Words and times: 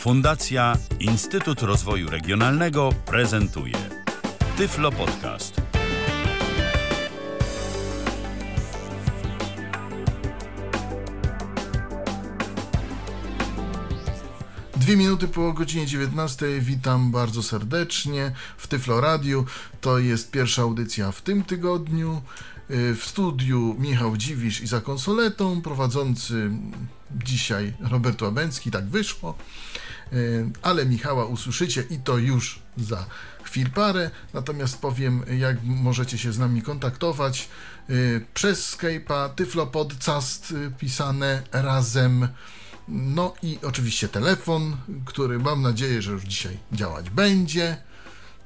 Fundacja 0.00 0.76
Instytut 1.00 1.62
Rozwoju 1.62 2.10
Regionalnego 2.10 2.92
prezentuje 3.06 3.76
Tyflo 4.56 4.92
Podcast. 4.92 5.60
Dwie 14.76 14.96
minuty 14.96 15.28
po 15.28 15.52
godzinie 15.52 15.86
19. 15.86 16.46
Witam 16.60 17.10
bardzo 17.10 17.42
serdecznie 17.42 18.32
w 18.56 18.66
Tyflo 18.66 19.00
Radiu. 19.00 19.44
To 19.80 19.98
jest 19.98 20.30
pierwsza 20.30 20.62
audycja 20.62 21.12
w 21.12 21.22
tym 21.22 21.44
tygodniu. 21.44 22.22
Y, 22.70 22.94
W 22.94 23.04
studiu 23.04 23.76
Michał 23.78 24.16
Dziwisz 24.16 24.60
i 24.60 24.66
za 24.66 24.80
konsoletą, 24.80 25.62
prowadzący 25.62 26.50
dzisiaj 27.24 27.72
Robert 27.80 28.22
Łabęcki, 28.22 28.70
tak 28.70 28.88
wyszło. 28.88 29.38
Ale 30.62 30.86
Michała 30.86 31.24
usłyszycie 31.24 31.84
i 31.90 31.98
to 31.98 32.18
już 32.18 32.62
za 32.76 33.06
chwil 33.42 33.70
parę. 33.70 34.10
Natomiast 34.34 34.78
powiem, 34.78 35.24
jak 35.38 35.56
możecie 35.62 36.18
się 36.18 36.32
z 36.32 36.38
nami 36.38 36.62
kontaktować 36.62 37.48
y, 37.90 38.26
przez 38.34 38.76
Skype'a 38.76 39.34
Tyflopodcast 39.34 40.50
y, 40.50 40.72
pisane 40.78 41.42
razem. 41.52 42.28
No 42.88 43.34
i 43.42 43.58
oczywiście 43.62 44.08
telefon, 44.08 44.76
który 45.04 45.38
mam 45.38 45.62
nadzieję, 45.62 46.02
że 46.02 46.12
już 46.12 46.24
dzisiaj 46.24 46.58
działać 46.72 47.10
będzie. 47.10 47.76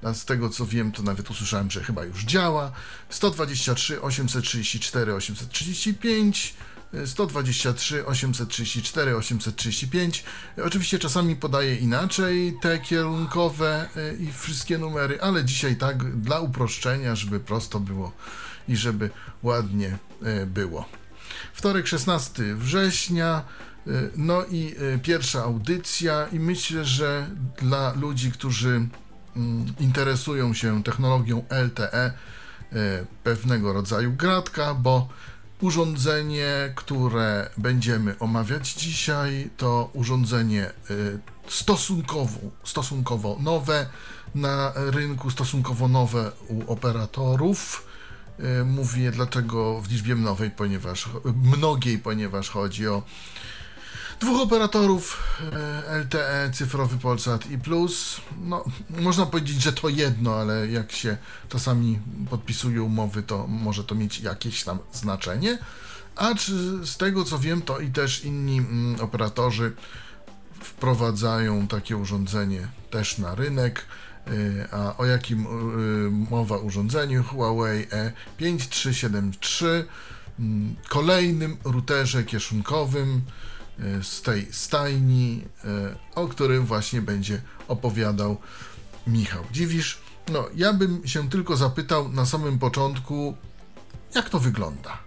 A 0.02 0.14
z 0.14 0.24
tego 0.24 0.50
co 0.50 0.66
wiem, 0.66 0.92
to 0.92 1.02
nawet 1.02 1.30
usłyszałem, 1.30 1.70
że 1.70 1.84
chyba 1.84 2.04
już 2.04 2.24
działa. 2.24 2.72
123 3.08 4.02
834 4.02 5.14
835 5.14 6.54
123 7.06 8.06
834 8.06 9.16
835. 9.16 10.24
Oczywiście 10.64 10.98
czasami 10.98 11.36
podaję 11.36 11.76
inaczej 11.76 12.58
te 12.62 12.78
kierunkowe 12.78 13.88
y, 13.96 14.16
i 14.22 14.32
wszystkie 14.32 14.78
numery, 14.78 15.20
ale 15.20 15.44
dzisiaj 15.44 15.76
tak 15.76 16.20
dla 16.20 16.40
uproszczenia, 16.40 17.14
żeby 17.14 17.40
prosto 17.40 17.80
było 17.80 18.12
i 18.68 18.76
żeby 18.76 19.10
ładnie 19.42 19.98
y, 20.42 20.46
było. 20.46 20.88
Wtorek 21.52 21.86
16 21.86 22.54
września. 22.54 23.44
y, 23.86 24.10
No 24.16 24.44
i 24.50 24.74
pierwsza 25.02 25.42
audycja, 25.42 26.26
i 26.32 26.40
myślę, 26.40 26.84
że 26.84 27.30
dla 27.58 27.92
ludzi, 27.92 28.32
którzy 28.32 28.68
mm, 29.36 29.66
interesują 29.80 30.54
się 30.54 30.82
technologią 30.82 31.44
LTE, 31.50 32.12
pewnego 33.24 33.72
rodzaju 33.72 34.12
gratka, 34.12 34.74
bo 34.74 35.08
urządzenie, 35.64 36.72
które 36.74 37.50
będziemy 37.56 38.18
omawiać 38.18 38.72
dzisiaj, 38.72 39.50
to 39.56 39.90
urządzenie 39.92 40.70
y, 40.90 41.18
stosunkowo, 41.48 42.38
stosunkowo 42.64 43.36
nowe 43.40 43.86
na 44.34 44.72
rynku, 44.74 45.30
stosunkowo 45.30 45.88
nowe 45.88 46.32
u 46.48 46.72
operatorów. 46.72 47.86
Y, 48.60 48.64
Mówię 48.64 49.10
dlatego 49.10 49.80
w 49.80 49.90
liczbie 49.90 50.14
mnogiej, 50.14 50.50
ponieważ, 50.50 51.08
mnogiej, 51.56 51.98
ponieważ 51.98 52.50
chodzi 52.50 52.88
o 52.88 53.02
dwóch 54.24 54.40
operatorów 54.40 55.22
e, 55.88 55.98
LTE, 55.98 56.50
cyfrowy 56.52 56.98
Polsat 56.98 57.50
i 57.50 57.58
Plus. 57.58 58.20
No, 58.40 58.64
można 58.90 59.26
powiedzieć, 59.26 59.62
że 59.62 59.72
to 59.72 59.88
jedno, 59.88 60.34
ale 60.34 60.68
jak 60.68 60.92
się 60.92 61.16
czasami 61.48 61.98
podpisuje 62.30 62.82
umowy, 62.82 63.22
to 63.22 63.46
może 63.46 63.84
to 63.84 63.94
mieć 63.94 64.20
jakieś 64.20 64.64
tam 64.64 64.78
znaczenie. 64.92 65.58
A 66.16 66.34
z 66.84 66.96
tego 66.96 67.24
co 67.24 67.38
wiem, 67.38 67.62
to 67.62 67.80
i 67.80 67.90
też 67.90 68.24
inni 68.24 68.58
mm, 68.58 69.00
operatorzy 69.00 69.72
wprowadzają 70.60 71.68
takie 71.68 71.96
urządzenie 71.96 72.68
też 72.90 73.18
na 73.18 73.34
rynek. 73.34 73.86
Y, 74.28 74.68
A 74.72 74.96
o 74.96 75.04
jakim 75.04 75.46
y, 75.46 76.10
mowa 76.30 76.56
urządzeniu? 76.56 77.22
Huawei 77.22 77.86
E 77.92 78.12
E5373, 78.40 79.66
mm, 80.38 80.76
kolejnym 80.88 81.56
routerze 81.64 82.24
kieszonkowym 82.24 83.22
z 84.02 84.22
tej 84.22 84.52
stajni, 84.52 85.44
y, 85.64 85.68
o 86.14 86.28
którym 86.28 86.66
właśnie 86.66 87.02
będzie 87.02 87.42
opowiadał 87.68 88.36
Michał 89.06 89.44
Dziwisz. 89.52 89.98
No, 90.32 90.48
ja 90.54 90.72
bym 90.72 91.08
się 91.08 91.30
tylko 91.30 91.56
zapytał 91.56 92.08
na 92.08 92.26
samym 92.26 92.58
początku, 92.58 93.36
jak 94.14 94.30
to 94.30 94.38
wygląda? 94.38 94.98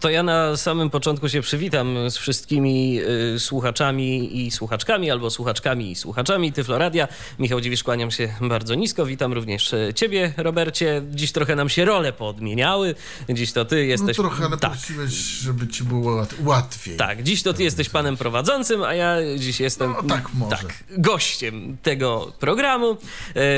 To 0.00 0.10
ja 0.10 0.22
na 0.22 0.56
samym 0.56 0.90
początku 0.90 1.28
się 1.28 1.40
przywitam 1.42 2.10
z 2.10 2.16
wszystkimi 2.16 3.00
y, 3.34 3.40
słuchaczami 3.40 4.38
i 4.46 4.50
słuchaczkami, 4.50 5.10
albo 5.10 5.30
słuchaczkami 5.30 5.90
i 5.90 5.96
słuchaczami 5.96 6.52
Tyfloradia. 6.52 7.08
Michał 7.38 7.60
Dziwisz, 7.60 7.82
kłaniam 7.82 8.10
się 8.10 8.34
bardzo 8.40 8.74
nisko. 8.74 9.06
Witam 9.06 9.32
również 9.32 9.72
y, 9.72 9.92
ciebie, 9.94 10.32
Robercie. 10.36 11.02
Dziś 11.10 11.32
trochę 11.32 11.56
nam 11.56 11.68
się 11.68 11.84
role 11.84 12.12
poodmieniały. 12.12 12.94
Dziś 13.28 13.52
to 13.52 13.64
ty 13.64 13.86
jesteś... 13.86 14.18
No 14.18 14.24
trochę, 14.24 14.44
ale 14.44 14.56
tak, 14.56 14.70
prosiłeś, 14.72 15.10
żeby 15.12 15.68
ci 15.68 15.84
było 15.84 16.12
łat- 16.16 16.34
łatwiej. 16.44 16.96
tak, 16.96 17.22
dziś 17.22 17.42
to 17.42 17.52
ty 17.54 17.62
jesteś 17.62 17.88
panem 17.88 18.16
prowadzącym, 18.16 18.82
a 18.82 18.94
ja 18.94 19.16
dziś 19.38 19.60
jestem 19.60 19.94
No, 20.02 20.14
tak 20.14 20.34
może. 20.34 20.56
tak, 20.56 20.74
gościem 20.98 21.76
tego 21.82 22.32
programu, 22.40 22.92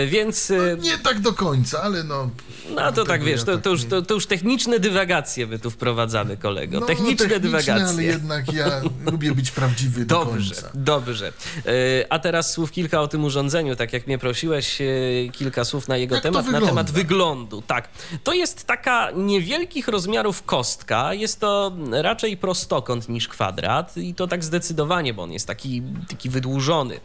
y, 0.05 0.07
więc... 0.07 0.51
y, 0.51 0.77
Nie 0.81 0.99
tak 0.99 1.21
do 1.21 1.33
końca, 1.33 1.83
ale 1.83 2.05
no... 2.05 2.31
No 2.75 2.93
to 2.93 3.05
tak 3.05 3.25
wiesz, 3.25 3.41
ja 3.41 3.47
to, 3.47 3.53
tak 3.55 3.63
to, 3.63 3.71
już, 3.71 3.85
to, 3.85 4.03
to 4.03 4.15
już 4.15 4.27
techniczne 4.27 4.79
dywagacje 4.81 5.47
my 5.47 5.59
tu 5.59 5.71
wprowadzamy, 5.71 6.32
kolego. 6.37 6.81
No, 6.81 6.87
techniczne, 6.87 7.41
dywagacje. 7.41 7.75
ale 7.87 8.03
jednak 8.05 8.53
ja 8.53 8.67
lubię 9.13 9.33
być 9.35 9.51
prawdziwy 9.51 10.05
do 10.07 10.25
Dobrze, 10.25 10.55
końca. 10.55 10.71
dobrze. 10.75 11.33
E, 11.67 12.13
A 12.13 12.19
teraz 12.19 12.53
słów 12.53 12.71
kilka 12.73 13.01
o 13.01 13.09
tym 13.09 13.25
urządzeniu, 13.25 13.77
tak 13.77 13.93
jak 13.93 14.07
mnie 14.07 14.19
prosiłeś, 14.19 14.81
e, 14.81 14.85
kilka 15.33 15.65
słów 15.65 15.89
na 15.89 15.97
jego 15.97 16.15
Jak 16.15 16.23
temat, 16.25 16.47
na 16.47 16.61
temat 16.61 16.91
wyglądu. 16.91 17.63
Tak, 17.67 17.89
to 18.25 18.33
jest 18.33 18.67
taka 18.67 19.11
niewielkich 19.11 19.89
rozmiarów 19.89 20.43
kostka, 20.43 21.15
jest 21.15 21.41
to 21.41 21.73
raczej 21.93 22.37
prostokąt 22.37 23.09
niż 23.09 23.29
kwadrat 23.29 23.97
i 23.97 24.15
to 24.15 24.27
tak 24.27 24.45
zdecydowanie, 24.45 25.15
bo 25.15 25.23
on 25.23 25.33
jest 25.33 25.47
taki, 25.47 25.83
taki 26.09 26.31
wydłużony, 26.31 26.93
E, 26.93 27.01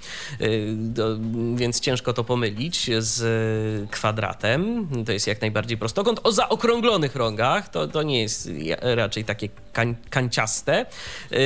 więc 1.55 1.79
ciężko 1.79 2.13
to 2.13 2.23
pomylić 2.23 2.89
z 2.99 3.89
kwadratem. 3.91 4.87
To 5.05 5.11
jest 5.11 5.27
jak 5.27 5.41
najbardziej 5.41 5.77
prostokąt. 5.77 6.19
O 6.23 6.31
zaokrąglonych 6.31 7.15
rogach 7.15 7.69
to, 7.69 7.87
to 7.87 8.03
nie 8.03 8.21
jest 8.21 8.49
ja- 8.57 8.77
raczej 9.17 9.25
takie 9.25 9.49
kań, 9.73 9.95
kanciaste. 10.09 10.85
E, 11.31 11.37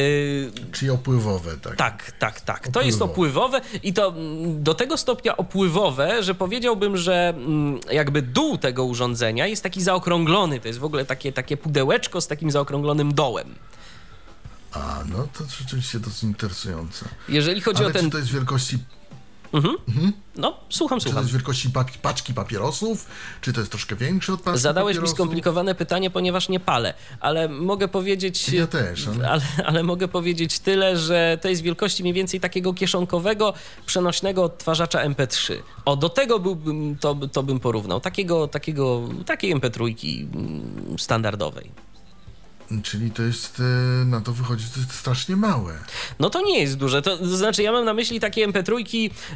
Czyli 0.71 0.91
opływowe, 0.91 1.57
tak. 1.57 1.75
tak, 1.75 2.11
tak, 2.19 2.41
tak. 2.41 2.67
To 2.67 2.81
jest 2.81 3.01
Opływowe. 3.01 3.57
opływowe 3.57 3.79
i 3.83 3.93
to 3.93 4.07
mm, 4.07 4.63
do 4.63 4.73
tego 4.73 4.97
stopnia 4.97 5.37
opływowe, 5.37 6.23
że 6.23 6.35
powiedziałbym, 6.35 6.97
że 6.97 7.29
mm, 7.29 7.79
jakby 7.91 8.21
dół 8.21 8.57
tego 8.57 8.85
urządzenia 8.85 9.47
jest 9.47 9.63
taki 9.63 9.81
zaokrąglony. 9.81 10.59
To 10.59 10.67
jest 10.67 10.79
w 10.79 10.83
ogóle 10.83 11.05
takie, 11.05 11.31
takie 11.33 11.57
pudełeczko 11.57 12.21
z 12.21 12.27
takim 12.27 12.51
zaokrąglonym 12.51 13.13
dołem. 13.13 13.55
A, 14.73 15.03
no 15.11 15.27
to 15.37 15.43
rzeczywiście 15.59 15.99
dosyć 15.99 16.23
interesujące. 16.23 17.05
Jeżeli 17.29 17.61
chodzi 17.61 17.79
Ale 17.83 17.87
o 17.87 17.91
ten. 17.93 18.05
czy 18.05 18.11
to 18.11 18.17
jest 18.17 18.31
wielkości, 18.31 18.77
No, 20.35 20.57
słucham, 20.69 20.99
czy 20.99 21.03
to 21.05 21.09
słucham. 21.09 21.23
jest 21.23 21.33
wielkości 21.33 21.69
paczki 22.01 22.33
papierosów? 22.33 23.07
Czy 23.41 23.53
to 23.53 23.59
jest 23.59 23.71
troszkę 23.71 23.95
większe 23.95 24.33
od 24.33 24.41
paczki 24.41 24.59
Zadałeś 24.61 24.95
mi 24.95 24.99
papierosów? 24.99 25.17
skomplikowane 25.17 25.75
pytanie, 25.75 26.09
ponieważ 26.09 26.49
nie 26.49 26.59
palę, 26.59 26.93
ale 27.19 27.49
mogę 27.49 27.87
powiedzieć. 27.87 28.49
Ja 28.49 28.67
też, 28.67 29.07
ale- 29.07 29.29
ale, 29.29 29.41
ale 29.65 29.83
mogę 29.83 30.07
powiedzieć 30.07 30.59
tyle, 30.59 30.97
że 30.97 31.37
to 31.41 31.49
jest 31.49 31.61
wielkości 31.61 32.03
mniej 32.03 32.13
więcej 32.13 32.39
takiego 32.39 32.73
kieszonkowego, 32.73 33.53
przenośnego 33.85 34.43
odtwarzacza 34.43 34.99
MP3. 35.09 35.53
O, 35.85 35.95
do 35.95 36.09
tego 36.09 36.39
byłbym, 36.39 36.97
to, 36.99 37.15
to 37.31 37.43
bym 37.43 37.59
porównał. 37.59 38.01
Takiego, 38.01 38.47
takiego, 38.47 39.01
takiej 39.25 39.55
MP3 39.55 39.95
mm, 40.33 40.99
standardowej. 40.99 41.71
Czyli 42.83 43.11
to 43.11 43.23
jest, 43.23 43.59
e, 43.59 44.05
na 44.05 44.21
to 44.21 44.31
wychodzi, 44.33 44.65
to 44.73 44.79
jest 44.79 44.93
strasznie 44.93 45.35
małe. 45.35 45.73
No 46.19 46.29
to 46.29 46.41
nie 46.41 46.59
jest 46.59 46.77
duże. 46.77 47.01
To, 47.01 47.17
to 47.17 47.37
znaczy, 47.37 47.63
ja 47.63 47.71
mam 47.71 47.85
na 47.85 47.93
myśli 47.93 48.19
takie 48.19 48.47
MP3, 48.47 48.73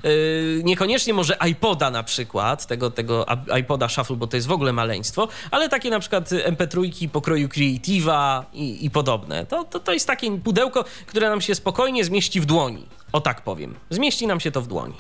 yy, 0.04 0.62
niekoniecznie 0.64 1.14
może 1.14 1.38
iPoda 1.50 1.92
na 1.92 2.04
przykład, 2.04 2.68
tego, 2.68 2.92
tego 2.92 3.30
a- 3.30 3.58
iPoda 3.58 3.90
Shuffle, 3.90 4.16
bo 4.16 4.28
to 4.28 4.38
jest 4.38 4.48
w 4.48 4.52
ogóle 4.52 4.74
maleństwo, 4.74 5.28
ale 5.52 5.70
takie 5.70 5.90
na 5.90 6.00
przykład 6.00 6.30
MP3 6.30 7.10
pokroju 7.10 7.48
Creative'a 7.48 8.44
i, 8.54 8.86
i 8.86 8.90
podobne. 8.90 9.46
To, 9.46 9.64
to, 9.64 9.80
to 9.80 9.94
jest 9.94 10.08
takie 10.08 10.38
pudełko, 10.38 10.86
które 11.08 11.30
nam 11.30 11.42
się 11.42 11.56
spokojnie 11.56 12.06
zmieści 12.06 12.42
w 12.42 12.46
dłoni. 12.46 12.86
O 13.12 13.22
tak 13.22 13.42
powiem. 13.42 13.76
Zmieści 13.90 14.28
nam 14.28 14.40
się 14.40 14.52
to 14.52 14.62
w 14.62 14.68
dłoni. 14.68 14.94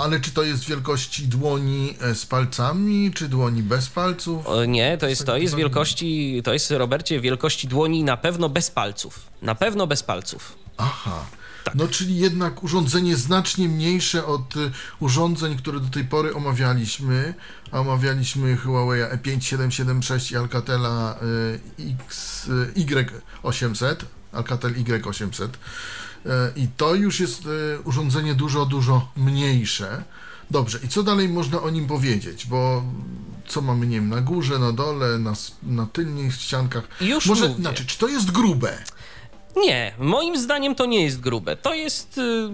Ale 0.00 0.20
czy 0.20 0.30
to 0.30 0.42
jest 0.42 0.64
wielkości 0.64 1.28
dłoni 1.28 1.96
e, 2.00 2.14
z 2.14 2.26
palcami, 2.26 3.10
czy 3.14 3.28
dłoni 3.28 3.62
bez 3.62 3.88
palców? 3.88 4.46
O, 4.46 4.64
nie, 4.64 4.98
to 4.98 5.08
jest, 5.08 5.26
to 5.26 5.36
jest 5.36 5.54
wielkości, 5.54 6.40
to 6.44 6.52
jest, 6.52 6.70
Robercie, 6.70 7.20
wielkości 7.20 7.68
dłoni 7.68 8.04
na 8.04 8.16
pewno 8.16 8.48
bez 8.48 8.70
palców. 8.70 9.20
Na 9.42 9.54
pewno 9.54 9.86
bez 9.86 10.02
palców. 10.02 10.56
Aha. 10.76 11.26
Tak. 11.64 11.74
No, 11.74 11.88
czyli 11.88 12.18
jednak 12.18 12.62
urządzenie 12.62 13.16
znacznie 13.16 13.68
mniejsze 13.68 14.26
od 14.26 14.56
y, 14.56 14.70
urządzeń, 15.00 15.56
które 15.56 15.80
do 15.80 15.88
tej 15.88 16.04
pory 16.04 16.34
omawialiśmy. 16.34 17.34
Omawialiśmy 17.72 18.56
Huawei 18.56 19.02
E5776 19.02 20.32
i 20.32 20.36
Alcatela 20.36 21.18
X, 21.78 22.46
y, 22.48 22.84
Y800, 23.42 23.96
Alcatel 24.32 24.74
Y800. 24.74 25.48
E, 26.26 26.30
I 26.56 26.68
to 26.76 26.94
już 26.94 27.20
jest 27.20 27.42
e, 27.46 27.80
urządzenie 27.80 28.34
dużo, 28.34 28.66
dużo 28.66 29.08
mniejsze. 29.16 30.04
Dobrze, 30.50 30.78
i 30.84 30.88
co 30.88 31.02
dalej 31.02 31.28
można 31.28 31.62
o 31.62 31.70
nim 31.70 31.86
powiedzieć? 31.86 32.46
Bo 32.46 32.82
co 33.46 33.60
mamy, 33.60 33.86
nie 33.86 33.96
wiem, 33.96 34.08
na 34.08 34.20
górze, 34.20 34.58
na 34.58 34.72
dole, 34.72 35.18
na, 35.18 35.32
na 35.62 35.86
tylnych 35.86 36.34
ściankach? 36.34 36.88
Już 37.00 37.26
Może, 37.26 37.48
mówię. 37.48 37.60
znaczy, 37.62 37.86
czy 37.86 37.98
to 37.98 38.08
jest 38.08 38.30
grube? 38.30 38.78
Nie, 39.56 39.94
moim 39.98 40.38
zdaniem 40.38 40.74
to 40.74 40.86
nie 40.86 41.04
jest 41.04 41.20
grube. 41.20 41.56
To 41.56 41.74
jest, 41.74 42.18
y, 42.18 42.48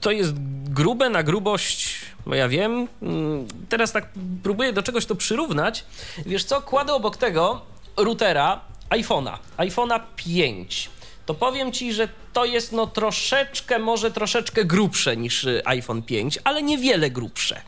to 0.00 0.10
jest 0.10 0.32
grube 0.68 1.10
na 1.10 1.22
grubość, 1.22 1.94
bo 2.26 2.34
ja 2.34 2.48
wiem. 2.48 2.88
Mm, 3.02 3.46
Teraz 3.68 3.92
tak 3.92 4.08
próbuję 4.42 4.72
do 4.72 4.82
czegoś 4.82 5.06
to 5.06 5.14
przyrównać. 5.14 5.84
Wiesz 6.26 6.44
co, 6.44 6.62
kładę 6.62 6.92
obok 6.94 7.16
tego 7.16 7.62
routera 7.96 8.60
iPhone'a, 8.90 9.38
iPhone'a 9.58 10.00
5. 10.16 10.90
To 11.26 11.34
powiem 11.34 11.72
ci, 11.72 11.92
że 11.92 12.08
to 12.32 12.44
jest 12.44 12.72
no 12.72 12.86
troszeczkę, 12.86 13.78
może 13.78 14.10
troszeczkę 14.10 14.64
grubsze 14.64 15.16
niż 15.16 15.44
y, 15.44 15.62
iPhone 15.64 16.02
5, 16.02 16.38
ale 16.44 16.62
niewiele 16.62 17.10
grubsze. 17.10 17.60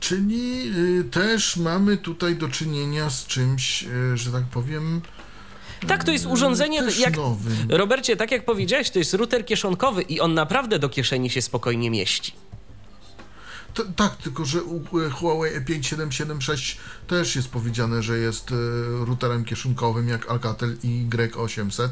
Czyli 0.00 0.72
y, 1.00 1.04
też 1.04 1.56
mamy 1.56 1.96
tutaj 1.96 2.36
do 2.36 2.48
czynienia 2.48 3.10
z 3.10 3.26
czymś, 3.26 3.82
y, 3.82 4.16
że 4.16 4.32
tak 4.32 4.44
powiem, 4.44 5.00
Tak, 5.86 6.04
to 6.04 6.12
jest 6.12 6.26
urządzenie, 6.26 6.82
też 6.82 6.98
jak, 6.98 7.16
nowym. 7.16 7.56
Robercie, 7.68 8.16
tak 8.16 8.30
jak 8.30 8.44
powiedziałeś, 8.44 8.90
to 8.90 8.98
jest 8.98 9.14
router 9.14 9.46
kieszonkowy 9.46 10.02
i 10.02 10.20
on 10.20 10.34
naprawdę 10.34 10.78
do 10.78 10.88
kieszeni 10.88 11.30
się 11.30 11.42
spokojnie 11.42 11.90
mieści. 11.90 12.32
To, 13.76 13.84
tak, 13.96 14.16
tylko 14.16 14.44
że 14.44 14.62
u 14.62 14.84
Huawei 15.10 15.60
E5776 15.60 16.76
też 17.06 17.36
jest 17.36 17.48
powiedziane, 17.48 18.02
że 18.02 18.18
jest 18.18 18.52
e, 18.52 18.54
routerem 19.04 19.44
kieszonkowym 19.44 20.08
jak 20.08 20.30
Alcatel 20.30 20.76
Y800, 20.76 21.88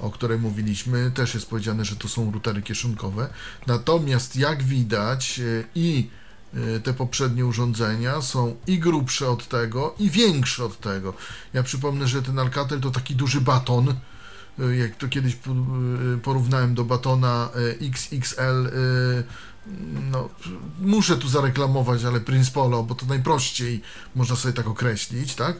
o 0.00 0.10
której 0.10 0.38
mówiliśmy. 0.38 1.10
Też 1.10 1.34
jest 1.34 1.46
powiedziane, 1.46 1.84
że 1.84 1.96
to 1.96 2.08
są 2.08 2.32
routery 2.32 2.62
kieszonkowe. 2.62 3.28
Natomiast 3.66 4.36
jak 4.36 4.62
widać 4.62 5.40
e, 5.40 5.64
i 5.74 6.10
e, 6.54 6.80
te 6.80 6.94
poprzednie 6.94 7.46
urządzenia 7.46 8.22
są 8.22 8.56
i 8.66 8.78
grubsze 8.78 9.30
od 9.30 9.48
tego, 9.48 9.94
i 9.98 10.10
większe 10.10 10.64
od 10.64 10.80
tego. 10.80 11.14
Ja 11.52 11.62
przypomnę, 11.62 12.08
że 12.08 12.22
ten 12.22 12.38
Alcatel 12.38 12.80
to 12.80 12.90
taki 12.90 13.16
duży 13.16 13.40
baton, 13.40 13.94
jak 14.78 14.96
to 14.96 15.08
kiedyś 15.08 15.34
po- 15.34 15.50
porównałem 16.22 16.74
do 16.74 16.84
batona 16.84 17.50
XXL 17.80 18.68
no, 20.10 20.28
muszę 20.80 21.16
tu 21.16 21.28
zareklamować, 21.28 22.04
ale 22.04 22.20
Prince 22.20 22.50
Polo, 22.50 22.82
bo 22.82 22.94
to 22.94 23.06
najprościej 23.06 23.82
można 24.14 24.36
sobie 24.36 24.54
tak 24.54 24.66
określić, 24.66 25.34
tak? 25.34 25.56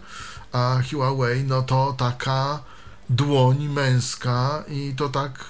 A 0.53 0.79
Huawei, 0.91 1.45
no 1.45 1.63
to 1.63 1.95
taka 1.99 2.63
dłoń 3.11 3.69
męska 3.69 4.65
i 4.69 4.95
to 4.97 5.09
tak, 5.09 5.45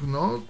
no, 0.00 0.40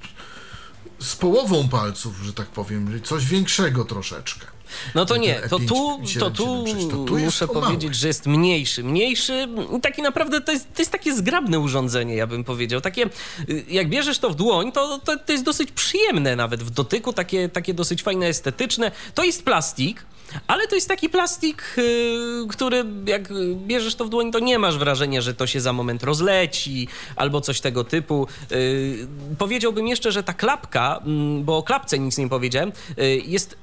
z 0.98 1.16
połową 1.16 1.68
palców, 1.68 2.16
że 2.22 2.32
tak 2.32 2.46
powiem, 2.46 3.00
coś 3.02 3.26
większego 3.26 3.84
troszeczkę. 3.84 4.46
No 4.94 5.04
to 5.04 5.14
Ten 5.14 5.22
nie, 5.22 5.34
to 5.34 5.58
E5, 5.58 5.68
tu, 5.68 5.74
to 6.20 6.30
tu, 6.30 6.44
776, 6.44 6.90
to 6.90 7.04
tu 7.04 7.18
jest 7.18 7.26
muszę 7.26 7.48
powiedzieć, 7.48 7.94
że 7.94 8.08
jest 8.08 8.26
mniejszy. 8.26 8.84
Mniejszy, 8.84 9.48
i 9.76 9.80
taki 9.80 10.02
naprawdę 10.02 10.40
to 10.40 10.52
jest, 10.52 10.74
to 10.74 10.82
jest 10.82 10.92
takie 10.92 11.16
zgrabne 11.16 11.58
urządzenie, 11.58 12.14
ja 12.14 12.26
bym 12.26 12.44
powiedział. 12.44 12.80
Takie, 12.80 13.06
y, 13.48 13.64
jak 13.68 13.88
bierzesz 13.88 14.18
to 14.18 14.30
w 14.30 14.34
dłoń, 14.34 14.72
to, 14.72 14.98
to, 14.98 15.16
to 15.16 15.32
jest 15.32 15.44
dosyć 15.44 15.72
przyjemne 15.72 16.36
nawet 16.36 16.62
w 16.62 16.70
dotyku, 16.70 17.12
takie, 17.12 17.48
takie 17.48 17.74
dosyć 17.74 18.02
fajne, 18.02 18.26
estetyczne. 18.26 18.90
To 19.14 19.24
jest 19.24 19.44
plastik, 19.44 20.04
ale 20.46 20.66
to 20.66 20.74
jest 20.74 20.88
taki 20.88 21.08
plastik, 21.08 21.62
y, 21.78 22.46
który 22.48 22.84
jak 23.06 23.28
bierzesz 23.54 23.94
to 23.94 24.04
w 24.04 24.08
dłoń, 24.08 24.32
to 24.32 24.38
nie 24.38 24.58
masz 24.58 24.78
wrażenia, 24.78 25.20
że 25.20 25.34
to 25.34 25.46
się 25.46 25.60
za 25.60 25.72
moment 25.72 26.02
rozleci 26.02 26.88
albo 27.16 27.40
coś 27.40 27.60
tego 27.60 27.84
typu. 27.84 28.26
Y, 28.52 29.08
Powiedziałbym 29.38 29.88
jeszcze, 29.88 30.12
że 30.12 30.22
ta 30.22 30.32
klapka, 30.32 31.00
mm, 31.04 31.44
bo 31.44 31.56
o 31.56 31.62
klapce 31.62 31.98
nic 31.98 32.18
nie 32.18 32.28
powiedziałem, 32.28 32.72
y, 32.98 33.22
jest 33.26 33.58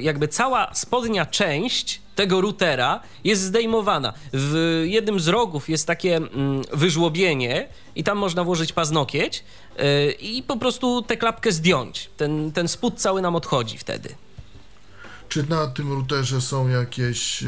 jakby 0.00 0.28
cała 0.28 0.74
spodnia 0.74 1.26
część 1.26 2.00
tego 2.14 2.40
routera 2.40 3.00
jest 3.24 3.42
zdejmowana. 3.42 4.12
W 4.32 4.82
jednym 4.86 5.20
z 5.20 5.28
rogów 5.28 5.68
jest 5.68 5.86
takie 5.86 6.16
mm, 6.16 6.62
wyżłobienie 6.72 7.68
i 7.96 8.04
tam 8.04 8.18
można 8.18 8.44
włożyć 8.44 8.72
paznokieć 8.72 9.44
i 10.20 10.42
po 10.46 10.56
prostu 10.56 11.02
tę 11.02 11.16
klapkę 11.16 11.52
zdjąć. 11.52 12.10
Ten, 12.16 12.52
ten 12.52 12.68
spód 12.68 12.94
cały 13.00 13.22
nam 13.22 13.36
odchodzi 13.36 13.78
wtedy. 13.78 14.14
Czy 15.28 15.48
na 15.48 15.66
tym 15.66 15.92
routerze 15.92 16.40
są 16.40 16.68
jakieś 16.68 17.42
e, 17.42 17.46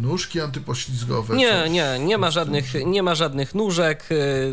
nóżki 0.00 0.40
antypoślizgowe? 0.40 1.36
Nie, 1.36 1.68
nie, 1.70 1.98
nie 2.00 2.18
ma 2.18 2.30
żadnych, 2.30 2.72
nie 2.86 3.02
ma 3.02 3.14
żadnych 3.14 3.54
nóżek, 3.54 4.04
y, 4.10 4.52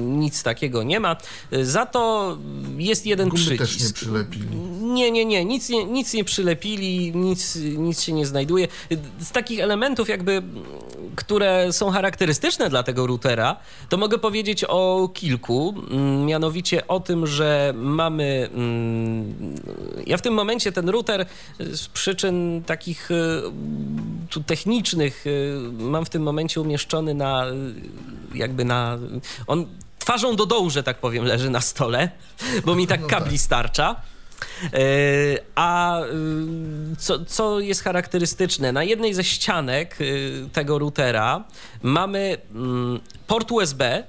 nic 0.00 0.42
takiego 0.42 0.82
nie 0.82 1.00
ma. 1.00 1.16
Za 1.62 1.86
to 1.86 2.36
jest 2.76 3.06
jeden 3.06 3.28
Gumy 3.28 3.42
przycisk. 3.42 3.58
też 3.58 3.86
nie 3.86 3.92
przylepili. 3.92 4.56
Nie, 4.80 5.10
nie, 5.10 5.24
nie, 5.24 5.44
nic 5.44 5.68
nie, 5.68 5.84
nic 5.84 6.14
nie 6.14 6.24
przylepili, 6.24 7.12
nic, 7.16 7.56
nic 7.56 8.00
się 8.02 8.12
nie 8.12 8.26
znajduje. 8.26 8.68
Z 9.20 9.30
takich 9.30 9.60
elementów 9.60 10.08
jakby, 10.08 10.42
które 11.18 11.72
są 11.72 11.90
charakterystyczne 11.90 12.70
dla 12.70 12.82
tego 12.82 13.06
routera, 13.06 13.56
to 13.88 13.96
mogę 13.96 14.18
powiedzieć 14.18 14.64
o 14.64 15.10
kilku, 15.14 15.74
mm, 15.90 16.26
mianowicie 16.26 16.88
o 16.88 17.00
tym, 17.00 17.26
że 17.26 17.72
mamy, 17.76 18.48
mm, 18.54 19.54
ja 20.06 20.16
w 20.16 20.22
tym 20.22 20.34
momencie 20.34 20.72
ten 20.72 20.88
router 20.88 21.26
z 21.58 21.88
przyczyn 21.88 22.62
takich 22.66 23.10
y, 23.10 23.42
tu 24.30 24.42
technicznych 24.42 25.26
y, 25.26 25.54
mam 25.78 26.04
w 26.04 26.10
tym 26.10 26.22
momencie 26.22 26.60
umieszczony 26.60 27.14
na, 27.14 27.46
y, 27.46 28.38
jakby 28.38 28.64
na, 28.64 28.98
on 29.46 29.66
twarzą 29.98 30.36
do 30.36 30.46
dołu, 30.46 30.70
że 30.70 30.82
tak 30.82 30.98
powiem, 30.98 31.24
leży 31.24 31.50
na 31.50 31.60
stole, 31.60 32.10
bo 32.64 32.74
mi 32.74 32.86
tak 32.86 33.00
No 33.00 33.06
kabli 33.06 33.38
starcza. 33.38 33.96
E, 34.72 34.78
A 35.54 36.00
y, 36.00 36.96
co, 36.98 37.24
co 37.24 37.60
jest 37.60 37.82
charakterystyczne? 37.82 38.72
Na 38.72 38.82
jednej 38.82 39.14
ze 39.14 39.24
ścianek 39.24 40.00
y, 40.00 40.48
tego 40.52 40.78
routera 40.78 41.44
mamy 41.82 42.36
mm, 42.54 43.00
port 43.26 43.52
USB 43.52 44.04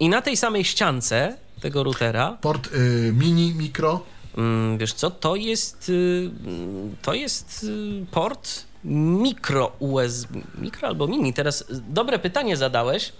i 0.00 0.08
na 0.08 0.22
tej 0.22 0.36
samej 0.36 0.64
ściance 0.64 1.36
tego 1.60 1.82
routera, 1.82 2.38
Port 2.40 2.68
y, 2.74 3.12
mini, 3.16 3.54
mikro? 3.54 4.00
mm, 4.38 4.78
wiesz 4.78 4.92
co, 4.92 5.10
to 5.10 5.36
jest, 5.36 5.88
y, 5.88 6.30
mm, 6.46 6.96
to 7.02 7.14
jest 7.14 7.66
port 8.10 8.64
mikro 8.84 9.72
USB, 9.78 10.38
mikro 10.58 10.88
albo 10.88 11.06
mini. 11.06 11.34
Teraz 11.34 11.64
dobre 11.88 12.18
pytanie 12.18 12.56
zadałeś, 12.56 13.12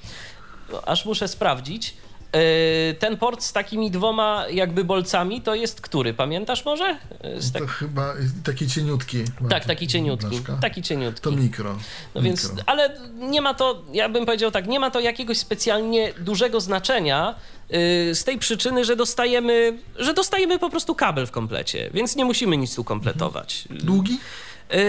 aż 0.86 1.04
muszę 1.06 1.28
sprawdzić. 1.28 1.94
Y, 2.34 2.94
Ten 2.98 3.16
port 3.16 3.42
z 3.42 3.52
takimi 3.52 3.90
dwoma 3.90 4.44
jakby 4.50 4.84
bolcami 4.84 5.40
to 5.42 5.54
jest 5.54 5.80
który? 5.80 6.14
Pamiętasz 6.14 6.64
może? 6.64 6.98
Z 7.38 7.52
tak, 7.52 7.62
To 7.62 7.68
chyba 7.68 8.14
taki 8.44 8.68
cieniutki. 8.68 9.24
tak, 9.50 9.64
taki 9.64 9.86
cieniutki. 9.86 10.26
Blaszka. 10.30 10.56
Taki 10.60 10.82
cieniutki. 10.82 11.20
To 11.22 11.30
mikro. 11.30 11.76
No 12.14 12.22
więc, 12.22 12.50
mikro. 12.50 12.64
ale 12.66 12.96
nie 13.14 13.40
ma 13.40 13.54
to, 13.54 13.82
ja 13.92 14.08
bym 14.08 14.26
powiedział 14.26 14.50
tak, 14.50 14.66
nie 14.66 14.80
ma 14.80 14.90
to 14.90 15.00
jakiegoś 15.00 15.38
specjalnie 15.38 16.12
dużego 16.18 16.60
znaczenia 16.60 17.34
yy, 17.70 18.14
z 18.14 18.24
tej 18.24 18.38
przyczyny, 18.38 18.84
że 18.84 18.96
dostajemy, 18.96 19.78
że 19.96 20.14
dostajemy 20.14 20.58
po 20.58 20.70
prostu 20.70 20.94
kabel 20.94 21.26
w 21.26 21.30
komplecie, 21.30 21.90
więc 21.94 22.16
nie 22.16 22.24
musimy 22.24 22.56
nic 22.56 22.74
tu 22.76 22.84
kompletować. 22.84 23.64
Długi? 23.70 24.18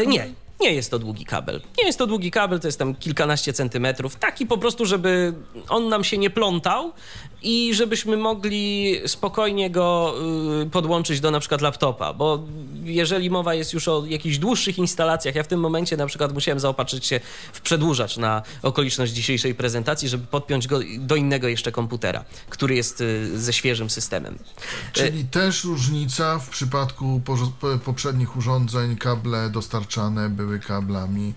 Nie. 0.07 0.27
Nie 0.61 0.73
jest 0.73 0.91
to 0.91 0.99
długi 0.99 1.25
kabel. 1.25 1.61
Nie 1.77 1.85
jest 1.85 1.99
to 1.99 2.07
długi 2.07 2.31
kabel, 2.31 2.59
to 2.59 2.67
jest 2.67 2.79
tam 2.79 2.95
kilkanaście 2.95 3.53
centymetrów. 3.53 4.15
Taki 4.15 4.45
po 4.45 4.57
prostu, 4.57 4.85
żeby 4.85 5.33
on 5.69 5.89
nam 5.89 6.03
się 6.03 6.17
nie 6.17 6.29
plątał 6.29 6.93
i 7.41 7.73
żebyśmy 7.73 8.17
mogli 8.17 8.95
spokojnie 9.07 9.69
go 9.69 10.15
y, 10.61 10.69
podłączyć 10.69 11.19
do 11.19 11.31
na 11.31 11.39
przykład 11.39 11.61
laptopa, 11.61 12.13
bo 12.13 12.43
jeżeli 12.83 13.29
mowa 13.29 13.53
jest 13.53 13.73
już 13.73 13.87
o 13.87 14.05
jakichś 14.05 14.37
dłuższych 14.37 14.77
instalacjach, 14.77 15.35
ja 15.35 15.43
w 15.43 15.47
tym 15.47 15.59
momencie 15.59 15.97
na 15.97 16.05
przykład 16.05 16.33
musiałem 16.33 16.59
zaopatrzyć 16.59 17.05
się 17.05 17.19
w 17.53 17.61
przedłużacz 17.61 18.17
na 18.17 18.41
okoliczność 18.63 19.13
dzisiejszej 19.13 19.55
prezentacji, 19.55 20.09
żeby 20.09 20.27
podpiąć 20.27 20.67
go 20.67 20.79
do 20.99 21.15
innego 21.15 21.47
jeszcze 21.47 21.71
komputera, 21.71 22.25
który 22.49 22.75
jest 22.75 23.01
y, 23.01 23.39
ze 23.39 23.53
świeżym 23.53 23.89
systemem. 23.89 24.39
Czyli 24.93 25.25
też 25.25 25.63
różnica 25.63 26.39
w 26.39 26.49
przypadku 26.49 27.21
poprzednich 27.85 28.37
urządzeń, 28.37 28.95
kable 28.97 29.49
dostarczane 29.49 30.29
były 30.29 30.44
kablami, 30.59 31.33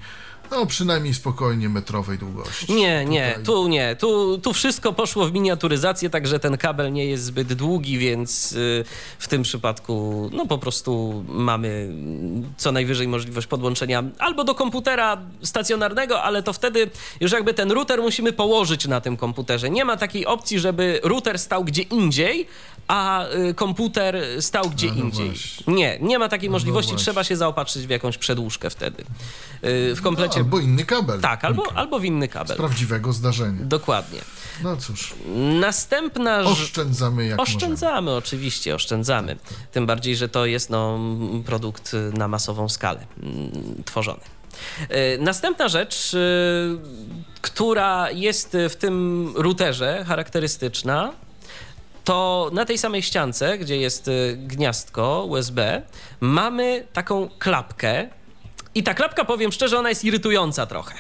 no 0.51 0.67
przynajmniej 0.67 1.15
spokojnie 1.15 1.69
metrowej 1.69 2.19
długości. 2.19 2.73
Nie, 2.73 3.05
nie, 3.05 3.29
Tutaj- 3.29 3.45
tu 3.45 3.69
nie. 3.69 3.97
Tu, 3.97 4.39
tu 4.39 4.53
wszystko 4.53 4.93
poszło 4.93 5.27
w 5.27 5.33
miniaturyzację, 5.33 6.11
także 6.11 6.39
ten 6.39 6.59
kabel 6.59 6.93
nie 6.93 7.07
jest 7.07 7.25
zbyt 7.25 7.53
długi, 7.53 7.99
więc 7.99 8.53
y, 8.53 8.85
w 9.19 9.29
tym 9.29 9.43
przypadku 9.43 10.31
no 10.33 10.47
po 10.47 10.59
prostu 10.59 11.25
mamy 11.29 11.69
mm, 11.69 12.53
co 12.57 12.73
najwyżej 12.73 13.09
możliwość 13.09 13.47
podłączenia 13.47 14.05
albo 14.19 14.45
do 14.45 14.55
komputera 14.55 15.19
stacjonarnego, 15.43 16.23
ale 16.23 16.43
to 16.43 16.53
wtedy 16.53 16.91
już 17.21 17.33
jakby 17.33 17.55
ten 17.55 17.73
router 17.73 18.03
musimy 18.03 18.33
położyć 18.33 18.87
na 18.87 19.01
tym 19.01 19.17
komputerze. 19.17 19.71
Nie 19.71 19.85
ma 19.85 19.97
takiej 19.97 20.27
opcji, 20.27 20.59
żeby 20.59 21.01
router 21.03 21.39
stał 21.39 21.65
gdzie 21.65 21.83
indziej, 21.83 22.47
a 22.89 23.27
y, 23.51 23.55
komputer 23.55 24.17
stał 24.41 24.71
gdzie 24.71 24.89
A, 24.91 24.95
no 24.95 25.01
indziej. 25.05 25.33
Nie, 25.67 25.99
nie 26.01 26.19
ma 26.19 26.29
takiej 26.29 26.51
możliwości, 26.51 26.91
właśnie. 26.91 27.05
trzeba 27.05 27.25
się 27.25 27.37
zaopatrzyć 27.37 27.87
w 27.87 27.91
jakąś 27.91 28.19
przedłużkę 28.19 28.71
wtedy. 28.71 29.05
Y, 29.65 29.95
W 29.95 30.03
komplecie. 30.03 30.39
No, 30.39 30.45
albo 30.45 30.59
inny 30.59 30.85
kabel. 30.85 31.21
tak, 31.21 31.45
albo, 31.45 31.73
albo 31.75 31.99
w 31.99 32.05
inny 32.05 32.27
Z 32.27 32.31
kabel. 32.31 32.57
prawdziwego 32.57 33.13
zdarzenia. 33.13 33.65
Dokładnie. 33.65 34.19
No 34.63 34.77
cóż, 34.77 35.15
Następna 35.61 36.43
rzecz. 36.45 36.53
oszczędzamy 36.53 37.27
jak 37.27 37.39
możemy. 37.39 37.57
Oszczędzamy, 37.57 38.11
oczywiście, 38.15 38.75
oszczędzamy. 38.75 39.37
Tym 39.73 39.87
bardziej, 39.87 40.17
że 40.17 40.29
to 40.29 40.47
jest 40.47 40.71
no, 40.71 40.99
produkt 41.47 41.93
na 42.13 42.29
masową 42.29 42.69
skalę 42.69 43.07
mm, 43.23 43.83
tworzony. 43.85 44.21
Y, 45.15 45.19
Następna 45.21 45.69
rzecz, 45.69 46.17
która 47.41 48.11
jest 48.11 48.57
w 48.71 48.77
tym 48.77 49.29
routerze 49.37 50.05
charakterystyczna, 50.09 51.13
to 52.09 52.51
na 52.53 52.65
tej 52.65 52.79
samej 52.79 53.03
ściance, 53.03 53.59
gdzie 53.59 53.77
jest 53.77 54.09
y, 54.09 54.37
gniazdko 54.37 55.25
USB, 55.29 55.83
mamy 56.21 56.87
taką 56.93 57.29
klapkę. 57.39 58.09
I 58.75 58.83
ta 58.83 58.95
klapka, 58.95 59.25
powiem 59.25 59.53
szczerze, 59.53 59.79
ona 59.79 59.89
jest 59.89 60.05
irytująca 60.05 60.67
trochę. 60.67 60.95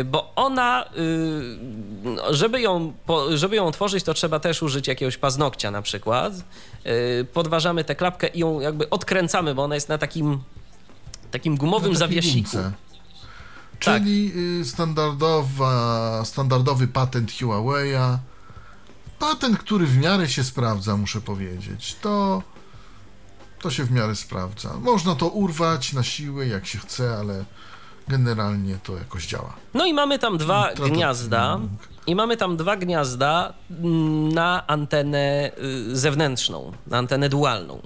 Y, 0.00 0.04
Bo 0.04 0.32
ona, 0.36 0.84
y, 0.98 1.58
no, 2.02 2.34
żeby 2.34 2.60
ją, 2.60 2.92
żeby 3.34 3.56
ją 3.56 3.66
otworzyć, 3.66 4.04
to 4.04 4.14
trzeba 4.14 4.40
też 4.40 4.62
użyć 4.62 4.88
jakiegoś 4.88 5.16
paznokcia 5.16 5.70
na 5.70 5.82
przykład. 5.82 6.32
Podważamy 7.32 7.84
tę 7.84 7.94
klapkę 7.94 8.28
i 8.28 8.38
ją 8.38 8.60
jakby 8.60 8.90
odkręcamy, 8.90 9.54
bo 9.54 9.62
ona 9.64 9.74
jest 9.74 9.88
na 9.88 9.98
takim, 9.98 10.38
takim 11.30 11.56
gumowym 11.56 11.92
Na 11.92 11.98
zawiesiku. 11.98 12.50
Tak. 12.52 12.72
Czyli 13.78 14.32
y, 14.60 14.64
standardowa, 14.64 16.22
standardowy 16.24 16.88
patent 16.88 17.30
Huawei'a. 17.30 18.18
Patent, 19.20 19.58
który 19.58 19.86
w 19.86 19.98
miarę 19.98 20.28
się 20.28 20.44
sprawdza, 20.44 20.96
muszę 20.96 21.20
powiedzieć. 21.20 21.96
To, 22.00 22.42
to 23.62 23.70
się 23.70 23.84
w 23.84 23.90
miarę 23.90 24.16
sprawdza. 24.16 24.70
Można 24.80 25.14
to 25.14 25.28
urwać 25.28 25.92
na 25.92 26.02
siłę, 26.02 26.46
jak 26.46 26.66
się 26.66 26.78
chce, 26.78 27.16
ale 27.18 27.44
generalnie 28.08 28.78
to 28.82 28.96
jakoś 28.96 29.26
działa. 29.26 29.52
No 29.74 29.86
i 29.86 29.94
mamy 29.94 30.18
tam 30.18 30.38
dwa 30.38 30.74
gniazda. 30.74 31.60
I 32.06 32.14
mamy 32.14 32.36
tam 32.36 32.56
dwa 32.56 32.76
gniazda 32.76 33.52
na 34.32 34.66
antenę 34.66 35.52
y, 35.90 35.96
zewnętrzną, 35.96 36.72
na 36.86 36.98
antenę 36.98 37.28
dualną. 37.28 37.80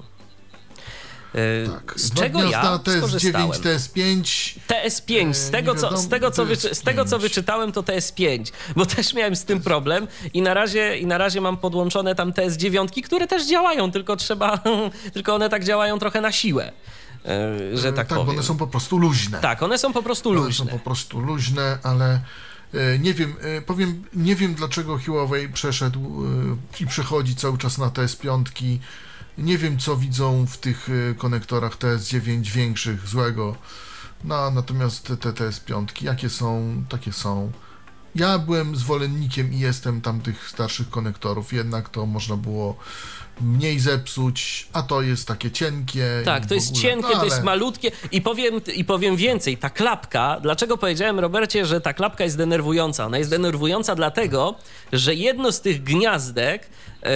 Y, 1.34 1.68
Tak. 1.68 2.00
Z 2.00 2.14
czego 2.14 2.42
ja 2.44 2.62
TS9, 2.62 2.98
skorzystałem. 2.98 3.50
TS5. 3.50 4.22
TS5, 4.68 5.34
z 5.34 5.48
E, 5.48 5.50
tego, 5.52 5.74
co, 5.74 5.96
z 5.96 6.08
tego, 6.08 6.30
co, 6.30 6.46
z 6.72 6.80
tego 6.82 7.04
co 7.04 7.16
TS5. 7.18 7.20
wyczytałem, 7.20 7.72
to 7.72 7.82
TS5, 7.82 8.52
bo 8.76 8.86
też 8.86 9.14
miałem 9.14 9.36
z 9.36 9.44
tym 9.44 9.60
problem 9.60 10.06
i 10.34 10.42
na 10.42 10.54
razie, 10.54 10.98
i 10.98 11.06
na 11.06 11.18
razie 11.18 11.40
mam 11.40 11.56
podłączone 11.56 12.14
tam 12.14 12.32
TS9, 12.32 13.02
które 13.02 13.26
też 13.26 13.48
działają, 13.48 13.90
tylko 13.90 14.16
trzeba, 14.16 14.58
tylko 15.14 15.34
one 15.34 15.48
tak 15.48 15.64
działają 15.64 15.98
trochę 15.98 16.20
na 16.20 16.32
siłę, 16.32 16.72
e, 17.24 17.76
że 17.76 17.92
tak, 17.92 17.96
tak, 17.96 18.08
powiem. 18.08 18.26
bo 18.26 18.32
one 18.32 18.42
są 18.42 18.56
po 18.56 18.66
prostu 18.66 18.98
luźne. 18.98 19.38
Tak, 19.40 19.62
one 19.62 19.78
są 19.78 19.92
po 19.92 20.02
prostu 20.02 20.30
One 20.30 20.38
luźne. 20.40 20.64
są 20.64 20.70
po 20.78 20.84
prostu 20.84 21.20
luźne, 21.20 21.78
ale 21.82 22.20
e, 22.74 22.98
nie 22.98 23.14
wiem, 23.14 23.34
e, 23.40 23.62
powiem, 23.62 24.04
nie 24.14 24.36
wiem 24.36 24.54
dlaczego 24.54 24.98
Huawei 25.06 25.48
przeszedł 25.48 26.24
e, 26.80 26.82
i 26.82 26.86
przechodzi 26.86 27.36
cały 27.36 27.58
czas 27.58 27.78
na 27.78 27.86
TS5. 27.86 28.42
Nie 29.38 29.58
wiem, 29.58 29.78
co 29.78 29.96
widzą 29.96 30.46
w 30.46 30.58
tych 30.58 30.88
e, 31.10 31.14
konektorach 31.14 31.78
TS9 31.78 32.50
większych, 32.50 33.08
złego. 33.08 33.56
No, 34.24 34.50
natomiast 34.50 35.06
te 35.06 35.32
TS5, 35.32 35.86
jakie 36.00 36.30
są, 36.30 36.84
takie 36.88 37.12
są. 37.12 37.52
Ja 38.14 38.38
byłem 38.38 38.76
zwolennikiem 38.76 39.52
i 39.52 39.58
jestem 39.58 40.00
tam 40.00 40.20
tych 40.20 40.48
starszych 40.48 40.90
konektorów, 40.90 41.52
jednak 41.52 41.88
to 41.88 42.06
można 42.06 42.36
było 42.36 42.76
mniej 43.40 43.80
zepsuć, 43.80 44.68
a 44.72 44.82
to 44.82 45.02
jest 45.02 45.28
takie 45.28 45.50
cienkie. 45.50 46.06
Tak, 46.24 46.46
to 46.46 46.54
jest 46.54 46.68
ogóle. 46.68 46.82
cienkie, 46.82 47.08
No, 47.12 47.18
to 47.18 47.24
jest 47.24 47.36
ale- 47.36 47.44
malutkie 47.44 47.90
i 48.12 48.20
powiem, 48.20 48.60
i 48.76 48.84
powiem 48.84 49.16
więcej, 49.16 49.56
ta 49.56 49.70
klapka, 49.70 50.40
dlaczego 50.42 50.78
powiedziałem 50.78 51.20
Robercie, 51.20 51.66
że 51.66 51.80
ta 51.80 51.92
klapka 51.94 52.24
jest 52.24 52.36
denerwująca? 52.36 53.06
Ona 53.06 53.18
jest 53.18 53.30
denerwująca 53.30 53.94
dlatego, 53.94 54.54
że 54.92 55.14
jedno 55.14 55.52
z 55.52 55.60
tych 55.60 55.82
gniazdek, 55.82 56.68
yy, 57.02 57.08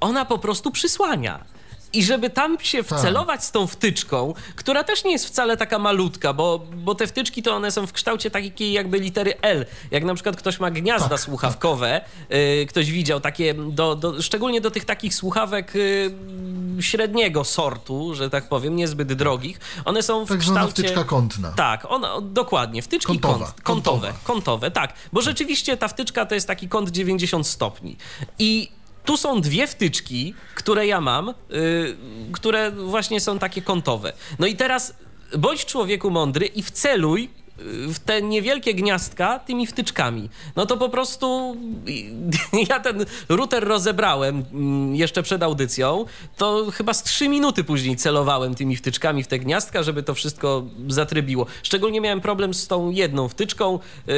ona 0.00 0.24
po 0.24 0.38
prostu 0.38 0.70
przysłania. 0.70 1.44
I 1.92 2.04
żeby 2.04 2.30
tam 2.30 2.56
się 2.60 2.84
Tak. 2.84 2.98
wcelować 2.98 3.44
z 3.44 3.50
tą 3.50 3.66
wtyczką, 3.66 4.34
która 4.56 4.84
też 4.84 5.04
nie 5.04 5.12
jest 5.12 5.26
wcale 5.26 5.56
taka 5.56 5.78
malutka, 5.78 6.32
bo, 6.32 6.58
bo 6.76 6.94
te 6.94 7.06
wtyczki 7.06 7.42
to 7.42 7.54
one 7.54 7.70
są 7.70 7.86
w 7.86 7.92
kształcie 7.92 8.30
takiej 8.30 8.72
jakby 8.72 8.98
litery 8.98 9.34
L. 9.42 9.66
Jak 9.90 10.04
na 10.04 10.14
przykład 10.14 10.36
ktoś 10.36 10.60
ma 10.60 10.70
gniazda 10.70 11.08
Tak, 11.08 11.20
słuchawkowe, 11.20 12.00
y, 12.62 12.66
ktoś 12.68 12.90
widział 12.90 13.20
takie, 13.20 13.54
do, 13.54 13.94
do, 13.96 14.22
szczególnie 14.22 14.60
do 14.60 14.70
tych 14.70 14.84
takich 14.84 15.14
słuchawek 15.14 15.76
y, 15.76 16.10
średniego 16.80 17.44
sortu, 17.44 18.14
że 18.14 18.30
tak 18.30 18.48
powiem, 18.48 18.76
niezbyt 18.76 19.12
drogich. 19.12 19.60
One 19.84 20.02
są 20.02 20.24
w 20.24 20.28
Tak 20.28 20.38
kształcie... 20.38 20.72
wtyczka 20.72 21.04
kątna. 21.04 21.52
Tak, 21.56 21.86
ona, 21.90 22.20
dokładnie, 22.20 22.82
wtyczki 22.82 23.06
Kątowa, 23.12 23.46
kąt, 23.46 23.62
kątowe, 23.62 24.06
kątowa. 24.06 24.24
kątowe, 24.24 24.70
tak, 24.70 24.92
bo 25.12 25.22
rzeczywiście 25.22 25.76
ta 25.76 25.88
wtyczka 25.88 26.26
to 26.26 26.34
jest 26.34 26.46
taki 26.46 26.68
kąt 26.68 26.90
90 26.90 27.46
stopni 27.46 27.96
i 28.38 28.68
tu 29.04 29.16
są 29.16 29.40
dwie 29.40 29.66
wtyczki, 29.66 30.34
które 30.54 30.86
ja 30.86 31.00
mam, 31.00 31.28
y, 31.28 31.96
które 32.32 32.70
właśnie 32.70 33.20
są 33.20 33.38
takie 33.38 33.62
kątowe. 33.62 34.12
No 34.38 34.46
i 34.46 34.56
teraz 34.56 34.94
bądź 35.38 35.64
człowieku 35.66 36.10
mądry 36.10 36.46
i 36.46 36.62
wceluj 36.62 37.30
y, 37.60 37.94
w 37.94 37.98
te 37.98 38.22
niewielkie 38.22 38.74
gniazdka 38.74 39.38
tymi 39.38 39.66
wtyczkami. 39.66 40.28
No 40.56 40.66
to 40.66 40.76
po 40.76 40.88
prostu 40.88 41.56
ja 42.70 42.80
ten 42.80 43.06
router 43.28 43.64
rozebrałem 43.68 44.44
mm, 44.52 44.94
jeszcze 44.96 45.22
przed 45.22 45.42
audycją, 45.42 46.04
to 46.36 46.66
chyba 46.70 46.94
z 46.94 47.02
trzy 47.02 47.28
minuty 47.28 47.64
później 47.64 47.96
celowałem 47.96 48.54
tymi 48.54 48.76
wtyczkami 48.76 49.22
w 49.22 49.26
te 49.26 49.38
gniazdka, 49.38 49.82
żeby 49.82 50.02
to 50.02 50.14
wszystko 50.14 50.64
zatrybiło. 50.88 51.46
Szczególnie 51.62 52.00
miałem 52.00 52.20
problem 52.20 52.54
z 52.54 52.66
tą 52.68 52.90
jedną 52.90 53.28
wtyczką, 53.28 53.78
yy, 54.06 54.14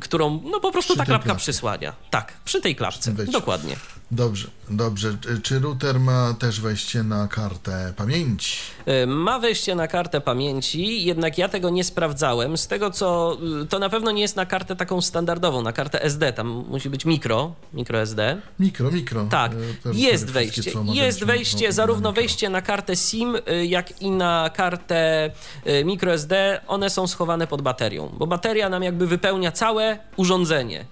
którą 0.00 0.40
no 0.50 0.60
po 0.60 0.72
prostu 0.72 0.92
Przy 0.92 0.98
ta 0.98 1.04
klapka 1.04 1.24
klapce. 1.24 1.42
przysłania. 1.42 1.92
Tak, 2.10 2.32
przy 2.44 2.60
tej 2.60 2.76
klapce, 2.76 3.12
dokładnie. 3.12 3.76
Dobrze, 4.12 4.48
dobrze. 4.70 5.16
Czy- 5.42 5.58
router 5.58 6.00
ma 6.00 6.34
też 6.38 6.60
wejście 6.60 7.02
na 7.02 7.28
kartę 7.28 7.92
pamięci? 7.96 8.56
Y, 8.88 9.06
Ma 9.06 9.38
wejście 9.38 9.74
na 9.74 9.88
kartę 9.88 10.20
pamięci, 10.20 11.04
jednak 11.04 11.38
ja 11.38 11.48
tego 11.48 11.70
nie 11.70 11.84
sprawdzałem. 11.84 12.56
Z 12.58 12.66
tego 12.66 12.90
co. 12.90 13.38
y, 13.62 13.66
To 13.66 13.78
na 13.78 13.88
pewno 13.88 14.10
nie 14.10 14.22
jest 14.22 14.36
na 14.36 14.46
kartę 14.46 14.76
taką 14.76 15.00
standardową, 15.02 15.62
na 15.62 15.72
kartę 15.72 16.02
SD. 16.02 16.32
Tam 16.32 16.48
musi 16.48 16.90
być 16.90 17.04
mikro, 17.04 17.52
mikro 17.74 17.98
SD. 18.00 18.36
Mikro, 18.60 18.90
mikro. 18.90 19.26
Tak, 19.30 19.52
E, 19.52 19.56
te 19.82 19.98
jest 19.98 20.30
wejście. 20.30 20.72
Jest 20.92 21.24
wejście, 21.24 21.66
no, 21.66 21.72
zarówno 21.72 22.02
na 22.02 22.08
mikro. 22.10 22.22
wejście 22.22 22.50
na 22.50 22.62
kartę 22.62 22.96
SIM, 22.96 23.36
y, 23.36 23.66
jak 23.66 24.02
i 24.02 24.10
na 24.10 24.50
kartę 24.54 25.30
y, 25.66 25.84
microSD. 25.84 26.60
One 26.66 26.90
są 26.90 27.06
schowane 27.06 27.46
pod 27.46 27.62
baterią, 27.62 28.10
bo 28.18 28.26
bateria 28.26 28.68
nam 28.68 28.82
jakby 28.82 29.06
wypełnia 29.06 29.52
całe 29.52 29.98
urządzenie. 30.16 30.84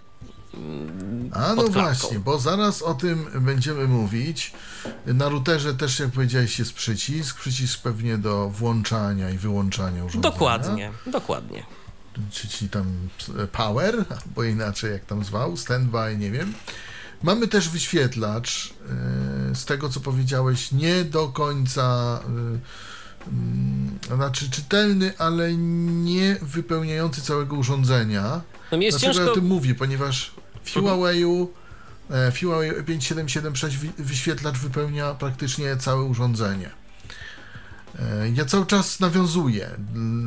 A 1.33 1.55
no 1.55 1.63
właśnie, 1.69 2.19
bo 2.19 2.39
zaraz 2.39 2.83
o 2.83 2.95
tym 2.95 3.27
będziemy 3.41 3.87
mówić. 3.89 4.53
Na 5.07 5.29
routerze 5.29 5.75
też, 5.75 5.99
jak 5.99 6.11
powiedziałeś, 6.11 6.59
jest 6.59 6.73
przycisk. 6.73 7.39
Przycisk 7.41 7.83
pewnie 7.83 8.19
do 8.19 8.51
włączania 8.51 9.31
i 9.31 9.39
wyłączania 9.39 10.05
urządzenia. 10.05 10.33
Dokładnie, 10.33 10.93
dokładnie. 11.07 11.63
Czy 12.31 12.49
ci 12.49 12.69
tam 12.69 12.87
e, 13.39 13.47
power, 13.47 14.05
albo 14.27 14.45
inaczej 14.45 14.93
jak 14.93 15.05
tam 15.05 15.25
zwał, 15.25 15.57
standby, 15.57 16.17
nie 16.19 16.31
wiem. 16.31 16.55
Mamy 17.23 17.49
też 17.49 17.69
wyświetlacz. 17.69 18.75
e, 19.51 19.55
Z 19.55 19.65
tego 19.65 19.89
co 19.89 20.01
powiedziałeś, 20.01 20.73
nie 20.73 21.05
do 21.05 21.29
końca. 21.29 22.19
e, 22.25 22.29
mm, 23.29 23.99
Znaczy 24.17 24.51
czytelny, 24.51 25.13
ale 25.19 25.55
nie 25.55 26.37
wypełniający 26.43 27.23
całego 27.23 27.57
urządzenia. 27.57 28.41
No 28.73 28.79
mi 28.79 28.85
jest 28.85 28.99
Dlaczego 28.99 29.15
ciężko. 29.19 29.33
o 29.33 29.35
tym 29.35 29.47
mówię? 29.47 29.75
Ponieważ 29.75 30.33
w 30.69 30.75
Huawei'u, 30.75 31.47
e, 32.11 32.33
Huawei 32.41 32.71
5776 32.85 33.77
wi- 33.77 33.93
wyświetlacz 33.99 34.59
wypełnia 34.59 35.15
praktycznie 35.15 35.77
całe 35.77 36.03
urządzenie. 36.03 36.71
E, 37.99 38.31
Ja 38.35 38.45
cały 38.45 38.67
czas 38.67 39.01
nawiązuję, 39.01 39.71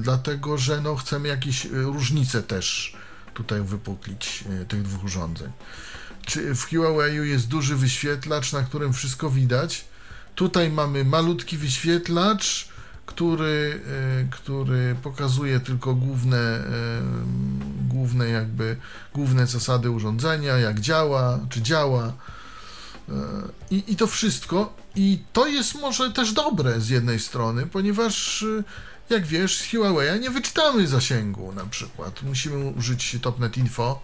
dlatego 0.01 0.57
że 0.57 0.81
no, 0.81 0.95
chcemy 0.95 1.27
jakieś 1.27 1.65
e, 1.65 1.69
różnice 1.69 2.43
też 2.43 2.95
tutaj 3.33 3.61
wypuklić 3.61 4.43
tych 4.67 4.81
dwóch 4.81 5.03
urządzeń. 5.03 5.51
Czy 6.25 6.55
w 6.55 6.65
Huawei'u 6.67 7.21
jest 7.21 7.47
duży 7.47 7.75
wyświetlacz, 7.75 8.53
na 8.53 8.63
którym 8.63 8.93
wszystko 8.93 9.29
widać? 9.29 9.85
Tutaj 10.35 10.69
mamy 10.69 11.05
malutki 11.05 11.57
wyświetlacz, 11.57 12.69
który, 13.11 13.81
e, 14.21 14.25
który 14.31 14.95
pokazuje 15.03 15.59
tylko 15.59 15.95
główne, 15.95 16.37
e, 16.37 16.63
główne 17.87 18.29
jakby 18.29 18.77
główne 19.13 19.47
zasady 19.47 19.89
urządzenia, 19.89 20.57
jak 20.57 20.79
działa, 20.79 21.39
czy 21.49 21.61
działa. 21.61 22.05
E, 22.07 23.13
I, 23.71 23.83
I 23.87 23.95
to 23.95 24.07
wszystko. 24.07 24.73
I 24.95 25.23
to 25.33 25.47
jest 25.47 25.75
może 25.75 26.11
też 26.11 26.33
dobre 26.33 26.81
z 26.81 26.89
jednej 26.89 27.19
strony, 27.19 27.67
ponieważ 27.67 28.45
jak 29.09 29.25
wiesz, 29.25 29.59
z 29.59 29.63
Huawei'a 29.63 30.19
nie 30.19 30.29
wyczytamy 30.29 30.87
zasięgu 30.87 31.51
na 31.53 31.65
przykład. 31.65 32.23
Musimy 32.23 32.65
użyć 32.65 33.17
Topnet 33.21 33.57
Info 33.57 34.01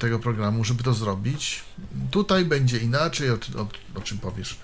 tego 0.00 0.18
programu, 0.18 0.64
żeby 0.64 0.82
to 0.82 0.94
zrobić. 0.94 1.64
Tutaj 2.10 2.44
będzie 2.44 2.78
inaczej, 2.78 3.30
o, 3.30 3.34
o, 3.34 3.68
o 3.94 4.00
czym 4.00 4.18
powiesz 4.18 4.58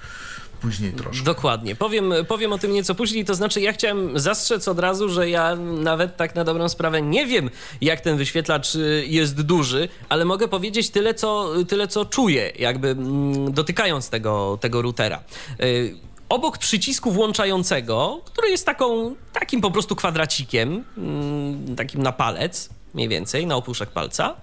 później 0.64 0.92
troszkę. 0.92 1.24
Dokładnie. 1.24 1.76
Powiem, 1.76 2.12
powiem 2.28 2.52
o 2.52 2.58
tym 2.58 2.72
nieco 2.72 2.94
później, 2.94 3.24
to 3.24 3.34
znaczy 3.34 3.60
ja 3.60 3.72
chciałem 3.72 4.18
zastrzec 4.18 4.68
od 4.68 4.78
razu, 4.78 5.08
że 5.08 5.30
ja 5.30 5.56
nawet 5.56 6.16
tak 6.16 6.34
na 6.34 6.44
dobrą 6.44 6.68
sprawę 6.68 7.02
nie 7.02 7.26
wiem, 7.26 7.50
jak 7.80 8.00
ten 8.00 8.16
wyświetlacz 8.16 8.74
y, 8.74 9.04
jest 9.06 9.42
duży, 9.42 9.88
ale 10.08 10.24
mogę 10.24 10.48
powiedzieć 10.48 10.90
tyle, 10.90 11.14
co, 11.14 11.52
tyle, 11.68 11.88
co 11.88 12.04
czuję, 12.04 12.52
jakby 12.58 12.88
mm, 12.88 13.52
dotykając 13.52 14.10
tego, 14.10 14.58
tego 14.60 14.82
routera. 14.82 15.20
Y, 15.60 15.96
obok 16.28 16.58
przycisku 16.58 17.10
włączającego, 17.10 18.20
który 18.24 18.50
jest 18.50 18.66
taką, 18.66 19.14
takim 19.32 19.60
po 19.60 19.70
prostu 19.70 19.96
kwadracikiem, 19.96 20.84
mm, 20.96 21.76
takim 21.76 22.02
na 22.02 22.12
palec, 22.12 22.68
mniej 22.94 23.08
więcej, 23.08 23.46
na 23.46 23.56
opuszek 23.56 23.90
palca, 23.90 24.34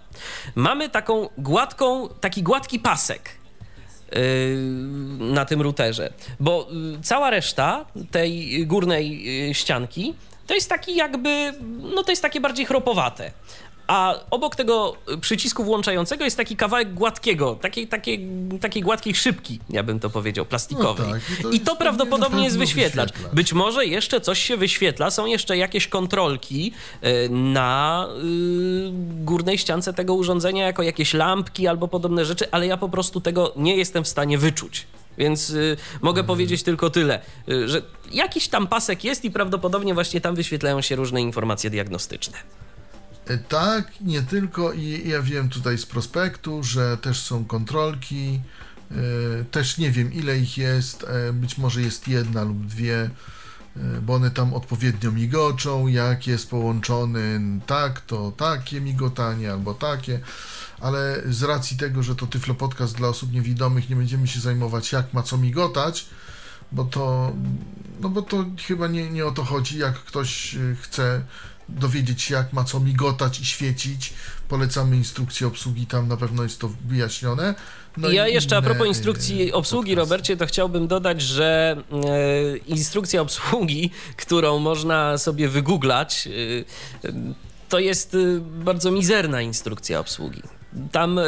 mamy 0.56 0.90
taką 0.90 1.30
gładką, 1.38 2.10
taki 2.10 2.44
gładki 2.44 2.80
pasek 2.80 3.40
na 5.20 5.46
tym 5.46 5.62
routerze, 5.62 6.13
bo 6.39 6.68
y, 6.98 7.01
cała 7.03 7.30
reszta 7.30 7.86
tej 8.12 8.65
górnej 8.68 9.50
y, 9.50 9.53
ścianki 9.53 10.13
to 10.48 10.56
jest 10.56 10.70
taki 10.70 10.96
jakby, 10.96 11.53
no 11.96 12.03
to 12.03 12.12
jest 12.12 12.22
takie 12.22 12.41
bardziej 12.41 12.65
chropowate 12.65 13.32
a 13.91 14.15
obok 14.29 14.55
tego 14.55 14.95
przycisku 15.21 15.63
włączającego 15.63 16.24
jest 16.24 16.38
taki 16.38 16.55
kawałek 16.55 16.93
gładkiego, 16.93 17.55
takiej, 17.55 17.88
takiej, 17.88 18.27
takiej 18.62 18.83
gładkiej 18.83 19.15
szybki, 19.15 19.60
ja 19.69 19.83
bym 19.83 20.00
to 20.00 20.10
powiedział, 20.10 20.45
plastikowej. 20.45 21.07
No 21.07 21.13
tak, 21.13 21.39
i 21.39 21.43
to, 21.43 21.50
I 21.50 21.60
to 21.60 21.75
prawdopodobnie 21.75 22.43
jest 22.43 22.57
wyświetlacz. 22.57 23.10
wyświetlacz. 23.10 23.36
Być 23.36 23.53
może 23.53 23.86
jeszcze 23.86 24.21
coś 24.21 24.39
się 24.39 24.57
wyświetla, 24.57 25.12
są 25.12 25.25
jeszcze 25.25 25.57
jakieś 25.57 25.88
kontrolki 25.88 26.74
e, 27.01 27.29
na 27.29 28.07
y, 28.24 28.91
górnej 29.24 29.57
ściance 29.57 29.93
tego 29.93 30.13
urządzenia, 30.13 30.65
jako 30.65 30.83
jakieś 30.83 31.13
lampki 31.13 31.67
albo 31.67 31.88
podobne 31.88 32.25
rzeczy, 32.25 32.51
ale 32.51 32.67
ja 32.67 32.77
po 32.77 32.89
prostu 32.89 33.21
tego 33.21 33.53
nie 33.55 33.75
jestem 33.75 34.03
w 34.03 34.07
stanie 34.07 34.38
wyczuć. 34.38 34.88
Więc 35.17 35.50
y, 35.50 35.77
mogę 36.01 36.15
hmm. 36.21 36.27
powiedzieć 36.27 36.63
tylko 36.63 36.89
tyle, 36.89 37.21
y, 37.50 37.67
że 37.67 37.81
jakiś 38.12 38.48
tam 38.48 38.67
pasek 38.67 39.03
jest 39.03 39.25
i 39.25 39.31
prawdopodobnie 39.31 39.93
właśnie 39.93 40.21
tam 40.21 40.36
wyświetlają 40.36 40.81
się 40.81 40.95
różne 40.95 41.21
informacje 41.21 41.69
diagnostyczne. 41.69 42.38
E, 43.25 43.38
tak, 43.38 44.01
nie 44.01 44.22
tylko 44.22 44.74
i 44.74 45.10
ja 45.10 45.22
wiem 45.22 45.50
tutaj 45.50 45.78
z 45.78 45.86
prospektu, 45.86 46.63
że 46.63 46.98
też 46.98 47.22
są 47.22 47.46
kontrolki, 47.46 48.42
e, 48.92 48.96
też 49.44 49.78
nie 49.78 49.92
wiem 49.92 50.13
ile 50.13 50.38
ich 50.38 50.58
jest, 50.58 51.04
e, 51.04 51.34
być 51.34 51.58
może 51.58 51.82
jest 51.82 52.08
jedna 52.08 52.44
lub 52.44 52.66
dwie, 52.66 53.10
bo 54.01 54.13
one 54.13 54.32
tam 54.32 54.54
odpowiednio 54.54 55.12
migoczą, 55.12 55.88
jak 55.88 56.28
jest 56.28 56.50
połączony 56.50 57.42
tak, 57.66 58.01
to 58.01 58.32
takie 58.32 58.82
migotanie 58.82 59.51
albo 59.51 59.74
takie, 59.74 60.20
ale 60.80 61.22
z 61.30 61.44
racji 61.44 61.78
tego, 61.78 62.04
że 62.04 62.16
to 62.16 62.28
Tyflo 62.28 62.56
Podcast 62.56 62.96
dla 62.96 63.08
osób 63.08 63.32
niewidomych, 63.32 63.90
nie 63.90 63.96
będziemy 63.96 64.28
się 64.28 64.40
zajmować 64.40 64.92
jak 64.92 65.13
ma 65.13 65.24
co 65.24 65.38
migotać, 65.38 66.06
bo 66.72 66.84
to, 66.84 67.34
no 68.01 68.10
bo 68.10 68.22
to 68.22 68.46
chyba 68.68 68.88
nie, 68.88 69.10
nie 69.10 69.25
o 69.25 69.32
to 69.32 69.44
chodzi, 69.44 69.78
jak 69.78 69.94
ktoś 69.94 70.56
chce 70.82 71.22
dowiedzieć 71.80 72.22
się, 72.22 72.34
jak 72.34 72.54
ma 72.54 72.63
co 72.63 72.80
migotać 72.80 73.40
i 73.40 73.46
świecić. 73.46 74.13
Polecamy 74.50 74.96
instrukcję 74.98 75.48
obsługi, 75.48 75.86
tam 75.86 76.08
na 76.08 76.18
pewno 76.18 76.44
jest 76.44 76.60
to 76.60 76.70
wyjaśnione. 76.86 77.56
No 77.98 78.10
ja 78.10 78.28
jeszcze 78.28 78.58
a 78.58 78.62
propos 78.62 78.88
instrukcji 78.88 79.54
obsługi, 79.54 79.92
podcasty. 79.92 80.12
Robercie, 80.12 80.38
to 80.38 80.46
chciałbym 80.46 80.88
dodać, 80.88 81.22
że 81.22 81.78
e, 81.92 82.58
instrukcja 82.58 83.22
obsługi, 83.22 83.92
którą 84.18 84.60
można 84.60 85.18
sobie 85.18 85.50
wygooglać, 85.50 86.28
e, 86.28 87.12
to 87.70 87.80
jest 87.80 88.16
e, 88.16 88.18
bardzo 88.40 88.92
mizerna 88.92 89.42
instrukcja 89.42 90.00
obsługi. 90.00 90.42
Tam 90.92 91.20
e, 91.20 91.24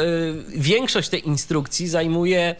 większość 0.56 1.08
tej 1.08 1.26
instrukcji 1.28 1.88
zajmuje 1.88 2.56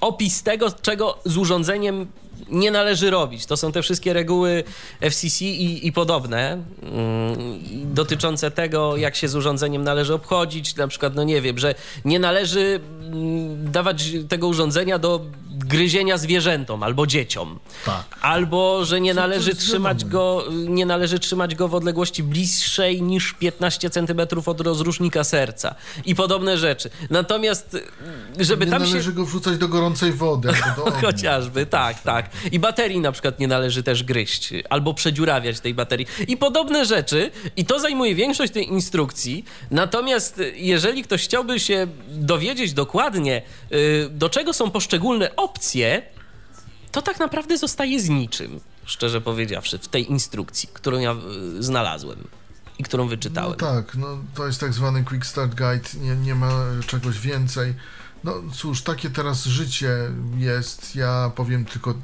opis 0.00 0.42
tego, 0.42 0.72
czego 0.72 1.18
z 1.24 1.36
urządzeniem 1.36 2.06
nie 2.50 2.70
należy 2.70 3.10
robić. 3.10 3.46
To 3.46 3.56
są 3.56 3.72
te 3.72 3.82
wszystkie 3.82 4.12
reguły 4.12 4.64
FCC 5.00 5.44
i, 5.44 5.86
i 5.86 5.92
podobne, 5.92 6.62
mm, 6.82 7.60
dotyczące 7.94 8.50
tego, 8.50 8.96
jak 8.96 9.16
się 9.16 9.28
z 9.28 9.36
urządzeniem 9.36 9.84
należy 9.84 10.14
obchodzić. 10.14 10.76
Na 10.76 10.88
przykład, 10.88 11.14
no 11.14 11.24
nie 11.24 11.40
wiem, 11.40 11.58
że 11.58 11.74
nie 12.04 12.18
należy 12.18 12.80
mm, 13.02 13.72
dawać 13.72 14.10
tego 14.28 14.48
urządzenia 14.48 14.98
do 14.98 15.20
gryzienia 15.50 16.18
zwierzętom 16.18 16.82
albo 16.82 17.06
dzieciom. 17.06 17.58
Tak. 17.86 18.04
Albo, 18.22 18.84
że 18.84 19.00
nie 19.00 19.14
należy 19.14 19.54
trzymać 19.54 20.04
go, 20.04 20.44
nie 20.68 20.86
należy 20.86 21.18
trzymać 21.18 21.54
go 21.54 21.68
w 21.68 21.74
odległości 21.74 22.22
bliższej 22.22 23.02
niż 23.02 23.32
15 23.32 23.90
cm 23.90 24.20
od 24.46 24.60
rozrusznika 24.60 25.24
serca 25.24 25.74
i 26.04 26.14
podobne 26.14 26.58
rzeczy. 26.58 26.90
Natomiast, 27.10 27.76
żeby 28.38 28.64
nie 28.66 28.72
tam 28.72 28.80
się... 28.80 28.86
Nie 28.86 28.92
należy 28.92 29.12
go 29.12 29.24
wrzucać 29.24 29.58
do 29.58 29.68
gorącej 29.68 30.12
wody. 30.12 30.48
Do 30.76 30.90
Chociażby, 31.06 31.66
tak, 31.66 32.02
tak. 32.02 32.30
I 32.52 32.58
baterii 32.58 33.00
na 33.00 33.12
przykład 33.12 33.38
nie 33.38 33.48
należy 33.48 33.82
też 33.82 34.04
gryźć 34.04 34.52
albo 34.70 34.94
przedziurawiać 34.94 35.60
tej 35.60 35.74
baterii. 35.74 36.06
I 36.28 36.36
podobne 36.36 36.84
rzeczy. 36.84 37.30
I 37.56 37.64
to 37.64 37.80
zajmuje 37.80 38.14
większość 38.14 38.52
tej 38.52 38.68
instrukcji. 38.68 39.44
Natomiast 39.70 40.40
jeżeli 40.54 41.02
ktoś 41.02 41.24
chciałby 41.24 41.60
się 41.60 41.86
dowiedzieć 42.08 42.72
dokładnie, 42.72 43.42
y, 43.72 44.08
do 44.10 44.28
czego 44.28 44.52
są 44.52 44.70
poszczególne 44.70 45.36
opcje, 45.36 46.02
to 46.92 47.02
tak 47.02 47.18
naprawdę 47.20 47.58
zostaje 47.58 48.00
z 48.00 48.08
niczym, 48.08 48.60
szczerze 48.84 49.20
powiedziawszy, 49.20 49.78
w 49.78 49.88
tej 49.88 50.10
instrukcji, 50.10 50.68
którą 50.72 50.98
ja 50.98 51.12
y, 51.58 51.62
znalazłem 51.62 52.28
i 52.78 52.82
którą 52.82 53.08
wyczytałem. 53.08 53.56
No 53.60 53.66
tak, 53.66 53.94
no 53.94 54.06
to 54.34 54.46
jest 54.46 54.60
tak 54.60 54.72
zwany 54.72 55.04
Quick 55.04 55.26
Start 55.26 55.54
Guide, 55.54 55.88
nie, 56.00 56.16
nie 56.16 56.34
ma 56.34 56.50
czegoś 56.86 57.20
więcej. 57.20 57.74
No 58.24 58.34
cóż, 58.54 58.82
takie 58.82 59.10
teraz 59.10 59.44
życie 59.44 59.96
jest. 60.36 60.96
Ja 60.96 61.30
powiem 61.36 61.64
tylko 61.64 61.94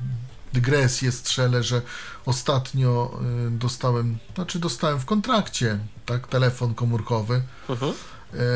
dygresję 0.61 1.13
strzelę, 1.13 1.63
że 1.63 1.83
ostatnio 2.27 3.21
y, 3.47 3.51
dostałem, 3.51 4.19
znaczy 4.35 4.59
dostałem 4.59 5.01
w 5.01 5.05
kontrakcie, 5.05 5.79
tak, 6.07 6.27
telefon 6.27 6.75
komórkowy. 6.75 7.43
-huh. 7.69 7.93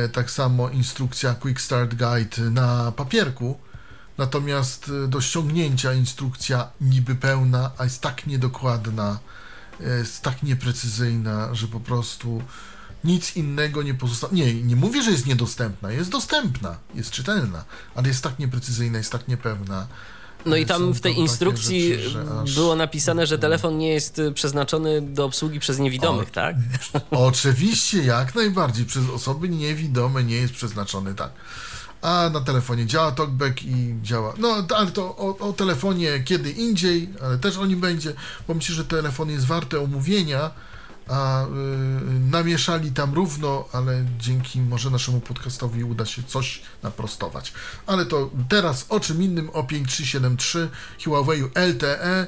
y, 0.04 0.08
tak 0.08 0.30
samo 0.30 0.70
instrukcja 0.70 1.34
Quick 1.34 1.60
Start 1.60 1.94
Guide 1.94 2.50
na 2.50 2.92
papierku 2.92 3.58
Natomiast 4.20 4.88
y, 4.88 5.08
do 5.08 5.20
ściągnięcia 5.20 5.92
instrukcja 5.92 6.70
niby 6.80 7.14
pełna, 7.14 7.70
a 7.78 7.84
jest 7.84 8.00
tak 8.00 8.26
niedokładna, 8.26 9.18
y, 9.80 9.84
jest 9.84 10.22
tak 10.22 10.42
nieprecyzyjna, 10.42 11.54
że 11.54 11.66
po 11.66 11.80
prostu 11.80 12.42
nic 13.04 13.36
innego 13.36 13.82
nie 13.82 13.94
pozostało. 13.94 14.32
Nie, 14.32 14.54
nie 14.54 14.76
mówię, 14.76 15.02
że 15.02 15.10
jest 15.10 15.26
niedostępna, 15.26 15.92
jest 15.92 16.10
dostępna, 16.10 16.76
jest 16.94 17.10
czytelna, 17.10 17.64
ale 17.94 18.08
jest 18.08 18.22
tak 18.22 18.38
nieprecyzyjna, 18.38 18.98
jest 18.98 19.12
tak 19.12 19.28
niepewna. 19.28 19.86
No 20.46 20.56
i 20.56 20.66
tam 20.66 20.92
w 20.92 21.00
tej 21.00 21.18
instrukcji 21.18 21.94
rzeczy, 21.94 22.18
aż... 22.42 22.54
było 22.54 22.76
napisane, 22.76 23.26
że 23.26 23.38
telefon 23.38 23.78
nie 23.78 23.88
jest 23.88 24.18
y, 24.18 24.32
przeznaczony 24.32 25.02
do 25.02 25.24
obsługi 25.24 25.60
przez 25.60 25.78
niewidomych, 25.78 26.28
o, 26.28 26.32
tak? 26.32 26.56
Oczywiście, 27.10 28.02
jak 28.02 28.34
najbardziej. 28.34 28.86
Przez 28.86 29.08
osoby 29.08 29.48
niewidome 29.48 30.24
nie 30.24 30.36
jest 30.36 30.52
przeznaczony, 30.52 31.14
tak 31.14 31.30
a 32.02 32.30
na 32.32 32.40
telefonie 32.40 32.86
działa 32.86 33.12
TalkBack 33.12 33.62
i 33.62 33.94
działa. 34.02 34.34
No, 34.38 34.66
ale 34.76 34.90
to 34.90 35.16
o, 35.16 35.38
o, 35.38 35.52
telefonie 35.52 36.22
kiedy 36.24 36.50
indziej, 36.50 37.08
ale 37.24 37.38
też 37.38 37.56
o 37.56 37.66
nim 37.66 37.80
będzie, 37.80 38.12
bo 38.48 38.54
myślę, 38.54 38.74
że 38.74 38.84
telefon 38.84 39.30
jest 39.30 39.46
warte 39.46 39.80
omówienia, 39.80 40.50
a 41.10 41.44
y, 41.44 41.48
namieszali 42.30 42.92
tam 42.92 43.14
równo, 43.14 43.64
ale 43.72 44.04
dzięki 44.18 44.60
może 44.60 44.90
naszemu 44.90 45.20
podcastowi 45.20 45.84
uda 45.84 46.06
się 46.06 46.22
coś 46.22 46.62
naprostować. 46.82 47.52
Ale 47.86 48.06
to 48.06 48.30
teraz 48.48 48.86
o 48.88 49.00
czym 49.00 49.22
innym, 49.22 49.50
o 49.50 49.64
5373 49.64 50.68
Huawei 51.04 51.42
LTE. 51.42 52.26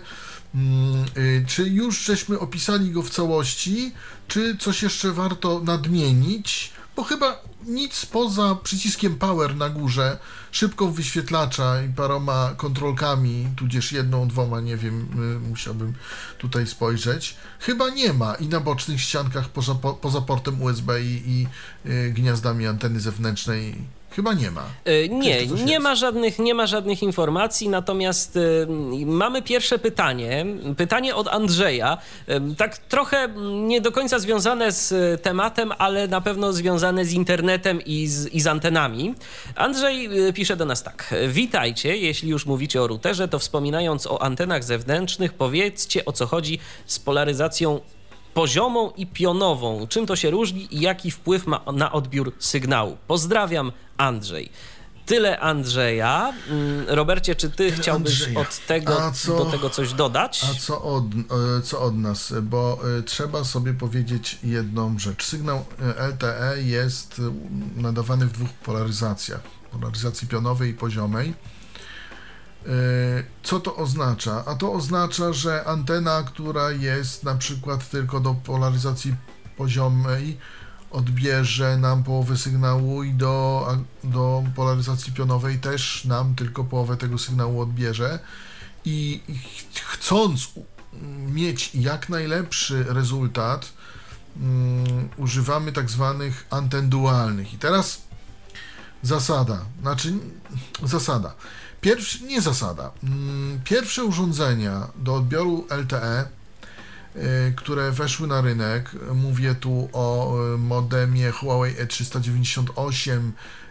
Y, 1.16 1.45
czy 1.49 1.62
już 1.62 2.05
żeśmy 2.05 2.38
opisali 2.38 2.90
go 2.90 3.03
w 3.03 3.11
całości, 3.11 3.92
czy 4.29 4.57
coś 4.57 4.83
jeszcze 4.83 5.12
warto 5.12 5.61
nadmienić? 5.64 6.73
Bo 6.96 7.05
chyba 7.05 7.42
nic 7.66 8.07
poza 8.07 8.55
przyciskiem 8.62 9.18
power 9.18 9.57
na 9.57 9.68
górze, 9.68 10.18
szybką 10.50 10.92
wyświetlacza 10.92 11.83
i 11.83 11.88
paroma 11.88 12.55
kontrolkami, 12.57 13.48
tudzież 13.57 13.92
jedną, 13.92 14.28
dwoma, 14.28 14.61
nie 14.61 14.76
wiem, 14.76 15.09
y, 15.44 15.48
musiałbym 15.48 15.94
tutaj 16.38 16.66
spojrzeć. 16.66 17.37
Chyba 17.59 17.88
nie 17.88 18.12
ma 18.12 18.35
i 18.35 18.48
na 18.48 18.61
bocznych 18.61 19.00
ściankach 19.00 19.48
poza, 19.48 19.74
poza 19.74 20.20
portem 20.20 20.62
USB 20.62 21.02
i, 21.02 21.22
i 21.26 21.46
y, 21.90 22.12
gniazdami 22.12 22.66
anteny 22.66 23.00
zewnętrznej 23.00 23.74
Chyba 24.16 24.35
nie 24.35 24.51
ma. 24.51 24.64
E, 24.85 25.09
nie, 25.09 25.46
nie 25.46 25.81
ma, 25.81 25.94
żadnych, 25.94 26.38
nie 26.38 26.55
ma 26.55 26.66
żadnych 26.66 27.03
informacji, 27.03 27.68
natomiast 27.68 28.37
y, 28.37 28.66
mamy 29.07 29.42
pierwsze 29.42 29.79
pytanie. 29.79 30.46
Pytanie 30.77 31.14
od 31.14 31.29
Andrzeja. 31.29 31.98
Y, 32.29 32.57
tak 32.57 32.79
trochę 32.79 33.29
nie 33.66 33.81
do 33.81 33.92
końca 33.92 34.18
związane 34.18 34.72
z 34.72 35.22
tematem, 35.22 35.72
ale 35.79 36.09
na 36.09 36.20
pewno 36.20 36.53
związane 36.53 37.05
z 37.05 37.12
internetem 37.12 37.81
i 37.87 38.07
z, 38.07 38.27
i 38.27 38.40
z 38.40 38.46
antenami. 38.46 39.14
Andrzej 39.57 40.09
pisze 40.35 40.57
do 40.57 40.64
nas 40.64 40.83
tak. 40.83 41.14
Witajcie, 41.29 41.96
jeśli 41.96 42.31
już 42.31 42.46
mówicie 42.46 42.83
o 42.83 42.87
routerze, 42.87 43.29
to 43.29 43.38
wspominając 43.38 44.07
o 44.07 44.22
antenach 44.22 44.64
zewnętrznych, 44.64 45.33
powiedzcie 45.33 46.05
o 46.05 46.12
co 46.12 46.27
chodzi 46.27 46.59
z 46.87 46.98
polaryzacją 46.98 47.81
poziomą 48.35 48.90
i 48.90 49.07
pionową. 49.07 49.87
Czym 49.87 50.07
to 50.07 50.16
się 50.16 50.31
różni 50.31 50.77
i 50.77 50.81
jaki 50.81 51.11
wpływ 51.11 51.47
ma 51.47 51.61
na 51.73 51.92
odbiór 51.92 52.33
sygnału? 52.38 52.97
Pozdrawiam, 53.07 53.73
Andrzej. 53.97 54.51
Tyle 55.07 55.40
Andrzeja. 55.40 56.33
Mm, 56.49 56.85
Robercie, 56.88 57.35
czy 57.35 57.51
ty 57.51 57.57
Tyle 57.57 57.73
chciałbyś 57.73 58.23
Andrzeja. 58.23 58.40
od 58.40 58.66
tego 58.66 59.12
co, 59.14 59.45
do 59.45 59.45
tego 59.45 59.71
coś 59.71 59.92
dodać? 59.92 60.45
A 60.51 60.61
co 60.61 60.83
od, 60.83 61.05
e, 61.05 61.62
co 61.62 61.81
od 61.81 61.97
nas? 61.97 62.35
Bo 62.42 62.79
e, 62.99 63.03
trzeba 63.03 63.45
sobie 63.45 63.75
powiedzieć 63.75 64.38
jedną 64.45 64.99
rzecz. 64.99 65.25
Sygnał 65.25 65.64
e, 65.99 66.09
LTE 66.09 66.62
jest 66.62 67.21
nadawany 67.77 68.27
w 68.27 68.33
dwóch 68.33 68.49
polaryzacjach. 68.51 69.40
Polaryzacji 69.73 70.29
pionowej 70.29 70.71
i 70.71 70.75
poziomej. 70.75 71.35
Co 73.42 73.61
to 73.61 73.77
oznacza? 73.77 74.44
A 74.46 74.55
to 74.55 74.72
oznacza, 74.72 75.33
że 75.33 75.64
antena, 75.64 76.22
która 76.22 76.70
jest 76.70 77.25
na 77.25 77.35
przykład 77.35 77.90
tylko 77.90 78.20
do 78.20 78.35
polaryzacji 78.35 79.14
poziomej, 79.57 80.38
odbierze 80.90 81.77
nam 81.77 82.05
połowę 82.05 82.37
sygnału 82.37 83.03
i 83.03 83.12
do, 83.12 83.66
do 84.05 84.44
polaryzacji 84.55 85.12
pionowej 85.12 85.59
też 85.59 86.05
nam 86.05 86.35
tylko 86.35 86.64
połowę 86.64 86.96
tego 86.96 87.18
sygnału 87.18 87.61
odbierze. 87.61 88.18
I 88.85 89.20
chcąc 89.75 90.48
mieć 91.33 91.75
jak 91.75 92.09
najlepszy 92.09 92.85
rezultat, 92.88 93.72
um, 94.37 95.09
używamy 95.16 95.72
tak 95.72 95.90
zwanych 95.90 96.46
anten 96.51 96.88
dualnych. 96.88 97.55
I 97.55 97.59
teraz 97.59 98.03
zasada, 99.03 99.59
znaczy 99.81 100.14
zasada. 100.83 101.35
Pierwszy, 101.83 102.25
nie 102.25 102.40
zasada. 102.40 102.92
Um, 103.03 103.61
pierwsze 103.64 104.05
urządzenia 104.05 104.88
do 104.97 105.14
odbioru 105.14 105.66
LTE 105.71 106.29
Y, 107.16 107.53
które 107.57 107.90
weszły 107.90 108.27
na 108.27 108.40
rynek. 108.40 108.90
Mówię 109.14 109.55
tu 109.55 109.88
o 109.92 110.37
y, 110.55 110.59
modemie 110.59 111.31
Huawei 111.31 111.75
E398, 111.75 113.31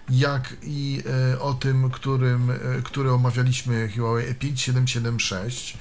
jak 0.10 0.56
i 0.64 1.04
y, 1.34 1.40
o 1.40 1.54
tym, 1.54 1.92
którym, 1.92 2.52
który 2.84 3.12
omawialiśmy 3.12 3.90
Huawei 3.96 4.34
E5776. 4.34 5.78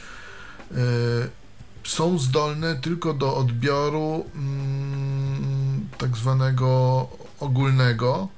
Są 1.84 2.18
zdolne 2.18 2.76
tylko 2.76 3.14
do 3.14 3.36
odbioru 3.36 4.24
mm, 4.34 5.88
tak 5.98 6.16
zwanego 6.16 7.08
ogólnego 7.40 8.28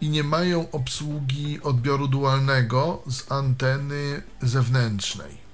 i 0.00 0.08
nie 0.08 0.24
mają 0.24 0.70
obsługi 0.70 1.62
odbioru 1.62 2.08
dualnego 2.08 3.02
z 3.10 3.32
anteny 3.32 4.22
zewnętrznej. 4.42 5.48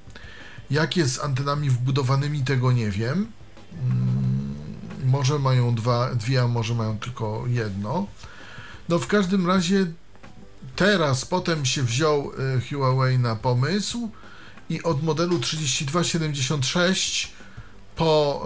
Jak 0.71 0.97
jest 0.97 1.15
z 1.15 1.19
antenami 1.19 1.71
wbudowanymi, 1.71 2.45
tego 2.45 2.73
nie 2.73 2.91
wiem. 2.91 3.27
Mm, 3.73 4.55
może 5.05 5.39
mają 5.39 5.75
dwa, 5.75 6.15
dwie, 6.15 6.43
a 6.43 6.49
może 6.49 6.75
mają 6.75 6.99
tylko 6.99 7.45
jedno. 7.47 8.07
No 8.89 8.99
w 8.99 9.07
każdym 9.07 9.47
razie 9.47 9.87
teraz, 10.77 11.25
potem 11.25 11.65
się 11.65 11.83
wziął 11.83 12.33
y, 12.33 12.61
Huawei 12.69 13.19
na 13.19 13.37
pomysł 13.37 14.11
i 14.69 14.83
od 14.83 15.03
modelu 15.03 15.39
3276 15.39 17.33
po 17.97 18.43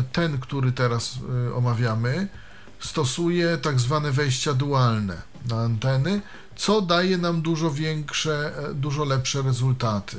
y, 0.00 0.02
ten, 0.12 0.38
który 0.38 0.72
teraz 0.72 1.18
y, 1.48 1.54
omawiamy, 1.54 2.28
stosuje 2.80 3.58
tak 3.58 3.80
zwane 3.80 4.12
wejścia 4.12 4.54
dualne 4.54 5.22
na 5.50 5.56
anteny, 5.56 6.20
co 6.56 6.80
daje 6.80 7.18
nam 7.18 7.42
dużo 7.42 7.70
większe, 7.70 8.52
dużo 8.74 9.04
lepsze 9.04 9.42
rezultaty. 9.42 10.16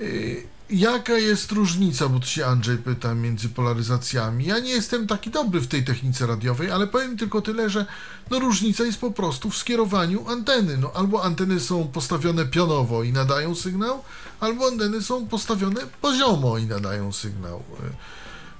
Y, 0.00 0.46
jaka 0.70 1.12
jest 1.12 1.52
różnica, 1.52 2.08
bo 2.08 2.20
tu 2.20 2.26
się 2.26 2.46
Andrzej 2.46 2.78
pyta, 2.78 3.14
między 3.14 3.48
polaryzacjami? 3.48 4.44
Ja 4.44 4.58
nie 4.58 4.70
jestem 4.70 5.06
taki 5.06 5.30
dobry 5.30 5.60
w 5.60 5.66
tej 5.66 5.84
technice 5.84 6.26
radiowej, 6.26 6.70
ale 6.70 6.86
powiem 6.86 7.16
tylko 7.16 7.42
tyle, 7.42 7.70
że 7.70 7.86
no 8.30 8.38
różnica 8.38 8.84
jest 8.84 8.98
po 8.98 9.10
prostu 9.10 9.50
w 9.50 9.56
skierowaniu 9.56 10.28
anteny. 10.28 10.76
No, 10.76 10.92
albo 10.94 11.24
anteny 11.24 11.60
są 11.60 11.88
postawione 11.88 12.46
pionowo 12.46 13.02
i 13.02 13.12
nadają 13.12 13.54
sygnał, 13.54 14.02
albo 14.40 14.66
anteny 14.66 15.02
są 15.02 15.26
postawione 15.26 15.80
poziomo 16.00 16.58
i 16.58 16.66
nadają 16.66 17.12
sygnał. 17.12 17.62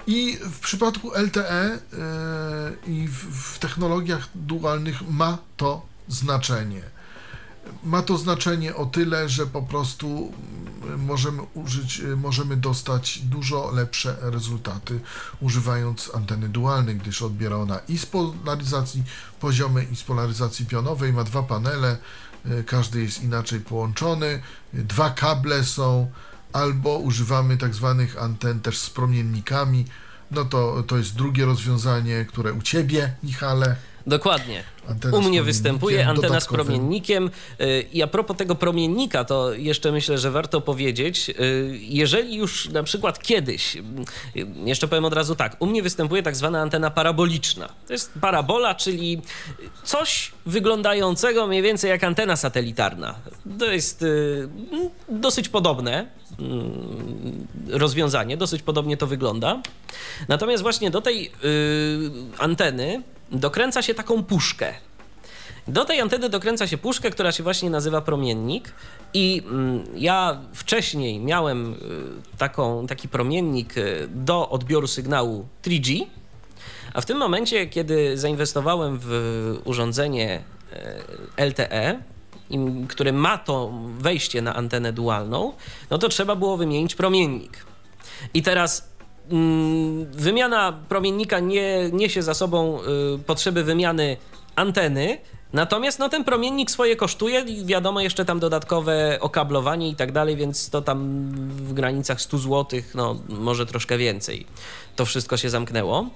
I 0.06 0.38
w 0.50 0.58
przypadku 0.58 1.12
LTE 1.14 1.78
yy, 2.86 2.94
i 2.94 3.08
w, 3.08 3.54
w 3.54 3.58
technologiach 3.58 4.28
dualnych 4.34 5.10
ma 5.10 5.38
to 5.56 5.86
znaczenie. 6.08 6.82
Ma 7.84 8.02
to 8.02 8.18
znaczenie 8.18 8.76
o 8.76 8.86
tyle, 8.86 9.28
że 9.28 9.46
po 9.46 9.62
prostu 9.62 10.32
możemy 10.98 11.42
użyć, 11.54 12.02
możemy 12.16 12.56
dostać 12.56 13.18
dużo 13.18 13.70
lepsze 13.70 14.16
rezultaty 14.20 15.00
używając 15.40 16.10
anteny 16.14 16.48
dualnej, 16.48 16.96
gdyż 16.96 17.22
odbiera 17.22 17.56
ona 17.56 17.80
i 17.88 17.98
z 17.98 18.06
polaryzacji 18.06 19.04
poziomej 19.40 19.92
i 19.92 19.96
z 19.96 20.02
polaryzacji 20.02 20.66
pionowej, 20.66 21.12
ma 21.12 21.24
dwa 21.24 21.42
panele, 21.42 21.98
każdy 22.66 23.02
jest 23.02 23.22
inaczej 23.22 23.60
połączony, 23.60 24.42
dwa 24.72 25.10
kable 25.10 25.64
są, 25.64 26.10
albo 26.52 26.98
używamy 26.98 27.56
tak 27.56 27.74
zwanych 27.74 28.22
anten 28.22 28.60
też 28.60 28.78
z 28.78 28.90
promiennikami, 28.90 29.84
no 30.30 30.44
to, 30.44 30.82
to 30.86 30.96
jest 30.96 31.16
drugie 31.16 31.44
rozwiązanie, 31.44 32.24
które 32.24 32.52
u 32.52 32.62
Ciebie, 32.62 33.14
Michale. 33.22 33.76
Dokładnie. 34.06 34.64
Antena 34.88 35.18
U 35.18 35.22
mnie 35.22 35.42
występuje 35.42 36.08
antena 36.08 36.40
z 36.40 36.46
promiennikiem. 36.46 37.30
Y, 37.60 37.86
I 37.92 38.02
a 38.02 38.06
propos 38.06 38.36
tego 38.36 38.54
promiennika, 38.54 39.24
to 39.24 39.52
jeszcze 39.52 39.92
myślę, 39.92 40.18
że 40.18 40.30
warto 40.30 40.60
powiedzieć, 40.60 41.28
y, 41.28 41.78
jeżeli 41.80 42.36
już 42.36 42.68
na 42.68 42.82
przykład 42.82 43.22
kiedyś, 43.22 43.76
y, 43.76 43.82
jeszcze 44.64 44.88
powiem 44.88 45.04
od 45.04 45.12
razu 45.12 45.34
tak, 45.34 45.56
u 45.58 45.66
mnie 45.66 45.82
występuje 45.82 46.22
tak 46.22 46.36
zwana 46.36 46.60
antena 46.60 46.90
paraboliczna. 46.90 47.68
To 47.86 47.92
jest 47.92 48.12
parabola, 48.20 48.74
czyli 48.74 49.22
coś 49.84 50.32
wyglądającego 50.46 51.46
mniej 51.46 51.62
więcej 51.62 51.90
jak 51.90 52.04
antena 52.04 52.36
satelitarna. 52.36 53.14
To 53.58 53.72
jest 53.72 54.04
dosyć 55.08 55.48
podobne 55.48 56.19
rozwiązanie, 57.68 58.36
dosyć 58.36 58.62
podobnie 58.62 58.96
to 58.96 59.06
wygląda. 59.06 59.62
Natomiast 60.28 60.62
właśnie 60.62 60.90
do 60.90 61.00
tej 61.00 61.32
anteny 62.38 63.02
dokręca 63.32 63.82
się 63.82 63.94
taką 63.94 64.22
puszkę. 64.22 64.74
Do 65.68 65.84
tej 65.84 66.00
anteny 66.00 66.28
dokręca 66.28 66.66
się 66.66 66.78
puszkę, 66.78 67.10
która 67.10 67.32
się 67.32 67.42
właśnie 67.42 67.70
nazywa 67.70 68.00
promiennik. 68.00 68.72
I 69.14 69.42
mm, 69.46 69.84
ja 69.96 70.40
wcześniej 70.54 71.18
miałem 71.18 71.72
y, 71.72 71.76
taką, 72.38 72.86
taki 72.86 73.08
promiennik 73.08 73.76
y, 73.76 74.08
do 74.14 74.48
odbioru 74.48 74.86
sygnału 74.86 75.46
3G, 75.62 76.06
a 76.94 77.00
w 77.00 77.06
tym 77.06 77.18
momencie, 77.18 77.66
kiedy 77.66 78.18
zainwestowałem 78.18 78.98
w 79.02 79.60
urządzenie 79.64 80.42
y, 80.72 80.76
LTE, 82.50 82.86
które 82.88 83.12
ma 83.12 83.38
to 83.38 83.72
wejście 83.98 84.42
na 84.42 84.54
antenę 84.54 84.92
dualną, 84.92 85.52
no 85.90 85.98
to 85.98 86.08
trzeba 86.08 86.36
było 86.36 86.56
wymienić 86.56 86.94
promiennik. 86.94 87.64
I 88.34 88.42
teraz 88.42 88.90
Mm, 89.30 90.06
wymiana 90.12 90.72
promiennika 90.88 91.40
nie 91.40 91.90
niesie 91.92 92.22
za 92.22 92.34
sobą 92.34 92.78
y, 93.14 93.18
potrzeby 93.18 93.64
wymiany 93.64 94.16
anteny, 94.56 95.18
Natomiast 95.52 95.98
no, 95.98 96.08
ten 96.08 96.24
promiennik 96.24 96.70
swoje 96.70 96.96
kosztuje 96.96 97.40
i 97.40 97.64
wiadomo 97.66 98.00
jeszcze 98.00 98.24
tam 98.24 98.40
dodatkowe 98.40 99.18
okablowanie 99.20 99.88
i 99.88 99.94
tak 99.94 100.12
dalej, 100.12 100.36
więc 100.36 100.70
to 100.70 100.82
tam 100.82 101.28
w 101.44 101.72
granicach 101.72 102.20
100 102.20 102.38
zł, 102.38 102.80
no 102.94 103.16
może 103.28 103.66
troszkę 103.66 103.98
więcej. 103.98 104.46
To 104.96 105.04
wszystko 105.04 105.36
się 105.36 105.50
zamknęło. 105.50 106.06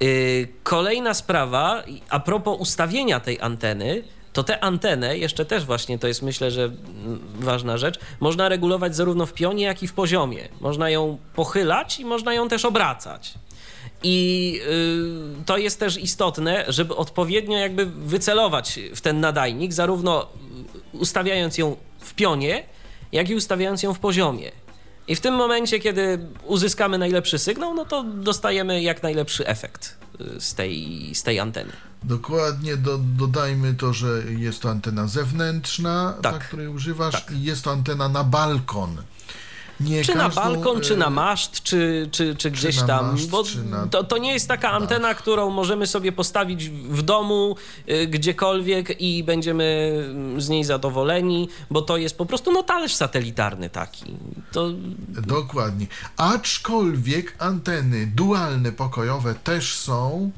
Yy, 0.00 0.48
kolejna 0.62 1.14
sprawa, 1.14 1.82
a 2.08 2.20
propos 2.20 2.60
ustawienia 2.60 3.20
tej 3.20 3.40
anteny, 3.40 4.02
to 4.32 4.42
tę 4.42 4.64
antenę, 4.64 5.18
jeszcze 5.18 5.44
też 5.44 5.64
właśnie 5.64 5.98
to 5.98 6.08
jest 6.08 6.22
myślę, 6.22 6.50
że 6.50 6.70
ważna 7.34 7.78
rzecz, 7.78 7.98
można 8.20 8.48
regulować 8.48 8.96
zarówno 8.96 9.26
w 9.26 9.32
pionie, 9.32 9.64
jak 9.64 9.82
i 9.82 9.88
w 9.88 9.92
poziomie. 9.92 10.48
Można 10.60 10.90
ją 10.90 11.18
pochylać 11.34 12.00
i 12.00 12.04
można 12.04 12.34
ją 12.34 12.48
też 12.48 12.64
obracać. 12.64 13.34
I 14.02 14.60
y, 15.40 15.44
to 15.44 15.56
jest 15.56 15.80
też 15.80 15.98
istotne, 15.98 16.64
żeby 16.68 16.96
odpowiednio 16.96 17.58
jakby 17.58 17.86
wycelować 17.86 18.80
w 18.94 19.00
ten 19.00 19.20
nadajnik, 19.20 19.72
zarówno 19.72 20.26
ustawiając 20.92 21.58
ją 21.58 21.76
w 22.00 22.14
pionie, 22.14 22.64
jak 23.12 23.30
i 23.30 23.34
ustawiając 23.34 23.82
ją 23.82 23.94
w 23.94 23.98
poziomie. 23.98 24.52
I 25.08 25.16
w 25.16 25.20
tym 25.20 25.34
momencie, 25.34 25.80
kiedy 25.80 26.18
uzyskamy 26.44 26.98
najlepszy 26.98 27.38
sygnał, 27.38 27.74
no 27.74 27.84
to 27.84 28.02
dostajemy 28.02 28.82
jak 28.82 29.02
najlepszy 29.02 29.46
efekt 29.46 29.96
y, 30.20 30.40
z 30.40 30.54
tej, 30.54 31.10
z 31.14 31.22
tej 31.22 31.40
anteny. 31.40 31.72
Dokładnie, 32.02 32.76
do, 32.76 32.98
dodajmy 32.98 33.74
to, 33.74 33.92
że 33.92 34.22
jest 34.38 34.62
to 34.62 34.70
antena 34.70 35.06
zewnętrzna, 35.06 36.14
tak. 36.22 36.32
ta, 36.32 36.38
której 36.38 36.68
używasz, 36.68 37.12
tak. 37.24 37.30
i 37.30 37.42
jest 37.42 37.64
to 37.64 37.70
antena 37.70 38.08
na 38.08 38.24
balkon. 38.24 38.96
Nie 39.84 40.04
czy 40.04 40.14
na 40.14 40.24
każdą, 40.24 40.40
balkon, 40.40 40.80
czy 40.80 40.96
na 40.96 41.06
e, 41.06 41.10
maszt, 41.10 41.62
czy, 41.62 42.08
czy, 42.10 42.36
czy 42.36 42.50
gdzieś 42.50 42.80
na 42.80 42.86
tam. 42.86 43.12
maszt, 43.12 43.30
bo 43.30 43.44
czy 43.44 43.64
na 43.64 43.86
to, 43.86 44.04
to 44.04 44.18
nie 44.18 44.32
jest 44.32 44.48
taka 44.48 44.70
antena, 44.70 45.14
którą 45.14 45.50
możemy 45.50 45.86
sobie 45.86 46.12
postawić 46.12 46.68
w 46.68 47.02
domu, 47.02 47.56
y, 47.88 48.06
gdziekolwiek 48.06 49.00
i 49.00 49.24
będziemy 49.24 49.92
mm, 50.10 50.40
z 50.40 50.48
niej 50.48 50.64
zadowoleni, 50.64 51.48
bo 51.70 51.82
to 51.82 51.96
jest 51.96 52.18
po 52.18 52.26
prostu 52.26 52.52
no 52.52 52.62
talerz 52.62 52.94
satelitarny 52.94 53.70
taki. 53.70 54.04
To 54.52 54.68
Dokładnie. 55.08 55.86
Aczkolwiek 56.16 57.34
anteny 57.38 58.06
dualne 58.06 58.72
pokojowe 58.72 59.34
też 59.34 59.74
są, 59.74 60.30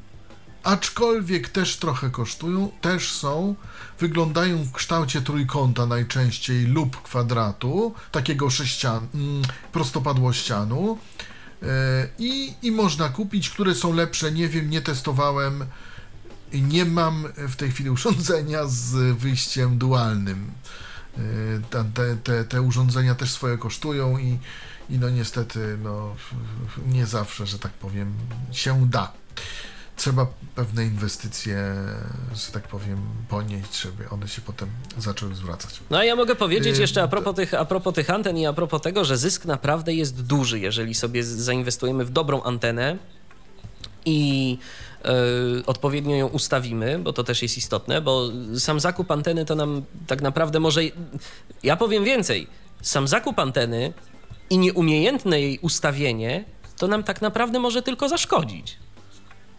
aczkolwiek 0.64 1.48
też 1.48 1.76
trochę 1.76 2.10
kosztują, 2.10 2.70
też 2.80 3.12
są, 3.12 3.54
wyglądają 4.00 4.64
w 4.64 4.72
kształcie 4.72 5.22
trójkąta 5.22 5.86
najczęściej 5.86 6.66
lub 6.66 7.02
kwadratu, 7.02 7.94
takiego 8.12 8.50
sześcian, 8.50 9.06
mm, 9.14 9.42
prostopadłościanu. 9.72 10.98
E, 11.62 11.66
I, 12.18 12.54
I 12.62 12.70
można 12.70 13.08
kupić, 13.08 13.50
które 13.50 13.74
są 13.74 13.92
lepsze, 13.92 14.32
nie 14.32 14.48
wiem, 14.48 14.70
nie 14.70 14.80
testowałem. 14.80 15.64
Nie 16.52 16.84
mam 16.84 17.26
w 17.36 17.56
tej 17.56 17.70
chwili 17.70 17.90
urządzenia 17.98 18.66
z 18.66 19.16
wyjściem 19.18 19.78
dualnym. 19.78 20.50
E, 21.18 21.20
te, 21.94 22.16
te, 22.24 22.44
te 22.44 22.62
urządzenia 22.62 23.14
też 23.14 23.32
swoje 23.32 23.58
kosztują 23.58 24.18
i, 24.18 24.38
i 24.90 24.98
no 24.98 25.10
niestety 25.10 25.78
no, 25.82 26.16
nie 26.86 27.06
zawsze, 27.06 27.46
że 27.46 27.58
tak 27.58 27.72
powiem, 27.72 28.14
się 28.52 28.86
da. 28.90 29.12
Trzeba 29.96 30.26
pewne 30.54 30.84
inwestycje, 30.84 31.74
że 32.34 32.52
tak 32.52 32.68
powiem, 32.68 32.98
ponieść, 33.28 33.80
żeby 33.80 34.08
one 34.10 34.28
się 34.28 34.42
potem 34.42 34.68
zaczęły 34.98 35.34
zwracać. 35.34 35.80
No 35.90 35.98
a 35.98 36.04
ja 36.04 36.16
mogę 36.16 36.34
powiedzieć 36.34 36.74
Yy, 36.74 36.80
jeszcze 36.80 37.02
a 37.02 37.08
propos, 37.08 37.36
tych, 37.36 37.54
a 37.54 37.64
propos 37.64 37.94
tych 37.94 38.10
anten 38.10 38.38
i 38.38 38.46
a 38.46 38.52
propos 38.52 38.82
tego, 38.82 39.04
że 39.04 39.16
zysk 39.16 39.44
naprawdę 39.44 39.94
jest 39.94 40.22
duży, 40.22 40.60
jeżeli 40.60 40.94
sobie 40.94 41.24
zainwestujemy 41.24 42.04
w 42.04 42.10
dobrą 42.10 42.42
antenę 42.42 42.98
i 44.04 44.58
e, 45.04 45.66
odpowiednio 45.66 46.16
ją 46.16 46.26
ustawimy, 46.26 46.98
bo 46.98 47.12
to 47.12 47.24
też 47.24 47.42
jest 47.42 47.58
istotne, 47.58 48.00
bo 48.00 48.28
sam 48.58 48.80
zakup 48.80 49.10
anteny 49.10 49.44
to 49.44 49.54
nam 49.54 49.82
tak 50.06 50.22
naprawdę 50.22 50.60
może. 50.60 50.80
Ja 51.62 51.76
powiem 51.76 52.04
więcej. 52.04 52.46
Sam 52.82 53.08
zakup 53.08 53.38
anteny 53.38 53.92
i 54.50 54.58
nieumiejętne 54.58 55.40
jej 55.40 55.58
ustawienie 55.58 56.44
to 56.78 56.86
nam 56.86 57.02
tak 57.02 57.22
naprawdę 57.22 57.58
może 57.58 57.82
tylko 57.82 58.08
zaszkodzić. 58.08 58.76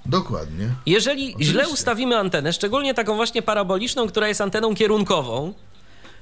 Dokładnie. 0.05 0.69
Jeżeli 0.85 1.23
Oczywiście. 1.29 1.53
źle 1.53 1.69
ustawimy 1.69 2.17
antenę, 2.17 2.53
szczególnie 2.53 2.93
taką 2.93 3.15
właśnie 3.15 3.41
paraboliczną, 3.41 4.07
która 4.07 4.27
jest 4.27 4.41
anteną 4.41 4.75
kierunkową, 4.75 5.53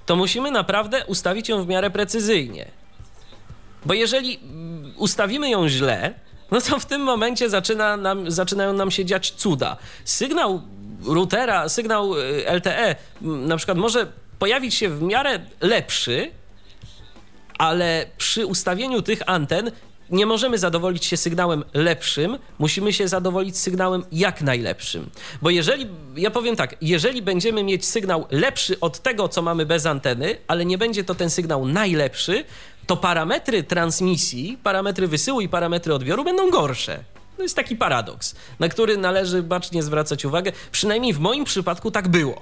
to 0.05 0.15
musimy 0.15 0.51
naprawdę 0.51 1.05
ustawić 1.05 1.49
ją 1.49 1.63
w 1.63 1.67
miarę 1.67 1.89
precyzyjnie. 1.89 2.71
Bo 3.85 3.93
jeżeli 3.93 4.39
mm, 4.43 4.93
ustawimy 4.97 5.49
ją 5.49 5.69
źle, 5.69 6.13
no 6.51 6.61
to 6.61 6.79
w 6.79 6.85
tym 6.85 7.01
momencie 7.01 7.49
zaczyna 7.49 7.97
nam, 7.97 8.31
zaczynają 8.31 8.73
nam 8.73 8.91
się 8.91 9.05
dziać 9.05 9.31
cuda. 9.31 9.77
Sygnał 10.05 10.61
routera, 11.05 11.69
sygnał 11.69 12.17
y, 12.17 12.45
LTE 12.55 12.95
m, 13.21 13.47
na 13.47 13.57
przykład 13.57 13.77
może 13.77 14.07
pojawić 14.39 14.75
się 14.75 14.89
w 14.89 15.01
miarę 15.01 15.39
lepszy, 15.61 16.31
ale 17.57 18.05
przy 18.17 18.45
ustawieniu 18.45 19.01
tych 19.01 19.21
anten 19.25 19.71
nie 20.13 20.25
możemy 20.25 20.57
zadowolić 20.57 21.05
się 21.05 21.17
sygnałem 21.17 21.63
lepszym, 21.73 22.37
musimy 22.59 22.93
się 22.93 23.07
zadowolić 23.07 23.57
sygnałem 23.57 24.03
jak 24.11 24.41
najlepszym. 24.41 25.09
Bo 25.41 25.49
jeżeli, 25.49 25.87
ja 26.15 26.31
powiem 26.31 26.55
tak, 26.55 26.75
jeżeli 26.81 27.21
będziemy 27.21 27.63
mieć 27.63 27.85
sygnał 27.85 28.27
lepszy 28.31 28.79
od 28.79 28.99
tego, 28.99 29.29
co 29.29 29.41
mamy 29.41 29.65
bez 29.65 29.85
anteny, 29.85 30.37
ale 30.47 30.65
nie 30.65 30.77
będzie 30.77 31.03
to 31.03 31.15
ten 31.15 31.29
sygnał 31.29 31.65
najlepszy, 31.65 32.43
to 32.87 32.97
parametry 32.97 33.63
transmisji, 33.63 34.57
parametry 34.63 35.07
wysyłu 35.07 35.41
i 35.41 35.49
parametry 35.49 35.93
odbioru 35.93 36.23
będą 36.23 36.49
gorsze. 36.49 37.03
To 37.37 37.43
jest 37.43 37.55
taki 37.55 37.75
paradoks, 37.75 38.35
na 38.59 38.69
który 38.69 38.97
należy 38.97 39.43
bacznie 39.43 39.83
zwracać 39.83 40.25
uwagę. 40.25 40.51
Przynajmniej 40.71 41.13
w 41.13 41.19
moim 41.19 41.45
przypadku 41.45 41.91
tak 41.91 42.07
było. 42.07 42.41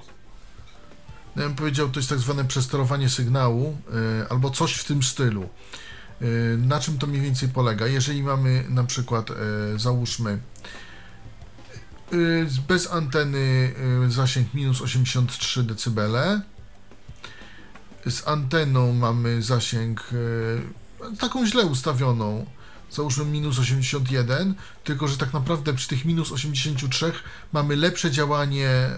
Ja 1.36 1.42
bym 1.42 1.54
powiedział, 1.54 1.88
to 1.88 2.00
jest 2.00 2.08
tak 2.10 2.18
zwane 2.18 2.44
przesterowanie 2.44 3.08
sygnału 3.08 3.76
y, 4.22 4.28
albo 4.28 4.50
coś 4.50 4.74
w 4.74 4.84
tym 4.84 5.02
stylu. 5.02 5.48
Y, 6.22 6.58
na 6.58 6.80
czym 6.80 6.98
to 6.98 7.06
mniej 7.06 7.22
więcej 7.22 7.48
polega? 7.48 7.86
Jeżeli 7.86 8.22
mamy 8.22 8.64
na 8.68 8.84
przykład, 8.84 9.30
y, 9.30 9.34
załóżmy, 9.78 10.38
y, 12.12 12.46
bez 12.68 12.92
anteny 12.92 13.74
zasięg 14.08 14.54
minus 14.54 14.80
83 14.80 15.62
dB, 15.62 15.98
z 18.10 18.28
anteną 18.28 18.92
mamy 18.92 19.42
zasięg 19.42 20.10
taką 21.18 21.46
źle 21.46 21.66
ustawioną, 21.66 22.46
załóżmy 22.90 23.24
minus 23.24 23.58
81, 23.58 24.54
tylko 24.84 25.08
że 25.08 25.16
tak 25.16 25.32
naprawdę 25.32 25.74
przy 25.74 25.88
tych 25.88 26.04
minus 26.04 26.32
83 26.32 27.12
mamy 27.52 27.76
lepsze 27.76 28.10
działanie 28.10 28.90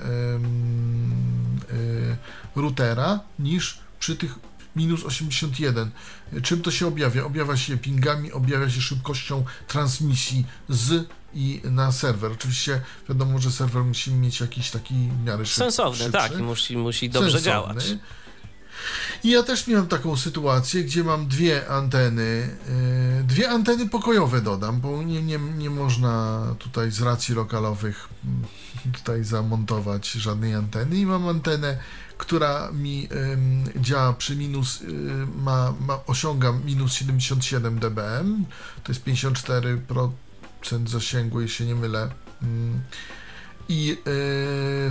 routera 2.56 3.20
niż 3.38 3.78
przy 4.00 4.16
tych 4.16 4.38
minus 4.76 5.04
81. 5.04 5.90
Czym 6.42 6.62
to 6.62 6.70
się 6.70 6.86
objawia? 6.86 7.24
Objawia 7.24 7.56
się 7.56 7.76
pingami, 7.76 8.32
objawia 8.32 8.70
się 8.70 8.80
szybkością 8.80 9.44
transmisji 9.68 10.46
z 10.68 11.08
i 11.34 11.60
na 11.64 11.92
serwer. 11.92 12.32
Oczywiście 12.32 12.80
wiadomo, 13.08 13.38
że 13.38 13.50
serwer 13.50 13.84
musi 13.84 14.12
mieć 14.12 14.40
jakiś 14.40 14.70
taki 14.70 14.94
w 14.94 15.24
miarę 15.24 15.46
szybszy. 15.46 15.60
tak, 16.12 16.38
i 16.38 16.42
musi, 16.42 16.76
musi 16.76 17.10
dobrze 17.10 17.30
Sensowny. 17.30 17.44
działać. 17.44 17.98
I 19.24 19.30
ja 19.30 19.42
też 19.42 19.66
miałem 19.66 19.86
taką 19.86 20.16
sytuację, 20.16 20.84
gdzie 20.84 21.04
mam 21.04 21.28
dwie 21.28 21.68
anteny, 21.68 22.56
yy, 23.18 23.24
dwie 23.24 23.50
anteny 23.50 23.88
pokojowe 23.88 24.40
dodam, 24.40 24.80
bo 24.80 25.02
nie, 25.02 25.22
nie, 25.22 25.38
nie 25.38 25.70
można 25.70 26.42
tutaj 26.58 26.90
z 26.90 27.00
racji 27.02 27.34
lokalowych 27.34 28.08
mm, 28.24 28.44
tutaj 28.98 29.24
zamontować 29.24 30.10
żadnej 30.10 30.54
anteny 30.54 30.96
i 30.96 31.06
mam 31.06 31.28
antenę, 31.28 31.78
która 32.24 32.72
mi 32.72 33.08
działa 33.76 34.12
przy 34.12 34.36
minus, 34.36 34.80
y, 34.80 34.86
ma, 35.36 35.74
ma, 35.80 35.98
osiąga 36.06 36.52
minus 36.52 36.92
77 36.92 37.78
dBm, 37.78 38.44
to 38.82 38.92
jest 38.92 39.04
54% 39.04 40.08
zasięgu, 40.86 41.40
jeśli 41.40 41.66
nie 41.66 41.74
mylę. 41.74 42.10
Ym, 42.42 42.80
I 43.68 43.86
yy, 43.86 43.96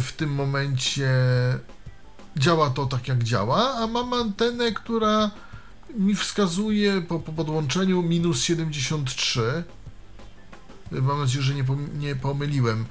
w 0.01 0.13
tym 0.17 0.33
momencie 0.33 1.09
działa 2.37 2.69
to 2.69 2.85
tak 2.85 3.07
jak 3.07 3.23
działa, 3.23 3.75
a 3.75 3.87
mam 3.87 4.13
antenę, 4.13 4.71
która 4.71 5.31
mi 5.97 6.15
wskazuje 6.15 7.01
po, 7.01 7.19
po 7.19 7.33
podłączeniu 7.33 8.03
minus 8.03 8.41
73. 8.41 9.63
Mam 10.91 11.19
nadzieję, 11.19 11.43
że 11.43 11.53
nie, 11.53 11.63
pom- 11.63 11.97
nie 11.97 12.15
pomyliłem. 12.15 12.85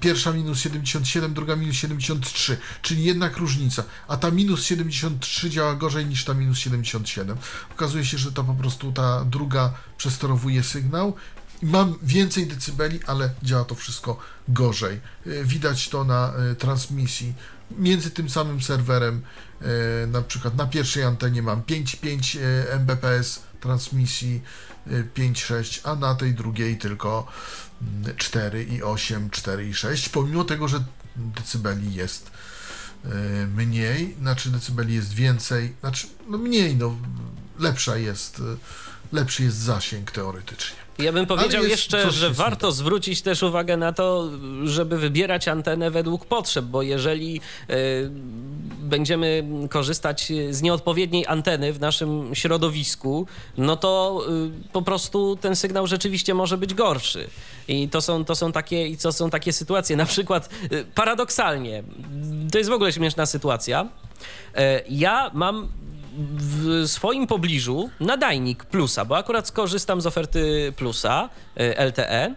Pierwsza 0.00 0.32
minus 0.32 0.58
77, 0.58 1.34
druga 1.34 1.56
minus 1.56 1.76
73, 1.76 2.58
czyli 2.82 3.04
jednak 3.04 3.36
różnica. 3.36 3.84
A 4.08 4.16
ta 4.16 4.30
minus 4.30 4.64
73 4.64 5.50
działa 5.50 5.74
gorzej 5.74 6.06
niż 6.06 6.24
ta 6.24 6.34
minus 6.34 6.58
77. 6.58 7.36
Okazuje 7.72 8.04
się, 8.04 8.18
że 8.18 8.32
to 8.32 8.44
po 8.44 8.54
prostu 8.54 8.92
ta 8.92 9.24
druga 9.24 9.74
przesterowuje 9.96 10.62
sygnał. 10.62 11.14
Mam 11.62 11.94
więcej 12.02 12.46
decybeli, 12.46 13.00
ale 13.06 13.30
działa 13.42 13.64
to 13.64 13.74
wszystko 13.74 14.18
gorzej. 14.48 15.00
Y, 15.26 15.44
Widać 15.44 15.88
to 15.88 16.04
na 16.04 16.32
y, 16.52 16.54
transmisji 16.54 17.34
między 17.70 18.10
tym 18.10 18.30
samym 18.30 18.62
serwerem, 18.62 19.22
e, 19.60 20.06
na 20.06 20.22
przykład 20.22 20.56
na 20.56 20.66
pierwszej 20.66 21.02
antenie 21.02 21.42
mam 21.42 21.62
5,5 21.62 22.38
e, 22.40 22.78
Mbps 22.78 23.42
transmisji, 23.60 24.42
e, 24.86 24.90
5,6, 24.90 25.80
a 25.84 25.94
na 25.94 26.14
tej 26.14 26.34
drugiej 26.34 26.78
tylko 26.78 27.26
mm, 27.82 28.16
4,8, 28.16 29.30
4,6, 29.30 30.08
pomimo 30.08 30.44
tego, 30.44 30.68
że 30.68 30.84
decybeli 31.16 31.94
jest 31.94 32.30
e, 33.04 33.08
mniej, 33.46 34.16
znaczy 34.20 34.50
decybeli 34.50 34.94
jest 34.94 35.12
więcej, 35.14 35.74
znaczy 35.80 36.06
no 36.28 36.38
mniej, 36.38 36.76
no 36.76 36.96
lepsza 37.58 37.96
jest, 37.96 38.40
e, 38.40 38.56
lepszy 39.12 39.42
jest 39.42 39.56
zasięg 39.56 40.10
teoretycznie. 40.10 40.83
Ja 40.98 41.12
bym 41.12 41.26
powiedział 41.26 41.64
jeszcze, 41.64 42.10
że 42.10 42.30
warto 42.30 42.72
zwrócić 42.72 43.22
też 43.22 43.42
uwagę 43.42 43.76
na 43.76 43.92
to, 43.92 44.30
żeby 44.64 44.98
wybierać 44.98 45.48
antenę 45.48 45.90
według 45.90 46.26
potrzeb, 46.26 46.64
bo 46.64 46.82
jeżeli 46.82 47.40
y, 47.70 47.74
będziemy 48.78 49.44
korzystać 49.70 50.32
z 50.50 50.62
nieodpowiedniej 50.62 51.26
anteny 51.26 51.72
w 51.72 51.80
naszym 51.80 52.34
środowisku, 52.34 53.26
no 53.58 53.76
to 53.76 54.22
y, 54.66 54.70
po 54.72 54.82
prostu 54.82 55.36
ten 55.36 55.56
sygnał 55.56 55.86
rzeczywiście 55.86 56.34
może 56.34 56.58
być 56.58 56.74
gorszy. 56.74 57.28
I 57.68 57.88
to 57.88 58.00
są, 58.00 58.24
to 58.24 58.34
są, 58.34 58.52
takie, 58.52 58.88
i 58.88 58.96
to 58.96 59.12
są 59.12 59.30
takie 59.30 59.52
sytuacje, 59.52 59.96
na 59.96 60.06
przykład 60.06 60.48
y, 60.72 60.84
paradoksalnie, 60.94 61.82
to 62.52 62.58
jest 62.58 62.70
w 62.70 62.72
ogóle 62.72 62.92
śmieszna 62.92 63.26
sytuacja. 63.26 63.88
Ja 64.88 65.30
mam 65.34 65.68
w 66.16 66.84
swoim 66.86 67.26
pobliżu 67.26 67.90
nadajnik 68.00 68.64
plusa, 68.64 69.04
bo 69.04 69.16
akurat 69.16 69.48
skorzystam 69.48 70.00
z 70.00 70.06
oferty 70.06 70.72
plusa 70.76 71.28
y, 71.60 71.74
LTE 71.86 72.34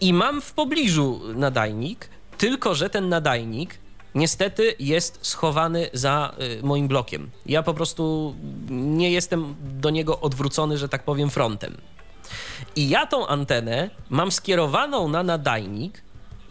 i 0.00 0.12
mam 0.12 0.40
w 0.40 0.52
pobliżu 0.52 1.20
nadajnik, 1.34 2.08
tylko 2.38 2.74
że 2.74 2.90
ten 2.90 3.08
nadajnik 3.08 3.78
niestety 4.14 4.74
jest 4.78 5.18
schowany 5.26 5.90
za 5.92 6.34
y, 6.60 6.62
moim 6.62 6.88
blokiem. 6.88 7.30
Ja 7.46 7.62
po 7.62 7.74
prostu 7.74 8.34
nie 8.70 9.10
jestem 9.10 9.54
do 9.60 9.90
niego 9.90 10.20
odwrócony, 10.20 10.78
że 10.78 10.88
tak 10.88 11.04
powiem, 11.04 11.30
frontem. 11.30 11.76
I 12.76 12.88
ja 12.88 13.06
tą 13.06 13.26
antenę 13.26 13.90
mam 14.10 14.32
skierowaną 14.32 15.08
na 15.08 15.22
nadajnik, 15.22 16.02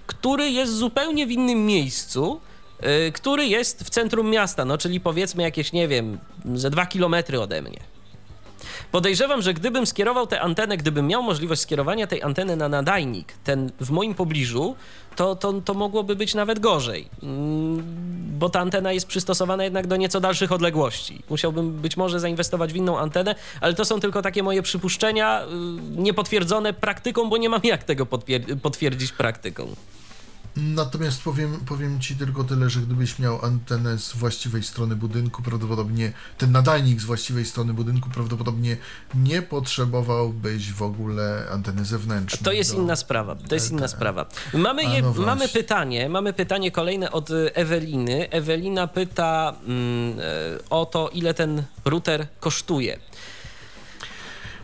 który 0.08 0.52
jest 0.52 0.74
zupełnie 0.74 1.28
w 1.28 1.32
innym 1.32 1.66
miejscu, 1.66 2.42
który 3.14 3.46
jest 3.46 3.84
w 3.84 3.90
centrum 3.90 4.30
miasta, 4.30 4.66
no 4.66 4.78
czyli 4.78 5.00
powiedzmy 5.00 5.44
jakieś, 5.44 5.74
nie 5.74 5.88
wiem, 5.88 6.18
ze 6.56 6.70
dwa 6.70 6.86
kilometry 6.86 7.42
ode 7.42 7.62
mnie. 7.62 7.80
Podejrzewam, 8.92 9.42
że 9.42 9.54
gdybym 9.54 9.86
skierował 9.86 10.28
tę 10.28 10.42
antenę, 10.42 10.78
gdybym 10.78 11.08
miał 11.08 11.24
możliwość 11.24 11.62
skierowania 11.62 12.08
tej 12.08 12.24
anteny 12.24 12.56
na 12.56 12.70
nadajnik, 12.70 13.34
ten 13.44 13.72
w 13.80 13.90
moim 13.90 14.16
pobliżu, 14.16 14.76
to, 15.16 15.36
to, 15.36 15.54
to 15.54 15.74
mogłoby 15.74 16.16
być 16.16 16.36
nawet 16.36 16.60
gorzej, 16.60 17.10
mm, 17.24 17.84
bo 18.40 18.50
ta 18.50 18.60
antena 18.60 18.92
jest 18.92 19.08
przystosowana 19.08 19.64
jednak 19.64 19.88
do 19.88 19.96
nieco 19.96 20.20
dalszych 20.20 20.52
odległości. 20.52 21.24
Musiałbym 21.30 21.72
być 21.72 21.98
może 21.98 22.20
zainwestować 22.20 22.74
w 22.74 22.76
inną 22.76 23.00
antenę, 23.00 23.36
ale 23.62 23.74
to 23.74 23.86
są 23.86 24.00
tylko 24.00 24.22
takie 24.22 24.44
moje 24.44 24.62
przypuszczenia, 24.62 25.42
y, 25.42 25.48
niepotwierdzone 26.02 26.74
praktyką, 26.74 27.30
bo 27.30 27.38
nie 27.38 27.50
mam 27.50 27.62
jak 27.64 27.84
tego 27.84 28.06
potwierdzić 28.62 29.12
praktyką. 29.12 29.68
Natomiast 30.60 31.24
powiem, 31.24 31.60
powiem 31.66 32.00
Ci 32.00 32.16
tylko 32.16 32.44
tyle, 32.44 32.70
że 32.70 32.80
gdybyś 32.80 33.20
miał 33.20 33.46
antenę 33.46 33.98
z 33.98 34.14
właściwej 34.14 34.64
strony 34.64 34.96
budynku, 34.96 35.42
prawdopodobnie 35.42 36.14
ten 36.38 36.52
nadajnik 36.52 37.02
z 37.02 37.04
właściwej 37.04 37.46
strony 37.46 37.74
budynku, 37.74 38.10
prawdopodobnie 38.10 38.78
nie 39.16 39.42
potrzebowałbyś 39.42 40.74
w 40.74 40.82
ogóle 40.82 41.48
anteny 41.52 41.86
zewnętrznej. 41.86 42.44
To 42.44 42.52
jest 42.52 42.74
inna 42.74 42.96
sprawa. 42.96 43.36
To 43.36 43.56
jest 43.56 43.72
inna 43.72 43.88
sprawa. 43.88 44.26
Mamy, 44.54 44.84
je, 44.84 45.02
no 45.02 45.14
mamy 45.14 45.48
pytanie, 45.48 46.10
mamy 46.10 46.34
pytanie 46.34 46.72
kolejne 46.72 47.12
od 47.12 47.30
Eweliny. 47.54 48.30
Ewelina 48.30 48.88
pyta 48.88 49.56
mm, 49.66 50.20
e, 50.20 50.24
o 50.70 50.86
to, 50.86 51.10
ile 51.14 51.34
ten 51.34 51.64
router 51.86 52.28
kosztuje. 52.40 53.00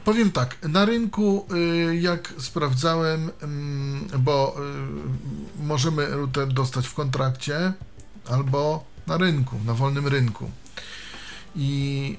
Powiem 0.05 0.31
tak, 0.31 0.57
na 0.67 0.85
rynku 0.85 1.45
y, 1.53 1.95
jak 1.95 2.33
sprawdzałem, 2.37 3.31
mm, 3.41 4.07
bo 4.19 4.55
y, 5.59 5.63
możemy 5.63 6.07
router 6.07 6.47
dostać 6.47 6.87
w 6.87 6.93
kontrakcie 6.93 7.73
albo 8.29 8.83
na 9.07 9.17
rynku, 9.17 9.59
na 9.65 9.73
wolnym 9.73 10.07
rynku. 10.07 10.51
I 11.55 12.17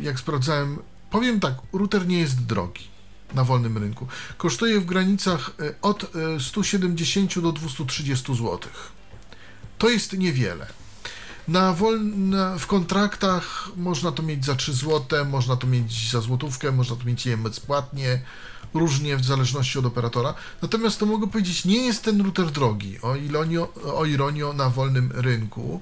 y, 0.00 0.02
jak 0.02 0.18
sprawdzałem, 0.18 0.78
powiem 1.10 1.40
tak, 1.40 1.54
router 1.72 2.06
nie 2.06 2.18
jest 2.18 2.46
drogi 2.46 2.88
na 3.34 3.44
wolnym 3.44 3.78
rynku. 3.78 4.06
Kosztuje 4.36 4.80
w 4.80 4.84
granicach 4.84 5.50
od 5.82 6.10
170 6.38 7.40
do 7.40 7.52
230 7.52 8.34
zł. 8.34 8.58
To 9.78 9.88
jest 9.88 10.12
niewiele. 10.12 10.66
Na 11.48 11.72
wolne, 11.72 12.58
w 12.58 12.66
kontraktach 12.66 13.68
można 13.76 14.12
to 14.12 14.22
mieć 14.22 14.44
za 14.44 14.54
3 14.54 14.72
zł, 14.72 15.24
można 15.24 15.56
to 15.56 15.66
mieć 15.66 16.10
za 16.10 16.20
złotówkę, 16.20 16.72
można 16.72 16.96
to 16.96 17.04
mieć 17.04 17.28
bezpłatnie, 17.36 18.20
różnie 18.74 19.16
w 19.16 19.24
zależności 19.24 19.78
od 19.78 19.86
operatora. 19.86 20.34
Natomiast 20.62 21.00
to 21.00 21.06
mogę 21.06 21.28
powiedzieć, 21.28 21.64
nie 21.64 21.86
jest 21.86 22.04
ten 22.04 22.20
router 22.20 22.50
drogi, 22.50 22.98
o, 23.02 23.16
ilonio, 23.16 23.72
o 23.94 24.04
ironio 24.04 24.52
na 24.52 24.70
wolnym 24.70 25.12
rynku. 25.14 25.80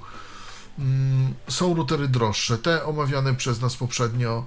Mm, 0.79 1.35
są 1.49 1.75
routery 1.75 2.09
droższe, 2.09 2.59
te 2.59 2.85
omawiane 2.85 3.35
przez 3.35 3.61
nas 3.61 3.77
poprzednio, 3.77 4.47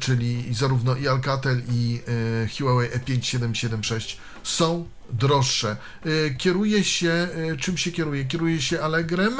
czyli 0.00 0.54
zarówno 0.54 0.96
i 0.96 1.08
Alcatel 1.08 1.62
i 1.72 2.00
y, 2.44 2.48
Huawei 2.58 2.90
E5776 2.90 4.16
są 4.42 4.88
droższe. 5.10 5.76
Y, 6.06 6.34
kieruje 6.38 6.84
się, 6.84 7.28
y, 7.52 7.56
czym 7.56 7.78
się 7.78 7.92
kieruje? 7.92 8.24
Kieruje 8.24 8.62
się 8.62 8.82
Allegrem, 8.82 9.36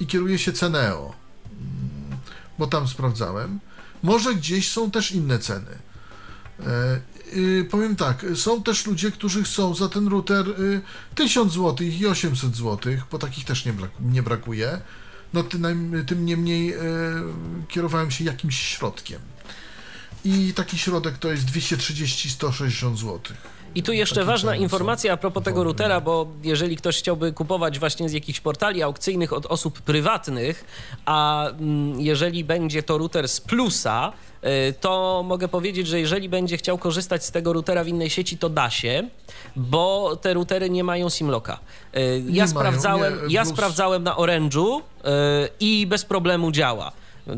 i 0.00 0.06
kieruje 0.06 0.38
się 0.38 0.52
Ceneo, 0.52 1.14
mm, 1.50 2.18
bo 2.58 2.66
tam 2.66 2.88
sprawdzałem. 2.88 3.60
Może 4.02 4.34
gdzieś 4.34 4.70
są 4.70 4.90
też 4.90 5.12
inne 5.12 5.38
ceny. 5.38 5.78
E, 6.66 7.64
powiem 7.70 7.96
tak, 7.96 8.26
są 8.34 8.62
też 8.62 8.86
ludzie, 8.86 9.10
którzy 9.10 9.42
chcą 9.42 9.74
za 9.74 9.88
ten 9.88 10.08
router 10.08 10.46
1000 11.14 11.52
zł 11.52 11.86
i 11.86 12.06
800 12.06 12.56
zł, 12.56 12.92
bo 13.12 13.18
takich 13.18 13.44
też 13.44 13.64
nie, 13.64 13.72
brak, 13.72 13.90
nie 14.00 14.22
brakuje. 14.22 14.80
No 15.34 15.42
tym, 15.42 16.04
tym 16.06 16.26
niemniej 16.26 16.72
e, 16.72 16.78
kierowałem 17.68 18.10
się 18.10 18.24
jakimś 18.24 18.60
środkiem. 18.60 19.20
I 20.24 20.52
taki 20.54 20.78
środek 20.78 21.18
to 21.18 21.30
jest 21.30 21.44
230-160 21.44 22.96
zł. 22.96 23.20
I 23.74 23.82
tu 23.82 23.92
jeszcze 23.92 24.24
ważna 24.24 24.56
informacja 24.56 25.12
a 25.12 25.16
propos 25.16 25.44
tego 25.44 25.64
routera, 25.64 26.00
bo 26.00 26.26
jeżeli 26.42 26.76
ktoś 26.76 26.98
chciałby 26.98 27.32
kupować 27.32 27.78
właśnie 27.78 28.08
z 28.08 28.12
jakichś 28.12 28.40
portali 28.40 28.82
aukcyjnych 28.82 29.32
od 29.32 29.46
osób 29.46 29.80
prywatnych, 29.80 30.64
a 31.04 31.48
mm, 31.48 32.00
jeżeli 32.00 32.44
będzie 32.44 32.82
to 32.82 32.98
router 32.98 33.28
z 33.28 33.40
plusa, 33.40 34.12
y, 34.44 34.74
to 34.80 35.22
mogę 35.26 35.48
powiedzieć, 35.48 35.86
że 35.86 36.00
jeżeli 36.00 36.28
będzie 36.28 36.56
chciał 36.56 36.78
korzystać 36.78 37.24
z 37.24 37.30
tego 37.30 37.52
routera 37.52 37.84
w 37.84 37.88
innej 37.88 38.10
sieci, 38.10 38.38
to 38.38 38.48
da 38.48 38.70
się, 38.70 39.08
bo 39.56 40.16
te 40.16 40.34
routery 40.34 40.70
nie 40.70 40.84
mają 40.84 41.10
simloka. 41.10 41.58
Y, 41.96 42.22
ja, 42.28 42.48
sprawdzałem, 42.48 43.18
nie, 43.26 43.34
ja 43.34 43.44
sprawdzałem 43.44 44.02
na 44.02 44.14
Orange'u 44.16 44.80
y, 44.80 44.82
i 45.60 45.86
bez 45.86 46.04
problemu 46.04 46.52
działa. 46.52 46.92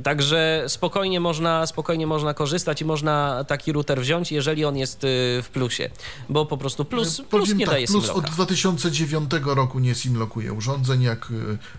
Także 0.04 0.64
spokojnie 0.68 1.20
można, 1.20 1.66
spokojnie 1.66 2.06
można 2.06 2.34
korzystać 2.34 2.80
i 2.80 2.84
można 2.84 3.44
taki 3.44 3.72
router 3.72 4.00
wziąć, 4.00 4.32
jeżeli 4.32 4.64
on 4.64 4.76
jest 4.76 5.04
y, 5.04 5.08
w 5.42 5.48
plusie, 5.52 5.90
bo 6.28 6.46
po 6.46 6.58
prostu 6.58 6.84
plus, 6.84 7.16
plus 7.16 7.28
Powiem 7.28 7.58
nie 7.58 7.66
tak, 7.66 7.74
daje 7.74 7.86
Plus 7.86 8.08
od 8.08 8.30
2009 8.30 9.30
roku 9.44 9.78
nie 9.78 9.94
simlokuje 9.94 10.52
urządzeń, 10.52 11.02
jak 11.02 11.28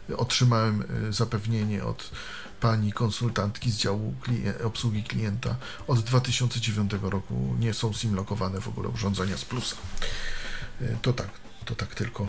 y, 0.10 0.18
otrzymałem 0.18 0.84
y, 1.10 1.14
zapewnienie 1.14 1.84
od 1.84 2.10
pani 2.60 2.94
konsultantki 2.94 3.72
z 3.72 3.78
działu 3.78 4.16
obsługi 4.64 5.04
klienta. 5.04 5.56
Od 5.88 6.00
2009 6.00 6.92
roku 7.02 7.56
nie 7.60 7.74
są 7.74 7.94
simlokowane 7.94 8.62
w 8.62 8.68
ogóle 8.68 8.90
urządzenia 8.90 9.38
z 9.38 9.46
plusa. 9.46 9.76
To 11.02 11.14
tak, 11.14 11.30
to 11.66 11.76
tak 11.76 11.96
tylko 11.96 12.28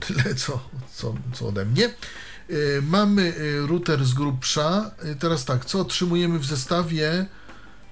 tyle, 0.00 0.34
co, 0.34 0.60
co, 0.92 1.14
co 1.32 1.48
ode 1.48 1.64
mnie. 1.64 1.90
Y, 2.50 2.82
mamy 2.82 3.22
y, 3.22 3.66
router 3.66 4.04
z 4.04 4.14
grubsza. 4.14 4.90
Y, 5.04 5.16
teraz 5.16 5.44
tak, 5.44 5.64
co 5.64 5.80
otrzymujemy 5.80 6.38
w 6.38 6.44
zestawie? 6.44 7.26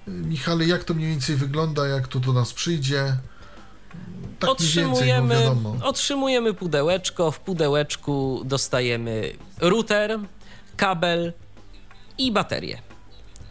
Michale, 0.07 0.65
jak 0.65 0.85
to 0.85 0.95
mniej 0.95 1.09
więcej 1.09 1.37
wygląda, 1.37 1.87
jak 1.87 2.09
to 2.09 2.21
do 2.21 2.33
nas 2.33 2.53
przyjdzie? 2.53 3.17
Tak 4.39 4.51
otrzymujemy, 4.51 5.39
więcej, 5.39 5.83
otrzymujemy 5.83 6.55
pudełeczko, 6.55 7.31
w 7.31 7.41
pudełeczku 7.41 8.43
dostajemy 8.45 9.33
router, 9.61 10.19
kabel 10.77 11.33
i 12.19 12.33
baterię. 12.33 12.83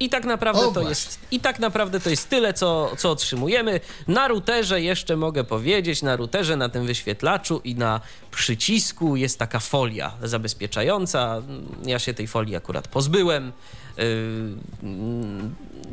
I 0.02 0.10
tak 0.10 0.26
naprawdę 0.26 0.68
o, 0.68 0.72
to 0.72 0.90
jest 0.90 1.20
i 1.32 1.40
tak 1.40 1.60
naprawdę 1.60 2.00
to 2.00 2.10
jest 2.10 2.30
tyle, 2.30 2.54
co, 2.54 2.92
co 2.98 3.12
otrzymujemy. 3.12 3.80
Na 4.08 4.28
routerze 4.28 4.82
jeszcze 4.82 5.18
mogę 5.18 5.44
powiedzieć, 5.44 6.02
na 6.02 6.16
routerze, 6.16 6.58
na 6.58 6.70
tym 6.70 6.86
wyświetlaczu 6.86 7.62
i 7.64 7.76
na 7.76 8.02
przycisku 8.32 9.16
jest 9.16 9.40
taka 9.40 9.60
folia 9.60 10.14
zabezpieczająca. 10.24 11.42
Ja 11.86 12.00
się 12.00 12.14
tej 12.14 12.28
folii 12.28 12.56
akurat 12.56 12.88
pozbyłem. 12.88 13.52
Yy, 13.98 14.06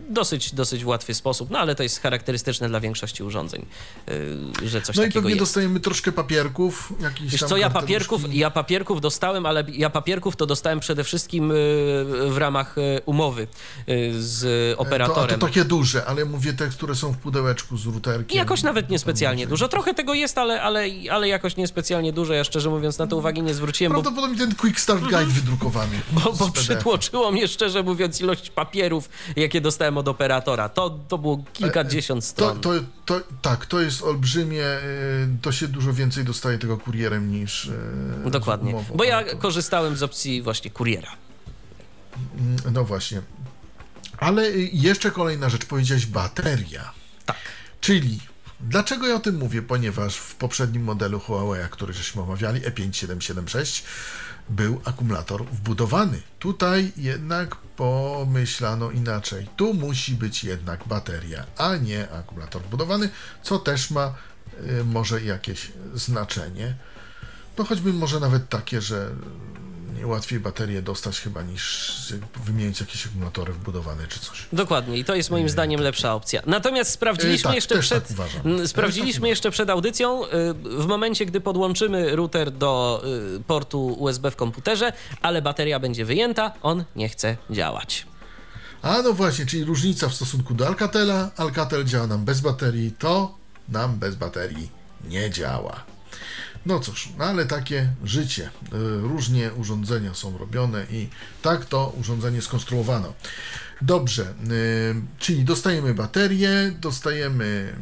dosyć, 0.09 0.55
dosyć 0.55 0.85
łatwy 0.85 1.15
sposób, 1.15 1.51
no 1.51 1.59
ale 1.59 1.75
to 1.75 1.83
jest 1.83 2.01
charakterystyczne 2.01 2.69
dla 2.69 2.81
większości 2.81 3.23
urządzeń, 3.23 3.67
yy, 4.07 4.69
że 4.69 4.83
coś 4.83 4.97
no 4.97 5.03
takiego 5.03 5.03
No 5.03 5.09
i 5.09 5.13
pewnie 5.13 5.31
jest. 5.31 5.39
dostajemy 5.41 5.81
troszkę 5.81 6.13
papierków. 6.13 6.93
Wiesz 7.21 7.45
co, 7.45 7.57
ja 7.57 7.71
papierków, 7.71 8.35
ja 8.35 8.51
papierków 8.51 9.01
dostałem, 9.01 9.47
ale 9.47 9.65
ja 9.73 9.91
papierków 9.91 10.37
to 10.37 10.47
dostałem 10.47 10.81
przede 10.81 11.05
wszystkim 11.05 11.49
yy, 11.49 11.55
w 12.31 12.37
ramach 12.39 12.77
umowy 13.07 13.47
z 14.19 14.75
operatorem. 14.79 15.29
To, 15.29 15.39
to 15.39 15.47
takie 15.47 15.65
duże, 15.65 16.05
ale 16.05 16.25
mówię 16.25 16.53
te, 16.53 16.69
które 16.69 16.95
są 16.95 17.13
w 17.13 17.19
pudełeczku 17.19 17.77
z 17.77 17.87
routerkiem. 17.87 18.39
Jakoś 18.39 18.63
nawet 18.63 18.91
niespecjalnie 18.91 19.47
dużo. 19.47 19.69
Trochę 19.69 19.95
tego 19.95 20.15
jest, 20.15 20.39
ale, 20.39 20.63
ale, 20.63 20.85
ale 21.11 21.29
jakoś 21.29 21.57
niespecjalnie 21.57 22.13
dużo. 22.13 22.35
Ja 22.35 22.45
szczerze 22.45 22.71
mówiąc 22.71 22.99
na 22.99 23.07
to 23.07 23.17
uwagi 23.17 23.43
nie 23.43 23.55
zwróciłem. 23.55 23.93
Prawdopodobnie 23.93 24.39
bo... 24.39 24.45
ten 24.45 24.55
Quick 24.55 24.81
Start 24.81 25.01
Guide 25.01 25.27
wydrukowany. 25.27 26.01
Bo, 26.13 26.33
bo 26.33 26.51
przytłoczyło 26.51 27.33
mnie 27.33 27.49
szczerze 27.49 27.83
mówiąc 27.83 27.98
ilość 28.21 28.51
papierów, 28.51 29.09
jakie 29.37 29.61
dostałem 29.61 29.99
od 29.99 30.09
operatora. 30.09 30.69
To, 30.69 30.91
to 31.09 31.19
było 31.19 31.45
kilkadziesiąt 31.53 32.25
e, 32.25 32.27
stron. 32.27 32.61
To, 32.61 32.75
to, 32.75 32.81
to, 33.05 33.21
tak, 33.43 33.67
to 33.67 33.81
jest 33.81 34.03
olbrzymie. 34.03 34.65
E, 34.65 34.81
to 35.43 35.53
się 35.53 35.69
dużo 35.69 35.93
więcej 35.93 36.25
dostaje 36.25 36.59
tego 36.59 36.79
kurierem 36.79 37.33
niż. 37.33 37.71
E, 38.27 38.31
Dokładnie. 38.31 38.71
Umową, 38.71 38.97
bo 38.97 39.05
ja 39.05 39.25
korzystałem 39.25 39.97
z 39.97 40.03
opcji 40.03 40.43
właśnie 40.43 40.71
kuriera. 40.71 41.11
Mm, 42.39 42.57
no 42.73 42.85
właśnie. 42.85 43.23
Ale 44.19 44.51
jeszcze 44.73 45.11
kolejna 45.11 45.49
rzecz, 45.49 45.65
powiedziałeś 45.65 46.07
bateria. 46.07 46.93
Tak. 47.27 47.37
Czyli 47.81 48.19
Dlaczego 48.61 49.07
ja 49.07 49.15
o 49.15 49.19
tym 49.19 49.37
mówię? 49.37 49.63
Ponieważ 49.63 50.17
w 50.17 50.35
poprzednim 50.35 50.85
modelu 50.85 51.21
Huawei, 51.21 51.69
który 51.71 51.93
żeśmy 51.93 52.23
omawiali, 52.23 52.61
E5776, 52.61 53.83
był 54.51 54.81
akumulator 54.85 55.45
wbudowany. 55.45 56.23
Tutaj 56.39 56.93
jednak 56.97 57.57
pomyślano 57.57 58.91
inaczej. 58.91 59.47
Tu 59.57 59.75
musi 59.75 60.15
być 60.15 60.45
jednak 60.45 60.89
bateria, 60.89 61.45
a 61.57 61.77
nie 61.77 62.11
akumulator 62.11 62.63
wbudowany, 62.63 63.11
co 63.43 63.59
też 63.59 63.91
ma 63.91 64.15
y, 64.81 64.85
może 64.85 65.23
jakieś 65.23 65.73
znaczenie. 65.95 66.75
No 67.59 67.65
choćby 67.65 67.93
może 67.93 68.21
nawet 68.21 68.49
takie, 68.49 68.81
że 68.81 69.11
łatwiej 70.05 70.41
baterię 70.41 70.83
dostać 70.83 71.21
chyba 71.21 71.43
niż 71.43 71.95
wymienić 72.45 72.81
jakieś 72.81 73.07
akumulatory 73.07 73.53
wbudowane 73.53 74.07
czy 74.09 74.21
coś. 74.21 74.47
Dokładnie 74.53 74.99
i 74.99 75.05
to 75.05 75.15
jest 75.15 75.31
moim 75.31 75.49
zdaniem 75.49 75.81
lepsza 75.81 76.15
opcja. 76.15 76.43
Natomiast 76.47 76.91
sprawdziliśmy 76.91 77.49
tak, 77.49 77.55
jeszcze 77.55 77.75
też 77.75 77.87
przed 77.87 78.09
tak 78.09 78.17
Też 78.17 78.33
tak 78.57 78.69
sprawdziliśmy 78.69 79.29
jeszcze 79.29 79.51
przed 79.51 79.71
audycją 79.71 80.25
y, 80.25 80.29
w 80.55 80.87
momencie 80.87 81.27
gdy 81.27 81.41
podłączymy 81.41 82.17
router 82.17 82.51
do 82.51 83.03
y, 83.37 83.41
portu 83.41 83.87
USB 83.87 84.31
w 84.31 84.37
komputerze, 84.37 84.93
ale 85.23 85.43
bateria 85.43 85.81
będzie 85.81 86.05
wyjęta, 86.05 86.53
on 86.63 86.85
nie 86.97 87.09
chce 87.09 87.37
działać. 87.51 88.07
A 88.83 89.03
no 89.03 89.13
właśnie, 89.13 89.47
czyli 89.47 89.65
różnica 89.65 90.09
w 90.09 90.15
stosunku 90.15 90.55
do 90.55 90.67
Alcatela. 90.67 91.31
Alcatel 91.37 91.85
działa 91.85 92.07
nam 92.07 92.25
bez 92.25 92.41
baterii, 92.41 92.93
to 92.99 93.35
nam 93.69 93.99
bez 93.99 94.15
baterii 94.15 94.71
nie 95.05 95.31
działa. 95.31 95.85
No 96.67 96.81
cóż, 96.81 97.09
no 97.19 97.25
ale 97.25 97.47
takie 97.47 97.93
życie. 98.05 98.43
Y, 98.45 99.01
Różnie 99.01 99.53
urządzenia 99.53 100.15
są 100.15 100.39
robione 100.39 100.87
i 100.91 101.09
tak 101.43 101.65
to 101.65 101.93
urządzenie 102.01 102.43
skonstruowano. 102.43 103.15
Dobrze, 103.83 104.23
y, 104.23 104.95
czyli 105.19 105.45
dostajemy 105.45 105.95
baterię, 105.95 106.73
dostajemy 106.81 107.75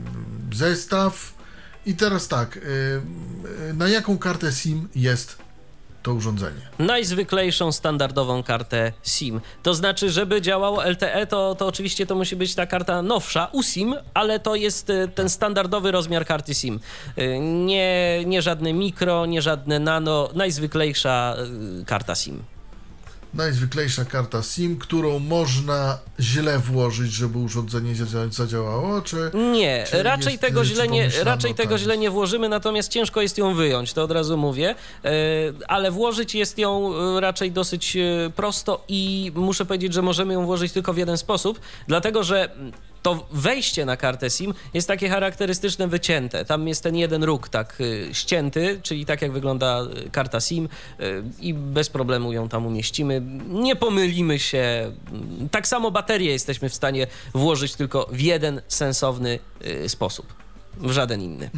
zestaw 0.52 1.34
i 1.86 1.94
teraz 1.94 2.28
tak, 2.28 2.56
y, 2.56 3.74
na 3.74 3.88
jaką 3.88 4.18
kartę 4.18 4.52
SIM 4.52 4.88
jest 4.94 5.45
to 6.06 6.14
urządzenie? 6.14 6.60
Najzwyklejszą 6.78 7.72
standardową 7.72 8.42
kartę 8.42 8.92
SIM. 9.02 9.40
To 9.62 9.74
znaczy, 9.74 10.10
żeby 10.10 10.42
działało 10.42 10.84
LTE, 10.84 11.26
to, 11.26 11.54
to 11.54 11.66
oczywiście 11.66 12.06
to 12.06 12.14
musi 12.14 12.36
być 12.36 12.54
ta 12.54 12.66
karta 12.66 13.02
nowsza, 13.02 13.48
USIM, 13.52 13.94
ale 14.14 14.38
to 14.40 14.54
jest 14.54 14.90
y, 14.90 15.08
ten 15.14 15.28
standardowy 15.28 15.90
rozmiar 15.90 16.26
karty 16.26 16.54
SIM. 16.54 16.80
Y, 17.18 17.38
Nie, 17.40 18.22
nie 18.26 18.42
żadne 18.42 18.72
mikro, 18.72 19.26
nie 19.26 19.42
żadne 19.42 19.78
nano, 19.78 20.28
najzwyklejsza 20.34 21.36
y, 21.80 21.84
karta 21.84 22.14
SIM. 22.14 22.55
Najzwyklejsza 23.36 24.04
karta 24.04 24.42
SIM, 24.42 24.76
którą 24.78 25.18
można 25.18 25.98
źle 26.20 26.58
włożyć, 26.58 27.12
żeby 27.12 27.38
urządzenie 27.38 27.94
zadzia- 27.94 28.32
zadziałało, 28.32 29.02
czy 29.02 29.30
Nie, 29.52 29.84
Czy 29.90 30.02
raczej 30.02 30.32
jest, 30.32 30.42
tego 30.42 30.64
źle 30.64 30.88
nie, 30.88 31.10
raczej 31.24 31.54
tego 31.54 31.78
źle 31.78 31.98
nie 31.98 32.10
włożymy, 32.10 32.48
natomiast 32.48 32.88
ciężko 32.92 33.22
jest 33.22 33.38
ją 33.38 33.54
wyjąć, 33.54 33.92
to 33.92 34.02
od 34.02 34.10
razu 34.10 34.36
mówię, 34.36 34.74
E, 35.04 35.10
ale 35.68 35.90
włożyć 35.90 36.34
jest 36.34 36.58
ją 36.58 36.92
e, 37.16 37.20
raczej 37.20 37.52
dosyć 37.52 37.96
e, 37.96 38.30
prosto 38.36 38.84
i 38.88 39.32
muszę 39.34 39.64
powiedzieć, 39.66 39.92
że 39.94 40.02
możemy 40.02 40.34
ją 40.34 40.44
włożyć 40.46 40.72
tylko 40.72 40.92
w 40.92 40.96
jeden 40.96 41.18
sposób, 41.18 41.60
dlatego 41.88 42.22
że 42.24 42.50
to 43.06 43.26
wejście 43.32 43.84
na 43.84 43.96
kartę 43.96 44.30
SIM 44.30 44.54
jest 44.74 44.88
takie 44.88 45.08
charakterystyczne 45.08 45.88
wycięte. 45.88 46.44
Tam 46.44 46.68
jest 46.68 46.82
ten 46.82 46.96
jeden 46.96 47.24
róg 47.24 47.48
tak 47.48 47.80
y, 47.80 48.08
ścięty, 48.12 48.80
czyli 48.82 49.06
tak 49.06 49.22
jak 49.22 49.32
wygląda 49.32 49.82
y, 50.06 50.10
karta 50.10 50.40
SIM 50.40 50.68
y, 51.00 51.22
i 51.40 51.54
bez 51.54 51.88
problemu 51.88 52.32
ją 52.32 52.48
tam 52.48 52.66
umieścimy. 52.66 53.22
Nie 53.48 53.76
pomylimy 53.76 54.38
się. 54.38 54.92
Tak 55.50 55.68
samo 55.68 55.90
baterię 55.90 56.32
jesteśmy 56.32 56.68
w 56.68 56.74
stanie 56.74 57.06
włożyć 57.34 57.74
tylko 57.74 58.08
w 58.12 58.20
jeden 58.20 58.60
sensowny 58.68 59.38
sposób. 59.86 60.34
W 60.76 60.90
żaden 60.90 61.22
inny. 61.22 61.50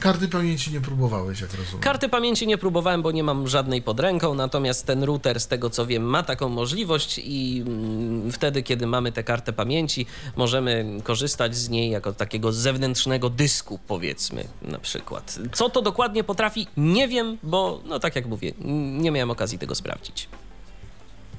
Karty 0.00 0.28
pamięci 0.28 0.72
nie 0.72 0.80
próbowałeś, 0.80 1.40
jak 1.40 1.54
rozumiem. 1.54 1.80
Karty 1.80 2.08
pamięci 2.08 2.46
nie 2.46 2.58
próbowałem, 2.58 3.02
bo 3.02 3.12
nie 3.12 3.22
mam 3.24 3.48
żadnej 3.48 3.82
pod 3.82 4.00
ręką, 4.00 4.34
natomiast 4.34 4.86
ten 4.86 5.02
router, 5.02 5.40
z 5.40 5.46
tego 5.46 5.70
co 5.70 5.86
wiem, 5.86 6.02
ma 6.02 6.22
taką 6.22 6.48
możliwość 6.48 7.20
i 7.24 7.62
mm, 7.66 8.32
wtedy, 8.32 8.62
kiedy 8.62 8.86
mamy 8.86 9.12
tę 9.12 9.24
kartę 9.24 9.52
pamięci, 9.52 10.06
możemy 10.36 11.00
korzystać 11.04 11.56
z 11.56 11.68
niej 11.68 11.90
jako 11.90 12.12
takiego 12.12 12.52
zewnętrznego 12.52 13.30
dysku, 13.30 13.78
powiedzmy 13.88 14.48
na 14.62 14.78
przykład. 14.78 15.38
Co 15.52 15.70
to 15.70 15.82
dokładnie 15.82 16.24
potrafi, 16.24 16.66
nie 16.76 17.08
wiem, 17.08 17.38
bo 17.42 17.80
no 17.84 17.98
tak 17.98 18.16
jak 18.16 18.26
mówię, 18.26 18.52
nie 18.98 19.10
miałem 19.10 19.30
okazji 19.30 19.58
tego 19.58 19.74
sprawdzić. 19.74 20.28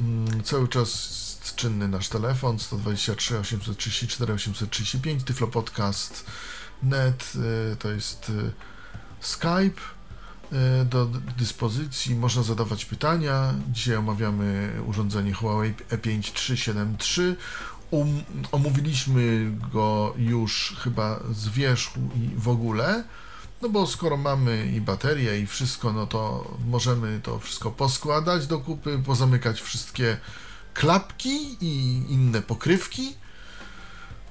Mm, 0.02 0.44
Cały 0.44 0.68
czas 0.68 1.28
jest 1.48 1.56
czynny 1.56 1.88
nasz 1.88 2.10
telefon 2.10 2.60
123 2.60 3.38
834 3.40 4.34
835 4.34 5.24
Tyflo 5.24 5.48
Podcast 5.48 6.26
net 6.84 7.34
y, 7.72 7.76
to 7.76 7.92
jest 7.92 8.30
y, 8.30 8.52
Skype 9.20 9.82
y, 10.82 10.86
do 10.86 11.06
dyspozycji. 11.38 12.16
Można 12.16 12.44
zadawać 12.44 12.86
pytania. 12.86 13.54
Dzisiaj 13.72 13.96
omawiamy 13.96 14.72
urządzenie 14.86 15.34
Huawei 15.34 15.74
E 15.92 15.98
E5373 15.98 17.36
um, 17.92 18.24
omówiliśmy 18.52 19.52
go 19.74 20.14
już 20.18 20.76
chyba 20.80 21.20
z 21.32 21.50
wierzchu 21.50 22.00
i 22.16 22.30
w 22.36 22.50
ogóle. 22.50 23.04
No 23.62 23.70
bo 23.70 23.88
skoro 23.88 24.18
mamy 24.18 24.72
i 24.76 24.82
baterię 24.82 25.40
i 25.40 25.48
wszystko, 25.48 25.94
no 25.94 26.08
to 26.08 26.52
możemy 26.68 27.20
to 27.24 27.40
wszystko 27.40 27.72
poskładać 27.72 28.48
do 28.48 28.60
kupy, 28.60 29.00
pozamykać 29.06 29.62
wszystkie 29.62 30.18
klapki 30.74 31.58
i 31.62 32.04
inne 32.10 32.42
pokrywki. 32.42 33.16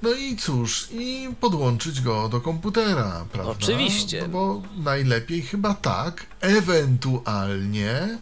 No 0.01 0.13
i 0.13 0.35
cóż, 0.35 0.87
i 0.91 1.29
podłączyć 1.39 2.01
go 2.01 2.29
do 2.29 2.41
komputera, 2.41 3.25
prawda? 3.31 3.51
Oczywiście. 3.51 4.21
No 4.21 4.27
bo 4.27 4.61
najlepiej 4.83 5.41
chyba 5.41 5.73
tak, 5.73 6.25
ewentualnie, 6.41 8.17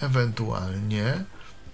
ewentualnie 0.00 1.02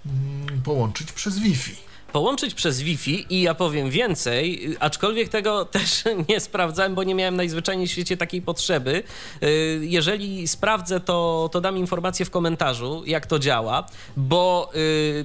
mm, 0.07 0.63
połączyć 0.65 1.13
przez 1.13 1.39
Wi-Fi. 1.39 1.77
połączyć 2.13 2.55
przez 2.55 2.81
Wi-Fi 2.81 3.27
i 3.31 3.43
ja 3.43 3.55
powiem 3.55 3.91
więcej, 3.91 4.77
aczkolwiek 4.81 5.29
tego 5.29 5.65
też 5.77 6.05
nie 6.29 6.41
sprawdzałem, 6.41 6.95
bo 6.95 7.03
nie 7.05 7.15
miałem 7.15 7.37
najzwyczajniej 7.37 7.87
w 7.87 7.91
świecie 7.91 8.17
takiej 8.17 8.43
potrzeby. 8.43 9.03
Y, 9.43 9.81
Jeżeli 9.83 10.49
sprawdzę, 10.49 11.01
to, 11.01 11.49
to 11.53 11.61
dam 11.61 11.77
informację 11.79 12.27
w 12.27 12.31
komentarzu, 12.31 13.03
jak 13.07 13.27
to 13.27 13.39
działa, 13.39 13.87
bo 14.17 14.71
y, 14.77 15.25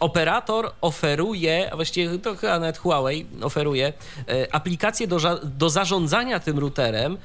operator 0.00 0.72
oferuje, 0.80 1.72
a 1.72 1.76
właściwie 1.76 2.18
to 2.18 2.36
chyba 2.36 2.58
nawet 2.58 2.78
Huawei 2.78 3.26
oferuje, 3.42 3.92
y, 4.30 4.52
aplikację 4.52 5.06
do, 5.06 5.18
do 5.42 5.70
zarządzania 5.70 6.40
tym 6.40 6.58
routerem 6.58 7.18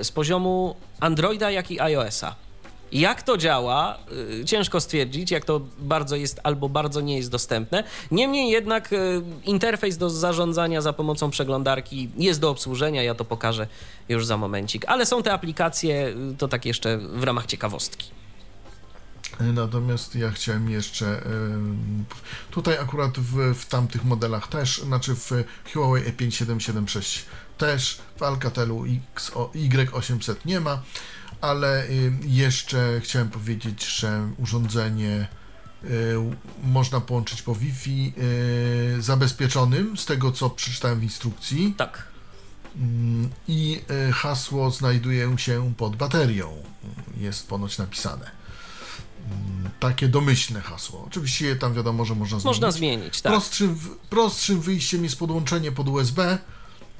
y, 0.00 0.04
z 0.04 0.12
poziomu 0.12 0.76
Androida, 1.00 1.50
jak 1.50 1.70
i 1.70 1.80
iOS-a. 1.80 2.34
Jak 2.92 3.22
to 3.22 3.36
działa, 3.36 3.98
y, 4.40 4.44
ciężko 4.44 4.80
stwierdzić, 4.80 5.30
jak 5.30 5.44
to 5.44 5.60
bardzo 5.78 6.16
jest 6.16 6.40
albo 6.42 6.68
bardzo 6.68 7.00
nie 7.00 7.16
jest 7.16 7.30
dostępne. 7.30 7.84
Niemniej 8.10 8.50
jednak 8.50 8.94
interfejs 9.44 9.96
do 9.96 10.10
zarządzania 10.10 10.80
za 10.80 10.92
pomocą 10.92 11.30
przeglądarki 11.30 12.10
jest 12.16 12.40
do 12.40 12.50
obsłużenia, 12.50 13.02
ja 13.02 13.14
to 13.14 13.24
pokażę 13.24 13.66
już 14.08 14.26
za 14.26 14.36
momencik. 14.36 14.84
Ale 14.86 15.06
są 15.06 15.22
te 15.22 15.32
aplikacje, 15.32 16.14
to 16.38 16.48
tak 16.48 16.66
jeszcze 16.66 16.98
w 16.98 17.24
ramach 17.24 17.46
ciekawostki. 17.46 18.17
Natomiast 19.40 20.14
ja 20.14 20.30
chciałem 20.30 20.70
jeszcze 20.70 21.22
tutaj 22.50 22.78
akurat 22.78 23.18
w, 23.18 23.54
w 23.54 23.66
tamtych 23.66 24.04
modelach 24.04 24.48
też, 24.48 24.82
znaczy 24.82 25.14
w 25.14 25.30
Huawei 25.72 26.02
E 26.06 26.12
E5776 26.12 27.22
też, 27.58 27.98
w 28.16 28.22
Alcatelu 28.22 28.84
XO, 29.14 29.50
Y800 29.54 30.34
nie 30.44 30.60
ma, 30.60 30.82
ale 31.40 31.86
jeszcze 32.22 33.00
chciałem 33.04 33.28
powiedzieć, 33.28 33.86
że 33.86 34.30
urządzenie 34.38 35.28
y, 35.84 36.14
można 36.62 37.00
połączyć 37.00 37.42
po 37.42 37.54
Wi-Fi 37.54 38.12
y, 38.98 39.02
zabezpieczonym, 39.02 39.96
z 39.96 40.06
tego 40.06 40.32
co 40.32 40.50
przeczytałem 40.50 41.00
w 41.00 41.02
instrukcji. 41.02 41.74
Tak. 41.76 42.02
Mm, 42.76 43.30
I 43.48 43.80
y, 44.08 44.12
hasło 44.12 44.70
znajduje 44.70 45.38
się 45.38 45.74
pod 45.76 45.96
baterią. 45.96 46.62
Jest 47.16 47.48
ponoć 47.48 47.78
napisane. 47.78 48.37
Takie 49.80 50.08
domyślne 50.08 50.60
hasło. 50.60 51.04
Oczywiście 51.06 51.46
je 51.46 51.56
tam 51.56 51.74
wiadomo, 51.74 52.04
że 52.04 52.14
można 52.14 52.38
zmienić. 52.38 52.46
Można 52.46 52.70
zmienić, 52.70 53.20
tak. 53.20 53.32
Prostszym, 53.32 53.78
prostszym 54.10 54.60
wyjściem 54.60 55.04
jest 55.04 55.18
podłączenie 55.18 55.72
pod 55.72 55.88
USB 55.88 56.38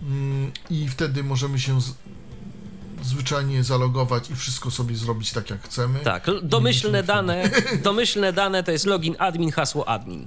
mm, 0.03 0.53
i 0.71 0.89
wtedy 0.89 1.25
możemy 1.25 1.61
się 1.61 1.81
z, 1.81 1.95
zwyczajnie 3.03 3.65
zalogować 3.65 4.31
i 4.31 4.37
wszystko 4.37 4.71
sobie 4.71 4.97
zrobić 4.97 5.33
tak 5.33 5.51
jak 5.51 5.63
chcemy. 5.63 5.99
Tak, 6.01 6.27
domyślne 6.43 7.03
dane, 7.03 7.51
domyślne 7.83 8.33
dane 8.33 8.63
to 8.63 8.71
jest 8.71 8.87
login 8.87 9.17
admin, 9.19 9.53
hasło 9.53 9.89
admin. 9.89 10.27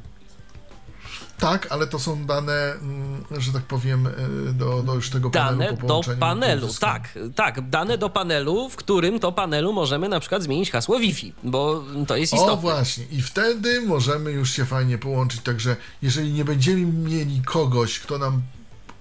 Tak, 1.41 1.67
ale 1.69 1.87
to 1.87 1.99
są 1.99 2.25
dane, 2.25 2.73
mm, 2.73 3.23
że 3.37 3.53
tak 3.53 3.63
powiem, 3.63 4.07
y, 4.07 4.53
do, 4.53 4.83
do 4.83 4.95
już 4.95 5.09
tego 5.09 5.29
panelu 5.29 5.59
Dane 5.59 5.87
do 5.87 6.01
panelu, 6.19 6.67
tak, 6.79 7.19
tak, 7.35 7.69
dane 7.69 7.97
do 7.97 8.09
panelu, 8.09 8.69
w 8.69 8.75
którym 8.75 9.19
to 9.19 9.31
panelu 9.31 9.73
możemy 9.73 10.09
na 10.09 10.19
przykład 10.19 10.43
zmienić 10.43 10.71
hasło 10.71 10.99
Wi-Fi, 10.99 11.33
bo 11.43 11.83
to 12.07 12.15
jest 12.15 12.33
O 12.33 12.35
istotne. 12.35 12.61
właśnie, 12.61 13.05
i 13.11 13.21
wtedy 13.21 13.81
możemy 13.81 14.31
już 14.31 14.51
się 14.51 14.65
fajnie 14.65 14.97
połączyć. 14.97 15.41
Także 15.41 15.75
jeżeli 16.01 16.33
nie 16.33 16.45
będziemy 16.45 16.85
mieli 16.85 17.41
kogoś, 17.41 17.99
kto 17.99 18.17
nam 18.17 18.41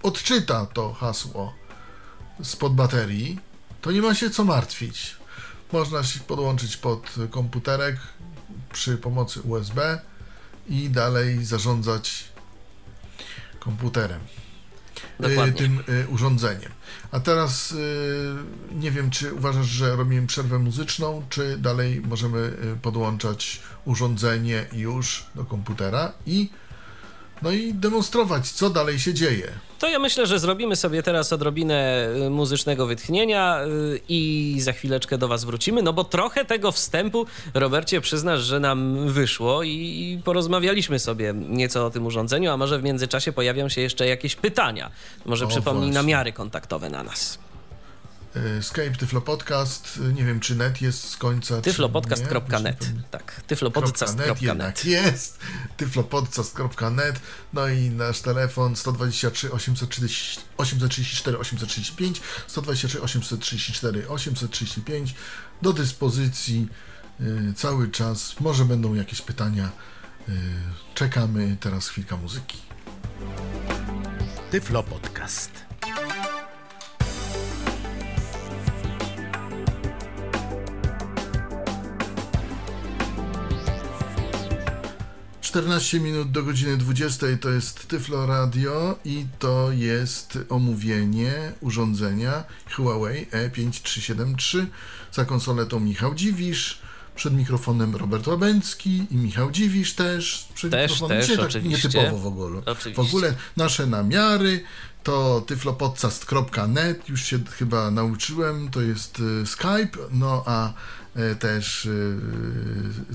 odczyta 0.03 0.67
to 0.67 0.93
hasło 0.93 1.55
spod 2.43 2.75
baterii, 2.75 3.39
to 3.81 3.91
nie 3.93 4.03
ma 4.03 4.15
się 4.15 4.31
co 4.31 4.45
martwić. 4.45 5.17
Można 5.73 6.03
się 6.05 6.21
podłączyć 6.21 6.77
pod 6.77 7.15
komputerek 7.31 7.97
przy 8.73 8.97
pomocy 8.97 9.41
USB 9.41 9.99
i 10.69 10.91
dalej 10.91 11.45
zarządzać 11.45 12.30
komputerem. 13.61 14.21
Dokładnie. 15.21 15.53
tym 15.53 15.83
y, 15.89 16.09
urządzeniem. 16.09 16.73
A 17.11 17.21
teraz 17.21 17.73
y, 17.73 17.77
nie 18.73 18.91
wiem, 18.91 19.11
czy 19.11 19.35
uważasz, 19.35 19.67
że 19.67 19.97
robimy 19.97 20.27
przerwę 20.27 20.59
muzyczną, 20.59 21.23
czy 21.29 21.59
dalej 21.59 22.01
możemy 22.01 22.53
podłączać 22.83 23.61
urządzenie 23.85 24.67
już 24.73 25.27
do 25.35 25.45
komputera 25.45 26.13
i 26.27 26.51
no 27.43 27.51
i 27.51 27.75
demonstrować, 27.75 28.51
co 28.51 28.71
dalej 28.71 28.99
się 28.99 29.15
dzieje. 29.15 29.53
To 29.81 29.89
ja 29.89 29.99
myślę, 29.99 30.27
że 30.27 30.39
zrobimy 30.39 30.77
sobie 30.77 31.03
teraz 31.03 31.33
odrobinę 31.33 32.09
y, 32.27 32.31
muzycznego 32.31 32.87
wytchnienia 32.87 33.61
y, 33.65 34.01
i 34.09 34.57
za 34.61 34.73
chwileczkę 34.73 35.19
do 35.19 35.29
Was 35.29 35.45
wrócimy, 35.45 35.83
no 35.83 35.93
bo 35.93 36.05
trochę 36.05 36.45
tego 36.45 36.73
wstępu, 36.73 37.27
Robercie, 37.55 38.01
przyznasz, 38.01 38.41
że 38.41 38.61
nam 38.61 39.09
wyszło 39.09 39.63
i 39.63 40.21
porozmawialiśmy 40.25 40.99
sobie 40.99 41.35
nieco 41.35 41.87
o 41.87 41.91
tym 41.91 42.07
urządzeniu, 42.07 42.51
a 42.51 42.57
może 42.57 42.79
w 42.79 42.83
międzyczasie 42.83 43.33
pojawią 43.33 43.69
się 43.69 43.81
jeszcze 43.81 44.07
jakieś 44.07 44.37
pytania. 44.37 44.91
Może 45.27 45.45
O, 45.45 45.49
przypomnij 45.49 45.83
właśnie. 45.83 45.95
namiary 45.95 46.33
kontaktowe 46.33 46.91
na 46.91 47.03
nas. 47.03 47.39
Y, 48.37 48.63
Skype, 48.63 48.91
Tyflo 48.91 49.21
Podcast, 49.21 49.99
y, 50.11 50.13
nie 50.13 50.25
wiem, 50.25 50.41
czy 50.41 50.57
net 50.57 50.83
jest 50.83 51.09
z 51.09 51.17
końca. 51.17 51.61
tyflopodcast.net. 51.61 52.93
Tak, 53.11 53.37
.net 53.37 53.47
tyflopodcast.net. 53.47 54.43
jednak 54.43 54.85
jest, 54.85 55.39
tyflopodcast.net, 55.77 57.21
no 57.53 57.69
i 57.69 57.91
nasz 57.91 58.21
telefon 58.21 58.77
123 58.77 59.53
830, 59.53 60.41
834 60.57 61.39
835, 61.39 62.21
123 62.47 63.03
834 63.03 64.09
835 64.09 65.15
do 65.63 65.73
dyspozycji 65.73 66.69
y, 67.21 67.55
cały 67.57 67.91
czas, 67.91 68.41
może 68.41 68.65
będą 68.65 68.95
jakieś 68.95 69.23
pytania, 69.23 69.71
y, 70.29 70.33
czekamy, 70.95 71.57
teraz 71.61 71.89
chwilka 71.89 72.17
muzyki. 72.17 72.59
Tyflo 74.51 74.83
Podcast. 74.83 75.70
Czternaście 85.51 86.01
minut 86.01 86.31
do 86.31 86.43
godziny 86.43 86.77
20 86.77 87.27
to 87.41 87.51
jest 87.51 87.89
Tyflo 87.89 88.27
Radio 88.27 88.99
i 89.05 89.27
to 89.39 89.73
jest 89.73 90.39
omówienie 90.49 91.53
urządzenia 91.61 92.45
Huawei 92.77 93.27
E 93.33 93.51
E5373. 93.51 94.67
Za 95.13 95.25
konsoletą 95.25 95.81
Michał 95.81 96.15
Dziwisz, 96.15 96.79
przed 97.17 97.35
mikrofonem 97.35 97.97
Robert 97.97 98.27
Łabęcki 98.27 99.07
i 99.11 99.17
Michał 99.17 99.51
Dziwisz 99.51 99.95
też. 99.95 100.49
Przed 100.55 100.71
Też, 100.71 100.91
mikrofonem. 100.91 101.19
też, 101.19 101.27
Dzisiaj 101.27 101.39
tak 101.39 101.51
oczywiście. 101.51 101.89
nietypowo 101.89 102.19
w 102.19 102.27
ogóle. 102.27 102.63
Oczywiście. 102.67 103.03
W 103.03 103.07
ogóle 103.07 103.35
nasze 103.57 103.87
namiary 103.87 104.65
to 105.03 105.45
tyflopodcast.net, 105.47 107.09
już 107.09 107.25
się 107.25 107.39
chyba 107.59 107.91
nauczyłem, 107.91 108.71
to 108.71 108.81
jest 108.81 109.21
y, 109.43 109.47
Skype, 109.47 109.99
no 110.11 110.43
a 110.47 110.73
też 111.39 111.85
y, 111.87 112.19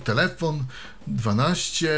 telefon 0.03 0.63
12 1.07 1.89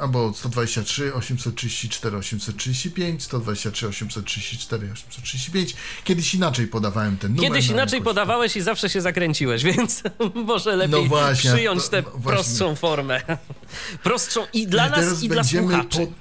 albo 0.00 0.32
123 0.34 1.14
834 1.14 2.16
835, 2.16 3.22
123 3.22 3.88
834 3.88 4.92
835. 4.92 5.76
Kiedyś 6.04 6.34
inaczej 6.34 6.66
podawałem 6.66 7.16
ten 7.16 7.34
numer. 7.34 7.50
Kiedyś 7.50 7.68
no, 7.68 7.74
inaczej 7.74 8.02
podawałeś 8.02 8.56
i 8.56 8.60
zawsze 8.60 8.90
się 8.90 9.00
zakręciłeś, 9.00 9.64
więc 9.70 10.02
może 10.34 10.76
lepiej 10.76 11.02
No 11.02 11.08
właśnie, 11.08 11.52
przyjąć 11.52 11.88
tę 11.88 12.02
no 12.02 12.20
prostszą 12.20 12.76
formę. 12.76 13.20
Prostszą 14.02 14.46
i 14.52 14.66
dla 14.66 14.88
nas, 14.88 15.22
i 15.22 15.28
dla 15.28 15.44
słuchaczy. 15.44 16.06
po- 16.06 16.19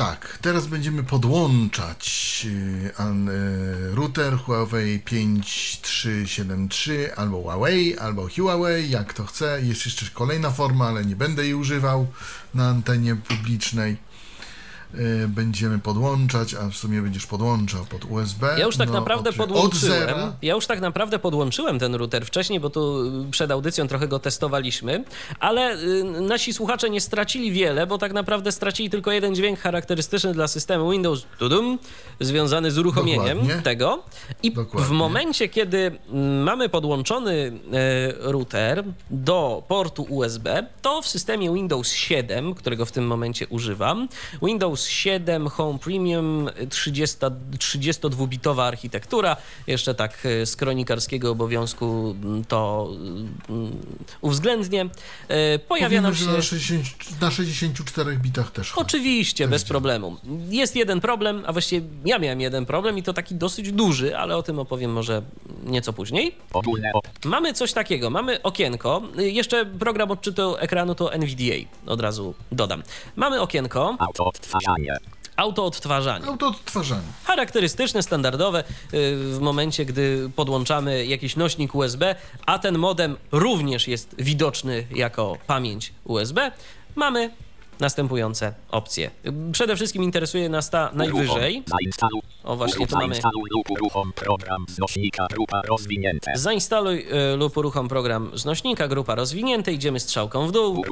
Tak, 0.00 0.38
teraz 0.42 0.66
będziemy 0.66 1.02
podłączać 1.02 2.46
y, 2.46 2.48
y, 2.48 2.92
router 3.94 4.38
Huawei 4.38 5.00
5373 5.00 7.14
albo 7.16 7.42
Huawei, 7.42 7.98
albo 7.98 8.28
Huawei, 8.36 8.90
jak 8.90 9.14
to 9.14 9.26
chce. 9.26 9.60
Jest 9.62 9.84
jeszcze 9.84 10.06
kolejna 10.14 10.50
forma, 10.50 10.88
ale 10.88 11.04
nie 11.04 11.16
będę 11.16 11.44
jej 11.44 11.54
używał 11.54 12.06
na 12.54 12.68
antenie 12.68 13.16
publicznej. 13.16 13.96
Y, 14.94 15.28
Będziemy 15.28 15.78
podłączać, 15.78 16.54
a 16.54 16.68
w 16.68 16.74
sumie 16.74 17.02
będziesz 17.02 17.26
podłączał 17.26 17.84
pod 17.84 18.04
USB. 18.04 18.46
Ja 18.58 18.66
już 18.66 18.76
tak 18.76 18.88
no, 18.88 18.94
naprawdę 18.94 19.30
od, 19.30 19.36
podłączyłem. 19.36 20.18
Od. 20.18 20.34
Ja 20.42 20.54
już 20.54 20.66
tak 20.66 20.80
naprawdę 20.80 21.18
podłączyłem 21.18 21.78
ten 21.78 21.94
router 21.94 22.26
wcześniej, 22.26 22.60
bo 22.60 22.70
tu 22.70 23.04
y, 23.28 23.30
przed 23.30 23.50
audycją 23.50 23.88
trochę 23.88 24.08
go 24.08 24.18
testowaliśmy, 24.18 25.04
ale 25.40 25.76
y, 25.76 26.04
nasi 26.04 26.52
słuchacze 26.52 26.90
nie 26.90 27.00
stracili 27.00 27.52
wiele, 27.52 27.86
bo 27.86 27.98
tak 27.98 28.12
naprawdę 28.12 28.52
stracili 28.52 28.90
tylko 28.90 29.12
jeden 29.12 29.34
dźwięk 29.34 29.58
charakterystyczny 29.58 30.34
dla 30.34 30.48
systemu 30.48 30.90
Windows 30.90 31.26
tudum, 31.38 31.78
związany 32.20 32.70
z 32.70 32.78
uruchomieniem 32.78 33.38
Dokładnie. 33.38 33.62
tego. 33.62 34.02
I 34.42 34.52
Dokładnie. 34.52 34.88
w 34.88 34.90
momencie, 34.90 35.48
kiedy 35.48 35.98
mm, 36.08 36.42
mamy 36.42 36.68
podłączony 36.68 37.32
y, 37.32 37.52
router 38.18 38.84
do 39.10 39.62
portu 39.68 40.02
USB, 40.02 40.66
to 40.82 41.02
w 41.02 41.06
systemie 41.06 41.54
Windows 41.54 41.92
7, 41.92 42.54
którego 42.54 42.86
w 42.86 42.92
tym 42.92 43.06
momencie 43.06 43.48
używam, 43.48 44.08
Windows 44.42 44.79
7 44.86 45.48
Home 45.48 45.78
Premium 45.78 46.50
30, 46.70 47.16
32-bitowa 47.58 48.62
architektura, 48.62 49.36
jeszcze 49.66 49.94
tak 49.94 50.26
y, 50.26 50.46
z 50.46 50.56
kronikarskiego 50.56 51.30
obowiązku 51.30 52.16
mm, 52.22 52.44
to 52.44 52.90
mm, 53.48 53.72
uwzględnię, 54.20 54.88
y, 55.54 55.58
pojawia 55.58 56.00
nam 56.00 56.14
się... 56.14 56.26
na, 56.26 56.42
60, 56.42 57.20
na 57.20 57.30
64 57.30 58.16
bitach 58.16 58.50
też. 58.50 58.72
Oczywiście, 58.76 59.48
bez 59.48 59.64
problemu. 59.64 60.16
Jest 60.48 60.76
jeden 60.76 61.00
problem, 61.00 61.42
a 61.46 61.52
właściwie 61.52 61.86
ja 62.04 62.18
miałem 62.18 62.40
jeden 62.40 62.66
problem 62.66 62.98
i 62.98 63.02
to 63.02 63.12
taki 63.12 63.34
dosyć 63.34 63.72
duży, 63.72 64.16
ale 64.16 64.36
o 64.36 64.42
tym 64.42 64.58
opowiem 64.58 64.92
może 64.92 65.22
nieco 65.64 65.92
później. 65.92 66.36
Mamy 67.24 67.52
coś 67.52 67.72
takiego, 67.72 68.10
mamy 68.10 68.42
okienko, 68.42 69.02
jeszcze 69.16 69.66
program 69.66 70.10
odczytu 70.10 70.56
ekranu 70.56 70.94
to 70.94 71.12
NVDA, 71.12 71.54
od 71.86 72.00
razu 72.00 72.34
dodam. 72.52 72.82
Mamy 73.16 73.40
okienko, 73.40 73.96
auto 73.98 74.32
odtwarzanie. 74.72 75.20
auto 75.36 75.64
odtwarzanie. 75.64 76.26
Auto 76.26 76.46
odtwarzanie. 76.46 77.02
Charakterystyczne, 77.24 78.02
standardowe 78.02 78.60
y, 78.60 78.64
w 79.16 79.38
momencie, 79.40 79.84
gdy 79.84 80.30
podłączamy 80.36 81.06
jakiś 81.06 81.36
nośnik 81.36 81.74
USB, 81.74 82.14
a 82.46 82.58
ten 82.58 82.78
modem 82.78 83.16
również 83.32 83.88
jest 83.88 84.14
widoczny 84.18 84.86
jako 84.94 85.36
pamięć 85.46 85.92
USB, 86.04 86.52
mamy 86.96 87.30
następujące 87.80 88.54
opcje. 88.70 89.10
Przede 89.52 89.76
wszystkim 89.76 90.02
interesuje 90.02 90.48
nas 90.48 90.70
ta 90.70 90.90
najwyżej. 90.92 91.62
O, 92.44 92.56
właśnie 92.56 92.86
tu 92.86 92.96
mamy. 92.96 93.14
Zainstaluj 96.34 97.06
lub 97.36 97.56
uruchom 97.56 97.88
program 97.88 98.30
z 98.34 98.44
nośnika 98.44 98.88
grupa 98.88 99.00
grupa 99.00 99.14
rozwinięte, 99.14 99.72
idziemy 99.72 100.00
strzałką 100.00 100.46
w 100.46 100.52
dół. 100.52 100.84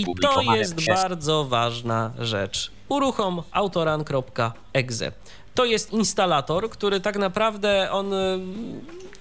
I 0.00 0.14
to 0.22 0.42
jest 0.42 0.86
bardzo 0.86 1.44
ważna 1.44 2.12
rzecz. 2.18 2.70
Uruchom 2.88 3.42
autoran.exe. 3.52 5.12
To 5.54 5.64
jest 5.64 5.92
instalator, 5.92 6.70
który 6.70 7.00
tak 7.00 7.16
naprawdę 7.16 7.90
on 7.90 8.12
y, 8.12 8.40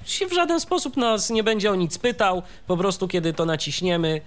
się 0.06 0.28
w 0.28 0.34
żaden 0.34 0.60
sposób 0.60 0.98
nas 0.98 1.30
nie 1.30 1.44
będzie 1.44 1.72
o 1.72 1.76
nic 1.76 1.98
pytał. 1.98 2.44
Po 2.68 2.78
prostu 2.78 3.08
kiedy 3.08 3.34
to 3.34 3.46
naciśniemy, 3.46 4.22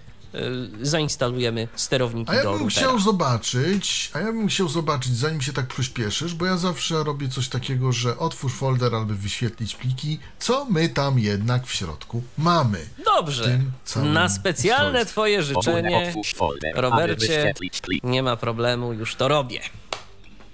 zainstalujemy 0.83 1.69
sterowniki 1.75 2.31
A 2.31 2.35
ja 2.35 2.43
do 2.43 2.51
bym 2.53 2.61
routera. 2.61 2.81
chciał 2.87 2.99
zobaczyć, 2.99 4.11
a 4.13 4.19
ja 4.19 4.27
bym 4.27 4.49
chciał 4.49 4.69
zobaczyć, 4.69 5.17
zanim 5.17 5.41
się 5.41 5.53
tak 5.53 5.67
przyspieszysz, 5.67 6.35
bo 6.35 6.47
ja 6.47 6.57
zawsze 6.57 7.05
robię 7.05 7.29
coś 7.29 7.49
takiego, 7.49 7.93
że 7.93 8.19
otwórz 8.19 8.53
folder 8.53 8.95
albo 8.95 9.15
wyświetlić 9.15 9.75
pliki, 9.75 10.19
co 10.39 10.65
my 10.65 10.89
tam 10.89 11.19
jednak 11.19 11.67
w 11.67 11.75
środku 11.75 12.23
mamy. 12.39 12.79
Dobrze. 13.05 13.61
Na 13.97 14.29
specjalne 14.29 15.07
twoje 15.07 15.43
życzenie, 15.43 16.13
aby 16.41 16.81
Robercie, 16.81 17.55
nie 18.03 18.23
ma 18.23 18.37
problemu, 18.37 18.93
już 18.93 19.15
to 19.15 19.29
robię. 19.29 19.61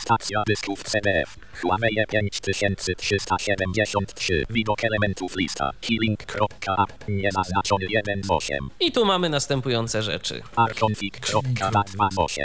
Stacja 0.01 0.43
dysków 0.49 0.83
CDF. 0.83 1.37
Huawei 1.61 1.97
5373. 2.11 4.45
Widok 4.51 4.85
elementów 4.85 5.37
lista. 5.37 5.71
Healing.app. 5.83 7.09
Niezaznaczony 7.09 7.87
1 7.89 8.23
z 8.23 8.31
8. 8.31 8.57
I 8.81 8.93
tu 8.93 9.05
mamy 9.05 9.29
następujące 9.29 10.03
rzeczy. 10.03 10.43
Arconfig.228. 10.57 12.45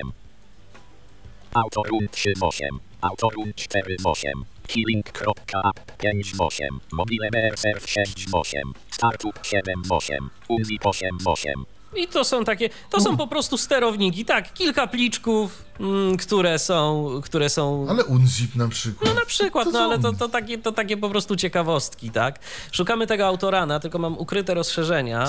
Autorun 1.53 2.08
3 2.12 2.34
z 2.36 2.43
8. 2.43 2.68
Autorun 3.01 3.53
4 3.56 3.95
z 3.99 4.06
8. 4.06 4.32
Healing.app 4.70 5.97
5 5.97 6.36
z 6.36 6.41
8. 6.41 6.68
Mobile 6.91 7.30
BR 7.32 7.58
Surf 7.58 7.89
6 7.89 8.30
z 8.30 8.34
8. 8.34 8.74
Startup 8.91 9.39
7 9.43 9.86
z 9.86 9.91
8. 9.91 10.30
Unzip 10.47 10.86
8 10.86 11.20
z 11.20 11.28
8. 11.28 11.66
I 11.97 12.07
to 12.07 12.23
są 12.23 12.45
takie, 12.45 12.69
to 12.89 13.01
są 13.01 13.17
po 13.17 13.27
prostu 13.27 13.57
sterowniki, 13.57 14.25
tak, 14.25 14.53
kilka 14.53 14.87
pliczków, 14.87 15.63
mm, 15.79 16.17
które 16.17 16.59
są, 16.59 17.09
które 17.23 17.49
są... 17.49 17.85
Ale 17.89 18.05
unzip 18.05 18.55
na 18.55 18.67
przykład. 18.67 19.09
No 19.09 19.19
na 19.19 19.25
przykład, 19.25 19.65
To 19.65 19.71
no 19.71 19.79
ale 19.79 19.99
to, 19.99 20.13
to, 20.13 20.29
takie, 20.29 20.57
to 20.57 20.71
takie 20.71 20.97
po 20.97 21.09
prostu 21.09 21.35
ciekawostki, 21.35 22.11
tak? 22.11 22.39
Szukamy 22.71 23.07
tego 23.07 23.27
autorana, 23.27 23.79
tylko 23.79 23.99
mam 23.99 24.17
ukryte 24.17 24.53
rozszerzenia. 24.53 25.25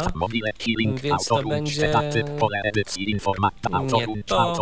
Więc 1.02 1.26
to 1.26 1.34
będzie- 1.48 1.92
autorum 3.72 4.22
to. 4.26 4.52
O, 4.52 4.56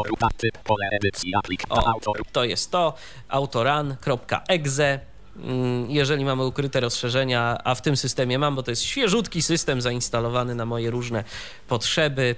to 2.32 2.44
jest 2.44 2.70
to, 2.70 2.94
autoran.exe. 3.28 5.13
Mm, 5.36 5.90
Jeżeli 5.90 6.24
mamy 6.24 6.44
ukryte 6.44 6.80
rozszerzenia, 6.80 7.58
a 7.64 7.74
w 7.74 7.82
tym 7.82 7.96
systemie 7.96 8.38
mam, 8.38 8.54
bo 8.54 8.62
to 8.62 8.70
jest 8.70 8.82
świeżutki 8.82 9.42
system 9.42 9.80
zainstalowany 9.80 10.54
na 10.54 10.66
moje 10.66 10.90
różne 10.90 11.24
potrzeby. 11.68 12.34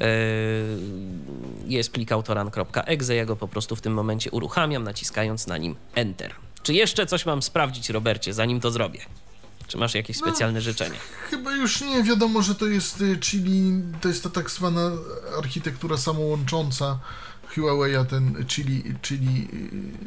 Yy, 0.00 0.06
Jest 1.66 1.92
plik 1.92 2.12
autoran.exe, 2.12 3.14
ja 3.14 3.24
go 3.24 3.36
po 3.36 3.48
prostu 3.48 3.76
w 3.76 3.80
tym 3.80 3.92
momencie 3.94 4.30
uruchamiam, 4.30 4.84
naciskając 4.84 5.46
na 5.46 5.58
nim 5.58 5.76
Enter. 5.94 6.32
Czy 6.62 6.74
jeszcze 6.74 7.06
coś 7.06 7.26
mam 7.26 7.42
sprawdzić, 7.42 7.90
Robercie, 7.90 8.34
zanim 8.34 8.60
to 8.60 8.70
zrobię? 8.70 9.00
Czy 9.68 9.78
masz 9.78 9.94
jakieś 9.94 10.16
specjalne 10.16 10.60
życzenie? 10.60 10.96
Chyba 11.30 11.52
już 11.52 11.80
nie 11.80 12.02
wiadomo, 12.02 12.42
że 12.42 12.54
to 12.54 12.66
jest, 12.66 13.00
y, 13.00 13.16
czyli 13.16 13.72
to 14.00 14.08
jest 14.08 14.22
ta 14.22 14.30
tak 14.30 14.50
zwana 14.50 14.90
architektura 15.38 15.96
samołącząca 15.96 16.98
Huawei'a, 17.56 18.06
ten 18.06 18.44
czyli, 18.48 18.82
czyli, 19.02 19.48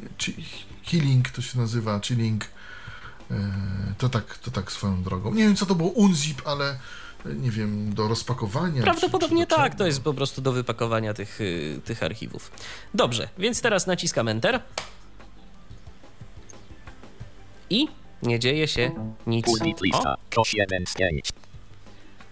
y, 0.05 0.09
czyli 0.17 0.45
Healing 0.91 1.29
to 1.29 1.41
się 1.41 1.59
nazywa, 1.59 1.99
Chilling. 1.99 2.43
Y, 3.31 3.35
To 3.97 4.09
tak, 4.09 4.37
to 4.37 4.51
tak 4.51 4.71
swoją 4.71 5.03
drogą. 5.03 5.33
Nie 5.33 5.43
wiem, 5.43 5.55
co 5.55 5.65
to 5.65 5.75
było 5.75 5.89
unzip, 5.89 6.41
ale 6.45 6.73
y, 7.25 7.35
nie 7.35 7.51
wiem, 7.51 7.93
do 7.93 8.07
rozpakowania. 8.07 8.81
Prawdopodobnie 8.83 9.45
czy, 9.45 9.49
czy 9.49 9.55
tak, 9.55 9.65
czego. 9.71 9.77
to 9.77 9.85
jest 9.85 10.01
po 10.01 10.13
prostu 10.13 10.41
do 10.41 10.51
wypakowania 10.51 11.13
tych, 11.13 11.41
y, 11.41 11.81
tych 11.85 12.03
archiwów. 12.03 12.51
Dobrze, 12.93 13.29
więc 13.37 13.61
teraz 13.61 13.87
naciskam 13.87 14.27
Enter. 14.27 14.59
I 17.69 17.87
nie 18.23 18.39
dzieje 18.39 18.67
się 18.67 18.91
nic. 19.27 19.47
O, 19.47 19.83
lista 19.83 20.15
kosz 20.35 20.53
1 20.53 20.85
z 20.85 20.93
5 20.93 21.31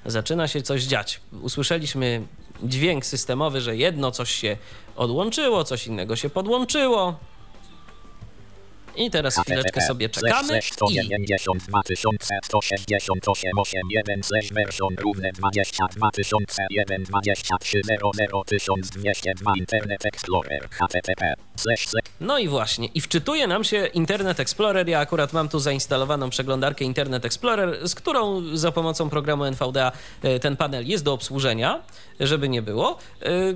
zaczyna 0.06 0.48
się 0.48 0.62
coś 0.62 0.84
dziać. 0.84 1.22
Usłyszeliśmy 1.42 2.22
dźwięk 2.64 3.06
systemowy, 3.06 3.62
że 3.62 3.78
jedno 3.78 4.12
coś 4.12 4.32
się 4.32 4.58
odłączyło, 4.96 5.64
coś 5.64 5.88
innego 5.88 6.16
się 6.16 6.30
podłączyło. 6.30 7.20
I 8.98 9.12
teraz 9.12 9.36
chwileczkę 9.40 9.82
sobie 9.82 10.10
czekamy 10.10 10.60
i 10.60 10.62
192 10.62 11.82
168 12.44 13.20
81 13.58 14.24
slash 14.24 14.54
version 14.54 14.96
równe 15.00 15.32
22 15.32 16.10
001 16.70 17.04
23 17.04 17.82
00 17.86 18.44
1202 18.46 19.54
Internet 19.58 20.06
Explorer 20.06 20.70
HTTP 20.70 21.34
slash 21.56 21.88
slash 21.88 22.06
No 22.20 22.38
i 22.38 22.48
właśnie, 22.48 22.88
i 22.94 23.02
wczytuje 23.02 23.48
nam 23.48 23.64
się 23.64 23.86
Internet 23.86 24.40
Explorer. 24.40 24.90
Ja 24.90 25.00
akurat 25.00 25.34
mam 25.34 25.50
tu 25.50 25.60
zainstalowaną 25.60 26.30
przeglądarkę 26.30 26.86
Internet 26.86 27.26
Explorer, 27.26 27.90
z 27.90 27.96
którą 27.96 28.42
za 28.58 28.72
pomocą 28.72 29.10
programu 29.10 29.44
NVDA 29.44 29.92
e, 30.24 30.40
ten 30.40 30.58
panel 30.58 30.88
jest 30.88 31.04
do 31.04 31.14
obsłużenia, 31.14 31.82
żeby 32.20 32.50
nie 32.50 32.62
było. 32.62 32.98
E, 33.22 33.54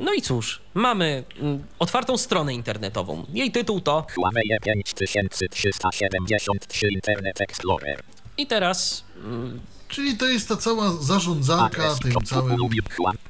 No 0.00 0.14
i 0.14 0.22
cóż, 0.22 0.62
mamy 0.74 1.24
mm, 1.40 1.64
otwartą 1.78 2.18
stronę 2.18 2.54
internetową. 2.54 3.26
Jej 3.32 3.52
tytuł 3.52 3.80
to 3.80 4.06
Huawei 4.14 4.48
5373 4.64 6.88
Internet 6.88 7.40
Explorer 7.40 8.02
i 8.38 8.46
teraz 8.46 9.04
mm, 9.24 9.60
Czyli 9.88 10.16
to 10.16 10.28
jest 10.28 10.48
ta 10.48 10.56
cała 10.56 10.92
zarządzarka 10.92 11.82
Adres 11.82 11.98
tym 11.98 12.12
całym. 12.24 12.56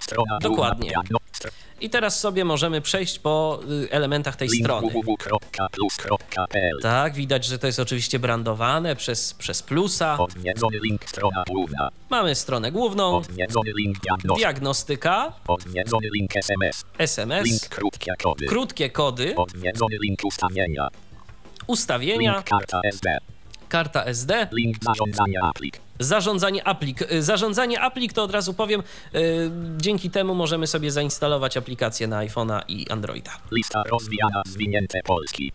Strona 0.00 0.38
Dokładnie. 0.40 0.92
I 1.82 1.90
teraz 1.90 2.20
sobie 2.20 2.44
możemy 2.44 2.80
przejść 2.80 3.18
po 3.18 3.60
y, 3.84 3.90
elementach 3.90 4.36
tej 4.36 4.48
strony. 4.50 4.88
www.plus.pl 4.90 6.78
Tak, 6.82 7.14
widać, 7.14 7.44
że 7.44 7.58
to 7.58 7.66
jest 7.66 7.80
oczywiście 7.80 8.18
brandowane 8.18 8.96
przez, 8.96 9.34
przez 9.34 9.62
plusa. 9.62 10.18
Odwiedzony 10.18 10.78
link 10.84 11.08
strona 11.08 11.44
główna. 11.48 11.88
Mamy 12.10 12.34
stronę 12.34 12.72
główną, 12.72 13.16
Odwiedzony 13.16 13.70
link 13.78 13.98
diagnostyka. 14.00 14.34
diagnostyka, 14.38 15.32
Odwiedzony 15.48 16.08
link 16.14 16.36
SMS. 16.36 16.84
SMS, 16.98 17.44
Link 17.46 17.62
krótkie 17.68 18.12
kody. 18.22 18.46
krótkie 18.46 18.90
kody, 18.90 19.34
Odwiedzony 19.36 19.96
link 20.02 20.20
ustawienia. 20.24 20.88
ustawienia, 21.66 22.32
Link 22.32 22.44
karta 22.46 22.80
SD. 22.92 23.18
Karta 23.72 24.04
SD, 24.04 24.48
Link 24.52 24.76
zarządzania 24.84 25.40
aplik. 25.42 25.80
zarządzanie 26.00 26.66
aplik. 26.68 27.02
Y, 27.12 27.22
Zarządzanie 27.22 27.80
aplik 27.80 28.12
to 28.12 28.22
od 28.22 28.30
razu 28.30 28.54
powiem, 28.54 28.80
y, 29.14 29.50
dzięki 29.76 30.10
temu 30.10 30.34
możemy 30.34 30.66
sobie 30.66 30.90
zainstalować 30.90 31.56
aplikacje 31.56 32.06
na 32.06 32.18
iPhone'a 32.26 32.60
i 32.68 32.90
Androida. 32.90 33.30
Lista 33.52 33.82
rozwijana 33.90 34.42
zwinięte 34.46 35.00
polski. 35.04 35.52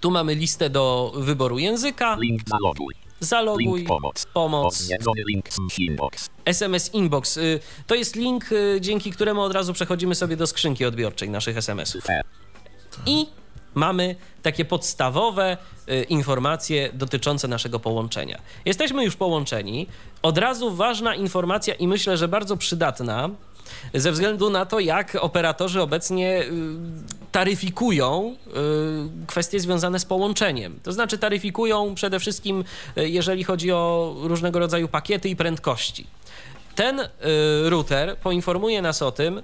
Tu 0.00 0.10
mamy 0.10 0.34
listę 0.34 0.70
do 0.70 1.12
wyboru 1.16 1.58
języka, 1.58 2.16
Link 2.20 2.40
zaloguj. 2.48 2.94
zaloguj, 3.20 3.64
Link 3.64 3.88
pomoc. 3.88 4.26
pomoc, 4.34 4.88
link 5.28 5.46
inbox. 5.78 6.30
SMS 6.44 6.94
Inbox. 6.94 7.36
Y, 7.36 7.60
To 7.86 7.94
jest 7.94 8.16
link, 8.16 8.44
dzięki 8.80 9.10
któremu 9.12 9.40
od 9.40 9.52
razu 9.52 9.72
przechodzimy 9.72 10.14
sobie 10.14 10.36
do 10.36 10.46
skrzynki 10.46 10.84
odbiorczej 10.84 11.30
naszych 11.30 11.56
SMS-ów. 11.56 12.04
I 13.06 13.26
mamy 13.74 14.16
takie 14.42 14.64
podstawowe 14.64 15.56
y, 15.88 16.02
informacje 16.02 16.90
dotyczące 16.92 17.48
naszego 17.48 17.80
połączenia. 17.80 18.38
Jesteśmy 18.64 19.04
już 19.04 19.16
połączeni. 19.16 19.86
Od 20.22 20.38
razu 20.38 20.70
ważna 20.70 21.14
informacja 21.14 21.74
i 21.74 21.88
myślę, 21.88 22.16
że 22.16 22.28
bardzo 22.28 22.56
przydatna. 22.56 23.30
Ze 23.94 24.12
względu 24.12 24.50
na 24.50 24.66
to, 24.66 24.80
jak 24.80 25.16
operatorzy 25.20 25.82
obecnie 25.82 26.42
y, 26.42 26.48
taryfikują 27.32 28.36
y, 28.46 29.26
kwestie 29.26 29.60
związane 29.60 29.98
z 29.98 30.04
połączeniem. 30.04 30.80
To 30.82 30.92
znaczy, 30.92 31.18
taryfikują 31.18 31.94
przede 31.94 32.20
wszystkim, 32.20 32.64
y, 32.98 33.08
jeżeli 33.08 33.44
chodzi 33.44 33.72
o 33.72 34.14
różnego 34.22 34.58
rodzaju 34.58 34.88
pakiety 34.88 35.28
i 35.28 35.36
prędkości. 35.36 36.06
Ten 36.74 37.00
router 37.64 38.16
poinformuje 38.16 38.82
nas 38.82 39.02
o 39.02 39.12
tym, 39.12 39.42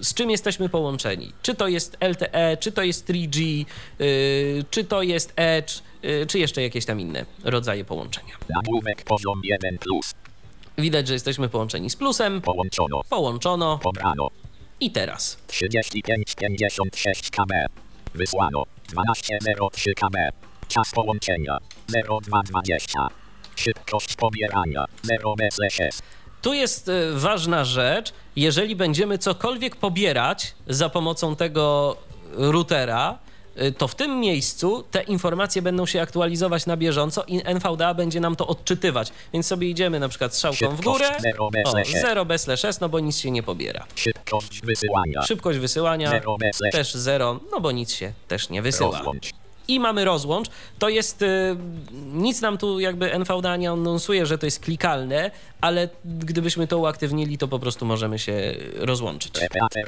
z 0.00 0.14
czym 0.14 0.30
jesteśmy 0.30 0.68
połączeni. 0.68 1.32
Czy 1.42 1.54
to 1.54 1.68
jest 1.68 1.96
LTE, 2.00 2.56
czy 2.60 2.72
to 2.72 2.82
jest 2.82 3.06
3G, 3.08 3.64
y, 4.00 4.64
czy 4.70 4.84
to 4.84 5.02
jest 5.02 5.32
Edge, 5.36 5.72
y, 6.04 6.26
czy 6.26 6.38
jeszcze 6.38 6.62
jakieś 6.62 6.84
tam 6.84 7.00
inne 7.00 7.26
rodzaje 7.44 7.84
połączenia. 7.84 8.34
Nagłówek 8.48 9.04
poziom 9.04 9.40
1 9.44 9.78
plus. 9.78 10.14
Widać, 10.78 11.06
że 11.08 11.14
jesteśmy 11.14 11.48
połączeni 11.48 11.90
z 11.90 11.96
plusem, 11.96 12.40
Połączono. 12.40 13.00
połączono 13.10 13.78
Pobrano. 13.82 14.28
i 14.80 14.90
teraz. 14.90 15.38
3556 15.46 17.30
kb. 17.30 17.66
Wysłano 18.14 18.64
1203 18.88 19.94
kb. 19.94 20.30
Czas 20.68 20.90
połączenia 20.94 21.58
0220. 21.88 23.08
Szybkość 23.56 24.16
pobierania 24.16 24.84
0 25.02 25.34
BSS. 25.36 26.02
Tu 26.42 26.54
jest 26.54 26.88
y, 26.88 27.12
ważna 27.14 27.64
rzecz, 27.64 28.12
jeżeli 28.36 28.76
będziemy 28.76 29.18
cokolwiek 29.18 29.76
pobierać 29.76 30.54
za 30.66 30.88
pomocą 30.88 31.36
tego 31.36 31.96
routera, 32.32 33.18
y, 33.62 33.72
to 33.72 33.88
w 33.88 33.94
tym 33.94 34.20
miejscu 34.20 34.84
te 34.90 35.02
informacje 35.02 35.62
będą 35.62 35.86
się 35.86 36.02
aktualizować 36.02 36.66
na 36.66 36.76
bieżąco 36.76 37.24
i 37.24 37.42
NVDA 37.44 37.94
będzie 37.94 38.20
nam 38.20 38.36
to 38.36 38.46
odczytywać. 38.46 39.12
Więc 39.32 39.46
sobie 39.46 39.68
idziemy 39.68 40.00
na 40.00 40.08
przykład 40.08 40.34
strzałką 40.34 40.76
w 40.76 40.80
górę, 40.80 41.06
Szybkość 41.06 41.22
zero 41.22 41.50
bez 41.50 41.74
o, 41.74 41.76
lesie. 41.76 42.00
0 42.00 42.24
bez 42.24 42.42
slash 42.42 42.80
no 42.80 42.88
bo 42.88 43.00
nic 43.00 43.18
się 43.18 43.30
nie 43.30 43.42
pobiera. 43.42 43.86
Szybkość 43.94 44.60
wysyłania 44.60 45.22
Szybkość 45.22 45.58
wysyłania 45.58 46.10
0 46.10 46.36
BSS. 46.38 46.72
też 46.72 46.94
0, 46.94 47.40
no 47.52 47.60
bo 47.60 47.72
nic 47.72 47.92
się 47.92 48.12
też 48.28 48.50
nie 48.50 48.62
wysyła. 48.62 48.98
Rozłącz. 48.98 49.39
I 49.70 49.80
mamy 49.80 50.04
rozłącz. 50.04 50.48
To 50.78 50.88
jest. 50.88 51.22
Y, 51.22 51.56
nic 52.12 52.40
nam 52.40 52.58
tu 52.58 52.80
jakby 52.80 53.12
NVDA 53.12 53.56
nie 53.56 53.70
anonsuje, 53.70 54.26
że 54.26 54.38
to 54.38 54.46
jest 54.46 54.60
klikalne, 54.60 55.30
ale 55.60 55.88
gdybyśmy 56.04 56.66
to 56.66 56.78
uaktywnili, 56.78 57.38
to 57.38 57.48
po 57.48 57.58
prostu 57.58 57.86
możemy 57.86 58.18
się 58.18 58.54
rozłączyć. 58.76 59.32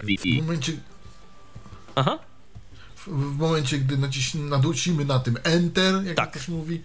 W 0.03 0.07
Wi-Fi. 0.07 0.43
momencie, 0.43 0.73
Aha. 1.95 2.19
w, 2.97 3.37
momencie 3.39 3.79
gdy 3.79 3.97
naciś, 3.97 4.35
naducimy 4.35 5.05
na 5.05 5.19
tym 5.19 5.37
Enter, 5.45 6.05
jak 6.05 6.17
Tak. 6.17 6.33
to 6.33 6.39
się 6.39 6.53
mówi, 6.53 6.83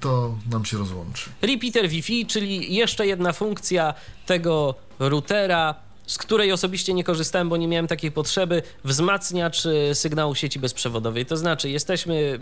to 0.00 0.34
nam 0.50 0.64
się 0.64 0.78
rozłączy. 0.78 1.30
Repeater 1.42 1.88
Wi-Fi, 1.88 2.26
czyli 2.26 2.74
jeszcze 2.74 3.06
jedna 3.06 3.32
funkcja 3.32 3.94
tego 4.26 4.74
routera, 4.98 5.74
z 6.08 6.18
której 6.18 6.52
osobiście 6.52 6.94
nie 6.94 7.04
korzystałem, 7.04 7.48
bo 7.48 7.56
nie 7.56 7.68
miałem 7.68 7.86
takiej 7.86 8.12
potrzeby, 8.12 8.62
wzmacniacz 8.84 9.66
y, 9.66 9.94
sygnału 9.94 10.34
sieci 10.34 10.58
bezprzewodowej. 10.58 11.26
To 11.26 11.36
znaczy, 11.36 11.70
jesteśmy 11.70 12.38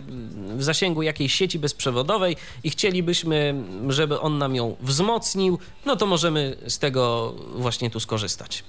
w 0.57 0.63
zasięgu 0.63 1.01
jakiejś 1.01 1.33
sieci 1.33 1.59
bezprzewodowej 1.59 2.35
i 2.63 2.69
chcielibyśmy, 2.69 3.55
żeby 3.89 4.19
on 4.19 4.37
nam 4.37 4.55
ją 4.55 4.75
wzmocnił, 4.81 5.59
no 5.85 5.95
to 5.95 6.05
możemy 6.05 6.57
z 6.67 6.79
tego 6.79 7.33
właśnie 7.55 7.89
tu 7.89 7.99
skorzystać. 7.99 8.63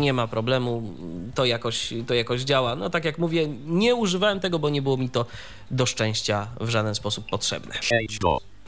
Nie 0.00 0.12
ma 0.12 0.28
problemu, 0.28 0.94
to 1.34 1.44
jakoś, 1.44 1.94
to 2.06 2.14
jakoś 2.14 2.42
działa. 2.42 2.76
No 2.76 2.90
tak 2.90 3.04
jak 3.04 3.18
mówię, 3.18 3.48
nie 3.66 3.94
używałem 3.94 4.40
tego, 4.40 4.58
bo 4.58 4.70
nie 4.70 4.82
było 4.82 4.96
mi 4.96 5.10
to 5.10 5.26
do 5.70 5.86
szczęścia 5.86 6.48
w 6.60 6.68
żaden 6.68 6.94
sposób 6.94 7.30
potrzebne. 7.30 7.74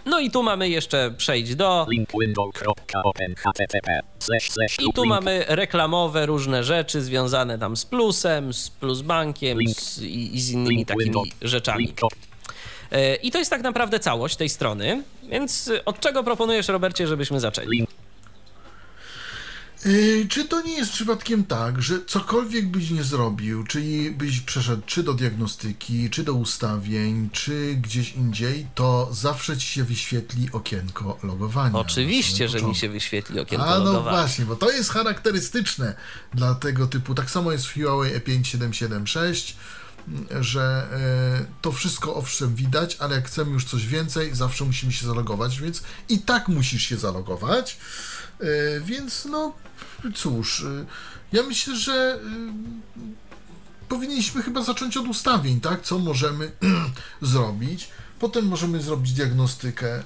No 0.06 0.20
i 0.20 0.30
tu 0.30 0.42
mamy 0.42 0.68
jeszcze 0.68 1.10
przejść 1.16 1.54
do. 1.54 1.86
I 4.88 4.92
tu 4.92 5.06
mamy 5.06 5.44
reklamowe 5.48 6.26
różne 6.26 6.64
rzeczy 6.64 7.02
związane 7.02 7.58
tam 7.58 7.76
z 7.76 7.84
plusem, 7.84 8.52
z 8.52 8.70
plusbankiem 8.70 9.58
z, 9.74 10.02
i, 10.02 10.36
i 10.36 10.40
z 10.40 10.50
innymi 10.50 10.86
takimi 10.86 11.32
rzeczami. 11.42 11.94
E, 12.92 13.14
I 13.14 13.30
to 13.30 13.38
jest 13.38 13.50
tak 13.50 13.62
naprawdę 13.62 14.00
całość 14.00 14.36
tej 14.36 14.48
strony. 14.48 15.02
Więc 15.22 15.72
od 15.84 16.00
czego 16.00 16.24
proponujesz, 16.24 16.68
Robercie, 16.68 17.06
żebyśmy 17.06 17.40
zaczęli? 17.40 17.86
Yy, 19.84 20.26
czy 20.28 20.44
to 20.44 20.60
nie 20.60 20.76
jest 20.76 20.92
przypadkiem 20.92 21.44
tak, 21.44 21.82
że 21.82 22.04
cokolwiek 22.04 22.66
byś 22.66 22.90
nie 22.90 23.04
zrobił, 23.04 23.64
czyli 23.64 24.10
byś 24.10 24.40
przeszedł 24.40 24.82
czy 24.86 25.02
do 25.02 25.14
diagnostyki, 25.14 26.10
czy 26.10 26.24
do 26.24 26.34
ustawień, 26.34 27.30
czy 27.32 27.74
gdzieś 27.80 28.12
indziej, 28.12 28.66
to 28.74 29.08
zawsze 29.12 29.56
ci 29.56 29.66
się 29.66 29.84
wyświetli 29.84 30.48
okienko 30.52 31.18
logowania. 31.22 31.78
Oczywiście, 31.78 32.48
że 32.48 32.62
mi 32.62 32.74
się 32.74 32.88
wyświetli 32.88 33.40
okienko 33.40 33.66
A 33.66 33.78
no 33.78 33.84
logowania. 33.84 34.18
właśnie, 34.18 34.44
bo 34.44 34.56
to 34.56 34.70
jest 34.70 34.90
charakterystyczne 34.90 35.94
dla 36.34 36.54
tego 36.54 36.86
typu. 36.86 37.14
Tak 37.14 37.30
samo 37.30 37.52
jest 37.52 37.66
w 37.66 37.74
Huawei 37.74 38.12
E5776, 38.14 39.52
że 40.40 40.86
e, 41.40 41.44
to 41.62 41.72
wszystko 41.72 42.14
owszem 42.14 42.54
widać, 42.54 42.96
ale 43.00 43.16
jak 43.16 43.26
chcemy 43.26 43.50
już 43.50 43.64
coś 43.64 43.86
więcej, 43.86 44.34
zawsze 44.34 44.64
musimy 44.64 44.92
się 44.92 45.06
zalogować, 45.06 45.60
więc 45.60 45.82
i 46.08 46.18
tak 46.18 46.48
musisz 46.48 46.82
się 46.82 46.96
zalogować. 46.96 47.76
E, 48.42 48.80
więc 48.80 49.24
no 49.24 49.52
cóż, 50.14 50.64
e, 50.64 50.84
ja 51.32 51.42
myślę, 51.42 51.76
że 51.76 51.92
e, 51.92 52.18
powinniśmy 53.88 54.42
chyba 54.42 54.62
zacząć 54.62 54.96
od 54.96 55.06
ustawień, 55.06 55.60
tak? 55.60 55.82
Co 55.82 55.98
możemy 55.98 56.52
zrobić. 57.22 57.88
Potem 58.18 58.46
możemy 58.46 58.82
zrobić 58.82 59.12
diagnostykę 59.12 60.02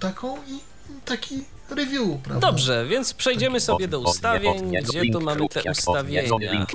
taką 0.00 0.36
i 0.36 0.58
taki 1.04 1.44
review, 1.70 2.22
prawda? 2.22 2.48
Dobrze, 2.48 2.86
więc 2.90 3.14
przejdziemy 3.14 3.60
sobie 3.60 3.88
do 3.88 4.00
ustawień, 4.00 4.72
gdzie 4.82 5.12
tu 5.12 5.20
mamy 5.20 5.48
te 5.48 5.70
ustawienia. 5.70 6.66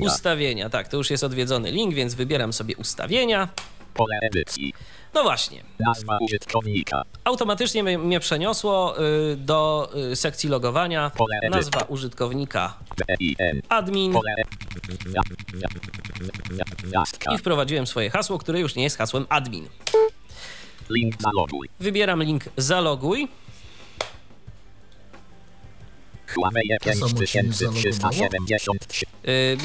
Ustawienia, 0.00 0.70
tak, 0.70 0.88
to 0.88 0.96
już 0.96 1.10
jest 1.10 1.24
odwiedzony 1.24 1.70
link, 1.70 1.94
więc 1.94 2.14
wybieram 2.14 2.52
sobie 2.52 2.76
ustawienia. 2.76 3.48
Pole 3.94 4.18
edycji. 4.22 4.74
No 5.14 5.22
właśnie, 5.22 5.62
Nazwa 5.80 6.18
użytkownika. 6.18 7.02
automatycznie 7.24 7.82
mnie, 7.82 8.20
przeniosło 8.20 8.94
y, 9.32 9.36
do 9.36 9.90
y, 10.12 10.16
sekcji 10.16 10.48
logowania. 10.48 11.10
Nazwa 11.50 11.82
użytkownika 11.82 12.74
admin 13.68 14.14
i 17.34 17.38
wprowadziłem 17.38 17.86
swoje 17.86 18.10
hasło, 18.10 18.38
które 18.38 18.60
już 18.60 18.74
nie 18.74 18.82
jest 18.82 18.98
hasłem 18.98 19.26
admin. 19.28 19.68
Link 20.90 21.14
zaloguj. 21.22 21.68
Wybieram 21.80 22.22
link 22.22 22.44
zaloguj. 22.56 23.28
Huawei 26.26 26.68
To 26.84 26.92
samo 26.94 27.08
ci 27.08 27.14
nie 27.14 27.26
5373. 27.26 29.06
Y, 29.28 29.56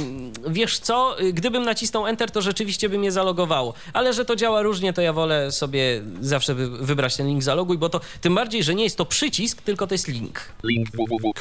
Wiesz 0.49 0.79
co, 0.79 1.21
Y, 1.21 1.33
gdybym 1.33 1.63
nacisnął 1.63 2.07
Enter, 2.07 2.31
to 2.31 2.41
rzeczywiście 2.41 2.89
by 2.89 2.97
mnie 2.97 3.11
zalogowało, 3.11 3.73
ale 3.93 4.13
że 4.13 4.25
to 4.25 4.35
działa 4.35 4.61
różnie, 4.61 4.93
to 4.93 5.01
ja 5.01 5.13
wolę 5.13 5.51
sobie 5.51 6.01
zawsze 6.21 6.55
wy- 6.55 6.69
wybrać 6.85 7.15
ten 7.17 7.27
link 7.27 7.43
zaloguj, 7.43 7.77
bo 7.77 7.89
to 7.89 8.01
tym 8.21 8.35
bardziej, 8.35 8.63
że 8.63 8.75
nie 8.75 8.83
jest 8.83 8.97
to 8.97 9.05
przycisk, 9.05 9.61
tylko 9.61 9.87
to 9.87 9.93
jest 9.93 10.07
link. 10.07 10.41
Link 10.63 10.87
www. 10.91 11.31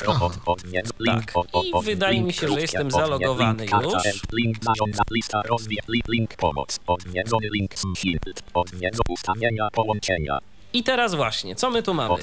Link, 1.01 1.33
Tak. 1.33 1.45
I 1.65 1.85
wydaje 1.85 2.15
link 2.15 2.27
mi 2.27 2.33
się, 2.33 2.49
że 2.49 2.61
jestem 2.61 2.91
zalogowany 2.91 3.65
link 3.67 3.83
już. 3.83 4.23
Link 4.33 4.57
zarządza, 4.65 5.03
lista 5.11 5.43
rozwij, 5.43 5.79
li- 5.89 6.03
link 6.09 6.37
pomoc, 6.37 6.79
odwiedzony 6.87 7.49
link 7.55 7.71
shield, 7.97 8.43
odwiedzony 8.55 9.03
ustawienia 9.09 9.69
połączenia, 9.73 10.39
I 10.73 10.83
teraz 10.83 11.15
właśnie, 11.15 11.55
co 11.55 11.71
my 11.71 11.83
tu 11.83 11.95
mamy? 11.95 12.15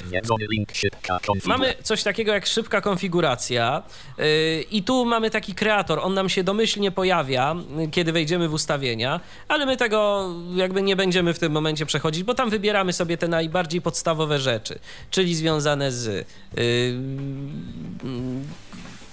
Mamy 1.45 1.75
coś 1.83 2.03
takiego 2.03 2.33
jak 2.33 2.45
szybka 2.45 2.81
konfiguracja 2.81 3.83
yy, 4.17 4.25
i 4.71 4.83
tu 4.83 5.05
mamy 5.05 5.29
taki 5.29 5.53
kreator, 5.53 5.99
on 5.99 6.13
nam 6.13 6.29
się 6.29 6.43
domyślnie 6.43 6.91
pojawia, 6.91 7.55
yy, 7.77 7.87
kiedy 7.87 8.11
wejdziemy 8.11 8.49
w 8.49 8.53
ustawienia, 8.53 9.19
ale 9.47 9.65
my 9.65 9.77
tego 9.77 10.29
jakby 10.55 10.81
nie 10.81 10.95
będziemy 10.95 11.33
w 11.33 11.39
tym 11.39 11.51
momencie 11.51 11.85
przechodzić, 11.85 12.23
bo 12.23 12.33
tam 12.33 12.49
wybieramy 12.49 12.93
sobie 12.93 13.17
te 13.17 13.27
najbardziej 13.27 13.81
podstawowe 13.81 14.39
rzeczy, 14.39 14.79
czyli 15.11 15.35
związane 15.35 15.91
z 15.91 16.27
yy, 16.55 16.63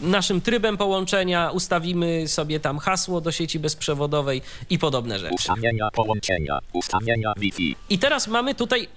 naszym 0.00 0.40
trybem 0.40 0.76
połączenia, 0.76 1.50
ustawimy 1.50 2.28
sobie 2.28 2.60
tam 2.60 2.78
hasło 2.78 3.20
do 3.20 3.32
sieci 3.32 3.58
bezprzewodowej 3.58 4.42
i 4.70 4.78
podobne 4.78 5.18
rzeczy. 5.18 5.34
Ustawienia 5.34 5.88
połączenia, 5.92 6.58
ustawienia 6.72 7.32
Wi-Fi, 7.36 7.76
I 7.90 7.98
teraz 7.98 8.28
mamy 8.28 8.54
tutaj 8.54 8.88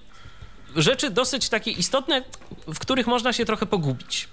rzeczy 0.76 1.09
dosyć 1.09 1.49
takie 1.49 1.71
istotne, 1.71 2.23
w 2.67 2.80
których 2.80 3.07
można 3.07 3.34
się 3.34 3.45
trochę 3.45 3.65
pogubić. 3.65 4.28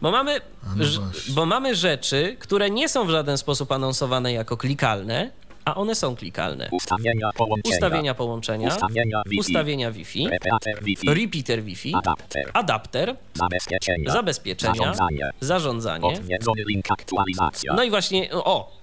Bo 0.00 0.10
mamy, 0.10 0.40
no 0.76 0.84
bo 1.28 1.46
mamy 1.46 1.74
rzeczy, 1.74 2.36
które 2.40 2.70
nie 2.70 2.88
są 2.88 3.06
w 3.06 3.10
żaden 3.10 3.38
sposób 3.38 3.72
anonsowane 3.72 4.32
jako 4.32 4.56
klikalne, 4.56 5.30
a 5.64 5.74
one 5.74 5.94
są 5.94 6.16
klikalne. 6.16 6.68
ustawienia 6.72 7.30
połączenia, 7.36 7.74
Ustawienia 7.76 8.14
połączenia, 8.14 8.68
ustawienia 8.68 9.22
Wi-Fi, 9.26 9.40
ustawienia 9.40 9.92
Wi-Fi, 9.92 10.28
repeater 10.28 10.82
Wi-Fi, 10.84 11.08
repeater 11.14 11.62
Wi-Fi, 11.62 11.94
adapter, 11.94 12.50
adapter, 12.54 13.16
zabezpieczenia, 13.34 14.12
zabezpieczenia, 14.12 14.74
zarządzanie, 14.74 15.30
zarządzanie. 15.40 16.06
odwiedzony 16.06 16.62
link 16.68 16.90
aktualizacja, 16.90 17.74
No 17.74 17.82
i 17.84 17.90
właśnie, 17.90 18.28
o, 18.32 18.78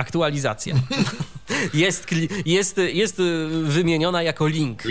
aktualizacja. 0.00 0.74
Jest, 1.74 2.06
jest, 2.46 2.80
jest 2.92 3.22
wymieniona 3.62 4.22
jako 4.22 4.48
link. 4.48 4.82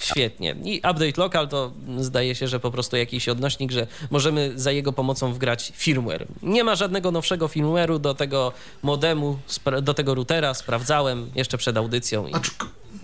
Świetnie. 0.00 0.56
I 0.64 0.76
update 0.78 1.12
local 1.16 1.48
to 1.48 1.72
zdaje 1.98 2.34
się, 2.34 2.48
że 2.48 2.60
po 2.60 2.70
prostu 2.70 2.96
jakiś 2.96 3.28
odnośnik, 3.28 3.72
że 3.72 3.86
możemy 4.10 4.52
za 4.56 4.72
jego 4.72 4.92
pomocą 4.92 5.32
wgrać 5.32 5.72
firmware. 5.76 6.26
Nie 6.42 6.64
ma 6.64 6.74
żadnego 6.74 7.10
nowszego 7.10 7.46
firmware'u 7.46 7.98
do 7.98 8.14
tego 8.14 8.52
modemu, 8.82 9.38
do 9.82 9.94
tego 9.94 10.14
routera. 10.14 10.54
Sprawdzałem 10.54 11.30
jeszcze 11.34 11.58
przed 11.58 11.76
audycją 11.76 12.26
i 12.26 12.32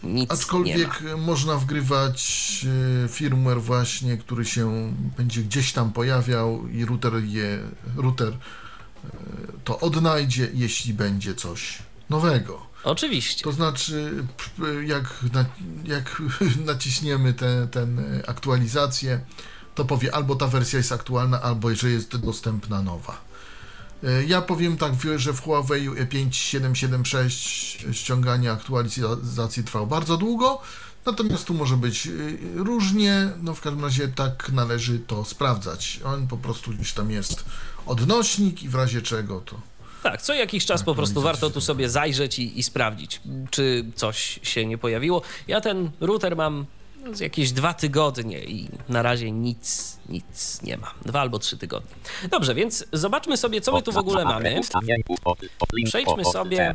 nic 0.03 0.31
nie 0.31 0.33
Aczkolwiek 0.33 1.03
można 1.18 1.57
wgrywać 1.57 2.66
e, 3.05 3.09
firmware 3.09 3.61
właśnie, 3.61 4.16
który 4.16 4.45
się 4.45 4.93
będzie 5.16 5.43
gdzieś 5.43 5.72
tam 5.72 5.93
pojawiał 5.93 6.68
i 6.68 6.85
router 6.85 7.12
je, 7.24 7.59
router 7.97 8.33
to 9.64 9.80
odnajdzie, 9.80 10.48
jeśli 10.54 10.94
będzie 10.94 11.34
coś 11.34 11.78
nowego. 12.11 12.66
Oczywiście. 12.84 13.44
To 13.44 13.52
znaczy, 13.52 14.24
jak, 14.86 15.24
jak 15.84 16.22
naciśniemy 16.66 17.34
tę 17.34 17.68
tę 17.70 17.86
aktualizację, 18.26 19.20
to 19.74 19.84
powie 19.84 20.14
albo 20.14 20.34
ta 20.36 20.46
wersja 20.46 20.76
jest 20.78 20.92
aktualna, 20.92 21.42
albo 21.42 21.74
że 21.74 21.90
jest 21.90 22.16
dostępna 22.16 22.82
nowa. 22.82 23.20
E, 24.04 24.24
Ja 24.24 24.42
powiem 24.42 24.76
tak, 24.76 24.92
że 25.16 25.32
w 25.32 25.40
Huawei 25.40 25.88
5776 26.11 27.86
ściąganie 27.92 28.52
aktualizacji 28.52 29.64
trwało 29.64 29.86
bardzo 29.86 30.16
długo, 30.16 30.61
natomiast 31.07 31.44
tu 31.44 31.54
może 31.54 31.76
być 31.76 32.09
różnie, 32.54 33.28
no 33.42 33.54
w 33.54 33.61
każdym 33.61 33.84
razie 33.84 34.09
tak 34.09 34.48
należy 34.52 34.98
to 34.98 35.24
sprawdzać. 35.24 36.00
On 36.04 36.26
po 36.28 36.36
prostu 36.36 36.70
gdzieś 36.70 36.92
tam 36.92 37.11
jest 37.11 37.44
odnośnik 37.87 38.62
i 38.62 38.68
w 38.68 38.74
razie 38.74 39.03
czego 39.03 39.41
to... 39.41 39.57
Tak, 40.03 40.22
co 40.22 40.34
jakiś 40.34 40.66
czas 40.66 40.82
po 40.82 40.95
prostu 40.95 41.20
warto 41.20 41.51
tu 41.51 41.61
sobie 41.61 41.89
zajrzeć 41.89 42.39
i, 42.39 42.59
i 42.59 42.62
sprawdzić, 42.62 43.20
czy 43.51 43.84
coś 43.95 44.41
się 44.43 44.66
nie 44.66 44.78
pojawiło. 44.78 45.22
Ja 45.49 45.61
ten 45.61 45.91
router 46.01 46.37
mam 46.37 46.66
z 47.12 47.20
jakieś 47.20 47.53
dwa 47.53 47.74
tygodnie 47.74 48.45
i 48.45 48.68
na 48.89 49.03
razie 49.03 49.30
nic, 49.30 49.97
nic 50.09 50.62
nie 50.62 50.76
ma. 50.76 50.95
Dwa 51.05 51.20
albo 51.20 51.39
trzy 51.39 51.57
tygodnie. 51.57 51.91
Dobrze, 52.30 52.55
więc 52.55 52.84
zobaczmy 52.93 53.37
sobie, 53.37 53.61
co 53.61 53.72
my 53.72 53.82
tu 53.82 53.93
w 53.93 53.97
ogóle 53.97 54.24
mamy. 54.24 54.61
Przejdźmy 55.84 56.24
sobie- 56.32 56.74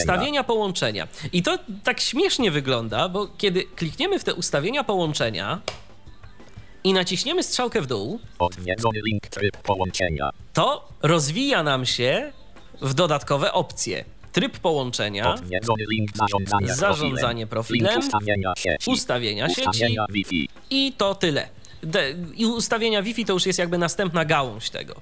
Ustawienia 0.00 0.44
połączenia. 0.44 1.08
I 1.32 1.42
to 1.42 1.58
tak 1.84 2.00
śmiesznie 2.00 2.50
wygląda, 2.50 3.08
bo 3.08 3.26
kiedy 3.26 3.62
klikniemy 3.64 4.18
w 4.18 4.24
te 4.24 4.34
ustawienia 4.34 4.84
połączenia 4.84 5.60
i 6.84 6.92
naciśniemy 6.92 7.42
strzałkę 7.42 7.80
w 7.82 7.86
dół, 7.86 8.20
odwiedzony 8.38 9.00
link 9.06 9.26
tryb 9.26 9.56
połączenia, 9.56 10.30
to 10.52 10.88
rozwija 11.02 11.62
nam 11.62 11.86
się 11.86 12.32
w 12.80 12.94
dodatkowe 12.94 13.52
opcje. 13.52 14.04
Tryb 14.32 14.58
połączenia, 14.58 15.34
odwiedzony 15.34 15.84
link 15.90 16.10
zarządzania 16.16 16.74
Zarządzanie 16.74 17.46
profilem, 17.46 17.92
link 17.92 18.04
ustawienia 18.04 18.52
sieci, 18.58 18.90
ustawienia 18.90 19.48
sieci. 19.48 19.60
Ustawienia 19.68 20.06
Wi-Fi, 20.10 20.48
i 20.70 20.92
to 20.96 21.14
tyle. 21.14 21.48
De, 21.82 22.14
I 22.34 22.46
ustawienia 22.46 23.02
Wi-Fi 23.02 23.24
to 23.24 23.32
już 23.32 23.46
jest 23.46 23.58
jakby 23.58 23.78
następna 23.78 24.24
gałąź 24.24 24.70
tego. 24.70 24.94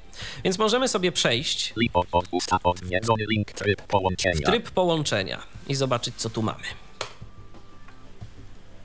Więc 0.45 0.59
możemy 0.59 0.89
sobie 0.89 1.13
przejść. 1.13 1.73
Link 1.77 1.97
od, 1.97 2.07
od, 2.13 2.25
usta, 2.31 2.59
odwiedzony 2.65 3.25
link 3.31 3.53
tryb 3.53 3.83
połączenia, 3.83 4.35
w 4.35 4.51
tryb 4.51 4.71
połączenia 4.71 5.39
i 5.69 5.75
zobaczyć, 5.75 6.15
co 6.17 6.31
tu 6.31 6.43
mamy. 6.43 6.63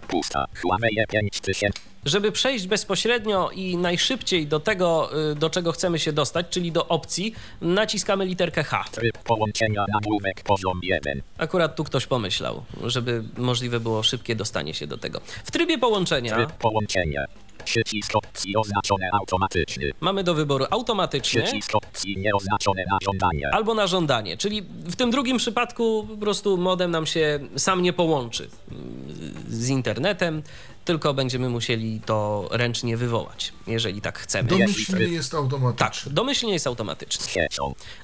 pusta, 0.07 0.45
Huawei 0.61 0.97
5000, 1.11 1.67
żeby 2.05 2.31
przejść 2.31 2.67
bezpośrednio 2.67 3.49
i 3.49 3.77
najszybciej 3.77 4.47
do 4.47 4.59
tego, 4.59 5.09
y, 5.31 5.35
do 5.35 5.49
czego 5.49 5.71
chcemy 5.71 5.99
się 5.99 6.13
dostać, 6.13 6.45
czyli 6.49 6.71
do 6.71 6.87
opcji, 6.87 7.33
naciskamy 7.61 8.25
literkę 8.25 8.63
H. 8.63 8.85
Tryb 8.91 9.17
połączenia 9.17 9.85
nagłówek 9.93 10.43
poziom 10.43 10.79
1. 10.83 11.21
Akurat 11.37 11.75
tu 11.75 11.83
ktoś 11.83 12.05
pomyślał, 12.05 12.63
żeby 12.83 13.23
możliwe 13.37 13.79
było 13.79 14.03
szybkie 14.03 14.35
dostanie 14.35 14.73
się 14.73 14.87
do 14.87 14.97
tego. 14.97 15.21
W 15.43 15.51
trybie 15.51 15.77
połączenia 15.77 16.35
Tryb 16.35 16.51
połączenia. 16.51 17.25
Przycisk 17.65 18.15
opcji 18.15 18.55
oznaczone 18.57 19.09
automatyczny. 19.13 19.91
mamy 19.99 20.23
do 20.23 20.33
wyboru 20.33 20.65
automatyczny 20.71 21.41
Przycisk 21.43 21.75
opcji 21.75 22.17
nieoznaczone 22.17 22.83
na 22.91 22.97
żądanie. 23.03 23.49
albo 23.53 23.73
na 23.73 23.87
żądanie, 23.87 24.37
czyli 24.37 24.61
w 24.85 24.95
tym 24.95 25.11
drugim 25.11 25.37
przypadku 25.37 26.07
po 26.09 26.17
prostu 26.17 26.57
modem 26.57 26.91
nam 26.91 27.05
się 27.05 27.39
sam 27.57 27.81
nie 27.81 27.93
połączy 27.93 28.49
mm, 28.71 29.33
z 29.49 29.69
internetem, 29.69 30.43
tylko 30.85 31.13
będziemy 31.13 31.49
musieli 31.49 32.01
to 32.05 32.47
ręcznie 32.51 32.97
wywołać, 32.97 33.53
jeżeli 33.67 34.01
tak 34.01 34.19
chcemy. 34.19 34.49
Domyślnie 34.49 35.05
jest 35.05 35.31
Tak, 35.31 35.39
automatyczny. 35.39 36.11
domyślnie 36.13 36.53
jest 36.53 36.67
automatyczny. 36.67 37.25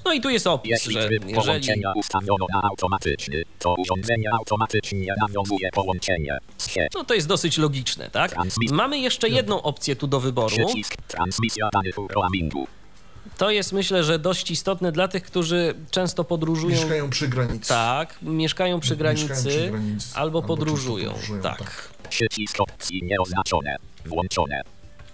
No 0.05 0.13
i 0.13 0.21
tu 0.21 0.29
jest 0.29 0.47
opis, 0.47 0.71
Jeśli 0.71 0.93
że 0.93 1.07
tryb 1.07 1.23
jeżeli 1.27 1.83
ustawiono 1.95 2.45
na 2.53 2.61
automatyczny, 2.61 3.43
to 3.59 3.75
urządzenie 3.77 4.29
automatycznie 4.33 5.13
nawiązuje 5.21 5.69
połączenie 5.73 6.37
z 6.57 6.69
siecią. 6.69 6.87
No 6.95 7.03
to 7.03 7.13
jest 7.13 7.27
dosyć 7.27 7.57
logiczne, 7.57 8.09
tak? 8.09 8.31
Transmis- 8.35 8.71
Mamy 8.71 8.99
jeszcze 8.99 9.29
jedną 9.49 9.61
opcję 9.61 9.95
tu 9.95 10.07
do 10.07 10.19
wyboru. 10.19 10.55
Przycisk 10.55 10.95
transmisja 11.07 11.69
danych 11.73 11.95
roamingu. 12.09 12.67
To 13.37 13.51
jest 13.51 13.73
myślę, 13.73 14.03
że 14.03 14.19
dość 14.19 14.51
istotne 14.51 14.91
dla 14.91 15.07
tych, 15.07 15.23
którzy 15.23 15.75
często 15.91 16.23
podróżują. 16.23 16.75
Mieszkają 16.75 17.09
przy 17.09 17.27
granicy. 17.27 17.69
Tak, 17.69 18.15
mieszkają 18.21 18.79
przy 18.79 18.95
granicy, 18.95 19.29
Mieszkają 19.29 19.49
przy 19.51 19.69
granicy, 19.69 20.07
albo, 20.13 20.39
albo 20.39 20.47
podróżują. 20.47 21.11
podróżują, 21.11 21.41
tak. 21.41 21.57
tak. 21.59 21.89
Przycisk 22.09 22.55
opcji 22.59 23.03
nieoznaczone. 23.03 23.75
Włączone. 24.05 24.61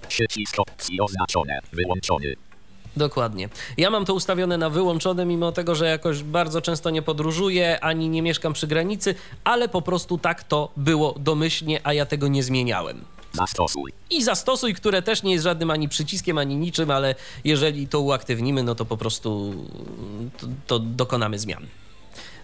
Przycisk 0.08 0.60
opcji 0.60 1.02
oznaczone. 1.02 1.60
Wyłączony. 1.74 2.36
Dokładnie. 2.98 3.50
Ja 3.78 3.90
mam 3.90 4.06
to 4.06 4.14
ustawione 4.14 4.58
na 4.58 4.70
wyłączone, 4.70 5.26
mimo 5.26 5.52
tego, 5.52 5.76
że 5.76 5.86
jakoś 5.86 6.24
bardzo 6.24 6.62
często 6.62 6.90
nie 6.90 7.02
podróżuję, 7.02 7.80
ani 7.84 8.10
nie 8.10 8.22
mieszkam 8.22 8.54
przy 8.54 8.68
granicy, 8.68 9.16
ale 9.44 9.70
po 9.70 9.82
prostu 9.82 10.18
tak 10.18 10.44
to 10.44 10.72
było 10.78 11.16
domyślnie, 11.20 11.80
a 11.84 11.94
ja 11.94 12.06
tego 12.06 12.28
nie 12.28 12.44
zmieniałem. 12.44 13.06
Zastosuj. 13.36 13.92
I 14.10 14.24
zastosuj, 14.24 14.74
które 14.74 15.02
też 15.02 15.24
nie 15.24 15.32
jest 15.32 15.44
żadnym 15.44 15.72
ani 15.72 15.90
przyciskiem, 15.90 16.38
ani 16.38 16.56
niczym, 16.56 16.92
ale 16.92 17.16
jeżeli 17.44 17.88
to 17.88 18.00
uaktywnimy, 18.00 18.64
no 18.64 18.76
to 18.76 18.86
po 18.86 18.98
prostu 18.98 19.56
to, 20.38 20.48
to 20.68 20.80
dokonamy 20.80 21.40
zmian. 21.40 21.68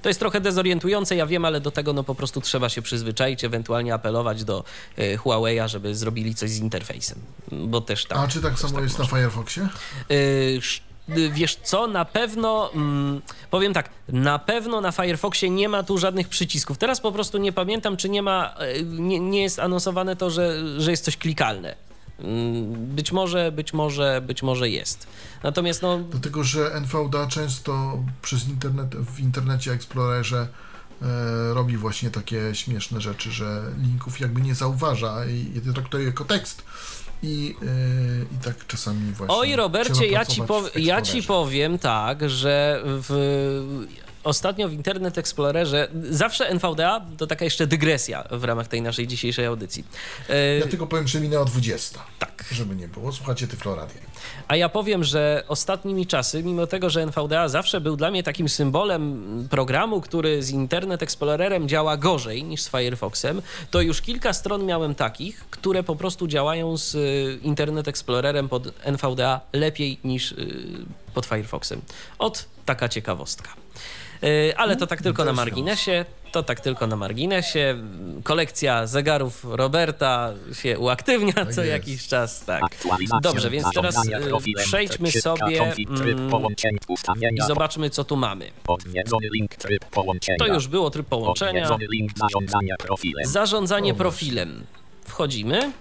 To 0.01 0.09
jest 0.09 0.19
trochę 0.19 0.41
dezorientujące, 0.41 1.15
ja 1.15 1.25
wiem, 1.25 1.45
ale 1.45 1.61
do 1.61 1.71
tego 1.71 1.93
no 1.93 2.03
po 2.03 2.15
prostu 2.15 2.41
trzeba 2.41 2.69
się 2.69 2.81
przyzwyczaić, 2.81 3.43
ewentualnie 3.43 3.93
apelować 3.93 4.43
do 4.43 4.63
e, 4.97 5.17
Huawei'a, 5.17 5.67
żeby 5.67 5.95
zrobili 5.95 6.35
coś 6.35 6.49
z 6.49 6.57
interfejsem, 6.57 7.19
bo 7.51 7.81
też 7.81 8.05
tak. 8.05 8.17
A 8.17 8.27
czy 8.27 8.41
tak 8.41 8.59
samo 8.59 8.79
jest 8.79 8.99
na 8.99 9.05
Firefoxie? 9.05 9.63
Y, 10.11 10.15
y, 10.15 10.61
Wiesz 11.33 11.55
co, 11.55 11.87
na 11.87 12.05
pewno, 12.05 12.73
mm, 12.73 13.21
powiem 13.51 13.73
tak, 13.73 13.89
na 14.09 14.39
pewno 14.39 14.81
na 14.81 14.91
Firefoxie 14.91 15.49
nie 15.49 15.69
ma 15.69 15.83
tu 15.83 15.97
żadnych 15.97 16.29
przycisków. 16.29 16.77
Teraz 16.77 17.01
po 17.01 17.11
prostu 17.11 17.37
nie 17.37 17.51
pamiętam, 17.51 17.97
czy 17.97 18.09
nie 18.09 18.21
ma, 18.21 18.55
y, 18.79 18.83
nie, 18.85 19.19
nie 19.19 19.41
jest 19.41 19.59
anonsowane 19.59 20.15
to, 20.15 20.29
że, 20.29 20.63
że 20.81 20.91
jest 20.91 21.05
coś 21.05 21.17
klikalne. 21.17 21.75
Mm, 22.19 22.95
Być 22.95 23.11
może, 23.11 23.51
być 23.51 23.73
może, 23.73 24.21
być 24.27 24.43
może 24.43 24.69
jest. 24.69 25.07
Natomiast 25.43 25.81
no, 25.81 25.99
Dlatego, 25.99 26.43
że 26.43 26.73
NVDA 26.73 27.27
często 27.27 28.03
przez 28.21 28.47
internet, 28.47 28.95
w 28.95 29.19
internecie 29.19 29.71
Explorerze 29.71 30.47
e, 31.01 31.53
robi 31.53 31.77
właśnie 31.77 32.09
takie 32.09 32.55
śmieszne 32.55 33.01
rzeczy, 33.01 33.31
że 33.31 33.61
linków 33.77 34.19
jakby 34.19 34.41
nie 34.41 34.55
zauważa 34.55 35.25
i 35.25 35.51
je 35.53 35.73
traktuje 35.73 36.05
jako 36.05 36.25
tekst. 36.25 36.63
I, 37.23 37.55
e, 37.61 37.65
I 38.35 38.43
tak 38.43 38.67
czasami 38.67 39.11
właśnie. 39.11 39.35
Oj, 39.35 39.55
Robercie, 39.55 40.07
ja 40.07 40.25
ci, 40.25 40.41
pow- 40.41 40.75
ja 40.75 41.01
ci 41.01 41.23
powiem 41.23 41.79
tak, 41.79 42.29
że 42.29 42.81
w, 42.85 43.85
ostatnio 44.23 44.69
w 44.69 44.73
Internet 44.73 45.17
Explorerze 45.17 45.87
zawsze 46.09 46.49
NVDA 46.49 47.05
to 47.17 47.27
taka 47.27 47.45
jeszcze 47.45 47.67
dygresja 47.67 48.23
w 48.31 48.43
ramach 48.43 48.67
tej 48.67 48.81
naszej 48.81 49.07
dzisiejszej 49.07 49.45
audycji. 49.45 49.83
E, 50.29 50.57
Ja 50.57 50.67
tylko 50.67 50.87
powiem, 50.87 51.07
że 51.07 51.19
minęła 51.19 51.45
20. 51.45 51.99
Tak. 52.19 52.45
Żeby 52.51 52.75
nie 52.75 52.87
było. 52.87 53.11
Słuchajcie 53.11 53.47
Tyfloradia. 53.47 54.01
A 54.47 54.55
ja 54.55 54.69
powiem, 54.69 55.03
że 55.03 55.43
ostatnimi 55.47 56.07
czasy, 56.07 56.43
mimo 56.43 56.67
tego, 56.67 56.89
że 56.89 57.01
NVDA 57.03 57.47
zawsze 57.49 57.81
był 57.81 57.95
dla 57.97 58.11
mnie 58.11 58.23
takim 58.23 58.49
symbolem 58.49 59.47
programu, 59.49 60.01
który 60.01 60.43
z 60.43 60.49
Internet 60.49 61.03
Explorerem 61.03 61.69
działa 61.69 61.97
gorzej 61.97 62.43
niż 62.43 62.61
z 62.61 62.69
Firefoxem, 62.69 63.41
to 63.71 63.81
już 63.81 64.01
kilka 64.01 64.33
stron 64.33 64.65
miałem 64.65 64.95
takich, 64.95 65.45
które 65.49 65.83
po 65.83 65.95
prostu 65.95 66.27
działają 66.27 66.77
z 66.77 66.95
y, 66.95 67.39
Internet 67.43 67.87
Explorerem 67.87 68.49
pod 68.49 68.63
NVDA 68.83 69.41
lepiej 69.53 69.99
niż 70.03 70.31
y, 70.31 70.35
pod 71.13 71.25
Firefoxem. 71.25 71.81
Od 72.19 72.45
taka 72.71 72.89
ciekawostka. 72.89 73.49
Y, 74.23 74.53
Ale 74.57 74.75
to 74.75 74.87
tak 74.87 75.01
tylko 75.01 75.25
na 75.25 75.33
marginesie. 75.33 76.05
To 76.31 76.43
tak 76.43 76.59
tylko 76.59 76.87
na 76.87 76.95
marginesie. 76.95 77.75
Kolekcja 78.23 78.87
zegarów 78.87 79.43
Roberta 79.43 80.33
się 80.53 80.79
uaktywnia 80.79 81.33
co 81.33 81.61
jest. 81.61 81.71
jakiś 81.71 82.07
czas. 82.07 82.45
Tak. 82.45 82.63
Aktualizacja. 82.63 83.31
Dobrze, 83.31 83.49
więc 83.49 83.65
teraz 83.73 84.07
y, 84.07 84.53
przejdźmy 84.63 85.11
sobie 85.11 85.61
mm, 85.61 85.75
i 87.37 87.41
zobaczmy, 87.47 87.89
co 87.89 88.03
tu 88.03 88.15
mamy. 88.15 88.51
To 90.39 90.47
już 90.47 90.67
było 90.67 90.89
tryb 90.89 91.07
połączenia. 91.07 91.77
Zarządzanie 93.23 93.93
profilem. 93.93 94.65
Wchodzimy. 95.05 95.71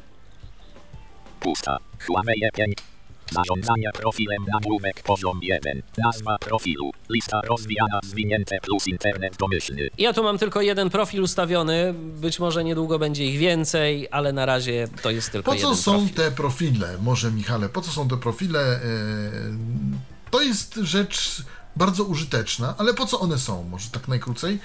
Pusta. 1.41 1.77
Huawei 2.07 2.41
5. 2.55 2.90
Zarządzanie 3.31 3.91
profilem 3.93 4.45
nagłówek 4.53 5.03
poziom 5.03 5.41
1. 5.43 5.83
Nazwa 5.99 6.39
profilu. 6.39 6.91
Lista 7.11 7.41
rozwijana 7.49 8.01
zwinięte 8.05 8.59
plus 8.63 8.89
internet 8.89 9.37
domyślny. 9.37 9.89
Ja 9.99 10.13
tu 10.13 10.23
mam 10.23 10.39
tylko 10.39 10.61
jeden 10.63 10.91
profil 10.91 11.23
ustawiony. 11.23 11.95
Być 11.97 12.39
może 12.41 12.65
niedługo 12.65 12.99
będzie 12.99 13.27
ich 13.27 13.39
więcej, 13.39 14.09
ale 14.11 14.33
na 14.33 14.47
razie 14.47 14.89
to 15.03 15.11
jest 15.11 15.33
tylko 15.33 15.51
Po 15.53 15.57
co 15.59 15.63
jeden 15.63 15.77
są 15.77 15.93
profil. 15.99 16.15
te 16.15 16.31
profile? 16.31 16.99
Może 17.03 17.31
Michale, 17.33 17.69
po 17.69 17.81
co 17.81 17.91
są 17.91 18.09
te 18.09 18.17
profile? 18.17 18.61
E, 18.61 18.81
To 20.31 20.43
jest 20.43 20.75
rzecz 20.75 21.43
bardzo 21.81 22.05
użyteczna, 22.05 22.75
ale 22.79 22.95
po 22.95 23.07
co 23.07 23.21
one 23.21 23.39
są? 23.39 23.65
Może 23.65 23.91
tak 23.91 24.09
najkrócej? 24.09 24.59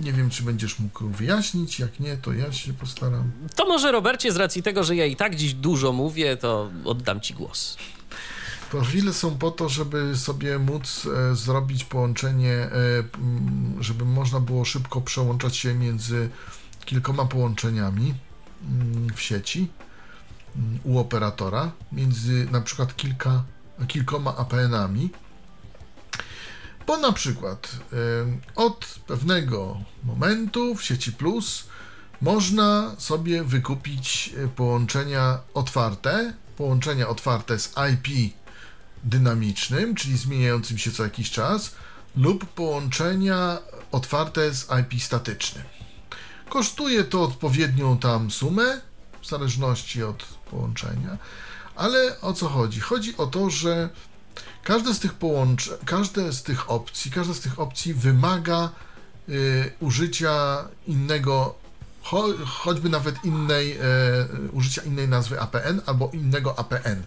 Nie 0.00 0.12
wiem, 0.12 0.30
czy 0.30 0.42
będziesz 0.42 0.78
mógł 0.78 1.08
wyjaśnić. 1.08 1.78
Jak 1.78 2.00
nie, 2.00 2.16
to 2.16 2.32
ja 2.32 2.52
się 2.52 2.72
postaram. 2.72 3.32
To 3.56 3.66
może 3.66 3.92
Robercie, 3.92 4.32
z 4.32 4.36
racji 4.36 4.62
tego, 4.62 4.84
że 4.84 4.96
ja 4.96 5.06
i 5.06 5.16
tak 5.16 5.36
dziś 5.36 5.54
dużo 5.54 5.92
mówię, 5.92 6.36
to 6.36 6.70
oddam 6.84 7.20
ci 7.20 7.34
głos. 7.34 7.76
Profile 8.70 9.12
są 9.12 9.38
po 9.38 9.50
to, 9.50 9.68
żeby 9.68 10.16
sobie 10.16 10.58
móc 10.58 11.06
e, 11.06 11.36
zrobić 11.36 11.84
połączenie, 11.84 12.52
e, 12.52 12.70
żeby 13.80 14.04
można 14.04 14.40
było 14.40 14.64
szybko 14.64 15.00
przełączać 15.00 15.56
się 15.56 15.74
między 15.74 16.28
kilkoma 16.84 17.24
połączeniami 17.24 18.14
mm, 18.62 19.14
w 19.14 19.20
sieci 19.20 19.68
mm, 20.56 20.78
u 20.84 20.98
operatora, 20.98 21.70
między 21.92 22.48
na 22.52 22.60
przykład 22.60 22.96
kilka, 22.96 23.44
kilkoma 23.88 24.36
APN-ami. 24.36 25.10
Bo 26.86 26.96
na 26.96 27.12
przykład 27.12 27.68
e, 27.92 27.96
od 28.54 28.86
pewnego 29.06 29.80
momentu 30.04 30.74
w 30.74 30.84
sieci 30.84 31.12
Plus 31.12 31.64
można 32.20 32.94
sobie 32.98 33.44
wykupić 33.44 34.34
e, 34.36 34.48
połączenia 34.48 35.38
otwarte, 35.54 36.34
połączenia 36.56 37.08
otwarte 37.08 37.58
z 37.58 37.74
IP 37.92 38.34
dynamicznym, 39.04 39.94
czyli 39.94 40.16
zmieniającym 40.16 40.78
się 40.78 40.90
co 40.90 41.04
jakiś 41.04 41.30
czas, 41.30 41.74
lub 42.16 42.46
połączenia 42.46 43.58
otwarte 43.92 44.54
z 44.54 44.68
IP 44.80 45.02
statycznym. 45.02 45.64
Kosztuje 46.48 47.04
to 47.04 47.22
odpowiednią 47.22 47.98
tam 47.98 48.30
sumę, 48.30 48.80
w 49.22 49.26
zależności 49.26 50.02
od 50.02 50.24
połączenia, 50.24 51.18
ale 51.76 52.20
o 52.20 52.32
co 52.32 52.48
chodzi? 52.48 52.80
Chodzi 52.80 53.16
o 53.16 53.26
to, 53.26 53.50
że 53.50 53.88
każde 54.64 54.94
z 54.94 55.00
tych 55.00 55.14
połączeń, 55.14 55.74
każde 55.84 56.32
z 56.32 56.42
tych 56.42 56.70
opcji, 56.70 57.10
każda 57.10 57.34
z 57.34 57.40
tych 57.40 57.60
opcji 57.60 57.94
wymaga 57.94 58.70
y, 59.28 59.72
użycia 59.80 60.64
innego, 60.86 61.54
cho, 62.02 62.24
choćby 62.46 62.88
nawet 62.88 63.24
innej, 63.24 63.72
e, 63.72 63.78
użycia 64.52 64.82
innej 64.82 65.08
nazwy 65.08 65.40
APN 65.40 65.80
albo 65.86 66.10
innego 66.12 66.58
APN. 66.58 67.02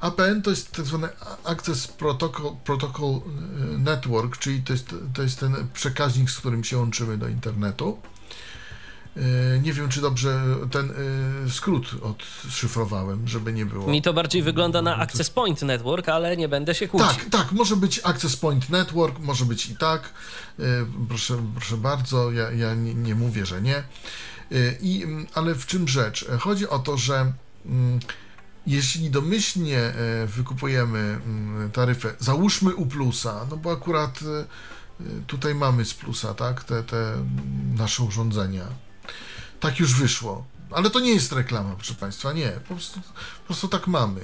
APN 0.00 0.42
to 0.42 0.50
jest 0.50 0.72
tak 0.72 0.86
zwany 0.86 1.08
Access 1.44 1.86
Protocol, 1.86 2.56
Protocol 2.64 3.10
e, 3.10 3.78
Network, 3.78 4.38
czyli 4.38 4.62
to 4.62 4.72
jest, 4.72 4.94
to 5.14 5.22
jest 5.22 5.40
ten 5.40 5.68
przekaźnik, 5.74 6.30
z 6.30 6.38
którym 6.38 6.64
się 6.64 6.78
łączymy 6.78 7.18
do 7.18 7.28
internetu. 7.28 7.98
E, 9.18 9.58
Nie 9.58 9.72
wiem, 9.72 9.88
czy 9.88 10.00
dobrze 10.00 10.42
ten 10.70 10.90
e, 11.46 11.50
skrót 11.50 11.90
odszyfrowałem, 12.02 13.28
żeby 13.28 13.52
nie 13.52 13.66
było. 13.66 13.88
Mi 13.90 14.02
to 14.02 14.12
bardziej 14.12 14.42
wygląda 14.42 14.82
na 14.82 14.96
Access 14.96 15.30
Point 15.30 15.62
Network, 15.62 16.08
ale 16.08 16.36
nie 16.36 16.48
będę 16.48 16.74
się 16.74 16.88
kłócić. 16.88 17.08
Tak, 17.08 17.24
tak, 17.30 17.52
może 17.52 17.76
być 17.76 18.00
Access 18.04 18.36
Point 18.36 18.70
Network, 18.70 19.18
może 19.18 19.44
być 19.44 19.66
i 19.66 19.76
tak. 19.76 20.12
E, 20.58 20.62
Proszę, 21.08 21.36
proszę 21.54 21.76
bardzo, 21.76 22.32
ja, 22.32 22.50
ja 22.50 22.74
nie, 22.74 22.94
nie 22.94 23.14
mówię, 23.14 23.46
że 23.46 23.62
nie. 23.62 23.82
I, 24.80 25.06
ale 25.34 25.54
w 25.54 25.66
czym 25.66 25.88
rzecz? 25.88 26.26
Chodzi 26.40 26.68
o 26.68 26.78
to, 26.78 26.96
że 26.96 27.32
jeśli 28.66 29.10
domyślnie 29.10 29.92
wykupujemy 30.26 31.18
taryfę, 31.72 32.14
załóżmy 32.18 32.74
u 32.74 32.86
plusa, 32.86 33.46
no 33.50 33.56
bo 33.56 33.72
akurat 33.72 34.18
tutaj 35.26 35.54
mamy 35.54 35.84
z 35.84 35.94
plusa, 35.94 36.34
tak, 36.34 36.64
te, 36.64 36.82
te 36.82 37.14
nasze 37.78 38.02
urządzenia. 38.02 38.64
Tak 39.60 39.78
już 39.78 39.94
wyszło. 39.94 40.44
Ale 40.70 40.90
to 40.90 41.00
nie 41.00 41.14
jest 41.14 41.32
reklama, 41.32 41.74
proszę 41.74 41.94
Państwa, 41.94 42.32
nie. 42.32 42.48
Po 42.48 42.74
prostu, 42.74 43.00
po 43.40 43.46
prostu 43.46 43.68
tak 43.68 43.86
mamy. 43.86 44.20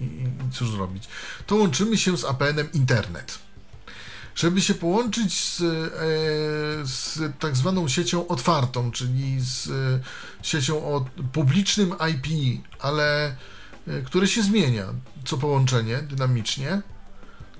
I, 0.00 0.04
I 0.04 0.52
cóż 0.52 0.70
zrobić? 0.70 1.08
To 1.46 1.56
łączymy 1.56 1.98
się 1.98 2.18
z 2.18 2.24
APN-em 2.24 2.72
internet. 2.72 3.38
Żeby 4.34 4.60
się 4.60 4.74
połączyć 4.74 5.40
z, 5.40 5.60
e, 5.60 5.66
z 6.86 7.18
tak 7.38 7.56
zwaną 7.56 7.88
siecią 7.88 8.28
otwartą, 8.28 8.90
czyli 8.90 9.40
z 9.40 9.68
e, 9.70 10.00
siecią 10.42 10.84
o 10.84 11.04
publicznym 11.32 11.94
IP, 12.10 12.26
ale 12.78 13.36
e, 13.88 14.02
które 14.02 14.26
się 14.26 14.42
zmienia 14.42 14.86
co 15.24 15.38
połączenie 15.38 15.98
dynamicznie, 15.98 16.82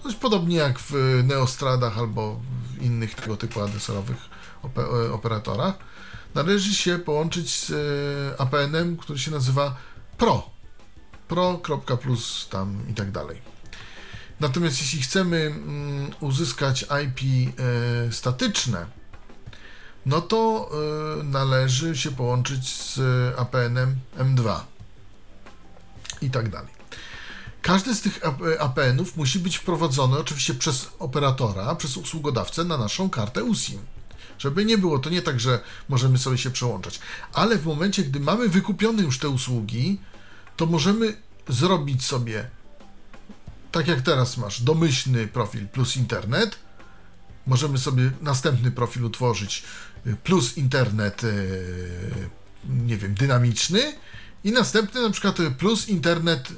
dość 0.04 0.16
podobnie 0.16 0.56
jak 0.56 0.78
w 0.78 1.22
Neostradach 1.24 1.98
albo 1.98 2.40
w 2.78 2.82
innych 2.82 3.14
tego 3.14 3.36
typu 3.36 3.60
adresowych 3.60 4.16
operatorach, 5.12 5.74
należy 6.34 6.74
się 6.74 6.98
połączyć 6.98 7.50
z 7.50 7.72
APN-em, 8.40 8.96
który 8.96 9.18
się 9.18 9.30
nazywa 9.30 9.76
Pro. 10.18 10.50
Pro.plus 11.28 12.48
tam 12.50 12.82
i 12.90 12.94
tak 12.94 13.10
dalej. 13.10 13.42
Natomiast 14.40 14.80
jeśli 14.80 15.02
chcemy 15.02 15.36
mm, 15.36 16.10
uzyskać 16.20 16.82
IP 17.04 17.20
e, 18.08 18.12
statyczne, 18.12 18.86
no 20.06 20.20
to 20.20 20.70
e, 21.20 21.22
należy 21.22 21.96
się 21.96 22.10
połączyć 22.10 22.68
z 22.68 22.98
APN-em 23.38 23.96
M2 24.18 24.60
i 26.22 26.30
tak 26.30 26.48
dalej. 26.48 26.80
Każdy 27.62 27.94
z 27.94 28.00
tych 28.00 28.20
APN-ów 28.60 29.16
musi 29.16 29.38
być 29.38 29.56
wprowadzony 29.56 30.18
oczywiście 30.18 30.54
przez 30.54 30.88
operatora, 30.98 31.74
przez 31.74 31.96
usługodawcę 31.96 32.64
na 32.64 32.78
naszą 32.78 33.10
kartę 33.10 33.44
USIM. 33.44 33.78
Żeby 34.40 34.64
nie 34.64 34.78
było, 34.78 34.98
to 34.98 35.10
nie 35.10 35.22
tak, 35.22 35.40
że 35.40 35.60
możemy 35.88 36.18
sobie 36.18 36.38
się 36.38 36.50
przełączać, 36.50 37.00
ale 37.32 37.58
w 37.58 37.66
momencie, 37.66 38.02
gdy 38.02 38.20
mamy 38.20 38.48
wykupione 38.48 39.02
już 39.02 39.18
te 39.18 39.28
usługi, 39.28 40.00
to 40.56 40.66
możemy 40.66 41.16
zrobić 41.48 42.04
sobie 42.04 42.50
tak 43.72 43.88
jak 43.88 44.00
teraz 44.00 44.36
masz 44.36 44.62
domyślny 44.62 45.26
profil 45.26 45.68
plus 45.68 45.96
internet, 45.96 46.58
możemy 47.46 47.78
sobie 47.78 48.10
następny 48.20 48.70
profil 48.70 49.04
utworzyć 49.04 49.62
y, 50.06 50.16
plus 50.16 50.56
internet, 50.56 51.24
y, 51.24 52.28
nie 52.68 52.96
wiem, 52.96 53.14
dynamiczny 53.14 53.92
i 54.44 54.52
następny 54.52 55.02
na 55.02 55.10
przykład 55.10 55.36
plus 55.58 55.88
internet 55.88 56.52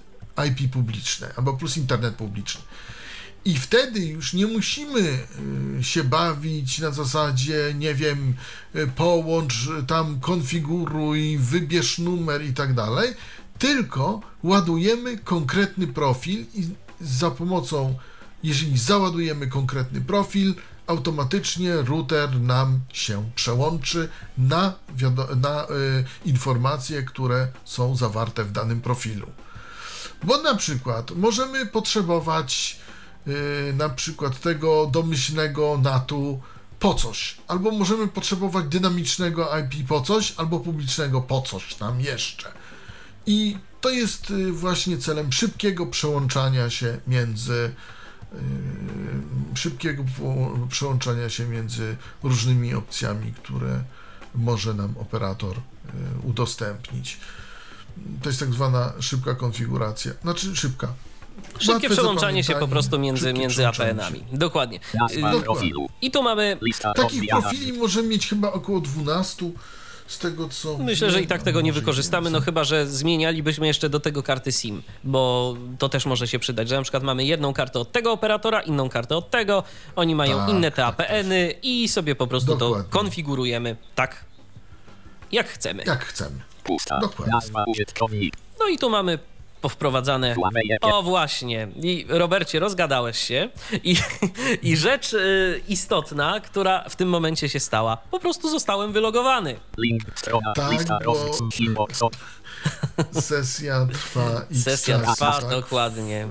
IP 0.49 0.73
publiczne 0.73 1.33
albo 1.37 1.53
plus 1.53 1.77
internet 1.77 2.15
publiczny. 2.15 2.63
I 3.45 3.57
wtedy 3.57 4.01
już 4.01 4.33
nie 4.33 4.47
musimy 4.47 5.19
y, 5.81 5.85
się 5.85 6.05
bawić 6.05 6.79
na 6.79 6.91
zasadzie, 6.91 7.75
nie 7.79 7.95
wiem, 7.95 8.35
połącz, 8.97 9.69
tam 9.87 10.21
konfiguruj, 10.21 11.39
wybierz 11.39 11.99
numer 11.99 12.45
i 12.45 12.55
tak 12.55 12.75
dalej, 12.75 13.15
tylko 13.59 14.21
ładujemy 14.43 15.19
konkretny 15.19 15.87
profil 15.87 16.45
i 16.55 16.69
za 17.01 17.31
pomocą, 17.31 17.95
jeżeli 18.43 18.79
załadujemy 18.79 19.47
konkretny 19.47 20.01
profil, 20.01 20.55
automatycznie 20.87 21.75
router 21.77 22.41
nam 22.41 22.81
się 22.93 23.31
przełączy 23.35 24.09
na, 24.39 24.75
na 25.37 25.65
y, 25.65 25.69
informacje, 26.25 27.03
które 27.03 27.49
są 27.65 27.97
zawarte 27.97 28.45
w 28.45 28.53
danym 28.53 28.81
profilu. 28.81 29.31
Bo 30.25 30.43
na 30.43 30.55
przykład 30.55 31.11
możemy 31.11 31.67
potrzebować 31.67 32.79
y, 32.79 32.82
na 33.75 33.89
przykład 33.89 34.41
tego 34.41 34.87
domyślnego 34.93 35.79
NAT-u 35.83 36.41
po 36.83 36.95
coś, 36.95 37.37
albo 37.49 37.71
możemy 37.71 38.09
potrzebować 38.09 38.67
dynamicznego 38.67 39.49
IP 39.59 39.89
po 39.89 40.01
coś, 40.01 40.35
albo 40.37 40.61
publicznego 40.61 41.21
po 41.21 41.43
coś 41.43 41.75
tam 41.75 42.01
jeszcze. 42.01 42.53
I 43.27 43.57
to 43.81 43.91
jest 43.91 44.31
y, 44.31 44.53
właśnie 44.53 44.99
celem 44.99 45.33
szybkiego 45.33 45.87
przełączania 45.87 46.71
się 46.71 47.01
między 47.07 47.75
y, 48.33 49.57
szybkiego 49.57 50.05
przełączania 50.69 51.29
się 51.29 51.47
między 51.47 51.97
różnymi 52.23 52.75
opcjami, 52.75 53.33
które 53.33 53.85
może 54.35 54.75
nam 54.75 54.95
operator 54.99 55.57
y, 55.57 55.61
udostępnić. 56.23 57.21
To 58.23 58.29
jest 58.29 58.41
tak 58.41 58.53
zwana 58.53 58.93
szybka 59.01 59.35
konfiguracja, 59.35 60.13
znaczy 60.23 60.57
szybka. 60.57 60.95
Szybkie 61.59 61.91
przełączanie 61.91 62.45
się 62.45 62.55
po 62.55 62.69
prostu 62.69 62.99
między, 62.99 63.33
między 63.33 63.67
APN-ami. 63.67 64.25
Dokładnie. 64.33 64.81
Dokładnie. 65.33 65.71
I 66.03 66.11
tu 66.11 66.23
mamy. 66.23 66.59
Takich 66.95 67.23
profili 67.31 67.73
możemy 67.73 68.09
mieć 68.09 68.29
chyba 68.29 68.53
około 68.53 68.81
12 68.81 69.51
z 70.07 70.19
tego 70.19 70.49
co. 70.49 70.79
Myślę, 70.79 71.11
że 71.11 71.23
i 71.23 71.27
tak 71.27 71.43
tego 71.43 71.61
nie 71.61 71.73
wykorzystamy, 71.73 72.31
no 72.31 72.41
chyba, 72.41 72.65
że 72.65 72.87
zmienialibyśmy 72.87 73.67
jeszcze 73.67 73.89
do 73.89 74.01
tego 74.01 74.23
karty 74.23 74.53
SIM, 74.53 74.83
bo 75.05 75.57
to 75.79 75.89
też 75.89 76.07
może 76.07 76.29
się 76.29 76.39
przydać, 76.39 76.69
że 76.69 76.77
na 76.77 76.83
przykład 76.83 77.03
mamy 77.03 77.25
jedną 77.25 77.53
kartę 77.53 77.79
od 77.81 77.93
tego 77.93 78.13
operatora, 78.13 78.61
inną 78.61 78.89
kartę 78.89 79.17
od 79.17 79.31
tego, 79.31 79.65
oni 79.97 80.15
mają 80.15 80.39
tak, 80.39 80.49
inne 80.49 80.71
te 80.71 80.77
tak, 80.77 80.87
APN-y 80.89 81.55
i 81.63 81.89
sobie 81.89 82.15
po 82.15 82.27
prostu 82.27 82.57
Dokładnie. 82.57 82.85
to 82.85 82.99
konfigurujemy 82.99 83.77
tak, 83.95 84.25
jak 85.33 85.49
chcemy. 85.49 85.83
Jak 85.87 86.05
chcemy. 86.05 86.41
Pusta. 86.65 86.99
Dokładnie. 86.99 87.35
No 88.61 88.69
i 88.69 88.79
tu 88.79 88.91
mamy 88.91 89.19
powprowadzane. 89.63 90.35
O 90.81 91.03
właśnie. 91.03 91.69
I 91.83 92.07
Robercie, 92.09 92.61
rozgadałeś 92.61 93.19
się. 93.19 93.49
I, 93.85 93.97
i 94.63 94.77
rzecz 94.77 95.13
y, 95.13 95.63
istotna, 95.69 96.41
która 96.41 96.89
w 96.89 96.97
tym 96.97 97.09
momencie 97.09 97.49
się 97.49 97.61
stała. 97.61 97.97
Po 97.97 98.21
prostu 98.21 98.51
zostałem 98.51 98.93
wylogowany. 98.93 99.61
Link, 99.79 100.03
strona, 100.15 100.53
tak, 100.53 100.73
lista, 100.73 100.99
bo... 101.05 101.17
Sesja 103.21 103.87
trwa 103.93 104.45
i 104.51 104.59
Sesja 104.59 104.99
trwa, 104.99 105.15
tak, 105.15 105.51
dokładnie. 105.51 106.27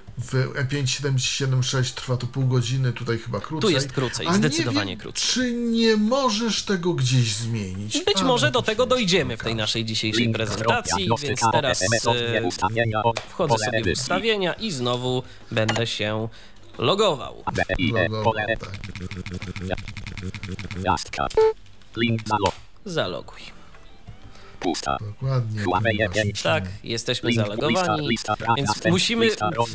E5776 0.23 1.93
trwa 1.93 2.17
to 2.17 2.27
pół 2.27 2.45
godziny, 2.45 2.93
tutaj 2.93 3.17
chyba 3.17 3.39
krócej. 3.39 3.69
Tu 3.69 3.75
jest 3.75 3.91
krócej, 3.91 4.27
A 4.27 4.33
zdecydowanie 4.33 4.91
wiem, 4.91 4.99
krócej. 4.99 5.23
Czy 5.23 5.53
nie 5.53 5.97
możesz 5.97 6.63
tego 6.63 6.93
gdzieś 6.93 7.35
zmienić? 7.35 8.03
Być 8.05 8.21
może 8.21 8.51
do 8.51 8.61
tego 8.61 8.85
dojdziemy 8.85 9.37
w 9.37 9.43
tej 9.43 9.55
naszej 9.55 9.85
dzisiejszej 9.85 10.29
prezentacji, 10.29 11.09
więc 11.21 11.41
teraz 11.51 11.81
e, 11.81 11.85
wchodzę 13.29 13.57
sobie 13.65 13.83
w 13.83 13.87
ustawienia 13.99 14.53
i 14.53 14.71
znowu 14.71 15.23
będę 15.51 15.87
się 15.87 16.27
logował. 16.77 17.43
Logował, 17.79 18.33
tak. 21.15 21.31
Zaloguj 22.85 23.60
pusta. 24.61 24.97
Dokładnie. 25.41 26.09
Tak, 26.43 26.63
jesteśmy 26.83 27.33
zalogowani, 27.33 28.17
więc 28.57 28.69
musimy, 28.89 29.29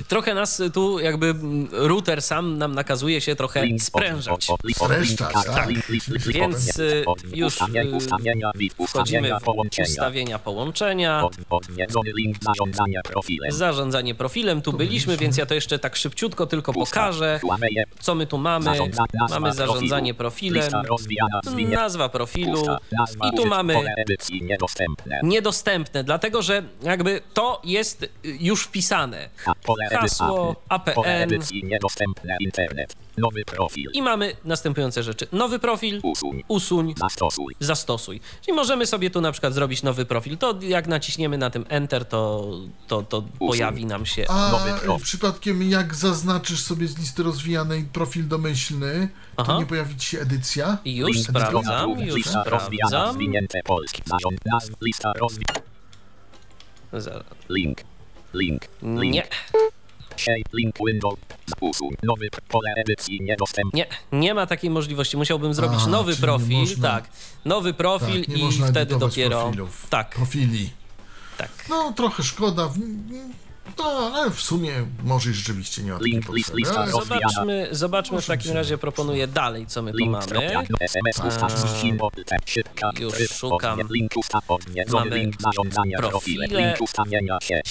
trochę 0.08 0.34
nas 0.34 0.62
tu 0.74 1.00
jakby 1.00 1.34
router 1.72 2.22
sam 2.22 2.58
nam 2.58 2.74
nakazuje 2.74 3.20
się 3.20 3.36
trochę 3.36 3.64
sprężać. 3.78 4.48
Sprężać, 4.74 5.16
tak. 5.46 5.68
Więc 6.26 6.80
już 7.34 7.54
wchodzimy 8.86 9.30
w 9.30 9.40
ustawienia 9.82 10.38
połączenia. 10.38 11.22
Zarządzanie 13.48 14.14
profilem, 14.14 14.62
tu 14.62 14.72
byliśmy, 14.72 15.16
więc 15.16 15.36
ja 15.36 15.46
to 15.46 15.54
jeszcze 15.54 15.78
tak 15.78 15.96
szybciutko 15.96 16.46
tylko 16.46 16.72
pokażę, 16.72 17.40
co 18.00 18.14
my 18.14 18.26
tu 18.26 18.38
mamy. 18.38 18.70
Mamy 19.30 19.52
zarządzanie 19.52 20.14
profilem, 20.14 20.72
nazwa 21.68 22.08
profilu. 22.08 22.66
I 23.32 23.36
tu 23.36 23.46
mamy 23.46 23.74
niedostępne. 24.80 25.20
Niedostępne, 25.22 26.04
dlatego 26.04 26.42
że 26.42 26.62
jakby 26.82 27.20
to 27.34 27.60
jest 27.64 28.08
już 28.24 28.64
wpisane. 28.64 29.28
Hasło, 29.90 30.56
APN. 30.68 31.30
Niedostępne 31.62 32.36
internet. 32.40 32.96
Nowy 33.18 33.44
profil. 33.44 33.90
I 33.92 34.02
mamy 34.02 34.36
następujące 34.44 35.02
rzeczy. 35.02 35.26
Nowy 35.32 35.58
profil, 35.58 36.00
usuń, 36.02 36.42
usuń 36.48 36.94
zastosuj. 36.96 37.54
zastosuj. 37.60 38.20
Czyli 38.40 38.56
możemy 38.56 38.86
sobie 38.86 39.10
tu 39.10 39.20
na 39.20 39.32
przykład 39.32 39.54
zrobić 39.54 39.82
nowy 39.82 40.04
profil. 40.04 40.38
To 40.38 40.54
jak 40.60 40.86
naciśniemy 40.86 41.38
na 41.38 41.50
tym 41.50 41.64
Enter, 41.68 42.04
to, 42.04 42.50
to, 42.88 43.02
to 43.02 43.22
pojawi 43.38 43.86
nam 43.86 44.06
się 44.06 44.24
A 44.28 44.52
nowy 44.52 44.80
profil. 44.80 45.04
przypadkiem 45.04 45.62
jak 45.70 45.94
zaznaczysz 45.94 46.60
sobie 46.62 46.88
z 46.88 46.98
listy 46.98 47.22
rozwijanej 47.22 47.84
profil 47.84 48.28
domyślny, 48.28 49.08
Aha. 49.36 49.52
to 49.52 49.58
nie 49.60 49.66
pojawi 49.66 49.96
ci 49.96 50.06
się 50.06 50.20
edycja? 50.20 50.78
Już 50.84 51.20
sprawdzam, 51.20 52.00
już 52.00 52.26
sprawdzam. 52.26 53.18
Lista 54.82 55.12
rozwi... 55.20 55.44
Link. 57.48 57.78
Link. 58.34 58.62
Nie. 58.82 59.28
Shape 60.18 60.50
link 60.52 60.74
window. 60.86 61.14
Usuń 61.60 61.90
nowy 62.02 62.28
pole 62.48 62.74
edycji 62.76 63.18
niedostępny. 63.22 63.70
Nie, 63.78 63.86
nie 64.12 64.34
ma 64.34 64.46
takiej 64.46 64.70
możliwości. 64.70 65.16
Musiałbym 65.16 65.54
zrobić 65.54 65.80
A, 65.84 65.86
nowy 65.86 66.16
profil, 66.16 66.56
można- 66.58 66.88
tak. 66.88 67.08
Nowy 67.44 67.74
profil 67.74 68.24
Tak, 68.26 68.36
i 68.36 68.52
wtedy 68.70 68.96
dopiero. 68.96 69.42
profilów. 69.42 69.86
Tak, 69.90 70.10
Profili. 70.14 70.70
tak. 71.38 71.50
No, 71.68 71.92
trochę 71.92 72.22
szkoda. 72.22 72.70
No, 73.78 73.84
ale 74.14 74.30
w 74.30 74.40
sumie 74.40 74.72
może 75.04 75.30
i 75.30 75.32
rzeczywiście 75.34 75.82
nie 75.82 75.92
ma 75.92 75.98
takiej 75.98 76.12
Link, 76.12 76.28
list, 76.32 76.50
potrzeby. 76.50 76.90
Zobaczmy, 76.90 77.68
zobaczmy 77.70 78.22
w 78.22 78.26
takim 78.26 78.52
razie 78.52 78.78
proponuję 78.78 79.26
dalej, 79.26 79.66
co 79.66 79.82
my 79.82 79.92
tu 79.92 80.06
mamy. 80.06 80.26
kropka, 80.26 80.62
SMS 80.80 81.20
ustaw 81.28 81.80
symbol 81.80 82.10
te 82.26 82.36
szybka 82.46 82.90
Już 83.00 83.14
tryb, 83.14 83.32
szukam. 83.32 83.78
Mamy 83.78 83.88
profile. 85.96 86.08
profile. 86.10 86.46
Link 86.50 86.76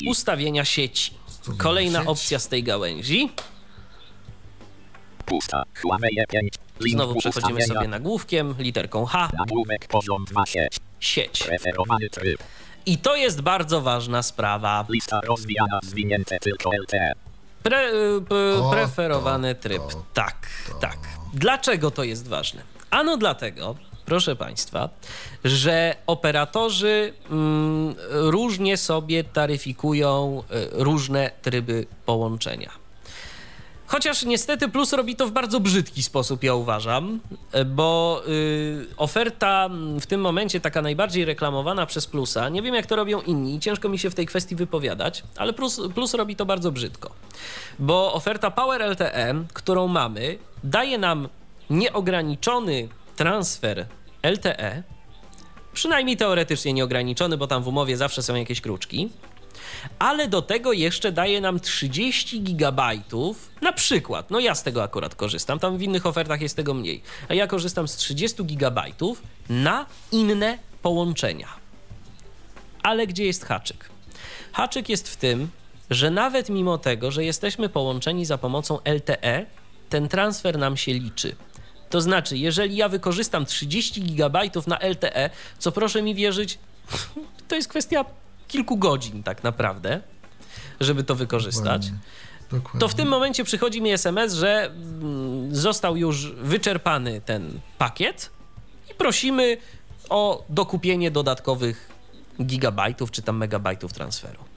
ustawienia 0.08 0.66
sieci. 0.66 1.14
Kolejna 1.58 2.06
opcja 2.06 2.40
z 2.40 2.48
tej 2.48 2.64
gałęzi. 2.64 3.30
Pusta. 5.26 5.64
Huawei 5.82 6.16
5. 6.30 6.54
Link 6.80 6.96
Znowu 6.96 7.16
przechodzimy 7.20 7.62
sobie 7.62 7.88
nagłówkiem, 7.88 8.56
literką 8.60 9.06
H, 9.06 9.30
Nagłówek 9.38 9.88
poziom 9.88 10.26
2 10.26 10.46
sieć. 10.46 10.78
sieć. 11.00 11.44
Preferowany 11.44 12.10
tryb. 12.10 12.44
I 12.86 12.98
to 12.98 13.16
jest 13.16 13.42
bardzo 13.42 13.82
ważna 13.82 14.24
sprawa. 14.24 14.86
Lista 14.90 15.22
rozwijana 15.22 15.80
zwinięte 15.84 16.40
tylko 16.40 16.70
LTE. 16.84 17.14
Pre, 17.64 17.88
y, 17.90 18.22
p, 18.30 18.36
O, 18.62 18.72
preferowany 18.72 19.56
to, 19.56 19.62
tryb. 19.62 19.82
to, 19.82 20.04
tak, 20.14 20.48
tak. 20.82 20.98
Dlaczego 21.34 21.92
to 21.92 22.04
jest 22.04 22.28
ważne? 22.28 22.62
Ano 22.92 23.18
dlatego, 23.18 23.76
proszę 24.06 24.36
Państwa, 24.36 24.90
że 25.44 25.96
operatorzy 26.08 27.14
mm, 27.32 27.96
różnie 28.10 28.78
sobie 28.78 29.24
taryfikują 29.24 30.44
y, 30.52 30.84
różne 30.84 31.32
tryby 31.42 31.86
połączenia. 32.06 32.86
Chociaż 33.88 34.24
niestety 34.24 34.70
Plus 34.70 34.94
robi 34.94 35.16
to 35.16 35.28
w 35.28 35.32
bardzo 35.32 35.60
brzydki 35.60 36.04
sposób, 36.04 36.44
ja 36.44 36.56
uważam, 36.56 37.20
e, 37.52 37.66
bo 37.66 38.22
y, 38.28 38.88
oferta 38.98 39.66
mm, 39.66 40.00
w 40.00 40.08
tym 40.08 40.22
momencie 40.22 40.60
taka 40.60 40.82
najbardziej 40.82 41.26
reklamowana 41.26 41.86
przez 41.86 42.08
Plusa, 42.08 42.50
nie 42.50 42.62
wiem 42.62 42.76
jak 42.76 42.86
to 42.86 42.96
robią 42.96 43.22
inni, 43.22 43.60
ciężko 43.60 43.90
mi 43.90 44.00
się 44.00 44.10
w 44.10 44.16
tej 44.16 44.26
kwestii 44.26 44.56
wypowiadać, 44.56 45.24
ale 45.38 45.54
Plus, 45.54 45.82
Plus 45.96 46.14
robi 46.14 46.36
to 46.36 46.46
bardzo 46.46 46.72
brzydko, 46.72 47.10
bo 47.80 48.14
oferta 48.14 48.52
Power 48.52 48.82
LTE, 48.82 49.34
którą 49.54 49.88
mamy, 49.88 50.38
daje 50.64 50.98
nam 50.98 51.30
nieograniczony 51.70 52.88
transfer 53.16 53.86
LTE, 54.24 54.84
przynajmniej 55.74 56.18
teoretycznie 56.18 56.74
nieograniczony, 56.74 57.38
bo 57.38 57.48
tam 57.48 57.64
w 57.64 57.68
umowie 57.68 57.98
zawsze 57.98 58.24
są 58.24 58.36
jakieś 58.36 58.62
kruczki, 58.62 59.10
ale 60.00 60.28
do 60.28 60.42
tego 60.42 60.74
jeszcze 60.74 61.12
daje 61.12 61.42
nam 61.42 61.60
30 61.60 62.42
gigabajtów, 62.42 63.50
na 63.62 63.74
przykład, 63.74 64.32
no 64.32 64.40
ja 64.40 64.56
z 64.56 64.64
tego 64.64 64.84
akurat 64.84 65.16
korzystam, 65.16 65.60
tam 65.60 65.78
w 65.78 65.82
innych 65.82 66.06
ofertach 66.06 66.42
jest 66.42 66.56
tego 66.56 66.74
mniej, 66.74 67.02
a 67.30 67.34
ja 67.34 67.48
korzystam 67.48 67.88
z 67.88 67.96
30 67.96 68.44
gigabajtów 68.44 69.24
na 69.50 69.86
inne 70.12 70.58
połączenia. 70.82 71.48
Ale 72.84 73.08
gdzie 73.08 73.26
jest 73.26 73.46
haczyk? 73.46 73.90
Haczyk 74.52 74.90
jest 74.90 75.10
w 75.10 75.16
tym, 75.16 75.50
że 75.90 76.12
nawet 76.12 76.50
mimo 76.50 76.78
tego, 76.78 77.12
że 77.12 77.26
jesteśmy 77.26 77.70
połączeni 77.70 78.26
za 78.26 78.38
pomocą 78.38 78.80
LTE, 78.86 79.46
ten 79.90 80.08
transfer 80.08 80.58
nam 80.58 80.78
się 80.78 80.94
liczy. 80.94 81.36
To 81.96 82.02
znaczy, 82.02 82.38
jeżeli 82.38 82.76
ja 82.76 82.90
wykorzystam 82.90 83.46
30 83.46 84.02
gigabajtów 84.02 84.68
na 84.68 84.80
LTE, 84.80 85.30
co 85.60 85.72
proszę 85.72 86.02
mi 86.02 86.16
wierzyć, 86.16 86.60
to 87.48 87.56
jest 87.56 87.68
kwestia 87.68 88.06
kilku 88.48 88.78
godzin 88.78 89.24
tak 89.24 89.44
naprawdę, 89.44 90.02
żeby 90.80 91.04
to 91.04 91.16
wykorzystać. 91.16 91.82
Dokładnie. 91.86 92.00
Dokładnie. 92.52 92.80
To 92.80 92.88
w 92.88 92.96
tym 92.96 93.08
momencie 93.08 93.44
przychodzi 93.44 93.82
mi 93.82 93.92
SMS, 93.92 94.34
że 94.34 94.66
mm, 94.66 95.56
został 95.56 95.98
już 95.98 96.32
wyczerpany 96.32 97.22
ten 97.22 97.60
pakiet 97.78 98.30
i 98.92 98.94
prosimy 98.94 99.58
o 100.10 100.46
dokupienie 100.50 101.12
dodatkowych 101.12 101.90
gigabajtów 102.44 103.12
czy 103.12 103.22
tam 103.22 103.38
megabajtów 103.38 103.94
transferu. 103.94 104.55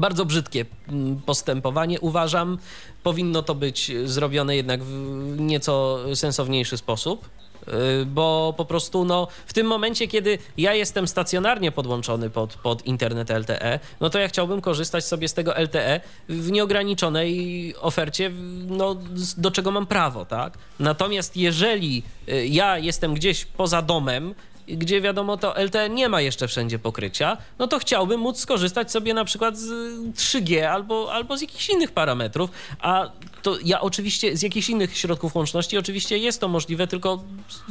Bardzo 0.00 0.24
brzydkie 0.24 0.64
mm, 0.88 1.20
postępowanie, 1.26 2.00
uważam. 2.00 2.58
Powinno 3.02 3.42
to 3.42 3.54
być 3.54 3.92
zrobione 4.04 4.56
jednak 4.56 4.82
w 4.82 5.40
nieco 5.40 5.98
sensowniejszy 6.14 6.76
sposób. 6.76 7.28
y, 7.68 8.06
Bo 8.06 8.54
po 8.56 8.64
prostu 8.64 9.04
no, 9.04 9.28
w 9.46 9.52
tym 9.52 9.66
momencie, 9.66 10.08
kiedy 10.08 10.38
ja 10.56 10.74
jestem 10.74 11.08
stacjonarnie 11.08 11.72
podłączony 11.72 12.30
pod, 12.30 12.54
pod 12.54 12.86
internet 12.86 13.30
LTE, 13.30 13.80
no 14.00 14.10
to 14.10 14.18
ja 14.18 14.28
chciałbym 14.28 14.60
korzystać 14.60 15.04
sobie 15.04 15.28
z 15.28 15.34
tego 15.34 15.54
LTE 15.56 16.00
w 16.28 16.50
nieograniczonej 16.50 17.74
ofercie, 17.80 18.30
no, 18.66 18.96
do 19.36 19.50
czego 19.50 19.70
mam 19.70 19.86
prawo, 19.86 20.24
tak? 20.24 20.58
Natomiast 20.78 21.36
jeżeli 21.36 22.02
y, 22.28 22.46
ja 22.46 22.78
jestem 22.78 23.14
gdzieś 23.14 23.44
poza 23.44 23.82
domem, 23.82 24.34
gdzie 24.76 25.00
wiadomo 25.00 25.36
to 25.36 25.54
LTE 25.64 25.90
nie 25.90 26.08
ma 26.08 26.20
jeszcze 26.20 26.48
wszędzie 26.48 26.78
pokrycia, 26.78 27.36
no 27.58 27.68
to 27.68 27.78
chciałbym 27.78 28.20
móc 28.20 28.38
skorzystać 28.38 28.92
sobie 28.92 29.14
na 29.14 29.24
przykład 29.24 29.58
z 29.58 29.68
3G 30.14 30.62
albo, 30.62 31.12
albo 31.12 31.36
z 31.36 31.40
jakichś 31.40 31.70
innych 31.70 31.92
parametrów, 31.92 32.50
a 32.80 33.10
to 33.42 33.56
ja 33.64 33.80
oczywiście 33.80 34.36
z 34.36 34.42
jakichś 34.42 34.68
innych 34.68 34.98
środków 34.98 35.34
łączności 35.34 35.78
oczywiście 35.78 36.18
jest 36.18 36.40
to 36.40 36.48
możliwe, 36.48 36.86
tylko 36.86 37.24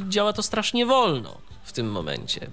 działa 0.10 0.34
to 0.34 0.44
strasznie 0.44 0.86
wolno 0.86 1.49
w 1.64 1.74
tym 1.74 1.92
momencie, 1.92 2.48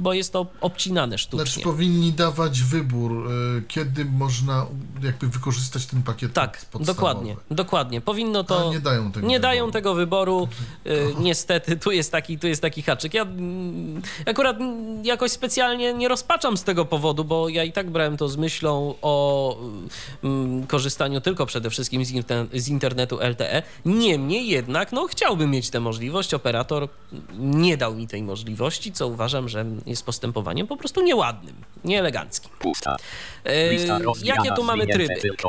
bo 0.00 0.12
jest 0.12 0.32
to 0.32 0.46
obcinane 0.60 1.08
Znaczy 1.18 1.22
sztucznie. 1.24 1.64
powinni 1.64 2.12
dawać 2.12 2.62
wybór, 2.62 3.30
y, 3.58 3.62
kiedy 3.68 4.04
można 4.04 4.66
jakby 5.02 5.28
wykorzystać 5.28 5.86
ten 5.86 6.02
pakiet 6.02 6.32
Tak, 6.32 6.66
dokładnie, 6.80 7.36
dokładnie. 7.50 8.00
Powinno 8.00 8.44
to. 8.44 8.60
Ale 8.60 8.70
nie 8.70 8.80
dają 8.80 9.12
tego 9.12 9.26
Nie 9.26 9.36
wyboru. 9.36 9.42
dają 9.42 9.70
tego 9.70 9.94
wyboru. 9.94 10.48
Y, 10.86 11.14
niestety, 11.18 11.76
tu 11.76 11.90
jest 11.90 12.12
taki, 12.12 12.38
tu 12.38 12.46
jest 12.46 12.62
taki 12.62 12.82
haczyk. 12.82 13.14
Ja 13.14 13.22
mm, 13.22 14.02
akurat 14.26 14.56
jakoś 15.02 15.30
specjalnie 15.30 15.94
nie 15.94 16.08
rozpaczam 16.08 16.56
z 16.56 16.64
tego 16.64 16.84
powodu, 16.84 17.24
bo 17.24 17.48
ja 17.48 17.64
i 17.64 17.72
tak 17.72 17.90
brałem 17.90 18.16
to 18.16 18.28
z 18.28 18.36
myślą 18.36 18.94
o 19.02 19.56
mm, 20.24 20.66
korzystaniu 20.66 21.20
tylko 21.20 21.46
przede 21.46 21.70
wszystkim 21.70 22.04
z, 22.04 22.12
inter- 22.12 22.60
z 22.60 22.68
internetu 22.68 23.18
LTE. 23.30 23.62
Niemniej 23.84 24.48
jednak, 24.48 24.92
no 24.92 25.06
chciałbym 25.06 25.50
mieć 25.50 25.70
tę 25.70 25.80
możliwość. 25.80 26.34
Operator 26.34 26.88
nie 27.38 27.76
dał 27.76 27.94
mi 27.94 28.08
tej 28.08 28.22
możliwości, 28.22 28.53
co 28.92 29.06
uważam, 29.06 29.48
że 29.48 29.66
jest 29.86 30.06
postępowaniem 30.06 30.66
po 30.66 30.76
prostu 30.76 31.02
nieładnym, 31.02 31.54
nieeleganckim. 31.84 32.50
Pusta. 32.58 32.96
Lista 33.70 33.98
rozwijana 33.98 34.44
jakie 34.44 34.56
tu 34.56 34.64
mamy 34.64 34.86
tryby? 34.86 35.14
Tylko, 35.14 35.48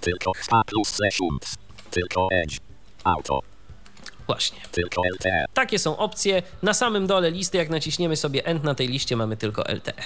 tylko 0.00 0.32
SPA 0.42 0.62
plus 0.66 0.98
UMS. 1.20 1.56
Tylko 1.90 2.28
Edge. 2.32 2.58
Auto. 3.04 3.40
Właśnie. 4.26 4.58
Tylko 4.72 5.02
LTE. 5.14 5.44
Takie 5.54 5.78
są 5.78 5.96
opcje. 5.96 6.42
Na 6.62 6.74
samym 6.74 7.06
dole 7.06 7.30
listy, 7.30 7.58
jak 7.58 7.70
naciśniemy 7.70 8.16
sobie 8.16 8.46
End, 8.46 8.64
na 8.64 8.74
tej 8.74 8.88
liście 8.88 9.16
mamy 9.16 9.36
tylko 9.36 9.66
E. 9.66 9.74
LTE. 9.74 10.02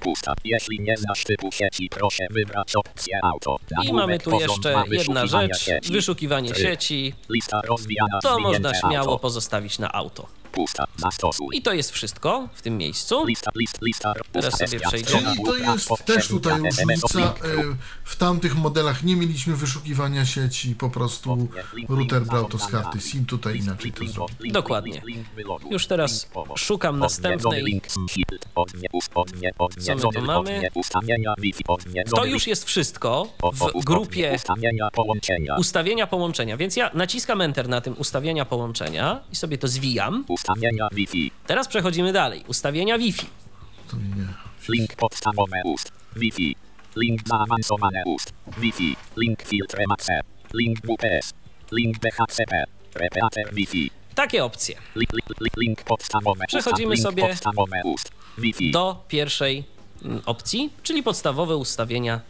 Pusta. 0.00 0.34
Jeśli 0.44 0.80
nie 0.80 0.96
znasz 0.96 1.24
typu 1.24 1.52
sieci, 1.52 1.88
proszę 1.90 2.26
wybrać 2.30 2.76
opcję 2.76 3.18
auto. 3.22 3.56
I 3.84 3.92
mamy 3.92 4.18
tu 4.18 4.40
jeszcze 4.40 4.84
jedna 4.90 5.26
rzecz, 5.26 5.58
sieci. 5.58 5.92
wyszukiwanie 5.92 6.54
sieci. 6.54 7.14
Lista 7.30 7.60
rozwijana 7.64 8.18
To 8.22 8.38
można 8.38 8.74
śmiało 8.74 9.10
auto. 9.12 9.18
pozostawić 9.18 9.78
na 9.78 9.92
auto. 9.92 10.26
Pusta. 10.52 10.84
Zastosuj. 10.96 11.46
I 11.56 11.62
to 11.62 11.72
jest 11.72 11.90
wszystko 11.90 12.48
w 12.54 12.62
tym 12.62 12.78
miejscu. 12.78 13.26
Lista, 13.26 13.50
list, 13.54 13.78
lista. 13.82 14.14
Teraz 14.32 14.58
sobie 14.58 14.80
przejdziemy. 14.80 15.22
Czyli 15.22 15.44
to 15.44 15.56
jest 15.56 15.88
też 16.04 16.28
tutaj 16.28 16.58
różnica. 16.60 17.34
y, 17.44 17.76
W 18.04 18.16
tamtych 18.16 18.56
modelach 18.56 19.02
nie 19.02 19.16
mieliśmy 19.16 19.56
wyszukiwania 19.56 20.26
sieci, 20.26 20.74
po 20.74 20.90
prostu 20.90 21.48
router 21.88 22.22
brał 22.22 22.44
to 22.48 22.58
z 22.58 22.66
karty 22.66 23.00
SIM, 23.00 23.26
tutaj 23.26 23.58
inaczej 23.58 23.92
to 23.92 24.06
zrobił. 24.06 24.52
Dokładnie. 24.52 25.02
Już 25.70 25.86
teraz 25.86 26.28
szukam 26.56 26.98
następnej. 26.98 27.80
Co 29.80 29.94
my 29.94 30.00
tu 30.12 30.22
mamy? 30.22 30.60
To 32.16 32.24
już 32.24 32.46
jest 32.46 32.64
wszystko 32.64 33.28
w 33.52 33.84
grupie 33.84 34.38
ustawienia 35.58 36.06
połączenia. 36.06 36.56
Więc 36.56 36.76
ja 36.76 36.90
naciskam 36.94 37.40
Enter 37.40 37.68
na 37.68 37.80
tym 37.80 37.94
ustawienia 37.98 38.44
połączenia 38.44 39.20
i 39.32 39.36
sobie 39.36 39.58
to 39.58 39.68
zwijam. 39.68 40.24
Ustawienia 40.40 40.88
Wi-Fi. 40.92 41.30
Teraz 41.46 41.68
przechodzimy 41.68 42.12
dalej. 42.12 42.44
Ustawienia 42.46 42.98
Wi-Fi. 42.98 43.26
Link 44.68 44.96
podstawowe 44.96 45.62
ust. 45.64 45.92
Wi-Fi. 46.16 46.56
Link 46.96 47.28
zaawansowane 47.28 48.02
ust. 48.06 48.32
Wi-Fi. 48.58 48.96
Link 49.16 49.42
filtr 49.42 49.78
MAC. 49.88 50.06
Link 50.54 50.78
WPS. 50.80 51.34
Link 51.72 51.98
DHCP. 51.98 52.64
Repeater 52.94 53.54
Wi-Fi. 53.54 53.90
Takie 54.14 54.44
opcje. 54.44 54.76
Link, 55.56 55.82
podstawowe 55.84 56.44
Przechodzimy 56.46 56.94
link 56.94 57.02
sobie 57.02 57.34
ust. 57.84 58.10
Do 58.72 59.04
pierwszej 59.08 59.64
mm, 60.04 60.20
opcji, 60.26 60.70
czyli 60.82 61.02
podstawowe 61.02 61.56
ustawienia 61.56 62.20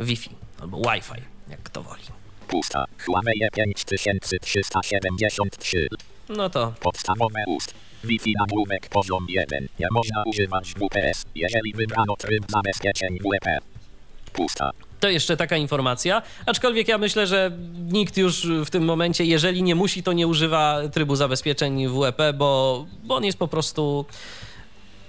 Wi-Fi 0.00 0.30
albo 0.60 0.76
Wi-Fi, 0.76 1.22
jak 1.48 1.62
kto 1.62 1.82
woli. 1.82 2.02
Pusta. 2.48 2.84
Huawei 3.06 3.40
5373. 3.54 5.88
No 6.36 6.50
to 6.50 6.72
Podstawowe 6.80 7.44
ust. 7.46 7.74
Wi-Fi 8.04 8.34
nagłówek 8.38 8.88
poziom 8.88 9.26
1. 9.28 9.68
Nie 9.78 9.86
można 9.90 10.22
używać 10.26 10.74
WPS, 10.74 11.24
jeżeli 11.34 11.72
wybrano 11.72 12.16
tryb 12.16 12.44
zabezpieczeń 12.48 13.18
WP. 13.18 13.58
Pusta. 14.32 14.70
To 15.00 15.08
jeszcze 15.08 15.36
taka 15.36 15.56
informacja, 15.56 16.22
aczkolwiek 16.46 16.88
ja 16.88 16.98
myślę, 16.98 17.26
że 17.26 17.50
nikt 17.92 18.16
już 18.16 18.46
w 18.46 18.70
tym 18.70 18.84
momencie, 18.84 19.24
jeżeli 19.24 19.62
nie 19.62 19.74
musi, 19.74 20.02
to 20.02 20.12
nie 20.12 20.26
używa 20.26 20.80
trybu 20.92 21.16
zabezpieczeń 21.16 21.88
WEP, 21.88 22.18
bo, 22.34 22.86
bo 23.04 23.16
on 23.16 23.24
jest 23.24 23.38
po 23.38 23.48
prostu 23.48 24.06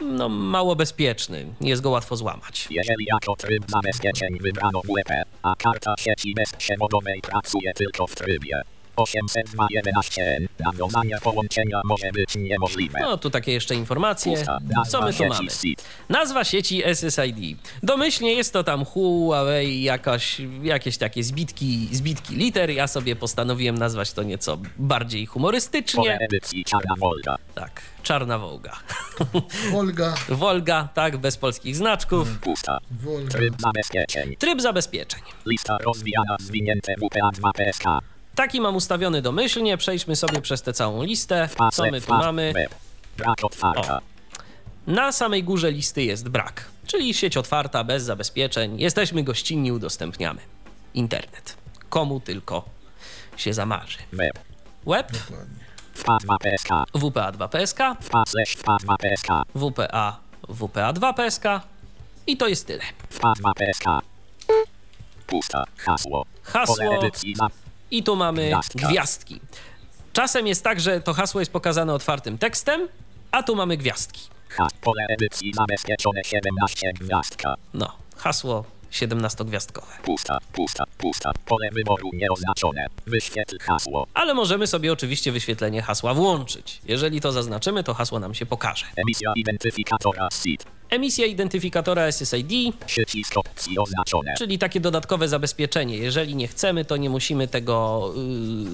no, 0.01 0.29
mało 0.29 0.75
bezpieczny. 0.75 1.45
Jest 1.61 1.81
go 1.81 1.89
łatwo 1.89 2.15
złamać. 2.15 2.67
Jeżeli 2.69 3.05
jako 3.05 3.35
tryb 3.35 3.63
zabezpieczeń 3.67 4.39
wybrano 4.39 4.81
WP, 4.81 5.23
a 5.43 5.55
karta 5.55 5.93
sieci 5.99 6.33
bezprzewodowej 6.33 7.21
pracuje 7.21 7.73
tylko 7.73 8.07
w 8.07 8.15
trybie 8.15 8.61
802.11n, 9.03 10.47
nawiązanie 10.59 11.17
połączenia 11.23 11.81
może 11.85 12.11
być 12.11 12.35
niemożliwe. 12.35 12.99
No, 13.01 13.17
tu 13.17 13.29
takie 13.29 13.51
jeszcze 13.51 13.75
informacje. 13.75 14.37
Pusta. 14.37 14.57
Co 14.89 15.01
my 15.01 15.13
tu 15.13 15.25
mamy? 15.25 15.49
SIT. 15.49 15.83
Nazwa 16.09 16.43
sieci 16.43 16.83
SSID. 16.95 17.57
Domyślnie 17.83 18.33
jest 18.33 18.53
to 18.53 18.63
tam 18.63 18.85
Huawei, 18.85 19.81
jakaś, 19.83 20.41
jakieś 20.63 20.97
takie 20.97 21.23
zbitki, 21.23 21.89
zbitki 21.91 22.35
liter. 22.35 22.69
Ja 22.69 22.87
sobie 22.87 23.15
postanowiłem 23.15 23.77
nazwać 23.77 24.11
to 24.13 24.23
nieco 24.23 24.57
bardziej 24.77 25.25
humorystycznie. 25.25 26.19
edycji 26.19 26.63
Czarna 26.65 26.95
Wolga. 26.99 27.35
Tak, 27.55 27.81
Czarna 28.03 28.39
Wołga. 28.39 28.79
Wolga, 29.71 30.13
Wolga, 30.29 30.87
tak, 30.93 31.17
bez 31.17 31.37
polskich 31.37 31.75
znaczków. 31.75 32.37
Pusta. 32.41 32.77
Wolga. 32.91 33.31
Tryb 33.31 33.53
zabezpieczeń. 33.61 34.35
Tryb 34.35 34.61
zabezpieczeń. 34.61 35.21
Lista 35.45 35.77
rozwijana 35.85 36.35
zwinięte 36.39 36.93
WPA2 36.93 37.51
PSK. 37.53 37.85
Taki 38.35 38.61
mam 38.61 38.75
ustawiony 38.75 39.21
domyślnie. 39.21 39.77
Przejdźmy 39.77 40.15
sobie 40.15 40.41
przez 40.41 40.61
tę 40.61 40.73
całą 40.73 41.03
listę. 41.03 41.49
Co 41.73 41.83
my 41.91 42.01
tu 42.01 42.13
mamy? 42.13 42.53
Otwarta. 43.43 44.01
Na 44.87 45.11
samej 45.11 45.43
górze 45.43 45.71
listy 45.71 46.03
jest 46.03 46.29
brak, 46.29 46.65
czyli 46.87 47.13
sieć 47.13 47.37
otwarta, 47.37 47.83
bez 47.83 48.03
zabezpieczeń. 48.03 48.79
Jesteśmy 48.79 49.23
gościnni, 49.23 49.71
udostępniamy 49.71 50.41
internet. 50.93 51.57
Komu 51.89 52.19
tylko 52.19 52.65
się 53.37 53.53
zamarzy. 53.53 53.97
Web. 54.13 54.39
Web, 54.87 55.11
Dokładnie. 55.11 55.65
WPA2 55.95 56.37
PSK. 56.39 56.69
WPA2 56.93 57.49
PSK, 57.49 57.79
WPA 58.01 58.23
slash 58.27 58.57
WPA2 58.57 58.95
PSK. 58.97 59.27
WPA, 59.55 60.19
WPA2 60.49 61.13
PSK 61.13 61.43
i 62.27 62.37
to 62.37 62.47
jest 62.47 62.67
tyle. 62.67 62.83
WPA2 63.11 63.51
PSK. 63.55 63.85
Pusta. 65.27 65.63
Hasło. 65.77 66.25
Pole 66.53 66.65
Hasło 66.65 66.95
edycji 66.97 67.35
za 67.35 67.47
i 67.91 68.03
tu 68.03 68.15
mamy 68.15 68.47
Gwiazdka. 68.47 68.87
gwiazdki. 68.87 69.39
Czasem 70.13 70.47
jest 70.47 70.63
tak, 70.63 70.79
że 70.79 71.01
to 71.01 71.13
hasło 71.13 71.39
jest 71.41 71.51
pokazane 71.51 71.93
otwartym 71.93 72.37
tekstem, 72.37 72.87
a 73.31 73.43
tu 73.43 73.55
mamy 73.55 73.77
gwiazdki. 73.77 74.21
Pole 74.81 75.05
edycji 75.09 75.53
zabezpieczone 75.53 76.21
17 76.23 76.93
gwiazdka. 76.93 77.55
No, 77.73 77.91
hasło 78.17 78.63
17-gwiazdkowe. 78.91 80.01
Pusta, 80.03 80.37
pusta, 80.53 80.83
pusta. 80.97 81.31
Pole 81.45 81.69
wyboru 81.71 82.09
nieoznaczone. 82.13 82.87
Wyświetl 83.07 83.57
hasło. 83.59 84.07
Ale 84.13 84.33
możemy 84.33 84.67
sobie 84.67 84.93
oczywiście 84.93 85.31
wyświetlenie 85.31 85.81
hasła 85.81 86.13
włączyć. 86.13 86.81
Jeżeli 86.85 87.21
to 87.21 87.31
zaznaczymy, 87.31 87.83
to 87.83 87.93
hasło 87.93 88.19
nam 88.19 88.33
się 88.33 88.45
pokaże. 88.45 88.85
Emisja 88.95 89.33
identyfikatora 89.35 90.27
SID. 90.43 90.65
Emisja 90.91 91.25
identyfikatora 91.25 92.11
SSID, 92.11 92.75
Przycisk 92.85 93.37
opcji 93.37 93.79
oznaczone. 93.79 94.33
czyli 94.37 94.59
takie 94.59 94.79
dodatkowe 94.79 95.27
zabezpieczenie. 95.27 95.97
Jeżeli 95.97 96.35
nie 96.35 96.47
chcemy, 96.47 96.85
to 96.85 96.97
nie 96.97 97.09
musimy 97.09 97.47
tego 97.47 98.03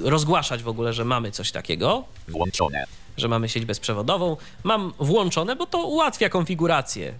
yy, 0.01 0.09
rozgłaszać 0.09 0.63
w 0.63 0.67
ogóle, 0.67 0.93
że 0.93 1.05
mamy 1.05 1.31
coś 1.31 1.51
takiego, 1.51 2.03
Włączone. 2.27 2.83
że 3.17 3.27
mamy 3.27 3.49
sieć 3.49 3.65
bezprzewodową. 3.65 4.37
Mam 4.63 4.93
włączone, 4.99 5.55
bo 5.55 5.65
to 5.65 5.83
ułatwia 5.87 6.29
konfigurację, 6.29 7.13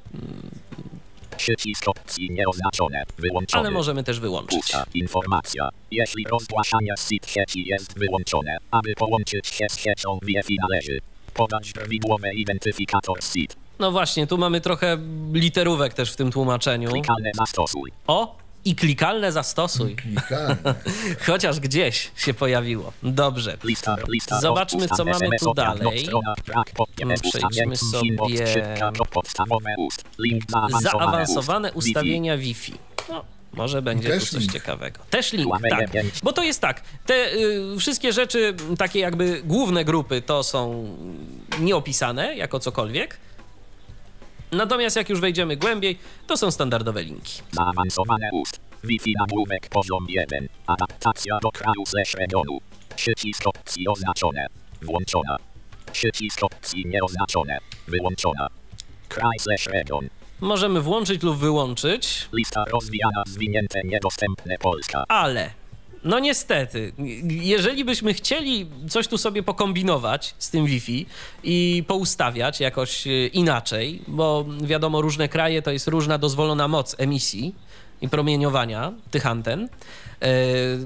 Przycisk 1.37 1.87
opcji 1.87 2.29
nieoznaczone. 2.31 3.03
Wyłączony. 3.17 3.59
ale 3.61 3.71
możemy 3.71 4.03
też 4.03 4.19
wyłączyć. 4.19 4.59
Pusta. 4.59 4.85
Informacja. 4.93 5.69
Jeśli 5.91 6.25
rozgłaszanie 6.31 6.93
SID 7.07 7.27
sieci 7.29 7.65
jest 7.67 7.99
wyłączone, 7.99 8.57
aby 8.71 8.93
połączyć 8.95 9.47
się 9.47 9.65
z 9.69 9.77
siecią 9.79 10.19
Wi-Fi 10.21 10.57
należy 10.69 10.99
podać 11.33 11.71
prawidłowy 11.71 12.29
identyfikator 12.33 13.23
SID. 13.23 13.55
No 13.79 13.91
właśnie, 13.91 14.27
tu 14.27 14.37
mamy 14.37 14.61
trochę 14.61 14.97
literówek 15.33 15.93
też 15.93 16.11
w 16.11 16.15
tym 16.15 16.31
tłumaczeniu. 16.31 16.91
Klikalne 16.91 17.31
zastosuj. 17.35 17.91
O, 18.07 18.35
i 18.65 18.75
klikalne 18.75 19.31
zastosuj. 19.31 19.95
Klikalne. 19.95 20.75
Chociaż 21.27 21.59
gdzieś 21.59 22.11
się 22.15 22.33
pojawiło. 22.33 22.93
Dobrze. 23.03 23.57
Lista, 23.63 23.95
lista 24.09 24.39
Zobaczmy, 24.41 24.87
co 24.87 25.05
mamy 25.05 25.37
tu 25.39 25.53
dalej. 25.53 26.09
Mm, 27.01 27.15
przejdźmy 27.21 27.77
sobie- 27.77 28.17
zaawansowane, 30.49 30.81
Zaawansowane 30.81 31.73
ust. 31.73 31.87
ustawienia 31.87 32.37
Wi-Fi. 32.37 32.73
No, 33.09 33.23
może 33.53 33.81
będzie 33.81 34.09
Też 34.09 34.23
tu 34.23 34.31
coś 34.31 34.39
link. 34.41 34.53
ciekawego. 34.53 34.99
Też 35.09 35.33
link, 35.33 35.53
tak. 35.69 35.89
Bo 36.23 36.33
to 36.33 36.43
jest 36.43 36.61
tak, 36.61 36.81
te 37.05 37.33
y, 37.33 37.61
wszystkie 37.79 38.13
rzeczy, 38.13 38.55
takie 38.77 38.99
jakby 38.99 39.41
główne 39.45 39.85
grupy, 39.85 40.21
to 40.21 40.43
są 40.43 40.85
nieopisane 41.59 42.35
jako 42.35 42.59
cokolwiek. 42.59 43.17
Natomiast 44.51 44.95
jak 44.95 45.09
już 45.09 45.19
wejdziemy 45.19 45.57
głębiej, 45.57 45.97
to 46.27 46.37
są 46.37 46.51
standardowe 46.51 47.03
linki. 47.03 47.41
Zaawansowane 47.51 48.29
ust. 48.33 48.59
Wi-Fi 48.83 49.13
nagłówek 49.19 49.69
poziom 49.69 50.05
1. 50.09 50.47
Adaptacja 50.67 51.39
do 51.41 51.51
kraju 51.51 51.85
slash 51.85 52.13
regionu. 52.13 52.57
Przycisk 52.95 53.47
opcji 53.47 53.87
oznaczone. 53.87 54.45
Włączona. 54.81 55.35
Przycisk 55.91 56.43
opcji 56.43 56.83
nieoznaczone. 56.85 57.57
Wyłączona. 57.87 58.47
Kraj 59.09 59.39
slash 59.39 59.65
region. 59.67 60.09
Możemy 60.41 60.81
włączyć 60.81 61.23
lub 61.23 61.37
wyłączyć, 61.37 62.29
Lista 62.33 62.63
rozwijana 62.73 63.23
zwinięte 63.27 63.81
niedostępne 63.83 64.57
Polska. 64.57 65.03
ale 65.07 65.49
no 66.07 66.19
niestety, 66.19 66.93
jeżeli 67.27 67.85
byśmy 67.85 68.13
chcieli 68.13 68.67
coś 68.89 69.07
tu 69.07 69.17
sobie 69.17 69.43
pokombinować 69.43 70.35
z 70.37 70.49
tym 70.49 70.65
Wi-Fi 70.65 71.05
i 71.43 71.83
poustawiać 71.87 72.59
jakoś 72.59 73.07
y, 73.07 73.29
inaczej, 73.33 74.01
bo 74.07 74.45
wiadomo, 74.61 75.01
różne 75.01 75.29
kraje 75.29 75.61
to 75.61 75.71
jest 75.71 75.87
różna 75.87 76.17
dozwolona 76.17 76.67
moc 76.67 76.95
emisji 76.97 77.55
i 78.01 78.09
promieniowania 78.09 78.93
tych 79.11 79.25
anten, 79.25 79.69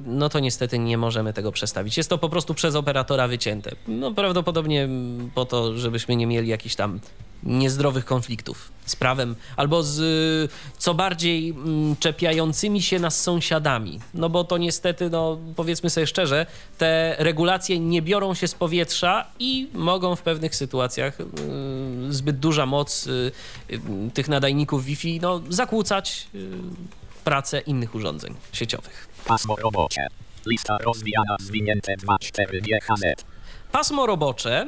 no 0.05 0.29
to 0.29 0.39
niestety 0.39 0.79
nie 0.79 0.97
możemy 0.97 1.33
tego 1.33 1.51
przestawić. 1.51 1.97
Jest 1.97 2.09
to 2.09 2.17
po 2.17 2.29
prostu 2.29 2.53
przez 2.53 2.75
operatora 2.75 3.27
wycięte. 3.27 3.71
No 3.87 4.11
prawdopodobnie 4.11 4.89
po 5.35 5.45
to, 5.45 5.77
żebyśmy 5.77 6.15
nie 6.15 6.27
mieli 6.27 6.47
jakichś 6.47 6.75
tam 6.75 6.99
niezdrowych 7.43 8.05
konfliktów 8.05 8.71
z 8.85 8.95
prawem 8.95 9.35
albo 9.55 9.83
z 9.83 10.51
co 10.77 10.93
bardziej 10.93 11.49
mm, 11.49 11.95
czepiającymi 11.95 12.81
się 12.81 12.99
nas 12.99 13.21
sąsiadami. 13.21 13.99
No 14.13 14.29
bo 14.29 14.43
to 14.43 14.57
niestety, 14.57 15.09
no 15.09 15.37
powiedzmy 15.55 15.89
sobie 15.89 16.07
szczerze, 16.07 16.45
te 16.77 17.15
regulacje 17.19 17.79
nie 17.79 18.01
biorą 18.01 18.33
się 18.33 18.47
z 18.47 18.55
powietrza 18.55 19.27
i 19.39 19.67
mogą 19.73 20.15
w 20.15 20.21
pewnych 20.21 20.55
sytuacjach 20.55 21.19
y, 21.19 21.25
zbyt 22.09 22.39
duża 22.39 22.65
moc 22.65 23.07
y, 23.07 23.31
y, 23.71 23.79
tych 24.13 24.27
nadajników 24.27 24.85
Wi-Fi 24.85 25.19
no, 25.21 25.41
zakłócać 25.49 26.27
pracę 27.23 27.59
innych 27.59 27.95
urządzeń 27.95 28.35
sieciowych. 28.53 29.07
Pasmo 29.25 29.55
robocze. 29.55 30.07
Lista 30.45 30.77
rozwijana 30.77 31.35
zwinięte 31.39 31.93
2,4 31.95 32.61
GHz. 32.61 33.23
Pasmo 33.71 34.05
robocze 34.05 34.67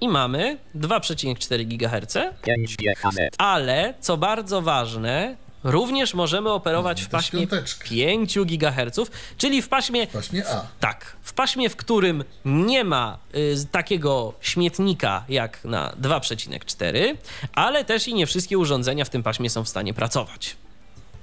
i 0.00 0.08
mamy 0.08 0.58
2,4 0.74 1.64
GHz, 1.66 2.14
5 2.42 2.76
GHz. 2.76 3.16
ale 3.38 3.94
co 4.00 4.16
bardzo 4.16 4.62
ważne, 4.62 5.36
również 5.64 6.14
możemy 6.14 6.50
operować 6.50 7.00
w 7.02 7.04
Też 7.04 7.12
paśmie 7.12 7.40
piąteczkę. 7.46 7.88
5 7.88 8.38
GHz, 8.38 9.10
czyli 9.36 9.62
w 9.62 9.68
paśmie 9.68 10.06
Właśnie 10.06 10.48
A. 10.48 10.66
tak, 10.80 11.16
w 11.22 11.32
paśmie, 11.32 11.70
w 11.70 11.76
którym 11.76 12.24
nie 12.44 12.84
ma 12.84 13.18
y, 13.34 13.66
takiego 13.72 14.34
śmietnika 14.40 15.24
jak 15.28 15.64
na 15.64 15.92
2,4, 16.00 17.16
ale 17.54 17.84
też 17.84 18.08
i 18.08 18.14
nie 18.14 18.26
wszystkie 18.26 18.58
urządzenia 18.58 19.04
w 19.04 19.10
tym 19.10 19.22
paśmie 19.22 19.50
są 19.50 19.64
w 19.64 19.68
stanie 19.68 19.94
pracować. 19.94 20.56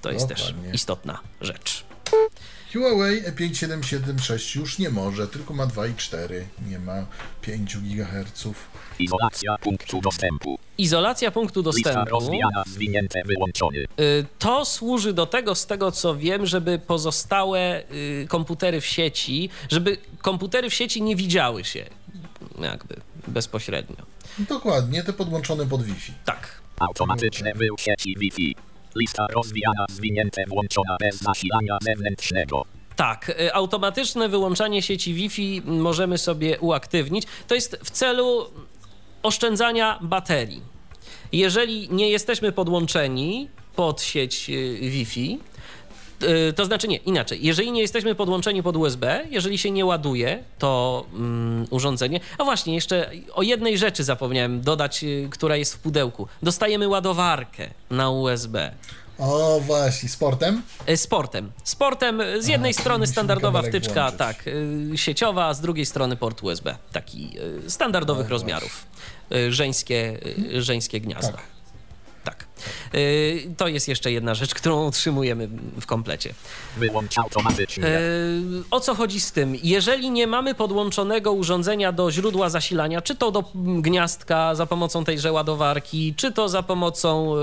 To 0.01 0.11
jest 0.11 0.27
też 0.27 0.47
Dokładnie. 0.47 0.71
istotna 0.73 1.19
rzecz. 1.41 1.83
Huawei 2.73 3.17
E 3.25 3.31
E5776 3.31 4.59
już 4.59 4.79
nie 4.79 4.89
może, 4.89 5.27
tylko 5.27 5.53
ma 5.53 5.67
2,4, 5.67 6.43
nie 6.67 6.79
ma 6.79 7.05
5 7.41 7.77
GHz. 7.77 8.47
Izolacja 8.99 9.57
punktu 9.57 10.01
dostępu. 10.01 10.59
Izolacja 10.77 11.31
punktu 11.31 11.59
Lista 11.59 11.71
dostępu. 11.93 12.09
rozwijana 12.11 12.63
zwinięte 12.67 13.21
wyłączony. 13.25 13.77
Y, 13.99 14.25
To 14.39 14.65
służy 14.65 15.13
do 15.13 15.25
tego, 15.25 15.55
z 15.55 15.65
tego 15.65 15.91
co 15.91 16.15
wiem, 16.15 16.45
żeby 16.45 16.79
pozostałe 16.79 17.83
y, 17.91 18.25
komputery 18.29 18.81
w 18.81 18.85
sieci, 18.85 19.49
żeby 19.69 19.97
komputery 20.21 20.69
w 20.69 20.73
sieci 20.73 21.01
nie 21.01 21.15
widziały 21.15 21.63
się 21.65 21.85
jakby 22.61 22.95
bezpośrednio. 23.27 23.95
Dokładnie, 24.39 25.03
te 25.03 25.13
podłączone 25.13 25.65
pod 25.65 25.83
Wi-Fi. 25.83 26.13
Tak. 26.25 26.61
Automatyczne 26.79 27.53
wył 27.53 27.75
sieci 27.79 28.15
Wi-Fi. 28.19 28.55
Lista 28.95 29.27
rozwijana 29.33 29.85
zwinięte 29.89 30.43
włączona 30.47 30.97
bez 30.99 31.17
zasilania 31.17 31.77
zewnętrznego. 31.81 32.65
Tak, 32.95 33.29
y, 33.29 33.53
automatyczne 33.53 34.29
wyłączanie 34.29 34.81
sieci 34.81 35.13
Wi-Fi 35.13 35.61
możemy 35.65 36.17
sobie 36.17 36.59
uaktywnić. 36.59 37.23
To 37.47 37.55
jest 37.55 37.79
w 37.83 37.91
celu 37.91 38.45
oszczędzania 39.23 39.99
baterii. 40.01 40.61
Jeżeli 41.31 41.89
nie 41.89 42.09
jesteśmy 42.09 42.51
podłączeni 42.51 43.49
pod 43.75 44.01
sieć 44.01 44.49
y, 44.49 44.89
Wi-Fi, 44.89 45.39
To 46.55 46.65
znaczy 46.65 46.87
nie, 46.87 46.97
inaczej. 46.97 47.39
Jeżeli 47.45 47.71
nie 47.71 47.81
jesteśmy 47.81 48.15
podłączeni 48.15 48.63
pod 48.63 48.77
USB, 48.77 49.25
jeżeli 49.29 49.57
się 49.57 49.71
nie 49.71 49.85
ładuje 49.85 50.43
to 50.59 51.05
mm, 51.13 51.67
urządzenie. 51.69 52.19
A 52.37 52.43
właśnie, 52.43 52.75
jeszcze 52.75 53.11
o 53.33 53.41
jednej 53.41 53.77
rzeczy 53.77 54.03
zapomniałem 54.03 54.61
dodać, 54.61 55.03
y, 55.03 55.27
która 55.31 55.55
jest 55.55 55.73
w 55.75 55.79
pudełku. 55.79 56.27
Dostajemy 56.43 56.87
ładowarkę 56.87 57.67
na 57.89 58.09
USB. 58.09 58.71
O, 59.17 59.59
właśnie, 59.59 60.09
sportem? 60.09 60.61
Y, 60.89 60.97
Sportem. 60.97 61.51
Sportem 61.63 62.21
y, 62.21 62.41
z 62.43 62.47
jednej 62.47 62.73
czyli 62.73 62.81
strony 62.81 63.07
standardowa 63.07 63.61
wtyczka, 63.61 63.93
włączyć. 63.93 64.17
tak, 64.19 64.47
y, 64.47 64.91
sieciowa, 64.95 65.45
a 65.45 65.53
z 65.53 65.61
drugiej 65.61 65.85
strony 65.85 66.15
port 66.15 66.43
USB. 66.43 66.75
Taki 66.91 67.29
y, 67.65 67.69
standardowych 67.69 68.25
No 68.25 68.29
rozmiarów. 68.29 68.85
Y, 69.35 69.53
Żeńskie, 69.53 70.19
y, 70.53 70.61
żeńskie 70.61 71.01
gniazdo. 71.01 71.31
Tak. 71.37 71.58
Tak. 72.23 72.47
Y, 72.95 73.53
To 73.57 73.67
jest 73.67 73.87
jeszcze 73.87 74.11
jedna 74.11 74.33
rzecz, 74.35 74.53
którą 74.53 74.85
utrzymujemy 74.87 75.49
w 75.81 75.85
komplecie. 75.85 76.33
Wyłącz 76.77 77.17
automatycznie. 77.17 77.87
E, 77.87 77.99
O 78.71 78.79
co 78.79 78.95
chodzi 78.95 79.19
z 79.19 79.31
tym? 79.31 79.55
Jeżeli 79.63 80.09
nie 80.11 80.27
mamy 80.27 80.55
podłączonego 80.55 81.31
urządzenia 81.31 81.91
do 81.91 82.11
źródła 82.11 82.49
zasilania, 82.49 83.01
czy 83.01 83.15
to 83.15 83.31
do 83.31 83.43
gniazdka 83.55 84.55
za 84.55 84.65
pomocą 84.65 85.03
tejże 85.03 85.31
ładowarki, 85.31 86.13
czy 86.17 86.31
to 86.31 86.49
za 86.49 86.63
pomocą 86.63 87.35
e, 87.35 87.39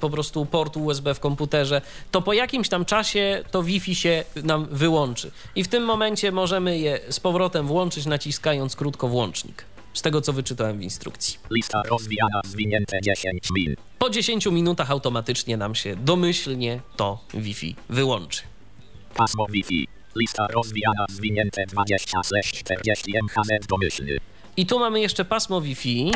po 0.00 0.10
prostu 0.10 0.46
portu 0.46 0.84
USB 0.84 1.14
w 1.14 1.20
komputerze, 1.20 1.82
to 2.10 2.22
po 2.22 2.32
jakimś 2.32 2.68
tam 2.68 2.84
czasie 2.84 3.44
to 3.50 3.62
Wi-Fi 3.62 3.94
się 3.94 4.24
nam 4.42 4.66
wyłączy. 4.70 5.30
I 5.56 5.64
w 5.64 5.68
tym 5.68 5.84
momencie 5.84 6.32
możemy 6.32 6.78
je 6.78 7.00
z 7.08 7.20
powrotem 7.20 7.66
włączyć, 7.66 8.06
naciskając 8.06 8.76
krótko 8.76 9.08
włącznik. 9.08 9.64
Z 9.96 10.02
tego, 10.02 10.20
co 10.20 10.32
wyczytałem 10.32 10.78
w 10.78 10.82
instrukcji. 10.82 11.38
Lista 11.50 11.82
rozwijana 11.90 12.40
zwinięte 12.44 12.98
10 13.02 13.48
min. 13.54 13.74
Po 13.98 14.10
10 14.10 14.46
minutach 14.46 14.90
automatycznie 14.90 15.56
nam 15.56 15.74
się 15.74 15.96
domyślnie 15.96 16.80
to 16.96 17.24
Wi-Fi 17.34 17.76
wyłączy. 17.88 18.42
Pasmo 19.14 19.46
Wi-Fi. 19.50 19.88
Lista 20.16 20.46
rozwijana 20.46 21.06
zwinięte 21.10 21.66
26 21.66 22.52
40 22.52 23.12
MHz 23.16 23.66
domyślny. 23.66 24.16
I 24.56 24.66
tu 24.66 24.78
mamy 24.78 25.00
jeszcze 25.00 25.24
pasmo 25.24 25.60
Wi-Fi. 25.60 26.12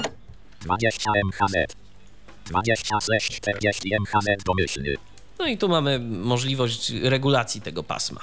20 0.61 1.11
MHz. 1.24 1.77
26 2.47 3.36
40 3.36 3.90
MHz 3.94 4.44
domyślny. 4.44 4.94
No 5.39 5.47
i 5.47 5.59
tu 5.59 5.69
mamy 5.69 5.98
możliwość 6.01 6.90
regulacji 6.90 7.61
tego 7.61 7.82
pasma. 7.82 8.20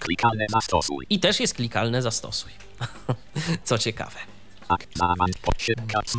Klikalne 0.00 0.46
zastosuj. 0.52 1.06
I 1.10 1.20
też 1.20 1.40
jest 1.40 1.54
klikalne 1.54 2.02
zastosuj. 2.02 2.52
Co 3.64 3.78
ciekawe. 3.78 4.16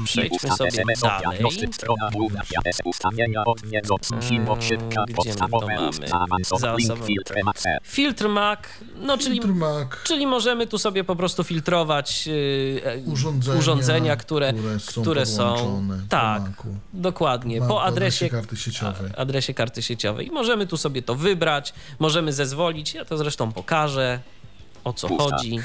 Przejdźmy 0.06 0.50
sobie 0.58 0.72
dalej. 1.24 1.44
gdzie 5.22 5.30
my 5.30 5.50
to 5.50 5.68
mamy? 5.68 6.08
filtr 7.84 8.30
MAC. 8.30 8.68
No 8.96 9.18
czyli, 9.18 9.36
Filtr 9.36 9.54
Mac, 9.54 9.90
czyli 10.04 10.28
możemy 10.28 10.68
tu 10.68 10.78
sobie 10.78 11.04
po 11.04 11.16
prostu 11.16 11.44
filtrować 11.44 12.28
yy, 12.28 13.04
urządzenia, 13.06 13.60
urządzenia, 13.60 14.16
które, 14.16 14.54
które 14.54 14.80
są 14.80 15.02
które 15.02 15.26
są 15.26 15.88
tak, 16.10 16.42
dokładnie, 16.94 17.62
po 17.62 17.68
po 17.68 17.84
adresie, 17.84 18.26
adresie 18.26 18.30
karty 18.30 18.58
sieciowej. 18.58 19.12
a- 19.16 19.18
adresie 19.18 19.54
karty 19.54 19.82
sieciowej. 19.82 20.28
I 20.28 20.32
możemy 20.32 20.68
tu 20.68 20.78
sobie 20.78 21.02
to 21.02 21.16
wybrać, 21.16 21.74
możemy 22.00 22.34
zezwolić, 22.34 22.94
ja 22.94 23.06
to 23.06 23.18
zresztą 23.18 23.52
pokażę, 23.52 24.20
o 24.84 24.94
co 24.94 25.08
Pusta. 25.08 25.24
chodzi. 25.24 25.60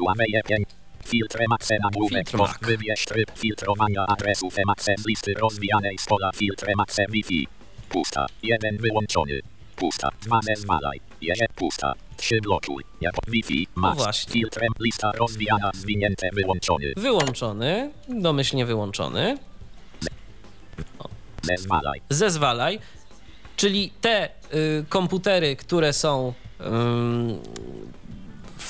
Huawei 1.07 1.11
5. 1.11 1.11
Filtr 1.11 1.39
MAC 1.49 1.69
nagłówek. 1.83 2.29
Filtr 2.29 2.37
Mac. 2.37 2.59
wybierz 2.63 3.05
tryb 3.05 3.31
filtrowania 3.39 4.07
adresów 4.07 4.55
MAC 4.67 4.85
z 4.99 5.07
listy 5.07 5.35
rozwijanej 5.35 5.99
z 5.99 6.07
pola 6.07 6.31
filtr 6.35 6.67
MAC 6.77 6.97
Wi-Fi. 7.09 7.47
Pusta. 7.89 8.27
1 8.43 8.77
wyłączony. 8.77 9.41
Pusta. 9.77 10.09
2 10.23 10.41
zezwalaj. 10.43 11.01
Jedzie. 11.21 11.47
Pusta. 11.55 11.93
3 12.17 12.41
blokuj. 12.41 12.85
Ja 13.01 13.11
po 13.13 13.31
Wi-Fi. 13.31 13.69
Max. 13.75 13.97
właśnie. 13.97 14.33
Filtrem 14.33 14.73
lista 14.81 15.13
rozwijana 15.13 15.71
zwinięte 15.75 16.29
wyłączony. 16.33 16.93
Wyłączony, 16.97 17.91
domyślnie 18.09 18.67
wyłączony. 18.67 19.39
Zezwalaj. 21.43 22.01
zezwalaj, 22.11 22.79
czyli 23.57 23.93
te 24.01 24.29
y, 24.55 24.85
komputery, 24.89 25.57
które 25.57 25.93
są 25.93 26.33
w 26.59 28.06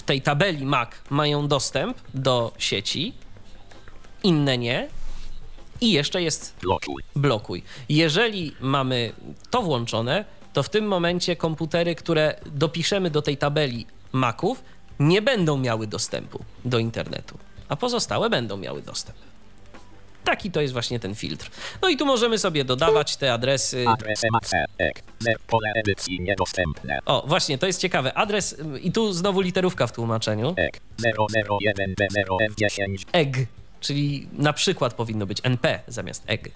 tej 0.07 0.23
tabeli 0.23 0.67
Mac, 0.67 0.91
mają 1.11 1.49
dostęp 1.49 1.99
do 2.15 2.53
sieci, 2.59 3.13
inne 4.23 4.59
nie. 4.59 4.89
I 5.81 5.93
jeszcze 5.93 6.23
jest 6.23 6.57
Blokuj. 6.63 7.03
blokuj. 7.17 7.63
Jeżeli 7.89 8.53
mamy 8.61 9.13
to 9.51 9.63
włączone, 9.63 10.25
to 10.53 10.63
w 10.63 10.69
tym 10.69 10.87
momencie 10.87 11.37
komputery, 11.37 11.95
które 11.95 12.41
dopiszemy 12.47 13.11
do 13.11 13.23
tej 13.23 13.37
tabeli 13.37 13.87
Maców, 14.13 14.63
nie 14.99 15.23
będą 15.23 15.57
miały 15.59 15.87
dostępu 15.87 16.45
do 16.65 16.79
internetu, 16.79 17.39
a 17.69 17.77
pozostałe 17.77 18.31
będą 18.31 18.57
miały 18.57 18.83
dostęp. 18.83 19.19
Taki 20.27 20.51
to 20.51 20.61
jest 20.61 20.73
właśnie 20.73 21.01
ten 21.01 21.15
filtr. 21.15 21.51
No 21.83 21.89
i 21.89 21.97
tu 21.97 22.07
możemy 22.07 22.39
sobie 22.39 22.65
dodawać 22.65 23.17
te 23.17 23.33
adresy. 23.33 23.85
Adres 23.89 24.23
MAC. 24.33 24.51
Ek. 24.79 25.03
Zer. 25.19 25.37
Pole 25.47 25.73
edycji 25.75 26.21
niedostępne. 26.21 26.99
O, 27.07 27.25
właśnie, 27.27 27.59
to 27.59 27.67
jest 27.67 27.81
ciekawe. 27.81 28.15
Adres, 28.15 28.57
i 28.83 28.93
tu 28.93 29.13
znowu 29.13 29.41
literówka 29.41 29.87
w 29.87 29.93
tłumaczeniu. 29.93 30.55
Ek. 30.57 30.81
001 31.61 31.95
B0F10. 31.95 33.05
EG, 33.13 33.37
czyli 33.81 34.29
na 34.33 34.53
przykład 34.53 34.95
powinno 34.95 35.27
być 35.27 35.39
NP 35.43 35.81
zamiast 35.89 36.23
EG. 36.27 36.51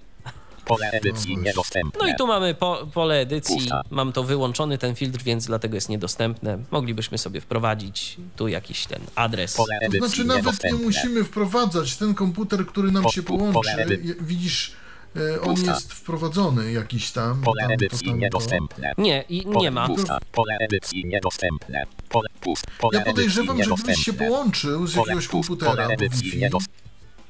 Pole 0.71 0.91
edycji 0.91 1.37
niedostępne. 1.37 2.01
No 2.05 2.09
i 2.09 2.15
tu 2.17 2.27
mamy 2.27 2.55
po, 2.55 2.87
pole 2.95 3.21
edycji, 3.21 3.57
Pusta. 3.57 3.83
mam 3.91 4.13
to 4.13 4.25
wyłączony 4.25 4.79
ten 4.79 4.95
filtr, 4.95 5.23
więc 5.23 5.47
dlatego 5.47 5.75
jest 5.75 5.89
niedostępne. 5.89 6.59
Moglibyśmy 6.71 7.19
sobie 7.19 7.41
wprowadzić 7.41 8.17
tu 8.37 8.49
jakiś 8.49 8.87
ten 8.87 9.01
adres. 9.15 9.57
Pole 9.57 9.79
To 9.81 9.87
edycji 9.87 10.01
znaczy 10.09 10.25
nawet 10.25 10.65
nie 10.65 10.73
musimy 10.73 11.25
wprowadzać 11.25 11.97
ten 11.97 12.15
komputer, 12.15 12.67
który 12.67 12.93
nam 12.93 13.03
Po- 13.03 13.11
się 13.13 13.23
po- 13.23 13.39
połączy. 13.39 14.01
Widzisz, 14.21 14.73
e, 15.17 15.41
on 15.41 15.55
Pusta. 15.55 15.73
jest 15.75 15.93
wprowadzony 15.93 16.73
jakiś 16.73 17.11
tam. 17.11 17.43
Pole 17.43 17.61
tamto, 17.63 17.75
edycji 17.75 18.07
tamto. 18.07 18.21
niedostępne. 18.21 18.93
Nie, 18.99 19.25
i 19.29 19.47
nie 19.47 19.71
ma. 19.71 19.87
Pusta. 19.87 20.19
Pole 20.33 20.57
edycji 20.61 21.05
niedostępne. 21.05 21.85
Pole 22.09 22.29
pust. 22.41 22.67
Pole 22.79 22.99
Ja 22.99 23.05
podejrzewam, 23.05 23.63
że 23.63 23.71
gdybyś 23.75 24.05
się 24.05 24.13
połączył 24.13 24.87
z 24.87 24.95
Pole 24.95 25.03
jakiegoś 25.07 25.29
pust. 25.29 25.49
komputera 25.49 25.73
Pole 25.73 25.87
edycji 25.95 26.39
niedostępne. 26.41 26.81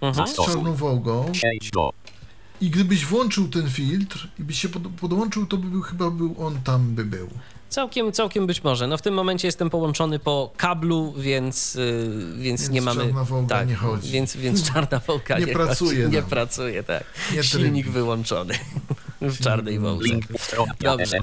Mhm. 0.03 0.29
z 0.29 0.35
czarną 0.35 0.75
wołgą 0.75 1.33
Przejdź 1.33 1.71
do. 1.71 1.93
I 2.61 2.70
gdybyś 2.70 3.07
włączył 3.07 3.49
ten 3.49 3.70
filtr 3.70 4.28
i 4.39 4.43
byś 4.45 4.59
się 4.61 4.69
pod, 4.69 4.82
podłączył, 5.01 5.47
to 5.47 5.57
by 5.57 5.69
był, 5.69 5.82
chyba 5.82 6.11
był 6.11 6.35
on 6.39 6.61
tam 6.65 6.95
by 6.95 7.05
był. 7.05 7.28
Całkiem, 7.69 8.12
całkiem 8.12 8.47
być 8.47 8.65
może. 8.65 8.87
No 8.87 8.99
w 8.99 9.03
tym 9.03 9.15
momencie 9.15 9.49
jestem 9.49 9.70
połączony 9.70 10.19
po 10.19 10.53
kablu, 10.57 11.15
więc, 11.16 11.74
yy, 11.74 12.11
więc, 12.37 12.61
Więc 12.61 12.69
nie 12.70 12.82
mamy. 12.82 13.05
czarna 13.05 13.24
wołga 13.24 13.57
tak, 13.57 13.69
nie 13.69 13.74
chodzi. 13.74 14.11
Więc, 14.12 14.37
więc 14.37 14.73
czarna 14.73 14.99
wołga 15.07 15.39
Nie 15.39 15.47
nie, 15.47 15.53
pracuje 15.53 16.03
Chodzi. 16.03 16.12
Nie 16.15 16.20
nam. 16.20 16.31
pracuje, 16.31 16.82
tak. 16.82 17.05
Nie 17.35 17.43
Silnik 17.43 17.85
trybi. 17.85 17.91
wyłączony 17.91 18.55
w 19.21 19.39
czarnej 19.41 19.81
strona. 20.39 20.75
Dobrze, 20.81 21.19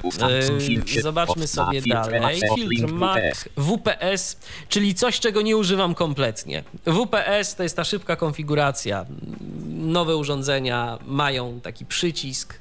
yy, 0.94 1.02
zobaczmy 1.02 1.46
sobie 1.46 1.82
dalej. 1.82 2.40
Filtr 2.54 2.92
Mac 2.92 3.44
WPS, 3.56 4.36
czyli 4.68 4.94
coś, 4.94 5.20
czego 5.20 5.42
nie 5.42 5.56
używam 5.56 5.94
kompletnie. 5.94 6.64
WPS 6.86 7.54
to 7.54 7.62
jest 7.62 7.76
ta 7.76 7.84
szybka 7.84 8.16
konfiguracja. 8.16 9.06
Nowe 9.68 10.16
urządzenia 10.16 10.98
mają 11.06 11.60
taki 11.60 11.86
przycisk, 11.86 12.54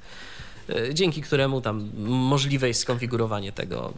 yy, 0.68 0.94
dzięki 0.94 1.22
któremu 1.22 1.62
tam 1.62 1.90
możliwe 2.06 2.68
jest 2.68 2.82
skonfigurowanie 2.82 3.52
tego. 3.52 3.94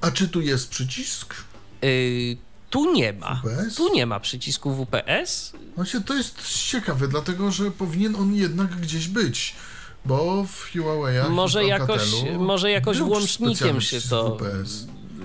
A 0.00 0.10
czy 0.10 0.28
tu 0.28 0.40
jest 0.40 0.70
przycisk? 0.70 1.34
Yy, 1.82 2.36
Tu 2.70 2.92
nie 2.92 3.12
ma. 3.12 3.42
WPS? 3.44 3.74
Tu 3.74 3.94
nie 3.94 4.06
ma 4.06 4.20
przycisku 4.20 4.74
WPS. 4.74 5.52
Właśnie 5.76 6.00
to 6.00 6.14
jest 6.14 6.48
ciekawe, 6.66 7.08
dlatego 7.08 7.50
że 7.50 7.70
powinien 7.70 8.16
on 8.16 8.34
jednak 8.34 8.76
gdzieś 8.80 9.08
być. 9.08 9.54
Bo 10.06 10.44
w 10.44 10.72
Huawei'ach 10.72 11.30
Może 11.30 11.62
w 11.62 11.66
jakoś, 11.66 12.10
może 12.38 12.70
jakoś 12.70 12.98
włącznikiem 12.98 13.80
się 13.80 14.00
to 14.00 14.36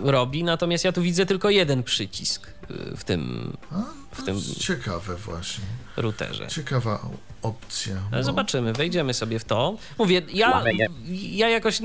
robi, 0.03 0.43
natomiast 0.43 0.85
ja 0.85 0.91
tu 0.91 1.01
widzę 1.01 1.25
tylko 1.25 1.49
jeden 1.49 1.83
przycisk 1.83 2.47
yy, 2.69 2.97
w 2.97 3.03
tym 3.03 3.51
A, 3.71 3.75
to 3.75 4.21
w 4.21 4.25
tym- 4.25 4.35
jest 4.35 4.57
ciekawe 4.59 5.15
właśnie. 5.15 5.63
Routerze. 5.97 6.47
Ciekawa 6.47 6.99
opcja. 7.41 7.95
No. 8.11 8.23
Zobaczymy, 8.23 8.73
wejdziemy 8.73 9.13
sobie 9.13 9.39
w 9.39 9.43
to. 9.43 9.77
Mówię, 9.97 10.21
ja, 10.33 10.63
ja 11.11 11.49
jakoś 11.49 11.79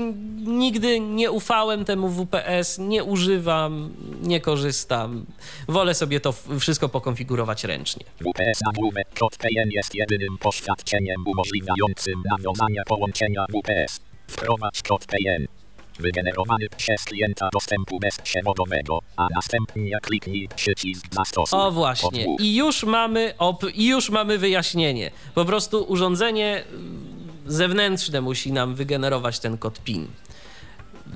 nigdy 0.45 0.99
nie 0.99 1.31
ufałem 1.31 1.85
temu 1.85 2.09
WPS, 2.09 2.77
nie 2.79 3.03
używam, 3.03 3.93
nie 4.21 4.41
korzystam. 4.41 5.25
Wolę 5.67 5.93
sobie 5.93 6.19
to 6.19 6.33
wszystko 6.59 6.89
pokonfigurować 6.89 7.63
ręcznie. 7.63 8.05
WPS 8.19 8.59
PN 9.37 9.69
jest 9.71 9.95
jedynym 9.95 10.37
poświadczeniem 10.37 11.23
umożliwiającym 11.27 12.23
nawiązanie 12.31 12.81
połączenia 12.87 13.45
WPS. 13.49 13.99
Wprowadź 14.27 14.81
kod 14.81 15.05
PN. 15.05 15.56
Wygenerowany 15.99 16.65
przez 16.77 17.03
klienta 17.03 17.49
dostępu 17.53 17.99
bezprzewodowego, 17.99 18.99
a 19.15 19.27
następnie 19.35 19.97
kliknij 20.01 20.49
przycisk 20.55 21.05
zastosuj. 21.11 21.59
O 21.59 21.71
właśnie. 21.71 22.35
I 22.39 22.55
już 22.55 22.83
mamy 22.83 23.33
op- 23.39 23.71
i 23.75 23.87
już 23.87 24.09
mamy 24.09 24.37
wyjaśnienie. 24.37 25.11
Po 25.35 25.45
prostu 25.45 25.83
urządzenie 25.83 26.63
mm, 26.69 27.07
zewnętrzne 27.47 28.21
musi 28.21 28.51
nam 28.51 28.75
wygenerować 28.75 29.39
ten 29.39 29.57
kod 29.57 29.79
PIN. 29.83 30.07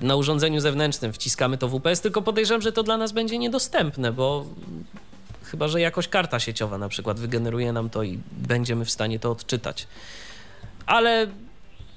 na 0.01 0.15
urządzeniu 0.15 0.59
zewnętrznym 0.59 1.13
wciskamy 1.13 1.57
to 1.57 1.67
WPS, 1.69 2.01
tylko 2.01 2.21
podejrzewam, 2.21 2.61
że 2.61 2.71
to 2.71 2.83
dla 2.83 2.97
nas 2.97 3.11
będzie 3.11 3.37
niedostępne, 3.37 4.11
bo 4.11 4.45
chyba, 5.43 5.67
że 5.67 5.81
jakoś 5.81 6.07
karta 6.07 6.39
sieciowa 6.39 6.77
na 6.77 6.89
przykład 6.89 7.19
wygeneruje 7.19 7.73
nam 7.73 7.89
to 7.89 8.03
i 8.03 8.19
będziemy 8.31 8.85
w 8.85 8.91
stanie 8.91 9.19
to 9.19 9.31
odczytać. 9.31 9.87
Ale 10.85 11.27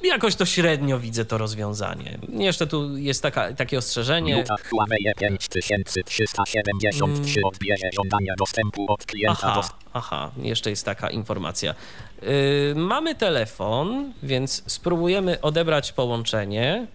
jakoś 0.04 0.36
to 0.36 0.46
średnio 0.46 0.98
widzę 0.98 1.24
to 1.24 1.38
rozwiązanie. 1.38 2.18
Jeszcze 2.28 2.66
tu 2.66 2.96
jest 2.96 3.22
taka, 3.22 3.52
takie 3.52 3.78
ostrzeżenie. 3.78 4.44
Huawei 4.70 5.04
5373 5.18 7.40
odbierze 7.44 7.88
żądania 7.96 8.34
dostępu 8.38 8.86
od 8.88 9.06
klienta 9.06 9.38
Aha, 9.42 9.54
do 9.54 9.68
aha, 9.92 10.30
jeszcze 10.36 10.70
jest 10.70 10.84
taka 10.84 11.10
informacja. 11.10 11.74
Yy, 12.22 12.28
mamy 12.76 13.14
telefon, 13.14 14.12
więc 14.22 14.62
spróbujemy 14.66 15.40
odebrać 15.40 15.92
połączenie. 15.92 16.86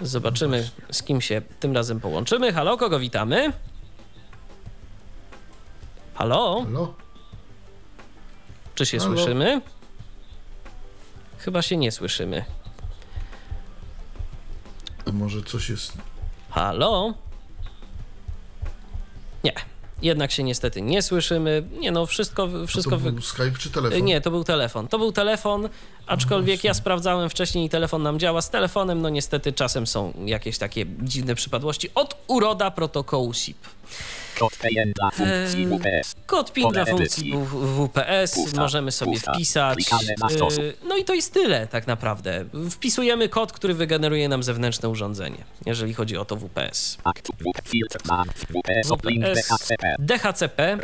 Zobaczymy, 0.00 0.68
z 0.90 1.02
kim 1.02 1.20
się 1.20 1.42
tym 1.60 1.74
razem 1.74 2.00
połączymy. 2.00 2.52
Halo, 2.52 2.76
kogo 2.76 2.98
witamy? 2.98 3.52
Halo, 6.14 6.64
Halo? 6.64 6.94
czy 8.74 8.86
się 8.86 8.98
Halo? 8.98 9.16
słyszymy? 9.16 9.60
Chyba 11.44 11.62
się 11.62 11.76
nie 11.76 11.92
słyszymy. 11.92 12.44
A 15.06 15.12
może 15.12 15.42
coś 15.42 15.68
jest... 15.68 15.92
Halo? 16.50 17.14
Nie, 19.44 19.52
jednak 20.02 20.32
się 20.32 20.42
niestety 20.42 20.82
nie 20.82 21.02
słyszymy. 21.02 21.62
Nie 21.80 21.92
no, 21.92 22.06
wszystko, 22.06 22.48
A 22.64 22.66
wszystko 22.66 22.96
to 22.96 23.10
był 23.10 23.22
Skype 23.22 23.58
czy 23.58 23.70
telefon? 23.70 24.04
Nie, 24.04 24.20
to 24.20 24.30
był 24.30 24.44
telefon. 24.44 24.88
To 24.88 24.98
był 24.98 25.12
telefon, 25.12 25.68
aczkolwiek 26.06 26.56
właśnie. 26.56 26.68
ja 26.68 26.74
sprawdzałem 26.74 27.30
wcześniej 27.30 27.66
i 27.66 27.68
telefon 27.70 28.02
nam 28.02 28.18
działa. 28.18 28.42
Z 28.42 28.50
telefonem, 28.50 29.02
no 29.02 29.08
niestety 29.08 29.52
czasem 29.52 29.86
są 29.86 30.12
jakieś 30.24 30.58
takie 30.58 30.86
dziwne 31.02 31.34
przypadłości. 31.34 31.90
Od 31.94 32.24
uroda 32.26 32.70
protokołu 32.70 33.34
SIP. 33.34 33.58
Kod 34.38 34.56
PN 34.56 34.92
dla 34.92 35.10
funkcji 35.10 35.60
Eee, 35.64 35.78
WPS. 35.78 36.14
Kod 36.26 36.52
PIN 36.52 36.68
dla 36.68 36.84
funkcji 36.84 37.32
WPS 37.52 38.54
możemy 38.56 38.92
sobie 38.92 39.18
wpisać. 39.18 39.78
Yy, 40.58 40.74
No 40.88 40.96
i 40.96 41.04
to 41.04 41.14
jest 41.14 41.32
tyle 41.32 41.66
tak 41.66 41.86
naprawdę. 41.86 42.44
Wpisujemy 42.70 43.28
kod, 43.28 43.52
który 43.52 43.74
wygeneruje 43.74 44.28
nam 44.28 44.42
zewnętrzne 44.42 44.88
urządzenie, 44.88 45.44
jeżeli 45.66 45.94
chodzi 45.94 46.16
o 46.16 46.24
to 46.24 46.36
WPS. 46.36 46.98
WPS 48.54 48.88
DHCP. 49.98 50.76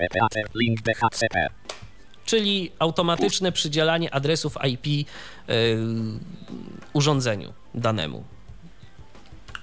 Czyli 2.24 2.72
automatyczne 2.78 3.52
przydzielanie 3.52 4.14
adresów 4.14 4.56
IP 4.68 4.86
yy, 4.86 5.06
urządzeniu 6.92 7.52
danemu. 7.74 8.24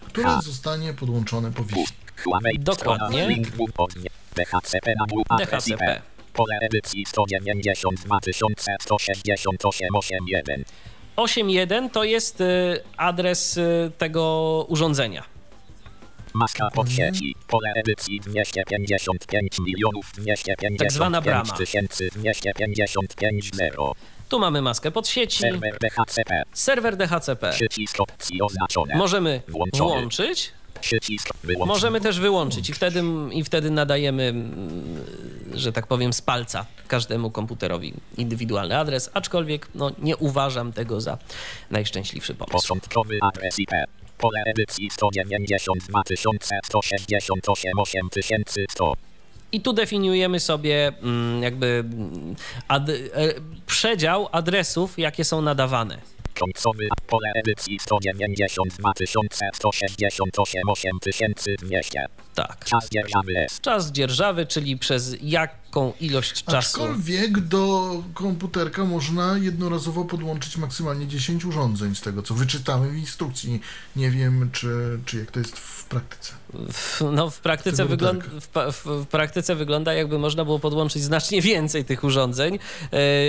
Które 0.07 0.29
zostanie 0.43 0.93
podłączone 0.93 1.51
po 1.51 1.63
Wi-Fi. 1.63 1.93
Dokładnie. 2.59 3.27
DHCP. 5.37 6.01
Pole 6.33 6.55
edycji 6.61 7.05
192 7.05 8.19
168 8.81 9.57
81. 9.63 10.63
8.1 11.17 11.89
to 11.89 12.03
jest 12.03 12.41
y, 12.41 12.79
adres 12.97 13.57
y, 13.57 13.91
tego 13.97 14.65
urządzenia. 14.69 15.23
Maska 16.33 16.69
pod 16.73 16.89
sieci. 16.91 17.35
Pole 17.47 17.73
edycji 17.75 18.19
255 18.19 19.59
milionów 19.59 20.11
255 20.13 20.79
Tak 20.79 20.91
zwana 20.91 21.21
brama. 21.21 21.53
tysięcy 21.53 22.09
255 22.15 23.49
0. 23.55 23.93
Tu 24.29 24.39
mamy 24.39 24.61
maskę 24.61 24.91
pod 24.91 25.07
sieci, 25.07 25.39
Serwer 25.39 25.77
DHCP. 25.79 26.43
serwer 26.53 26.97
DHCP. 26.97 27.51
Przycisk 27.51 27.99
opcji 28.01 28.41
oznaczone. 28.41 28.95
Możemy 28.95 29.41
włączyć, 29.77 30.51
Przycisk 30.81 31.29
możemy 31.65 32.01
też 32.01 32.19
wyłączyć 32.19 32.69
i 32.69 32.73
wtedy, 32.73 33.03
i 33.31 33.43
wtedy 33.43 33.71
nadajemy, 33.71 34.33
że 35.53 35.73
tak 35.73 35.87
powiem, 35.87 36.13
z 36.13 36.21
palca 36.21 36.65
każdemu 36.87 37.31
komputerowi 37.31 37.93
indywidualny 38.17 38.77
adres, 38.77 39.09
aczkolwiek 39.13 39.67
no, 39.75 39.91
nie 39.99 40.17
uważam 40.17 40.73
tego 40.73 41.01
za 41.01 41.17
najszczęśliwszy 41.71 42.35
pomysł. 42.35 42.57
Początkowy 42.57 43.19
adres 43.21 43.59
IP. 43.59 43.71
Pole 44.17 44.43
edycji 44.45 44.89
192 44.91 46.01
168 46.65 47.79
8100. 47.79 48.93
I 49.51 49.61
tu 49.61 49.73
definiujemy 49.73 50.39
sobie 50.39 50.91
mm, 51.01 51.43
jakby 51.43 51.65
mm, 51.65 52.35
ad, 52.67 52.89
e, 52.89 52.93
przedział 53.65 54.29
adresów, 54.31 54.99
jakie 54.99 55.23
są 55.23 55.41
nadawane. 55.41 55.97
Końcowy 56.39 56.87
pole 57.07 57.29
edycji 57.35 57.77
192 57.81 58.91
168 59.53 60.69
8200. 60.69 62.05
Tak. 62.35 62.65
Czas 62.65 62.89
dzierżawy 62.89 63.31
jest. 63.33 63.61
Czas 63.61 63.91
dzierżawy, 63.91 64.45
czyli 64.45 64.77
przez 64.77 65.15
jaką 65.21 65.93
ilość 66.01 66.43
czasu. 66.43 66.57
Aczkolwiek 66.83 67.39
do 67.39 67.93
komputerka 68.13 68.85
można 68.85 69.37
jednorazowo 69.37 70.05
podłączyć 70.05 70.57
maksymalnie 70.57 71.07
10 71.07 71.45
urządzeń, 71.45 71.95
z 71.95 72.01
tego 72.01 72.21
co 72.21 72.33
wyczytałem 72.33 72.91
w 72.91 72.97
instrukcji. 72.97 73.61
Nie 73.95 74.11
wiem, 74.11 74.49
czy, 74.53 74.99
czy 75.05 75.17
jak 75.17 75.31
to 75.31 75.39
jest 75.39 75.57
w 75.59 75.85
praktyce. 75.85 76.33
W- 76.71 77.01
No, 77.11 77.29
w 77.29 77.39
praktyce, 77.39 77.77
Tego 77.77 77.89
wygląda, 77.89 78.25
w, 78.41 78.47
pa- 78.47 78.71
w, 78.71 78.85
w 78.85 79.05
praktyce 79.05 79.55
wygląda, 79.55 79.93
jakby 79.93 80.19
można 80.19 80.45
było 80.45 80.59
podłączyć 80.59 81.03
znacznie 81.03 81.41
więcej 81.51 81.85
tych 81.85 82.03
urządzeń, 82.03 82.59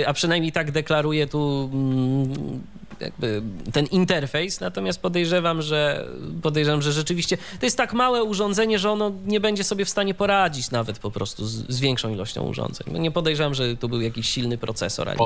e, 0.01 0.07
a 0.07 0.13
przynajmniej 0.13 0.51
tak 0.51 0.71
deklaruje 0.71 1.27
tu 1.27 1.69
mm, 1.73 2.61
jakby 3.01 3.41
ten 3.73 3.85
interfejs, 3.85 4.59
natomiast 4.59 5.01
podejrzewam, 5.01 5.61
że 5.61 6.07
podejrzewam, 6.41 6.81
że 6.81 6.91
rzeczywiście 6.91 7.37
to 7.37 7.65
jest 7.65 7.77
tak 7.77 7.93
małe 7.93 8.23
urządzenie, 8.23 8.79
że 8.79 8.91
ono 8.91 9.11
nie 9.25 9.39
będzie 9.39 9.63
sobie 9.63 9.85
w 9.85 9.89
stanie 9.89 10.13
poradzić 10.13 10.71
nawet 10.71 10.99
po 10.99 11.11
prostu 11.11 11.45
z, 11.45 11.51
z 11.69 11.79
większą 11.79 12.13
ilością 12.13 12.43
urządzeń. 12.43 12.87
No 12.91 12.99
Nie 12.99 13.11
podejrzewam, 13.11 13.53
że 13.53 13.75
tu 13.75 13.89
był 13.89 14.01
jakiś 14.01 14.29
silny 14.29 14.57
procesor, 14.57 15.09
ani 15.09 15.19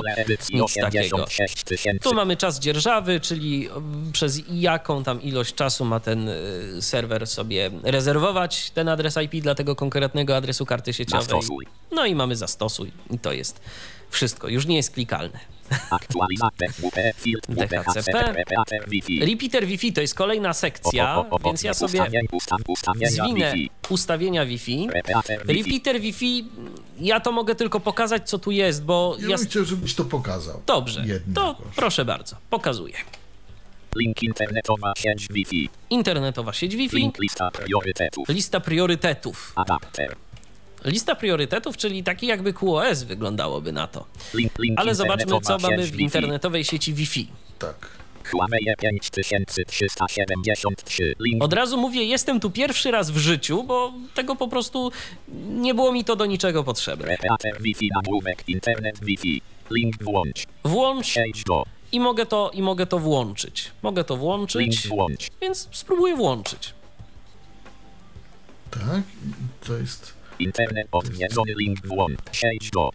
nic 0.52 0.74
takiego. 0.74 1.16
86 1.16 1.64
tysięcy. 1.64 2.00
Tu 2.08 2.14
mamy 2.14 2.36
czas 2.36 2.60
dzierżawy, 2.60 3.20
czyli 3.20 3.68
mm, 3.68 4.12
przez 4.12 4.40
jaką 4.50 5.04
tam 5.04 5.22
ilość 5.22 5.54
czasu 5.54 5.84
ma 5.84 6.00
ten 6.00 6.28
y, 6.28 6.82
serwer 6.82 7.26
sobie 7.26 7.70
rezerwować 7.82 8.70
ten 8.70 8.88
adres 8.88 9.16
IP 9.16 9.42
dla 9.42 9.54
tego 9.54 9.76
konkretnego 9.76 10.36
adresu 10.36 10.66
karty 10.66 10.92
sieciowej. 10.92 11.40
No 11.92 12.06
i 12.06 12.14
mamy 12.14 12.36
zastosuj 12.36 12.92
i 13.10 13.18
to 13.18 13.32
jest 13.32 13.60
wszystko. 14.10 14.48
Już 14.48 14.66
nie 14.66 14.76
jest 14.76 14.90
klikalne. 14.90 15.53
DHCP. 17.48 18.34
Repeater 19.20 19.66
Wi-Fi. 19.66 19.92
To 19.92 20.00
jest 20.00 20.14
kolejna 20.14 20.52
sekcja, 20.52 21.24
więc 21.44 21.62
ja 21.62 21.74
sobie 21.74 22.00
zwinę 23.10 23.54
ustawienia 23.88 24.46
Wi-Fi. 24.46 24.88
Repeater 25.46 26.00
Wi-Fi. 26.00 26.44
Ja 27.00 27.20
to 27.20 27.32
mogę 27.32 27.54
tylko 27.54 27.80
pokazać, 27.80 28.28
co 28.30 28.38
tu 28.38 28.50
jest, 28.50 28.84
bo 28.84 29.16
Ja 29.20 29.28
ja... 29.28 29.36
bym 29.36 29.46
chciał, 29.46 29.64
żebyś 29.64 29.94
to 29.94 30.04
pokazał. 30.04 30.62
Dobrze, 30.66 31.04
to 31.34 31.54
proszę. 31.54 31.72
proszę 31.76 32.04
bardzo, 32.04 32.36
pokazuję. 32.50 32.94
Link 33.96 34.22
internetowa 34.22 34.92
sieć 34.96 35.28
Wi-Fi. 35.30 35.68
Internetowa 35.90 36.52
sieć 36.52 36.76
Wi-Fi, 36.76 36.96
Link 36.96 37.18
lista 37.18 37.50
priorytetów. 37.50 38.28
lista 38.28 38.60
priorytetów. 38.60 39.52
Adapter. 39.56 40.16
Lista 40.84 41.14
priorytetów, 41.14 41.76
czyli 41.76 42.04
taki 42.04 42.26
jakby 42.26 42.52
QoS 42.52 43.02
wyglądałoby 43.02 43.72
na 43.72 43.86
to. 43.86 44.06
Link, 44.34 44.58
link 44.58 44.80
Ale 44.80 44.94
zobaczmy, 44.94 45.40
co 45.40 45.58
mamy 45.58 45.86
w 45.86 46.00
internetowej 46.00 46.64
sieci 46.64 46.94
Wi-Fi. 46.94 47.28
Tak. 47.58 47.88
Huawei 48.30 48.64
5373. 48.78 51.14
Link 51.20 51.44
Od 51.44 51.52
razu 51.52 51.78
mówię, 51.78 52.04
jestem 52.04 52.40
tu 52.40 52.50
pierwszy 52.50 52.90
raz 52.90 53.10
w 53.10 53.16
życiu, 53.16 53.62
bo 53.62 53.92
tego 54.14 54.36
po 54.36 54.48
prostu 54.48 54.92
nie 55.48 55.74
było 55.74 55.92
mi 55.92 56.04
to 56.04 56.16
do 56.16 56.26
niczego 56.26 56.64
potrzebne. 56.64 57.06
Repeater 57.06 57.62
Wi-Fi 57.62 57.88
nagłówek 57.94 58.48
Internet 58.48 59.04
Wi-Fi. 59.04 59.42
Link 59.70 60.02
włącz. 60.02 60.46
Włącz 60.64 61.14
i 61.92 62.00
mogę 62.00 62.26
to, 62.26 62.50
i 62.54 62.62
mogę 62.62 62.86
to 62.86 62.98
włączyć. 62.98 63.70
Mogę 63.82 64.04
to 64.04 64.14
Link 64.14 64.22
włączyć, 64.22 64.88
włącz. 64.88 65.28
więc 65.40 65.68
spróbuję 65.72 66.16
włączyć. 66.16 66.74
Tak. 68.70 69.02
To 69.66 69.76
jest. 69.76 70.14
Internet 70.38 70.88
odwiedzony 70.92 71.52
link 71.58 71.86
włącz. 71.86 72.18
Przejdź 72.30 72.70
do. 72.70 72.90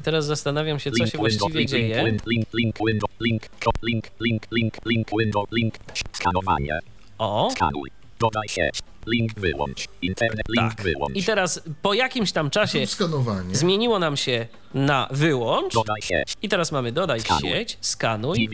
I 0.00 0.02
teraz 0.02 0.26
zastanawiam 0.26 0.78
się, 0.78 0.90
co 0.90 0.96
Link 0.96 1.10
się 1.12 1.18
window, 1.18 1.38
właściwie 1.38 1.58
link, 1.58 1.70
dzieje. 1.70 2.04
Link, 2.04 2.26
link, 2.26 2.46
link, 2.54 2.76
window, 2.86 3.10
link, 3.20 3.42
link, 3.82 4.10
link, 4.20 4.42
link, 4.50 4.76
link, 4.86 5.06
window, 5.18 5.44
link, 5.52 5.74
skanowanie, 6.12 6.78
O, 7.18 7.48
skanuj, 7.52 7.90
dodaj 8.18 8.48
sieć, 8.48 8.78
link 9.06 9.32
wyłącz, 9.40 9.84
internet, 10.02 10.46
link 10.48 10.74
tak. 10.74 10.82
wyłącz, 10.82 11.16
I 11.16 11.24
teraz 11.24 11.62
po 11.82 11.94
jakimś 11.94 12.32
tam 12.32 12.50
czasie 12.50 12.86
Skanowanie. 12.86 13.54
zmieniło 13.56 13.98
nam 13.98 14.16
się 14.16 14.46
na 14.74 15.08
wyłącz. 15.10 15.74
dodaj 15.74 16.02
sieć, 16.02 16.34
I 16.42 16.48
teraz 16.48 16.72
mamy 16.72 16.92
dodaj 16.92 17.20
Skanuj. 17.20 17.50
sieć, 17.50 17.78
skanuj. 17.80 18.48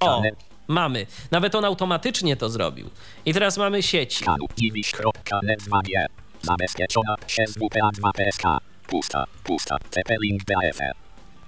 O, 0.00 0.22
mamy. 0.68 1.06
Nawet 1.30 1.54
on 1.54 1.64
automatycznie 1.64 2.36
to 2.36 2.48
zrobił. 2.50 2.90
I 3.26 3.34
teraz 3.34 3.58
mamy 3.58 3.82
sieci. 3.82 4.24
skanuj, 4.24 4.48
dziwisz.net 4.56 5.62
2G, 5.62 6.06
zabezpieczona 6.46 7.14
przez 7.26 7.50
WPA 7.52 7.90
2 7.92 8.10
PSK, 8.12 8.42
pusta, 8.86 9.24
pusta, 9.44 9.76
TP 9.90 10.16
link 10.22 10.44
DAFE, 10.44 10.92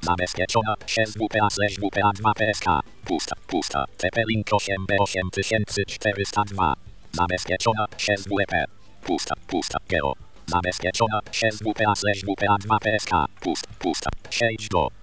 zabezpieczona 0.01 0.75
przez 0.87 1.11
WPA 1.17 1.51
slash 1.51 1.75
WPA 1.75 2.11
2 2.15 2.33
PSK, 2.35 2.67
pusta, 3.05 3.37
pusta, 3.47 3.85
TP 3.97 4.23
link 4.29 4.47
8B 4.47 4.97
8402, 5.01 6.75
Zabezpieczona 7.13 7.87
przez 7.97 8.23
WP. 8.23 8.65
Pusta, 9.03 9.35
pusta, 9.47 9.79
geo. 9.89 10.13
Zabezpieczona 10.47 11.21
przez 11.31 11.57
WPA 11.57 11.95
slash 11.95 12.25
WPA2 12.25 12.79
PSK. 12.81 13.11
Pust, 13.41 13.67
pusta. 13.79 14.11
Przejdź 14.31 14.69
do. 14.69 14.98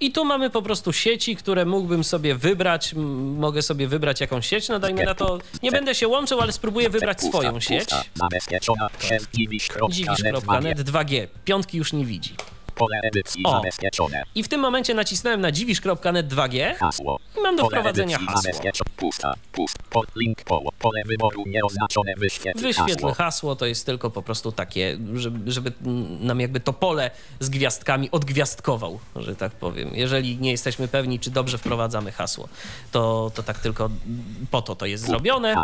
I 0.00 0.12
tu 0.12 0.24
mamy 0.24 0.50
po 0.50 0.62
prostu 0.62 0.92
sieci, 0.92 1.36
które 1.36 1.64
mógłbym 1.64 2.04
sobie 2.04 2.34
wybrać. 2.34 2.94
Mogę 3.38 3.62
sobie 3.62 3.88
wybrać 3.88 4.20
jakąś 4.20 4.46
sieć. 4.46 4.68
No 4.68 4.78
dajmy 4.78 5.04
na 5.04 5.14
to. 5.14 5.38
Nie 5.62 5.70
będę 5.72 5.94
się 5.94 6.08
łączył, 6.08 6.40
ale 6.40 6.52
spróbuję 6.52 6.90
wybrać 6.90 7.20
swoją 7.22 7.60
sieć. 7.60 7.90
Dziwisz.net 9.90 10.80
2G. 10.80 11.26
Piątki 11.44 11.78
już 11.78 11.92
nie 11.92 12.04
widzi. 12.04 12.34
Pole 12.80 13.00
edycji 13.02 13.42
O. 13.44 13.50
zabezpieczone. 13.50 14.22
I 14.34 14.42
w 14.42 14.48
tym 14.48 14.60
momencie 14.60 14.94
nacisnąłem 14.94 15.40
na 15.40 15.52
dziwisz.net 15.52 16.28
2G 16.28 16.74
Hasło. 16.74 17.18
i 17.38 17.40
mam 17.40 17.56
do 17.56 17.62
Pole 17.62 17.76
wprowadzenia 17.76 18.18
hasło. 18.18 18.52
Pusta, 18.96 19.34
pust. 19.52 19.78
Po, 19.90 20.02
link 20.16 20.42
poło. 20.44 20.72
Pole 20.78 21.02
wyboru 21.06 21.44
nieoznaczone. 21.46 22.14
Wyświetl 22.16 22.60
Wyświetl 22.60 22.92
hasło. 22.92 23.14
hasło, 23.14 23.56
to 23.56 23.66
jest 23.66 23.86
tylko 23.86 24.10
po 24.10 24.22
prostu 24.22 24.52
takie, 24.52 24.98
żeby, 25.14 25.52
żeby 25.52 25.72
nam 26.20 26.40
jakby 26.40 26.60
to 26.60 26.72
pole 26.72 27.10
z 27.40 27.48
gwiazdkami 27.48 28.10
odgwiazdkował, 28.10 29.00
że 29.16 29.36
tak 29.36 29.52
powiem. 29.52 29.90
Jeżeli 29.94 30.36
nie 30.36 30.50
jesteśmy 30.50 30.88
pewni, 30.88 31.18
czy 31.20 31.30
dobrze 31.30 31.58
wprowadzamy 31.58 32.12
hasło, 32.12 32.48
to, 32.92 33.30
to 33.34 33.42
tak 33.42 33.58
tylko 33.58 33.90
po 34.50 34.62
to 34.62 34.76
to 34.76 34.86
jest 34.86 35.04
zrobione. 35.06 35.54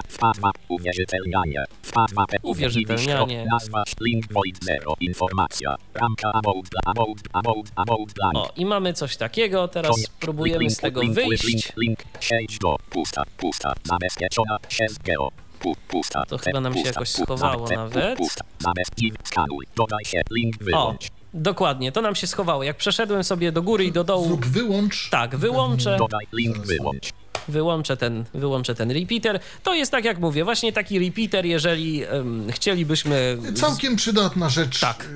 Uwierzytelnianie. 0.68 1.64
Uwierzytelnianie. 2.42 3.46
Nazwa, 3.52 3.84
link 4.00 4.32
void 4.32 4.64
zero. 4.64 4.94
Informacja. 5.00 5.76
Ramka 5.94 6.30
about, 6.32 6.66
about. 6.84 7.05
O, 8.34 8.52
i 8.56 8.66
mamy 8.66 8.92
coś 8.92 9.16
takiego, 9.16 9.68
teraz 9.68 10.00
spróbujemy 10.02 10.58
Link, 10.58 10.72
z 10.72 10.76
tego 10.76 11.00
wyjść. 11.10 11.44
Link, 11.44 11.76
link, 11.76 11.98
przejdź 12.20 12.58
do 12.58 12.76
pusta, 12.90 13.22
pusta, 13.36 13.72
zabezpieczona 13.84 14.58
przez 14.68 14.98
geo. 14.98 15.30
Pu, 15.60 15.76
pusta, 15.88 16.22
To 16.28 16.38
chyba 16.38 16.60
nam 16.60 16.74
się 16.74 16.80
jakoś 16.80 17.08
schowało 17.08 17.68
nawet. 17.68 18.18
Pusta, 18.18 18.44
zabezpiecz, 18.58 19.14
skanuj, 19.24 19.66
dodaj 19.76 20.04
się, 20.04 20.20
link 20.30 20.54
O, 20.74 20.94
dokładnie, 21.34 21.92
to 21.92 22.02
nam 22.02 22.14
się 22.14 22.26
schowało. 22.26 22.62
Jak 22.62 22.76
przeszedłem 22.76 23.24
sobie 23.24 23.52
do 23.52 23.62
góry 23.62 23.84
i 23.84 23.92
do 23.92 24.04
dołu, 24.04 24.26
Zrób 24.26 24.46
wyłącz. 24.46 25.10
tak, 25.10 25.36
wyłączę, 25.36 25.96
Dodaj 25.98 26.26
link 26.32 26.58
wyłącz. 26.58 27.10
wyłączę 27.48 27.96
ten, 27.96 28.24
wyłączę 28.34 28.74
ten 28.74 28.90
repeater. 28.90 29.40
To 29.62 29.74
jest 29.74 29.92
tak 29.92 30.04
jak 30.04 30.18
mówię, 30.18 30.44
właśnie 30.44 30.72
taki 30.72 30.98
repeater, 30.98 31.46
jeżeli 31.46 32.04
em, 32.04 32.46
chcielibyśmy... 32.52 33.38
Całkiem 33.54 33.96
przydatna 33.96 34.48
rzecz, 34.48 34.80
Tak. 34.80 35.08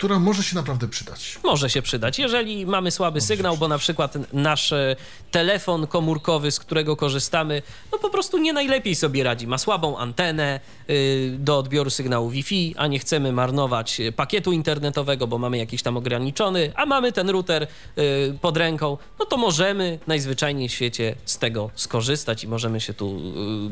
Która 0.00 0.18
może 0.18 0.42
się 0.42 0.56
naprawdę 0.56 0.88
przydać. 0.88 1.38
Może 1.44 1.70
się 1.70 1.82
przydać. 1.82 2.18
Jeżeli 2.18 2.66
mamy 2.66 2.90
słaby 2.90 3.20
sygnał, 3.20 3.56
bo 3.56 3.68
na 3.68 3.78
przykład 3.78 4.32
nasz 4.32 4.72
e, 4.72 4.96
telefon 5.30 5.86
komórkowy, 5.86 6.50
z 6.50 6.60
którego 6.60 6.96
korzystamy, 6.96 7.62
no 7.92 7.98
po 7.98 8.10
prostu 8.10 8.38
nie 8.38 8.52
najlepiej 8.52 8.94
sobie 8.94 9.24
radzi. 9.24 9.46
Ma 9.46 9.58
słabą 9.58 9.98
antenę 9.98 10.60
y, 10.90 11.36
do 11.38 11.58
odbioru 11.58 11.90
sygnału 11.90 12.30
Wi-Fi, 12.30 12.74
a 12.78 12.86
nie 12.86 12.98
chcemy 12.98 13.32
marnować 13.32 14.00
e, 14.00 14.12
pakietu 14.12 14.52
internetowego, 14.52 15.26
bo 15.26 15.38
mamy 15.38 15.58
jakiś 15.58 15.82
tam 15.82 15.96
ograniczony, 15.96 16.72
a 16.76 16.86
mamy 16.86 17.12
ten 17.12 17.30
router 17.30 17.66
y, 17.98 18.38
pod 18.40 18.56
ręką, 18.56 18.98
no 19.18 19.24
to 19.24 19.36
możemy 19.36 19.98
najzwyczajniej 20.06 20.68
w 20.68 20.72
świecie 20.72 21.14
z 21.24 21.38
tego 21.38 21.70
skorzystać 21.74 22.44
i 22.44 22.48
możemy 22.48 22.80
się 22.80 22.94
tu 22.94 23.18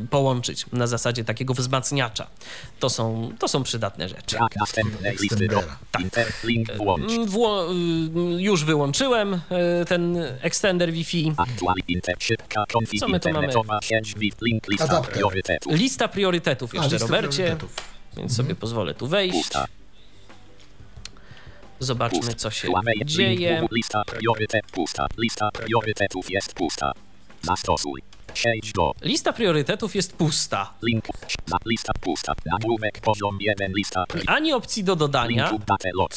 y, 0.05 0.09
połączyć 0.09 0.67
na 0.73 0.87
zasadzie 0.87 1.25
takiego 1.25 1.55
wzmacniacza. 1.55 2.27
To 2.81 2.91
są, 2.91 3.33
to 3.39 3.49
są 3.49 3.63
przydatne 3.63 4.09
rzeczy. 4.09 4.37
Track 4.37 4.55
link 6.45 6.77
włącz. 6.77 7.13
Mm, 7.13 7.27
Wło- 7.29 7.71
y, 8.39 8.43
już 8.43 8.65
wyłączyłem 8.65 9.35
y, 9.35 9.41
ten 9.89 10.17
extender 10.41 10.93
Wi-Fi. 10.93 11.33
Co 13.01 13.09
my 13.09 13.21
tu 13.21 13.29
mamy? 13.33 13.49
lista 14.69 15.01
priorytetów. 15.03 15.73
Lista 15.73 16.09
priorytetów 16.09 16.71
A, 16.73 16.77
jeszcze, 16.77 16.91
lista 16.93 17.07
Robercie, 17.07 17.37
priorytetów. 17.43 17.77
więc 18.17 18.37
sobie 18.37 18.55
pozwolę 18.55 18.95
tu 18.95 19.07
wejść. 19.07 19.51
Zobaczmy, 21.81 22.35
co 22.35 22.51
się 22.51 22.69
dzieje. 23.05 23.67
lista 23.73 24.03
priorytet, 24.05 24.67
pusta. 24.73 25.07
Lista 25.19 25.51
priorytetów 25.51 26.31
jest 26.31 26.55
pusta. 26.55 26.93
Zastosuj. 27.43 28.03
Przejdź 28.35 28.73
do 28.73 28.93
Lista 29.03 29.33
priorytetów 29.33 29.95
jest 29.95 30.17
pusta. 30.17 30.75
link. 30.83 31.05
Lista 31.67 31.93
pusta. 32.01 32.33
Nagłówek 32.47 33.01
poziom 33.01 33.39
1 33.41 33.73
lista. 33.73 34.05
Ani 34.27 34.53
opcji 34.53 34.85
do 34.85 34.97
dodania, 34.97 35.51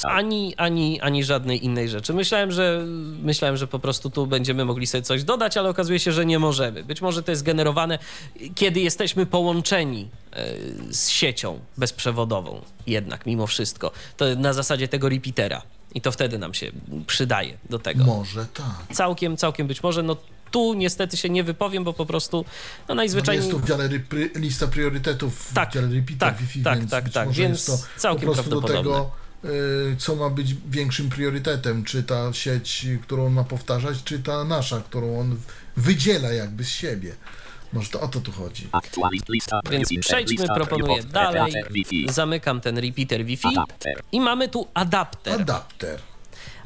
ani, 0.03 0.55
ani, 0.57 1.01
ani 1.01 1.23
żadnej 1.23 1.65
innej 1.65 1.89
rzeczy. 1.89 2.13
Myślałem 2.13 2.51
że, 2.51 2.85
myślałem, 3.23 3.57
że 3.57 3.67
po 3.67 3.79
prostu 3.79 4.09
tu 4.09 4.27
będziemy 4.27 4.65
mogli 4.65 4.87
sobie 4.87 5.01
coś 5.01 5.23
dodać, 5.23 5.57
ale 5.57 5.69
okazuje 5.69 5.99
się, 5.99 6.11
że 6.11 6.25
nie 6.25 6.39
możemy. 6.39 6.83
Być 6.83 7.01
może 7.01 7.23
to 7.23 7.31
jest 7.31 7.43
generowane, 7.43 7.99
kiedy 8.55 8.79
jesteśmy 8.79 9.25
połączeni 9.25 10.09
e, 10.33 10.45
z 10.93 11.09
siecią 11.09 11.59
bezprzewodową, 11.77 12.61
jednak 12.87 13.25
mimo 13.25 13.47
wszystko. 13.47 13.91
To 14.17 14.25
na 14.35 14.53
zasadzie 14.53 14.87
tego 14.87 15.09
repeatera. 15.09 15.61
I 15.95 16.01
to 16.01 16.11
wtedy 16.11 16.37
nam 16.37 16.53
się 16.53 16.71
przydaje 17.07 17.57
do 17.69 17.79
tego. 17.79 18.03
Może 18.03 18.45
tak. 18.45 18.95
Całkiem, 18.95 19.37
całkiem 19.37 19.67
być 19.67 19.83
może. 19.83 20.03
No 20.03 20.17
tu 20.51 20.73
niestety 20.73 21.17
się 21.17 21.29
nie 21.29 21.43
wypowiem, 21.43 21.83
bo 21.83 21.93
po 21.93 22.05
prostu 22.05 22.37
no 22.37 22.85
No 22.87 22.95
najzwyczajniej... 22.95 23.45
jest 23.45 23.51
tu 23.51 23.59
w 23.59 23.67
dziale 23.67 23.89
lista 24.35 24.67
priorytetów, 24.67 25.51
Tak, 25.53 25.69
w 25.69 25.73
dziale 25.73 25.87
repeater 25.87 26.17
tak, 26.17 26.37
Wi-Fi, 26.37 26.63
tak, 26.63 26.79
więc 26.79 26.91
tak, 26.91 27.03
być 27.03 27.13
tak, 27.13 27.27
może 27.27 27.41
więc 27.41 27.67
jest 27.67 27.83
to 27.83 27.99
całkiem 27.99 28.27
po 28.27 28.33
prostu 28.33 28.61
do 28.61 28.67
tego, 28.67 29.11
y, 29.45 29.95
co 29.97 30.15
ma 30.15 30.29
być 30.29 30.55
większym 30.69 31.09
priorytetem, 31.09 31.83
czy 31.83 32.03
ta 32.03 32.33
sieć, 32.33 32.87
którą 33.01 33.25
on 33.25 33.33
ma 33.33 33.43
powtarzać, 33.43 34.03
czy 34.03 34.19
ta 34.19 34.43
nasza, 34.43 34.81
którą 34.81 35.19
on 35.19 35.37
wydziela 35.77 36.33
jakby 36.33 36.63
z 36.63 36.69
siebie. 36.69 37.15
Może 37.73 37.89
to 37.89 38.01
o 38.01 38.07
to 38.07 38.21
tu 38.21 38.31
chodzi. 38.31 38.67
Więc 39.71 39.89
przejdźmy, 40.01 40.45
proponuję 40.55 41.03
dalej. 41.03 41.53
Zamykam 42.09 42.61
ten 42.61 42.77
repeater 42.77 43.25
Wi-Fi 43.25 43.47
i 44.11 44.21
mamy 44.21 44.49
tu 44.49 44.67
adapter. 44.73 45.41
Adapter. 45.41 45.99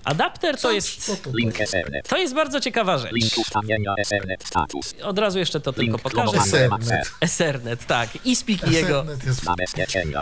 Adapter 0.06 0.58
to 0.58 0.72
jest... 0.72 1.06
to, 1.24 1.38
jest? 1.38 1.62
Ethernet. 1.62 2.10
To 2.10 2.18
jest 2.18 2.34
bardzo 2.34 2.60
ciekawa 2.60 2.98
rzecz. 2.98 3.12
Link 3.12 3.38
ustawienia 3.38 3.94
Ethernet 3.98 4.44
status. 4.44 4.96
Od 5.04 5.20
razu 5.20 5.40
jeszcze 5.40 5.60
to 5.60 5.74
tylko 5.74 6.00
pokażę. 6.00 6.38
Ethernet. 6.38 7.12
Ethernet, 7.22 7.86
tak. 7.86 8.10
I 8.26 8.36
speak 8.36 8.72
jego. 8.72 9.06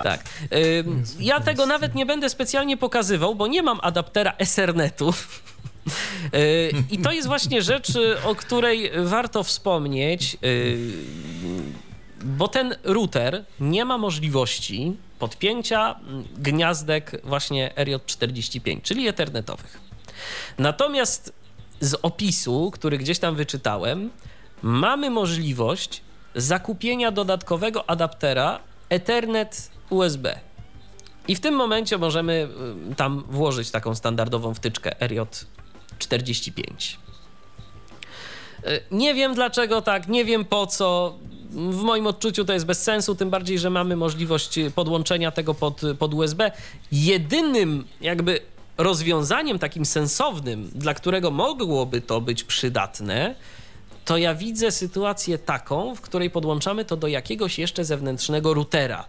Tak. 0.04 0.24
Ym, 0.80 1.04
ja 1.20 1.40
tego 1.40 1.66
nawet 1.66 1.96
nie 1.96 2.06
będę 2.06 2.30
specjalnie 2.30 2.78
pokazywał, 2.78 3.36
bo 3.36 3.48
nie 3.48 3.64
mam 3.64 3.80
adaptera 3.82 4.34
Ethernetu. 4.38 5.14
Yy, 6.34 6.84
I 6.92 6.98
to 6.98 7.12
jest 7.12 7.28
właśnie 7.28 7.62
rzecz, 7.62 7.90
y, 7.96 8.24
o 8.24 8.36
której 8.36 8.92
warto 8.96 9.44
wspomnieć, 9.44 10.38
yy, 10.42 10.78
bo 12.24 12.48
ten 12.48 12.76
router 12.84 13.46
nie 13.60 13.86
ma 13.86 13.98
możliwości 13.98 14.98
podpięcia 15.20 16.00
mm, 16.00 16.24
gniazdek 16.38 17.22
właśnie 17.24 17.72
RJ45, 17.76 18.82
czyli 18.82 19.08
ethernetowych. 19.08 19.80
Natomiast 20.58 21.34
z 21.80 21.94
opisu, 22.02 22.72
który 22.72 22.98
gdzieś 22.98 23.20
tam 23.20 23.36
wyczytałem, 23.36 24.10
mamy 24.62 25.10
możliwość 25.10 26.02
zakupienia 26.36 27.12
dodatkowego 27.12 27.90
adaptera 27.90 28.60
Ethernet 28.90 29.72
USB. 29.90 30.40
I 31.28 31.36
w 31.36 31.40
tym 31.40 31.56
momencie 31.56 31.98
możemy 31.98 32.48
y, 32.92 32.96
tam 32.96 33.24
włożyć 33.30 33.72
taką 33.72 33.96
standardową 33.96 34.54
wtyczkę 34.54 34.96
RJ45. 35.00 36.98
Y, 38.68 38.82
Nie 38.92 39.14
wiem 39.14 39.34
dlaczego 39.36 39.82
tak, 39.82 40.08
nie 40.08 40.26
wiem 40.26 40.46
po 40.46 40.68
co. 40.68 41.18
W 41.54 41.82
moim 41.82 42.08
odczuciu 42.08 42.46
to 42.46 42.54
jest 42.54 42.66
bez 42.66 42.84
sensu, 42.84 43.16
tym 43.16 43.30
bardziej, 43.30 43.60
że 43.60 43.70
mamy 43.70 43.96
możliwość 43.96 44.60
podłączenia 44.76 45.32
tego 45.32 45.54
pod, 45.54 45.82
pod 46.00 46.14
USB. 46.14 46.52
Jedynym 46.92 47.86
jakby 48.02 48.40
rozwiązaniem 48.78 49.60
takim 49.60 49.86
sensownym, 49.86 50.72
dla 50.76 50.94
którego 50.94 51.32
mogłoby 51.32 52.02
to 52.02 52.22
być 52.22 52.44
przydatne, 52.44 53.36
to 54.06 54.18
ja 54.18 54.36
widzę 54.36 54.72
sytuację 54.72 55.38
taką, 55.38 55.96
w 55.96 56.02
której 56.02 56.30
podłączamy 56.30 56.86
to 56.86 56.98
do 56.98 57.08
jakiegoś 57.08 57.60
jeszcze 57.60 57.86
zewnętrznego 57.86 58.54
routera, 58.54 59.06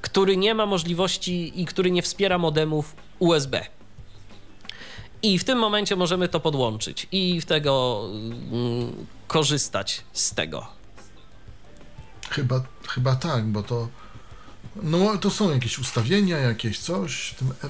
który 0.00 0.36
nie 0.36 0.54
ma 0.54 0.66
możliwości 0.66 1.60
i 1.60 1.66
który 1.66 1.90
nie 1.90 2.02
wspiera 2.02 2.38
modemów 2.38 2.96
USB. 3.18 3.66
I 5.22 5.38
w 5.38 5.44
tym 5.44 5.58
momencie 5.58 5.96
możemy 5.96 6.28
to 6.28 6.40
podłączyć 6.40 7.06
i 7.12 7.40
w 7.40 7.44
tego 7.44 8.02
mm, 8.04 9.06
korzystać 9.26 10.02
z 10.12 10.34
tego. 10.34 10.75
Chyba, 12.30 12.60
chyba 12.88 13.16
tak, 13.16 13.44
bo 13.44 13.62
to. 13.62 13.88
No 14.82 15.16
to 15.18 15.30
są 15.30 15.50
jakieś 15.52 15.78
ustawienia, 15.78 16.38
jakieś 16.38 16.78
coś 16.78 17.28
w 17.28 17.34
tym, 17.34 17.50
e- 17.50 17.68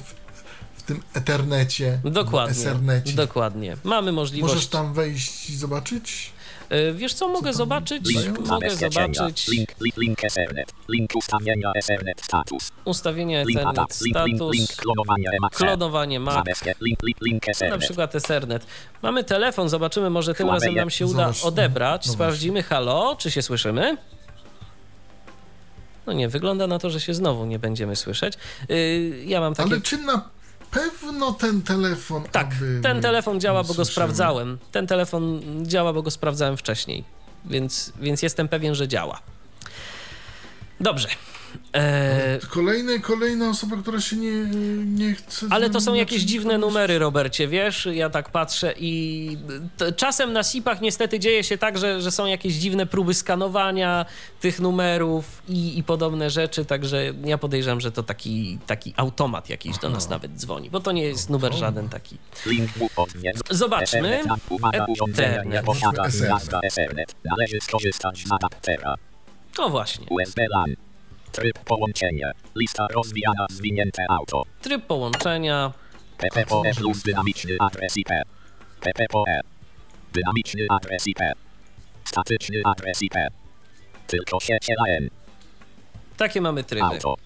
w 0.76 0.82
tym 0.82 1.02
Ethernecie. 1.14 2.00
Dokładnie. 2.04 2.60
Ethernecie. 2.62 3.12
Dokładnie. 3.12 3.76
Mamy 3.84 4.12
możliwość. 4.12 4.54
Możesz 4.54 4.68
tam 4.68 4.94
wejść 4.94 5.50
i 5.50 5.56
zobaczyć? 5.56 6.32
Y, 6.72 6.94
Wiesz 6.94 7.14
co, 7.14 7.28
mogę 7.28 7.50
tam 7.50 7.54
zobaczyć? 7.54 8.14
dają? 8.14 8.34
Mogę 8.46 8.76
zobaczyć 8.76 9.48
Link, 9.48 9.68
link, 9.80 9.96
link 9.96 10.24
Ethernet. 10.24 10.72
Link 10.88 11.10
ustawienia 11.16 11.72
Ethernet 11.76 12.20
status. 12.24 12.70
ustawienia 12.84 13.42
Link 13.42 13.60
Ethernet. 13.60 14.00
Link, 14.00 14.16
link, 14.26 14.36
status, 14.36 14.56
link 14.56 14.70
klonowanie 14.76 15.28
Link, 16.80 17.02
link, 17.02 17.18
link 17.22 17.42
Na 17.70 17.78
przykład 17.78 18.14
Ethernet. 18.14 18.66
Mamy 19.02 19.24
telefon, 19.24 19.68
zobaczymy, 19.68 20.10
może 20.10 20.34
tym 20.34 20.50
razem 20.50 20.74
nam 20.74 20.90
się 20.90 21.06
uda 21.06 21.32
Zobacz, 21.32 21.44
odebrać. 21.44 22.06
no 22.06 22.12
Sprawdzimy, 22.12 22.62
halo, 22.62 23.16
czy 23.18 23.30
się 23.30 23.42
słyszymy? 23.42 23.96
No 26.06 26.12
nie, 26.12 26.28
wygląda 26.28 26.66
na 26.66 26.78
to, 26.78 26.90
że 26.90 27.00
się 27.00 27.14
znowu 27.14 27.46
nie 27.46 27.58
będziemy 27.58 27.96
słyszeć. 27.96 28.34
Yy, 28.68 28.76
ja 29.24 29.40
mam 29.40 29.54
takie... 29.54 29.70
Ale 29.70 29.80
czy 29.80 29.98
na 29.98 30.28
pewno 30.70 31.32
ten 31.32 31.62
telefon. 31.62 32.24
Tak, 32.32 32.50
ten 32.82 33.00
telefon 33.00 33.40
działa, 33.40 33.64
bo 33.64 33.74
go 33.74 33.84
sprawdzałem. 33.84 34.58
Ten 34.72 34.86
telefon 34.86 35.40
działa, 35.62 35.92
bo 35.92 36.02
go 36.02 36.10
sprawdzałem 36.10 36.56
wcześniej, 36.56 37.04
więc, 37.44 37.92
więc 38.00 38.22
jestem 38.22 38.48
pewien, 38.48 38.74
że 38.74 38.88
działa. 38.88 39.20
Dobrze. 40.80 41.08
E, 41.74 42.38
Kolejne, 42.50 42.98
kolejna 42.98 43.50
osoba, 43.50 43.76
która 43.76 44.00
się 44.00 44.16
nie, 44.16 44.30
nie 44.84 45.14
chce. 45.14 45.46
ale 45.50 45.70
to 45.70 45.80
są 45.80 45.84
znaczy, 45.84 45.98
jakieś 45.98 46.22
dziwne 46.22 46.58
numery, 46.58 46.98
Robercie, 46.98 47.48
wiesz? 47.48 47.88
Ja 47.92 48.10
tak 48.10 48.30
patrzę 48.30 48.74
i 48.78 49.38
czasem 49.96 50.32
na 50.32 50.42
SIP-ach 50.42 50.80
niestety 50.80 51.18
dzieje 51.20 51.44
się 51.44 51.58
tak, 51.58 51.78
że, 51.78 52.00
że 52.02 52.10
są 52.10 52.26
jakieś 52.26 52.54
dziwne 52.54 52.86
próby 52.86 53.14
skanowania 53.14 54.06
tych 54.40 54.60
numerów 54.60 55.42
i, 55.48 55.78
i 55.78 55.82
podobne 55.82 56.30
rzeczy, 56.30 56.64
także 56.64 57.12
ja 57.24 57.38
podejrzewam, 57.38 57.80
że 57.80 57.92
to 57.92 58.02
taki, 58.02 58.58
taki 58.66 58.94
automat 58.96 59.48
jakiś 59.50 59.78
do 59.78 59.88
nas 59.90 60.08
nawet 60.08 60.32
dzwoni, 60.36 60.70
bo 60.70 60.80
to 60.80 60.92
nie 60.92 61.02
jest 61.02 61.30
numer 61.30 61.54
żaden 61.54 61.88
taki. 61.88 62.16
Zobaczmy. 63.50 64.22
Ethernet. 66.62 67.14
Należy 67.24 67.60
skorzystać 67.60 68.24
z 68.26 68.32
adaptera. 68.32 68.94
O 69.58 69.70
właśnie. 69.70 70.06
USB 70.10 70.46
LAN. 70.50 70.76
Tryb 71.36 71.58
połączenia. 71.58 72.32
Lista 72.54 72.86
rozwijana 72.94 73.46
zwinięte 73.50 74.06
auto. 74.08 74.42
Tryb 74.62 74.86
połączenia. 74.86 75.72
PPPoE 76.18 76.74
plus 76.76 77.02
dynamiczny 77.02 77.56
adres 77.60 77.96
IP. 77.96 78.08
PPPoE. 78.80 79.40
Dynamiczny 80.12 80.66
adres 80.70 81.06
IP. 81.06 81.18
Statyczny 82.04 82.62
adres 82.64 83.02
IP. 83.02 83.14
Tylko 84.06 84.40
sieć 84.40 84.68
LAN. 84.68 85.08
Takie 86.16 86.40
mamy 86.40 86.64
tryby. 86.64 86.86
Auto. 86.86 87.16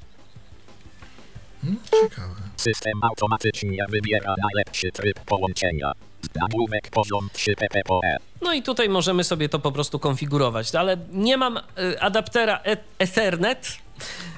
Hmm, 1.63 1.81
ciekawe. 2.03 2.35
System 2.57 2.93
automatycznie 3.03 3.85
wybiera 3.89 4.35
najlepszy 4.43 4.93
tryb 4.93 5.21
połączenia. 5.21 5.93
Nagłówek 6.35 6.91
poziom 6.91 7.29
3 7.33 7.55
PPPoE. 7.57 8.17
No 8.43 8.53
i 8.53 8.63
tutaj 8.63 8.89
możemy 8.89 9.25
sobie 9.25 9.49
to 9.49 9.59
po 9.59 9.73
prostu 9.73 9.99
konfigurować, 9.99 10.75
ale 10.75 10.97
nie 11.13 11.37
mam 11.37 11.57
y, 11.57 12.01
adaptera 12.01 12.61
e- 12.65 12.77
Ethernet. 12.99 13.79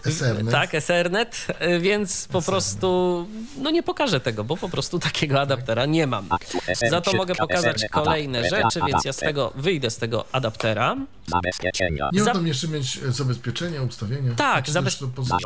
Ethernet. 0.06 0.52
Tak, 0.52 0.74
Ethernet, 0.74 1.46
y, 1.76 1.80
więc 1.80 2.28
po 2.32 2.42
prostu 2.42 3.26
no 3.58 3.70
nie 3.70 3.82
pokażę 3.82 4.20
tego, 4.20 4.44
bo 4.44 4.56
po 4.56 4.68
prostu 4.68 4.98
takiego 4.98 5.40
adaptera 5.40 5.86
nie 5.86 6.06
mam. 6.06 6.28
Za 6.90 7.00
to 7.00 7.12
mogę 7.12 7.34
pokazać 7.34 7.84
kolejne 7.90 8.48
rzeczy, 8.48 8.80
więc 8.86 9.04
ja 9.04 9.12
z 9.12 9.16
tego 9.16 9.52
wyjdę 9.54 9.90
z 9.90 9.96
tego 9.96 10.24
adaptera. 10.32 10.96
Zabezpieczenia. 11.26 12.10
Nie 12.12 12.24
Za- 12.24 12.32
jeszcze 12.44 12.68
mieć 12.68 12.98
e, 13.08 13.12
zabezpieczenia, 13.12 13.82
ustawienia. 13.82 14.34
Tak, 14.34 14.66
zabez- 14.68 15.08
poza, 15.14 15.36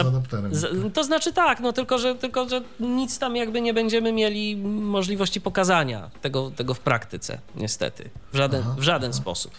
adapterem. 0.00 0.52
To 0.94 1.04
znaczy 1.04 1.32
tak, 1.32 1.60
no 1.60 1.72
tylko 1.72 1.98
że, 1.98 2.14
tylko, 2.14 2.48
że 2.48 2.62
nic 2.80 3.18
tam 3.18 3.36
jakby 3.36 3.60
nie 3.60 3.74
będziemy 3.74 4.12
mieli 4.12 4.56
możliwości 4.56 5.40
pokazania 5.40 6.10
tego, 6.22 6.50
tego 6.50 6.74
w 6.74 6.80
praktyce, 6.80 7.38
niestety. 7.54 8.10
W 8.32 8.36
żaden, 8.36 8.62
Aha, 8.64 8.74
w 8.78 8.82
żaden 8.82 9.12
sposób. 9.12 9.52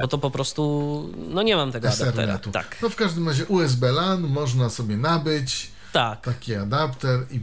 Bo 0.00 0.08
to 0.08 0.18
po 0.18 0.30
prostu, 0.30 1.14
no 1.28 1.42
nie 1.42 1.56
mam 1.56 1.72
tego 1.72 1.88
adaptera. 1.88 2.10
Ethernetu. 2.10 2.50
Tak, 2.70 2.82
No 2.82 2.88
w 2.90 2.96
każdym 2.96 3.28
razie 3.28 3.46
USB 3.46 3.92
LAN 3.92 4.20
można 4.20 4.68
sobie 4.70 4.96
nabyć 4.96 5.70
tak. 5.92 6.20
taki 6.20 6.54
adapter 6.54 7.20
i, 7.30 7.34
i, 7.36 7.40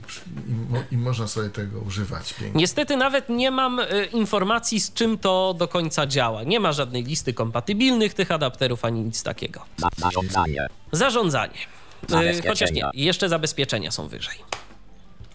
i 0.91 0.97
można 0.97 1.27
sobie 1.27 1.49
tego 1.49 1.80
używać 1.80 2.34
pięknie. 2.34 2.60
Niestety 2.61 2.97
nawet 2.97 3.30
nie 3.30 3.52
mam 3.52 3.80
y, 3.80 4.06
informacji, 4.11 4.80
z 4.80 4.93
czym 4.93 5.18
to 5.18 5.56
do 5.57 5.68
końca 5.68 6.07
działa. 6.07 6.43
Nie 6.43 6.60
ma 6.60 6.72
żadnej 6.72 7.03
listy 7.03 7.34
kompatybilnych 7.34 8.14
tych 8.14 8.31
adapterów, 8.31 8.85
ani 8.85 9.02
nic 9.02 9.23
takiego. 9.23 9.65
Za- 9.77 9.89
Zarządzanie. 9.97 10.68
Zarządzanie. 10.91 11.60
Y, 12.11 12.47
chociaż 12.47 12.72
nie, 12.72 12.84
jeszcze 12.93 13.30
zabezpieczenia 13.30 13.91
są 13.91 14.07
wyżej. 14.07 14.35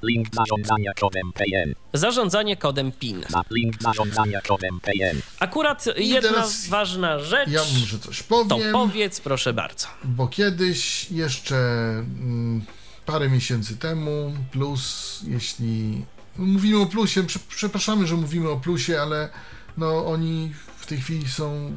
Link 0.02 0.28
zarządzania 0.34 0.92
kodem 1.00 1.32
PN. 1.32 1.74
Zarządzanie 1.92 2.56
kodem 2.56 2.92
PIN. 2.92 3.24
Link 3.50 3.82
zarządzania 3.82 4.40
kodem 4.40 4.80
PN. 4.80 5.20
Akurat 5.40 5.84
jedna 5.96 6.30
teraz 6.30 6.68
ważna 6.68 7.18
rzecz. 7.18 7.48
Ja 7.48 7.60
może 7.80 7.98
coś 7.98 8.22
To 8.22 8.44
powiem, 8.44 8.72
powiedz, 8.72 9.20
proszę 9.20 9.52
bardzo. 9.52 9.86
bo 10.04 10.28
kiedyś 10.28 11.10
jeszcze 11.10 11.56
mm, 11.56 12.62
parę 13.06 13.28
miesięcy 13.28 13.76
temu, 13.76 14.32
plus 14.52 15.20
jeśli 15.26 16.04
mówimy 16.36 16.78
o 16.78 16.86
plusie, 16.86 17.22
prze, 17.24 17.38
przepraszamy, 17.48 18.06
że 18.06 18.16
mówimy 18.16 18.50
o 18.50 18.56
plusie, 18.56 19.00
ale 19.02 19.28
no 19.76 20.06
oni 20.06 20.52
w 20.78 20.86
tej 20.86 21.00
chwili 21.00 21.28
są 21.28 21.72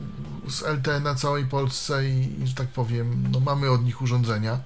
z 0.48 0.62
LTE 0.62 1.00
na 1.00 1.16
całej 1.16 1.45
Polsce 1.45 2.10
i, 2.10 2.44
i 2.44 2.48
że 2.48 2.54
tak 2.56 2.68
powiem, 2.68 3.24
no 3.32 3.40
mamy 3.40 3.70
od 3.72 3.86
nich 3.86 4.02
urządzenia. 4.02 4.60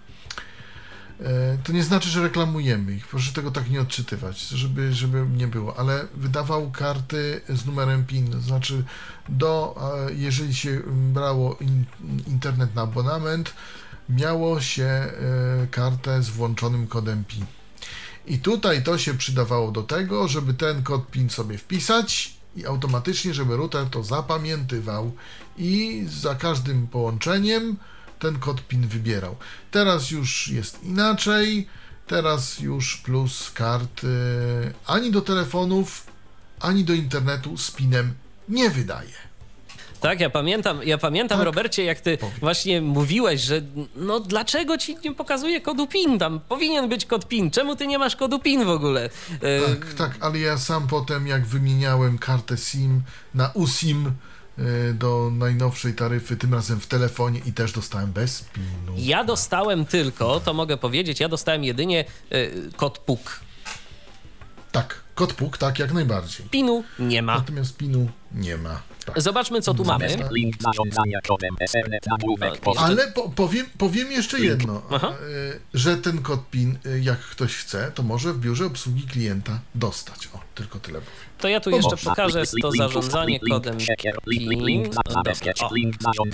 E, 1.22 1.58
To 1.64 1.72
nie 1.72 1.84
znaczy, 1.84 2.10
że 2.10 2.22
reklamujemy 2.22 2.94
ich, 2.94 3.08
proszę 3.08 3.34
tego 3.34 3.52
tak 3.52 3.70
nie 3.70 3.82
odczytywać, 3.82 4.40
żeby, 4.40 4.94
żeby 4.94 5.26
nie 5.38 5.48
było, 5.48 5.80
ale 5.80 6.08
wydawał 6.16 6.72
karty 6.72 7.42
z 7.50 7.66
numerem 7.66 8.06
PIN, 8.06 8.32
to 8.32 8.40
znaczy 8.42 8.84
do, 9.30 9.76
e, 10.10 10.14
jeżeli 10.14 10.56
się 10.56 10.82
brało 10.88 11.58
in, 11.62 11.86
internet 12.28 12.76
na 12.76 12.82
abonament, 12.82 13.54
miało 14.10 14.62
się 14.62 14.84
e, 14.84 15.12
kartę 15.72 16.24
z 16.24 16.30
włączonym 16.30 16.88
kodem 16.88 17.24
PIN. 17.24 17.46
I 18.28 18.40
tutaj 18.40 18.84
to 18.84 18.98
się 18.98 19.14
przydawało 19.14 19.72
do 19.72 19.84
tego, 19.84 20.28
żeby 20.28 20.54
ten 20.54 20.84
kod 20.84 21.12
PIN 21.12 21.30
sobie 21.30 21.58
wpisać 21.58 22.38
i 22.56 22.66
automatycznie, 22.66 23.34
żeby 23.34 23.58
router 23.58 23.86
to 23.90 24.04
zapamiętywał 24.04 25.12
i 25.58 26.04
za 26.08 26.36
każdym 26.36 26.88
połączeniem 26.88 27.78
ten 28.20 28.40
kod 28.40 28.62
PIN 28.68 28.88
wybierał. 28.88 29.36
Teraz 29.72 30.12
już 30.12 30.48
jest 30.48 30.84
inaczej. 30.84 31.68
Teraz 32.08 32.60
już 32.60 32.98
plus 32.98 33.52
kart 33.52 34.04
y, 34.04 34.08
ani 34.86 35.12
do 35.12 35.22
telefonów, 35.22 36.08
ani 36.60 36.84
do 36.84 36.94
internetu 36.94 37.58
z 37.58 37.72
PINem 37.72 38.14
nie 38.50 38.70
wydaje. 38.70 39.14
Tak, 40.02 40.20
ja 40.20 40.30
pamiętam, 40.30 40.84
ja 40.84 40.98
pamiętam 40.98 41.38
Tak. 41.38 41.46
Robercie, 41.46 41.84
jak 41.84 42.00
ty 42.02 42.18
Powiem. 42.18 42.36
właśnie 42.40 42.82
mówiłeś, 42.82 43.42
że 43.42 43.62
no 43.96 44.20
dlaczego 44.20 44.78
ci 44.78 44.98
nie 45.04 45.14
pokazuje 45.14 45.62
kodu 45.62 45.88
PIN? 45.88 46.20
Tam 46.20 46.40
powinien 46.40 46.90
być 46.90 47.06
kod 47.06 47.28
PIN. 47.28 47.52
Czemu 47.52 47.76
ty 47.76 47.88
nie 47.88 48.00
masz 48.00 48.16
kodu 48.16 48.40
PIN 48.40 48.66
w 48.66 48.70
ogóle? 48.70 49.10
Tak, 49.40 49.94
tak, 49.94 50.18
ale 50.20 50.40
ja 50.40 50.58
sam 50.58 50.88
potem, 50.88 51.28
jak 51.28 51.46
wymieniałem 51.46 52.18
kartę 52.18 52.58
SIM 52.58 53.02
na 53.34 53.52
USIM 53.54 54.12
do 54.94 55.32
najnowszej 55.34 55.94
taryfy, 55.94 56.38
tym 56.38 56.54
razem 56.54 56.80
w 56.80 56.88
telefonie 56.88 57.42
i 57.46 57.54
też 57.54 57.72
dostałem 57.72 58.12
bez 58.12 58.42
PIN-u. 58.42 58.94
Ja 58.98 59.24
dostałem 59.24 59.86
tylko, 59.86 60.40
to 60.40 60.54
mogę 60.54 60.78
powiedzieć, 60.78 61.20
ja 61.20 61.30
dostałem 61.30 61.64
jedynie 61.64 62.06
e, 62.30 62.48
kod 62.76 62.98
PUK. 62.98 63.40
Tak, 64.72 65.02
kod 65.16 65.34
PUK, 65.34 65.58
tak, 65.58 65.80
jak 65.80 65.94
najbardziej. 65.94 66.46
PIN-u 66.50 66.84
nie 67.00 67.22
ma. 67.22 67.36
Natomiast 67.36 67.78
PIN-u 67.78 68.10
nie 68.32 68.58
ma. 68.58 68.82
Tak. 69.06 69.22
Zobaczmy, 69.22 69.62
co 69.62 69.74
tu 69.74 69.86
mamy. 69.86 70.18
Ale 72.78 73.08
po, 73.08 73.30
powiem, 73.30 73.66
powiem 73.78 74.12
jeszcze 74.12 74.40
jedno, 74.40 74.82
Aha. 74.92 75.14
y, 75.30 75.60
że 75.74 75.98
ten 75.98 76.22
kod 76.22 76.50
PIN, 76.50 76.78
y, 76.86 77.00
jak 77.00 77.20
ktoś 77.20 77.56
chce, 77.56 77.92
to 77.96 78.04
może 78.04 78.34
w 78.34 78.40
biurze 78.40 78.66
obsługi 78.66 79.04
klienta 79.04 79.60
dostać. 79.76 80.30
O, 80.34 80.40
tylko 80.56 80.80
tyle 80.80 81.00
powiem. 81.00 81.14
To 81.38 81.48
ja 81.48 81.60
tu 81.60 81.70
jeszcze 81.70 81.98
pokażę 81.98 82.44
to 82.62 82.72
zarządzanie 82.72 83.40
kodem 83.40 83.78
PIN. 84.30 84.90
o. 85.60 85.70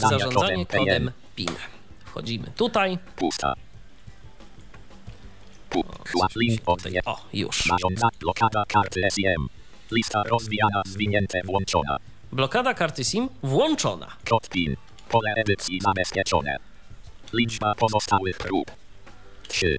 Zarządzanie 0.10 0.65
kodem. 0.65 1.11
PIN. 1.36 1.49
Wchodzimy 2.06 2.48
tutaj. 2.56 2.98
Pusta. 3.15 3.53
Odwiedź. 6.15 6.61
O, 7.06 7.18
już. 7.34 7.64
Zarządza 7.65 8.07
blokada 8.20 8.64
karty 8.68 9.02
SIM. 9.15 9.49
Lista 9.91 10.23
rozwijana 10.23 10.81
zwinięte 10.85 11.41
włączona. 11.45 11.97
Blokada 12.31 12.73
karty 12.73 13.03
SIM 13.03 13.30
włączona. 13.43 14.07
Kod 14.30 14.49
PIN. 14.49 14.76
Pole 15.10 15.34
edycji 15.35 15.81
zabezpieczone. 15.81 16.57
Liczba 17.34 17.76
pozostałych 17.76 18.38
prób. 18.38 18.72
3. 19.47 19.77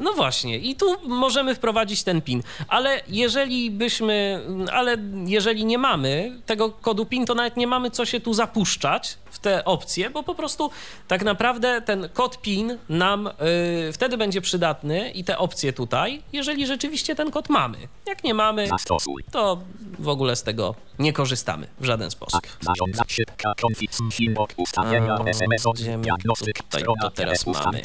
No 0.00 0.12
właśnie, 0.12 0.58
i 0.58 0.76
tu 0.76 1.08
możemy 1.08 1.54
wprowadzić 1.54 2.02
ten 2.02 2.22
PIN, 2.22 2.42
ale 2.68 3.00
jeżeli 3.08 3.70
byśmy, 3.70 4.40
ale 4.72 4.96
jeżeli 5.26 5.64
nie 5.64 5.78
mamy 5.78 6.40
tego 6.46 6.70
kodu 6.70 7.06
PIN, 7.06 7.26
to 7.26 7.34
nawet 7.34 7.56
nie 7.56 7.66
mamy 7.66 7.90
co 7.90 8.04
się 8.04 8.20
tu 8.20 8.34
zapuszczać 8.34 9.18
w 9.36 9.38
te 9.38 9.64
opcje, 9.64 10.10
bo 10.10 10.22
po 10.22 10.34
prostu 10.34 10.70
tak 11.08 11.22
naprawdę 11.24 11.82
ten 11.82 12.08
kod 12.14 12.40
PIN 12.42 12.78
nam 12.88 13.26
y, 13.26 13.92
wtedy 13.92 14.16
będzie 14.16 14.40
przydatny 14.40 15.10
i 15.10 15.24
te 15.24 15.38
opcje 15.38 15.72
tutaj, 15.72 16.22
jeżeli 16.32 16.66
rzeczywiście 16.66 17.14
ten 17.14 17.30
kod 17.30 17.48
mamy. 17.48 17.78
Jak 18.06 18.24
nie 18.24 18.34
mamy, 18.34 18.68
Zastosuj. 18.68 19.24
to 19.32 19.60
w 19.98 20.08
ogóle 20.08 20.36
z 20.36 20.42
tego 20.42 20.74
nie 20.98 21.12
korzystamy 21.12 21.66
w 21.80 21.84
żaden 21.84 22.10
sposób. 22.10 22.40
Tak. 22.42 22.50
Zarządza 22.60 23.02
szybka 23.08 23.52
konfig 23.60 23.90
Symbok 24.12 24.50
ustawienia 24.56 25.18
SMS 25.26 25.66
od 25.66 25.80
diagnostyk 25.80 26.58
strona 26.68 27.10
teraz 27.10 27.46
mamy? 27.46 27.82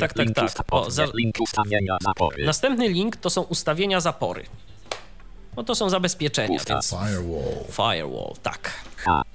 Tak, 0.00 0.12
tak, 0.12 0.28
tak. 0.34 0.66
O, 0.70 0.90
za- 0.90 1.06
link 1.14 1.40
ustawienia 1.40 1.96
zapory. 2.00 2.44
Następny 2.44 2.88
link 2.88 3.16
to 3.16 3.30
są 3.30 3.42
ustawienia 3.42 4.00
zapory. 4.00 4.44
No 5.56 5.64
to 5.64 5.74
są 5.74 5.90
zabezpieczenia, 5.90 6.58
więc 6.68 6.90
Firewall. 6.90 7.64
firewall, 7.72 8.34
tak. 8.42 8.70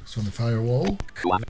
Zwany 0.08 0.32
firewall. 0.32 0.98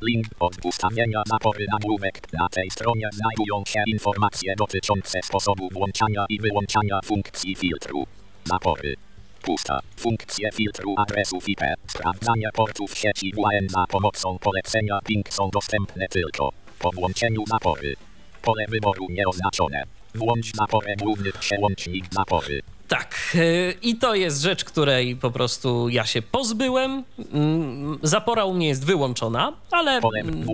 Link 0.01 0.25
od 0.39 0.65
ustawienia 0.65 1.23
zapory 1.27 1.65
nagłówek. 1.71 2.21
Na 2.33 2.49
tej 2.49 2.69
stronie 2.71 3.09
znajdują 3.13 3.63
się 3.67 3.83
informacje 3.87 4.55
dotyczące 4.57 5.19
sposobu 5.23 5.69
włączania 5.71 6.25
i 6.29 6.39
wyłączania 6.39 6.99
funkcji 7.05 7.55
filtru. 7.55 8.07
Zapory. 8.45 8.95
Pusta. 9.41 9.79
Funkcje 9.97 10.51
filtru 10.51 10.95
adresów 10.97 11.49
IP. 11.49 11.61
Sprawdzanie 11.87 12.49
portów 12.53 12.97
sieci 12.97 13.33
WLAN 13.35 13.69
za 13.69 13.85
pomocą 13.89 14.39
polecenia 14.39 14.99
ping 15.07 15.33
są 15.33 15.49
dostępne 15.49 16.07
tylko 16.07 16.49
po 16.79 16.91
włączeniu 16.91 17.43
zapory. 17.47 17.95
Pole 18.41 18.65
wyboru 18.69 19.05
nieoznaczone. 19.09 19.83
Włącz 20.15 20.55
zaporę 20.55 20.95
główny 20.95 21.31
przełącznik 21.31 22.05
zapory. 22.11 22.61
Tak, 22.87 23.15
yy, 23.33 23.75
i 23.81 23.95
to 23.95 24.15
jest 24.15 24.41
rzecz, 24.41 24.63
której 24.63 25.15
po 25.15 25.31
prostu 25.31 25.89
ja 25.89 26.05
się 26.05 26.21
pozbyłem. 26.21 27.03
Mm, 27.33 27.99
Zapora 28.03 28.45
u 28.45 28.53
mnie 28.53 28.67
jest 28.67 28.85
wyłączona, 28.85 29.53
ale 29.71 29.91
mm, 29.91 30.45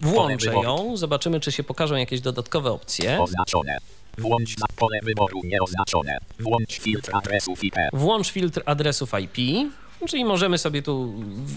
włączę 0.00 0.52
ją. 0.54 0.96
Zobaczymy, 0.96 1.40
czy 1.40 1.52
się 1.52 1.62
pokażą 1.64 1.96
jakieś 1.96 2.20
dodatkowe 2.20 2.70
opcje. 2.70 3.22
Oznaczone. 3.22 3.78
Włącz 4.18 4.54
pole 4.76 4.98
wyboru 5.02 5.40
nieoznaczone. 5.44 6.18
Włącz 6.40 6.80
filtr 6.80 7.10
adresów 7.14 7.64
IP. 7.64 7.74
Włącz 7.92 8.30
filtr 8.30 8.62
adresów 8.66 9.12
IP, 9.20 9.68
czyli 10.08 10.24
możemy 10.24 10.58
sobie 10.58 10.82
tu 10.82 11.14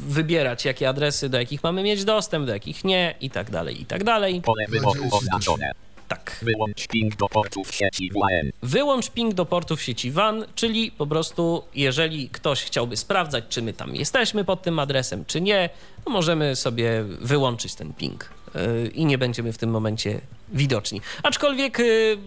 wybierać, 0.08 0.66
jakie 0.66 0.90
adresy, 0.90 1.30
do 1.30 1.40
jakich 1.40 1.64
mamy 1.64 1.84
mieć 1.84 2.06
dostęp, 2.06 2.46
do 2.46 2.54
jakich 2.54 2.84
nie 2.84 3.16
i 3.22 3.30
tak 3.30 3.52
dalej, 3.52 3.82
i 3.82 3.86
tak 3.86 4.04
dalej. 4.04 4.42
Pole 4.42 4.66
wyboru 4.70 5.04
oznaczone. 5.12 5.72
Tak. 6.08 6.38
Wyłącz 6.42 6.88
ping 6.88 7.16
do 7.16 7.30
portów 7.30 7.76
sieci 7.76 8.12
WLAN. 8.12 8.52
Wyłącz 8.64 9.10
ping 9.10 9.34
do 9.34 9.46
portów 9.46 9.82
sieci 9.82 10.12
WAN, 10.12 10.46
czyli 10.56 10.92
po 10.92 11.08
prostu 11.08 11.64
jeżeli 11.76 12.30
ktoś 12.30 12.64
chciałby 12.64 12.98
sprawdzać, 12.98 13.44
czy 13.50 13.62
my 13.62 13.74
tam 13.74 13.96
jesteśmy 13.96 14.46
pod 14.46 14.62
tym 14.62 14.80
adresem, 14.80 15.26
czy 15.26 15.42
nie, 15.42 15.70
to 16.06 16.12
możemy 16.12 16.56
sobie 16.56 17.04
wyłączyć 17.04 17.76
ten 17.76 17.94
ping 17.94 18.30
yy, 18.56 18.88
i 18.88 19.06
nie 19.06 19.18
będziemy 19.18 19.54
w 19.54 19.58
tym 19.58 19.70
momencie 19.70 20.22
widoczni. 20.50 21.02
Aczkolwiek 21.24 21.80
yy, 21.80 22.18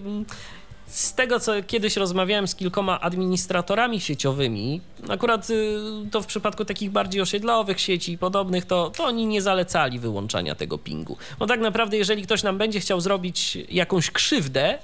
z 0.91 1.15
tego, 1.15 1.41
co 1.41 1.53
kiedyś 1.67 1.97
rozmawiałem 1.97 2.49
z 2.49 2.55
kilkoma 2.55 3.01
administratorami 3.01 4.01
sieciowymi, 4.01 4.81
akurat 5.09 5.49
yy, 5.49 5.57
to 6.11 6.23
w 6.23 6.27
przypadku 6.27 6.65
takich 6.65 6.91
bardziej 6.91 7.23
osiedlowych 7.23 7.81
sieci 7.81 8.13
i 8.13 8.19
podobnych, 8.19 8.65
to, 8.65 8.91
to 8.91 9.05
oni 9.05 9.27
nie 9.27 9.43
zalecali 9.43 9.99
wyłączania 9.99 10.55
tego 10.55 10.79
pingu. 10.79 11.17
Bo 11.39 11.47
tak 11.47 11.61
naprawdę, 11.61 11.97
jeżeli 11.97 12.23
ktoś 12.23 12.43
nam 12.43 12.59
będzie 12.59 12.81
chciał 12.81 13.01
zrobić 13.01 13.59
jakąś 13.69 14.11
krzywdę, 14.11 14.79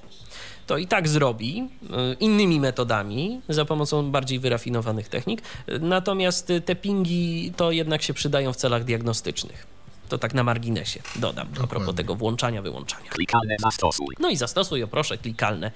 to 0.66 0.78
i 0.78 0.86
tak 0.86 1.08
zrobi 1.08 1.68
y, 1.82 1.86
innymi 2.20 2.60
metodami, 2.60 3.40
za 3.48 3.64
pomocą 3.64 4.10
bardziej 4.10 4.38
wyrafinowanych 4.38 5.08
technik. 5.08 5.42
Y, 5.68 5.78
Natomiast 5.78 6.50
y, 6.50 6.60
te 6.60 6.74
pingi 6.74 7.52
to 7.56 7.70
jednak 7.70 8.02
się 8.02 8.14
przydają 8.14 8.52
w 8.52 8.56
celach 8.56 8.84
diagnostycznych. 8.84 9.75
To 10.08 10.18
tak 10.18 10.34
na 10.34 10.42
marginesie 10.44 11.00
dodam, 11.16 11.46
a 11.46 11.50
propos 11.56 11.70
Dokładnie. 11.70 11.94
tego 11.94 12.14
włączania, 12.14 12.62
wyłączania. 12.62 13.10
Klikalne 13.10 13.56
zastosuj. 13.58 14.14
No 14.18 14.28
i 14.30 14.36
zastosuj, 14.36 14.82
o 14.82 14.88
proszę, 14.88 15.18
klikalne 15.18 15.70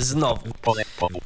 znowu. 0.00 0.46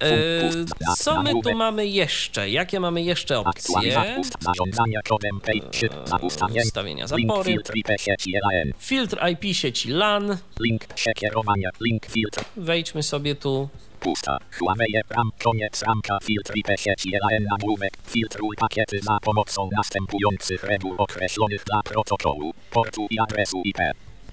E, 0.00 0.50
co 0.96 1.22
my 1.22 1.32
tu 1.42 1.54
mamy 1.54 1.86
jeszcze? 1.86 2.50
Jakie 2.50 2.80
mamy 2.80 3.02
jeszcze 3.02 3.38
opcje? 3.38 3.50
Aktualizacja 3.76 4.18
ust- 4.20 4.36
zarządzania 4.40 5.00
kodem 5.08 5.40
page 5.40 5.70
3 5.70 5.88
na 6.10 6.16
ustawienie. 6.16 6.62
Ustawienia 6.62 7.06
zapory. 7.06 7.44
filtr 7.52 7.76
IP 7.76 7.88
sieci 8.00 8.32
LAN. 8.32 8.72
Filtr 8.78 9.18
IP 9.28 9.56
sieci 9.56 9.88
LAN. 9.90 10.36
Link 10.60 10.86
przekierowania. 10.86 11.70
Link 11.80 12.06
filtr. 12.06 12.44
Wejdźmy 12.56 13.02
sobie 13.02 13.34
tu. 13.34 13.68
Pusta. 14.00 14.38
Huawei 14.58 14.94
RAM. 15.10 15.30
Koniec 15.44 15.82
ramka. 15.82 16.18
Filtr 16.22 16.56
IP 16.56 16.68
sieci 16.76 17.10
LAN 17.10 17.44
nagłówek. 17.50 17.92
Filtruj 18.06 18.56
pakiety 18.56 19.00
za 19.02 19.18
pomocą 19.22 19.68
następujących 19.76 20.64
reguł 20.64 20.94
określonych 20.98 21.64
dla 21.64 21.82
protokołu, 21.82 22.54
portu 22.70 23.06
i 23.10 23.18
adresu 23.18 23.62
IP. 23.64 23.78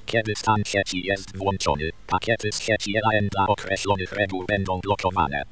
Kiedy 0.05 0.33
stan 0.35 0.61
sieci 0.65 1.05
jest 1.05 1.37
włączony, 1.37 1.89
pakiety 2.07 2.51
z 2.51 2.59
sieci 2.61 2.93
LAN 2.93 3.27
dla 3.31 3.47
określonych 3.47 4.11
reguł 4.11 4.45
będą 4.45 4.79
blokowane. 4.79 5.43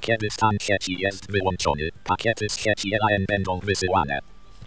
Kiedy 0.00 0.30
stan 0.30 0.56
sieci 0.60 0.96
jest 0.98 1.32
wyłączony, 1.32 1.88
pakiety 2.04 2.48
z 2.48 2.58
sieci 2.58 2.90
LAN 2.90 3.24
będą 3.28 3.58
wysyłane. 3.58 4.18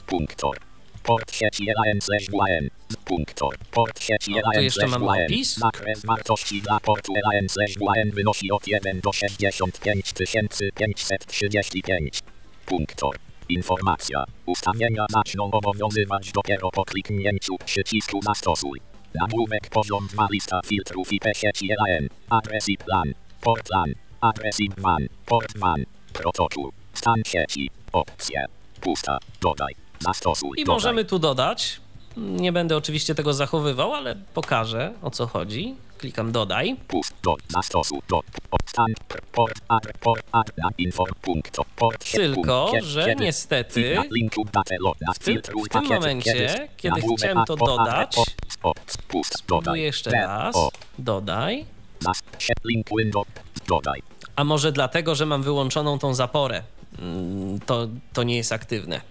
Punktor. 0.06 0.67
Port 1.08 1.32
sieci 1.32 1.66
LAN 1.66 2.02
slash 2.02 2.28
WLAN. 2.30 2.70
Punktor. 3.06 3.58
Port 3.72 4.00
sieci 4.00 4.34
O, 4.34 4.52
tu 4.54 4.62
jeszcze 4.62 4.82
slash 4.82 4.92
mamy 4.92 5.06
WLAN. 5.06 5.26
opis. 5.26 5.58
Zakres 5.58 6.06
wartości 6.06 6.62
dla 6.62 6.80
portu 6.80 7.14
LAN 7.16 7.50
slash 7.50 7.78
WLAN 7.78 8.12
wynosi 8.12 8.52
od 8.52 8.68
1 8.68 9.02
do 9.02 9.14
65 9.14 10.14
535. 10.76 12.20
Punktor. 12.66 13.16
Informacja. 13.50 14.24
Ustawienia 14.46 15.06
zaczną 15.10 15.52
obowiązywać 15.52 16.32
dopiero 16.32 16.72
po 16.72 16.86
kliknięciu 16.86 17.56
przycisku 17.66 18.22
zastosuj. 18.22 18.82
Nagłówek 19.16 19.70
poziom 19.70 20.08
2 20.08 20.28
lista 20.32 20.60
filtrów 20.66 21.14
IP 21.14 21.26
sieci 21.36 21.68
LAN. 21.68 22.08
Adres 22.30 22.70
IP 22.70 22.84
LAN. 22.88 23.14
Port 23.42 23.70
LAN. 23.70 23.94
Adres 24.22 24.60
IP 24.60 24.80
WAN. 24.80 25.08
Port 25.26 25.58
WAN. 25.58 25.84
Protokół. 26.14 26.72
Stan 26.94 27.22
sieci. 27.26 27.70
Opcje. 27.94 28.46
Pusta. 28.82 29.18
Dodaj. 29.42 29.87
Zastosuj. 30.00 30.50
I 30.58 30.64
dodaj. 30.64 30.76
możemy 30.76 31.06
tu 31.06 31.20
dodać. 31.20 31.82
Nie 32.18 32.52
będę 32.52 32.78
oczywiście 32.78 33.16
tego 33.16 33.34
zachowywał, 33.34 33.94
ale 33.94 34.16
pokażę 34.34 34.94
o 35.02 35.12
co 35.12 35.28
chodzi. 35.28 35.76
Klikam 35.98 36.32
dodaj. 36.32 36.76
Pust, 36.88 37.14
do, 37.24 37.36
zastosuj, 37.50 38.00
do, 38.10 38.22
port, 38.50 38.72
ad, 39.68 39.84
port, 40.02 40.24
ad, 40.32 40.52
na, 40.58 40.70
inform, 40.78 41.14
punkt, 41.22 41.58
port, 41.76 42.12
Tylko, 42.12 42.72
że 42.82 43.16
niestety 43.16 43.98
w 45.16 45.20
tym- 45.20 45.42
w 45.66 45.70
tym 45.70 45.84
momencie, 45.96 46.68
kiedy 46.78 47.02
chciałem 47.18 47.46
to 47.46 47.56
dodać, 47.56 48.16
Spróbuję 49.38 49.84
jeszcze 49.84 50.10
raz. 50.12 50.56
Dodaj. 51.00 51.66
A 54.36 54.44
może 54.44 54.72
dlatego, 54.72 55.16
że 55.16 55.26
mam 55.26 55.44
wyłączoną 55.44 56.00
tą 56.00 56.14
zaporę. 56.14 56.64
Mm, 57.00 57.60
To, 57.66 57.88
to 58.14 58.24
nie 58.24 58.36
jest 58.36 58.52
aktywne. 58.52 59.02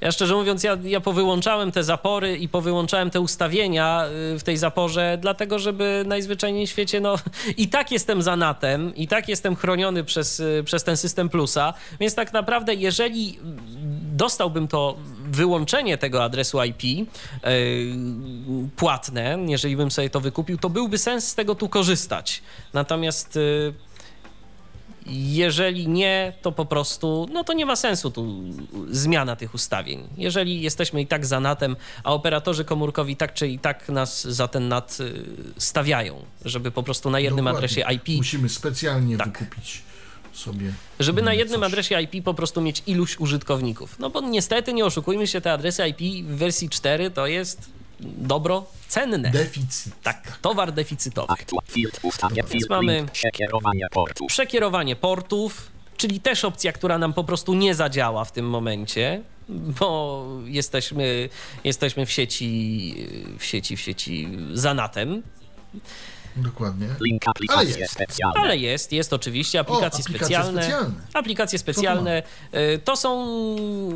Ja 0.00 0.12
szczerze 0.12 0.34
mówiąc, 0.34 0.62
ja, 0.62 0.78
ja 0.84 1.00
powyłączałem 1.00 1.72
te 1.72 1.84
zapory 1.84 2.36
i 2.36 2.48
powyłączałem 2.48 3.10
te 3.10 3.20
ustawienia 3.20 4.06
y, 4.34 4.38
w 4.38 4.42
tej 4.42 4.56
zaporze, 4.56 5.18
dlatego 5.20 5.58
żeby 5.58 6.04
najzwyczajniej 6.06 6.66
w 6.66 6.70
świecie, 6.70 7.00
no 7.00 7.14
i 7.56 7.68
tak 7.68 7.92
jestem 7.92 8.22
za 8.22 8.36
natem, 8.36 8.94
i 8.96 9.08
tak 9.08 9.28
jestem 9.28 9.56
chroniony 9.56 10.04
przez, 10.04 10.40
y, 10.40 10.62
przez 10.64 10.84
ten 10.84 10.96
system 10.96 11.28
plusa, 11.28 11.74
więc 12.00 12.14
tak 12.14 12.32
naprawdę, 12.32 12.74
jeżeli 12.74 13.38
dostałbym 14.12 14.68
to 14.68 14.96
wyłączenie 15.30 15.98
tego 15.98 16.24
adresu 16.24 16.64
IP 16.64 16.84
yy, 16.84 17.06
płatne, 18.76 19.38
jeżeli 19.48 19.76
bym 19.76 19.90
sobie 19.90 20.10
to 20.10 20.20
wykupił, 20.20 20.58
to 20.58 20.70
byłby 20.70 20.98
sens 20.98 21.28
z 21.28 21.34
tego 21.34 21.54
tu 21.54 21.68
korzystać. 21.68 22.42
Natomiast 22.72 23.36
yy, 23.36 23.74
jeżeli 25.06 25.88
nie, 25.88 26.32
to 26.42 26.52
po 26.52 26.64
prostu, 26.66 27.28
no 27.32 27.44
to 27.44 27.52
nie 27.52 27.66
ma 27.66 27.76
sensu 27.76 28.10
tu 28.10 28.42
zmiana 28.90 29.36
tych 29.36 29.54
ustawień. 29.54 30.08
Jeżeli 30.16 30.62
jesteśmy 30.62 31.02
i 31.02 31.06
tak 31.06 31.26
za 31.26 31.40
natem, 31.40 31.76
a 32.04 32.12
operatorzy 32.12 32.64
komórkowi 32.64 33.16
tak 33.16 33.34
czy 33.34 33.48
i 33.48 33.58
tak 33.58 33.88
nas 33.88 34.24
za 34.26 34.48
ten 34.48 34.68
nat 34.68 34.96
y, 35.00 35.24
stawiają, 35.58 36.22
żeby 36.44 36.70
po 36.70 36.82
prostu 36.82 37.10
na 37.10 37.20
jednym 37.20 37.44
Dokładnie. 37.44 37.58
adresie 37.58 37.84
IP 37.94 38.16
Musimy 38.16 38.48
specjalnie 38.48 39.16
Tak. 39.16 39.38
wykupić 39.38 39.82
sobie. 40.32 40.72
żeby 41.00 41.22
na 41.22 41.34
jednym 41.34 41.60
coś. 41.60 41.66
adresie 41.66 42.00
IP 42.02 42.24
po 42.24 42.34
prostu 42.34 42.60
mieć 42.60 42.82
iluś 42.86 43.18
użytkowników. 43.20 43.98
No 43.98 44.10
bo 44.10 44.20
niestety, 44.20 44.72
nie 44.72 44.84
oszukujmy 44.84 45.26
się, 45.26 45.40
te 45.40 45.52
adresy 45.52 45.88
IP 45.88 46.26
w 46.26 46.36
wersji 46.36 46.68
4 46.68 47.10
to 47.10 47.26
jest 47.26 47.70
dobro 48.00 48.66
cenne. 48.88 49.30
Deficyt. 49.30 49.92
tak, 50.02 50.38
towar 50.42 50.72
deficytowy. 50.72 51.32
Aktua, 51.32 51.62
filtr, 51.68 52.00
ustawię, 52.02 52.42
filtr, 52.42 52.70
mamy- 52.70 52.96
link, 52.96 53.10
przekierowanie 53.10 53.86
portu. 53.90 54.26
Przekierowanie 54.26 54.96
portów, 54.96 55.70
czyli 55.96 56.20
też 56.20 56.44
opcja, 56.44 56.72
która 56.72 56.98
nam 56.98 57.12
po 57.12 57.24
prostu 57.24 57.54
nie 57.54 57.74
zadziała 57.74 58.24
w 58.24 58.32
tym 58.32 58.48
momencie, 58.50 59.22
bo 59.48 60.26
jesteśmy, 60.44 61.28
jesteśmy 61.64 62.06
w 62.06 62.10
sieci, 62.12 62.94
w 63.38 63.44
sieci, 63.44 63.76
w 63.76 63.80
sieci 63.80 64.28
za 64.52 64.74
natem, 64.74 65.22
Dokładnie. 66.36 66.88
Link 67.00 67.28
aplikacje 67.28 67.78
jest. 67.78 67.92
specjalne. 67.92 68.40
ale 68.40 68.56
jest, 68.56 68.92
jest 68.92 69.12
oczywiście 69.12 69.60
aplikacje, 69.60 70.00
aplikacje 70.04 70.18
specjalne. 70.18 70.62
specjalne. 70.62 70.94
Aplikacje 71.14 71.58
specjalne 71.58 72.22
y, 72.54 72.78
to 72.84 72.96
są 72.96 73.26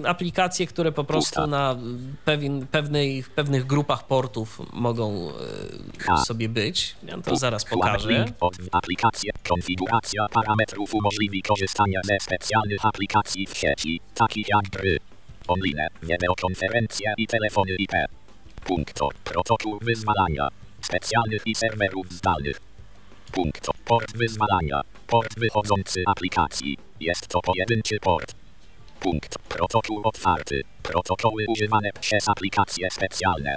aplikacje, 0.06 0.66
które 0.66 0.92
po 0.92 1.04
prostu 1.04 1.30
Pusta. 1.30 1.46
na 1.46 1.76
pewien, 2.24 2.66
pewnej, 2.66 3.24
pewnych 3.34 3.66
grupach 3.66 4.06
portów 4.06 4.60
mogą 4.72 5.28
y, 5.30 6.02
Ha. 6.02 6.16
sobie 6.24 6.48
być. 6.48 6.96
Ja 7.02 7.18
to 7.18 7.36
zaraz 7.36 7.64
pokażę. 7.64 8.08
Link 8.08 8.28
od 8.40 8.54
aplikacje. 8.72 9.32
Konfiguracja 9.48 10.26
parametrów 10.32 10.94
umożliwi 10.94 11.42
korzystanie 11.42 12.00
ze 12.04 12.16
specjalnych 12.20 12.86
aplikacji 12.86 13.46
w 13.46 13.56
sieci, 13.58 14.00
takich 14.14 14.48
jak 14.48 14.62
gry, 14.70 14.98
online, 15.48 15.86
wideokonferencje 16.02 17.14
i 17.16 17.26
telefony 17.26 17.74
IP. 17.78 17.92
Punkto. 18.64 19.08
Protokół 19.24 19.78
wyzwalania. 19.82 20.48
Specjalnych 20.82 21.46
i 21.46 21.54
serwerów 21.54 22.12
zdalnych. 22.12 22.60
Punkto. 23.32 23.72
Port 23.84 24.16
wyzwalania. 24.16 24.80
Port 25.06 25.38
wychodzący 25.38 26.02
aplikacji. 26.06 26.78
Jest 27.00 27.28
to 27.28 27.40
pojedynczy 27.40 27.96
port. 28.00 28.34
Punkt. 29.00 29.38
Protokół 29.38 30.00
otwarty. 30.04 30.62
Protokoły 30.82 31.44
używane 31.48 31.90
przez 32.00 32.28
aplikacje 32.28 32.90
specjalne. 32.90 33.56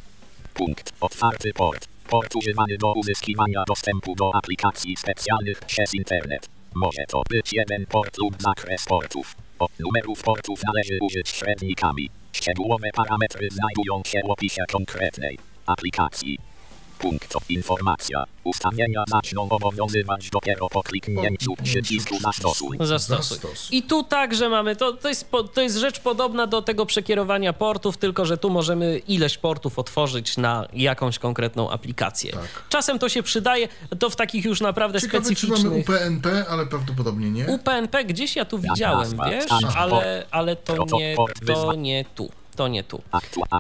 Punkt. 0.54 0.94
Otwarty 1.02 1.54
port. 1.54 1.88
Port 2.10 2.36
używany 2.36 2.78
do 2.78 2.94
uzyskiwania 2.94 3.64
dostępu 3.68 4.16
do 4.16 4.36
aplikacji 4.36 4.96
specjalnych 4.98 5.60
przez 5.60 5.94
internet. 5.94 6.50
Może 6.76 7.04
to 7.08 7.22
być 7.30 7.54
jeden 7.54 7.86
port 7.86 8.18
lub 8.18 8.42
zakres 8.42 8.86
portów. 8.86 9.36
Od 9.60 9.72
numerów 9.80 10.24
portów 10.24 10.60
należy 10.64 10.98
użyć 11.02 11.30
średnikami. 11.30 12.10
Szczegółowe 12.32 12.90
parametry 12.94 13.50
znajdują 13.52 14.02
się 14.06 14.22
w 14.28 14.30
opisie 14.30 14.64
konkretnej 14.72 15.38
aplikacji. 15.66 16.38
Punkt. 17.02 17.36
Informacja. 17.50 18.24
Ustawienia 18.44 19.04
zaczną 19.08 19.50
obowiązywać 19.50 20.30
dopiero 20.30 20.70
po 20.70 20.84
kliknięciu 20.84 21.56
przycisku 21.64 22.20
zastosuj. 22.20 22.78
Zastosuj. 22.80 23.38
Zastosuj. 23.38 23.78
I 23.78 23.84
tu 23.84 24.04
także 24.04 24.50
mamy, 24.50 24.76
to, 24.76 24.94
to, 24.94 25.10
jest, 25.10 25.32
to 25.54 25.62
jest 25.62 25.78
rzecz 25.78 26.00
podobna 26.00 26.48
do 26.48 26.62
tego 26.62 26.86
przekierowania 26.86 27.54
portów, 27.54 27.98
tylko 27.98 28.26
że 28.26 28.38
tu 28.38 28.50
możemy 28.50 28.98
ileś 28.98 29.38
portów 29.38 29.80
otworzyć 29.80 30.38
na 30.38 30.68
jakąś 30.74 31.20
konkretną 31.20 31.70
aplikację. 31.72 32.32
Tak. 32.32 32.64
Czasem 32.70 33.00
to 33.00 33.10
się 33.10 33.24
przydaje, 33.24 33.68
to 34.00 34.10
w 34.10 34.16
takich 34.16 34.46
już 34.46 34.62
naprawdę 34.62 35.02
Ciekawe, 35.02 35.36
czy 35.36 35.48
mamy 35.48 35.60
specyficznych... 35.60 35.90
UPnP, 35.90 36.46
ale 36.50 36.66
prawdopodobnie 36.66 37.32
nie. 37.32 37.46
UPnP 37.46 38.04
gdzieś 38.04 38.36
ja 38.36 38.46
tu 38.46 38.60
widziałem, 38.60 39.12
wiesz, 39.30 39.76
ale, 39.76 40.26
ale 40.32 40.56
to, 40.56 40.86
nie, 40.92 41.16
to 41.46 41.74
nie 41.74 42.06
tu. 42.16 42.30
To 42.56 42.68
nie 42.68 42.84
tu. 42.84 43.02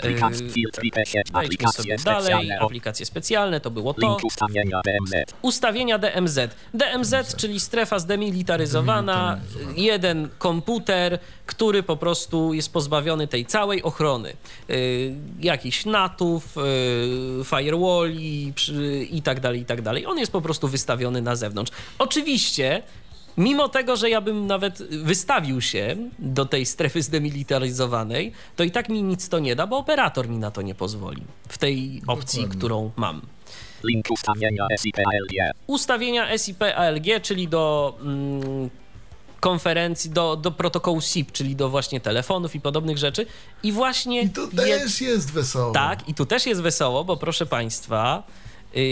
Yy, 0.03 1.23
aplikacje 1.33 1.81
sobie 1.81 1.97
dalej. 1.97 2.51
Aplikacje 2.65 3.05
specjalne 3.05 3.59
to 3.59 3.71
było 3.71 3.93
to. 3.93 4.17
Ustawienia 4.23 4.81
DMZ. 4.85 5.13
Ustawienia 5.41 5.97
DMZ. 5.97 6.39
DMZ, 6.73 7.35
czyli 7.35 7.59
strefa 7.59 7.99
zdemilitaryzowana, 7.99 9.39
jeden 9.75 10.29
komputer, 10.37 11.19
który 11.45 11.83
po 11.83 11.97
prostu 11.97 12.53
jest 12.53 12.73
pozbawiony 12.73 13.27
tej 13.27 13.45
całej 13.45 13.83
ochrony. 13.83 14.33
Yy, 14.67 15.15
jakichś 15.39 15.85
natów, 15.85 16.55
yy, 16.55 17.43
firewalli 17.45 18.53
i 19.11 19.21
tak 19.21 19.39
dalej, 19.39 19.61
i 19.61 19.65
tak 19.65 19.81
dalej. 19.81 20.05
On 20.05 20.19
jest 20.19 20.31
po 20.31 20.41
prostu 20.41 20.67
wystawiony 20.67 21.21
na 21.21 21.35
zewnątrz. 21.35 21.71
Oczywiście. 21.99 22.83
Mimo 23.37 23.69
tego, 23.69 23.95
że 23.95 24.09
ja 24.09 24.21
bym 24.21 24.47
nawet 24.47 24.83
wystawił 24.83 25.61
się 25.61 25.95
do 26.19 26.45
tej 26.45 26.65
strefy 26.65 27.01
zdemilitaryzowanej, 27.01 28.31
to 28.55 28.63
i 28.63 28.71
tak 28.71 28.89
mi 28.89 29.03
nic 29.03 29.29
to 29.29 29.39
nie 29.39 29.55
da, 29.55 29.67
bo 29.67 29.77
operator 29.77 30.29
mi 30.29 30.37
na 30.37 30.51
to 30.51 30.61
nie 30.61 30.75
pozwoli 30.75 31.23
w 31.49 31.57
tej 31.57 32.01
opcji, 32.07 32.39
Dokładnie. 32.41 32.57
którą 32.59 32.91
mam 32.95 33.21
Link 33.83 34.05
ustawienia 34.11 34.67
SIP-ALG. 34.79 35.51
ustawienia 35.67 36.37
SIP 36.37 36.61
ALG, 36.75 37.05
czyli 37.21 37.47
do 37.47 37.97
mm, 38.01 38.69
konferencji, 39.39 40.09
do, 40.09 40.35
do 40.35 40.51
protokołu 40.51 41.01
SIP, 41.01 41.31
czyli 41.31 41.55
do 41.55 41.69
właśnie 41.69 42.01
telefonów 42.01 42.55
i 42.55 42.61
podobnych 42.61 42.97
rzeczy. 42.97 43.25
I 43.63 43.71
właśnie. 43.71 44.21
I 44.21 44.29
to 44.29 44.41
je- 44.65 44.79
też 44.79 45.01
jest 45.01 45.31
wesoło. 45.33 45.73
tak, 45.73 46.09
i 46.09 46.13
tu 46.13 46.25
też 46.25 46.45
jest 46.45 46.61
wesoło, 46.61 47.03
bo 47.03 47.17
proszę 47.17 47.45
Państwa, 47.45 48.23
yy, 48.73 48.83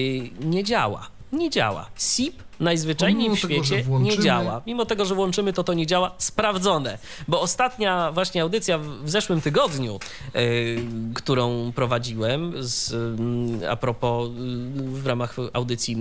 nie 0.42 0.64
działa. 0.64 1.08
Nie 1.32 1.50
działa. 1.50 1.90
SIP 1.98 2.44
najzwyczajniej 2.60 3.26
Pomimo 3.30 3.36
w 3.36 3.42
tego, 3.42 3.54
świecie 3.64 3.76
nie 3.78 3.84
włączymy- 3.84 4.24
działa. 4.24 4.62
Mimo 4.68 4.86
tego, 4.86 5.06
że 5.06 5.16
włączymy, 5.16 5.54
to 5.54 5.64
to 5.64 5.74
nie 5.74 5.88
działa. 5.88 6.12
Sprawdzone. 6.18 6.98
Bo 7.28 7.42
ostatnia 7.42 8.12
właśnie 8.12 8.42
audycja 8.42 8.78
w, 8.78 9.10
zeszłym 9.10 9.42
tygodniu, 9.42 10.00
yy, 10.34 10.42
którą 11.14 11.72
prowadziłem 11.76 12.54
z, 12.64 12.92
yy, 13.62 13.70
a 13.72 13.76
propos 13.76 14.30
yy, 14.30 15.02
w 15.02 15.08
ramach 15.08 15.36
audycji 15.54 15.98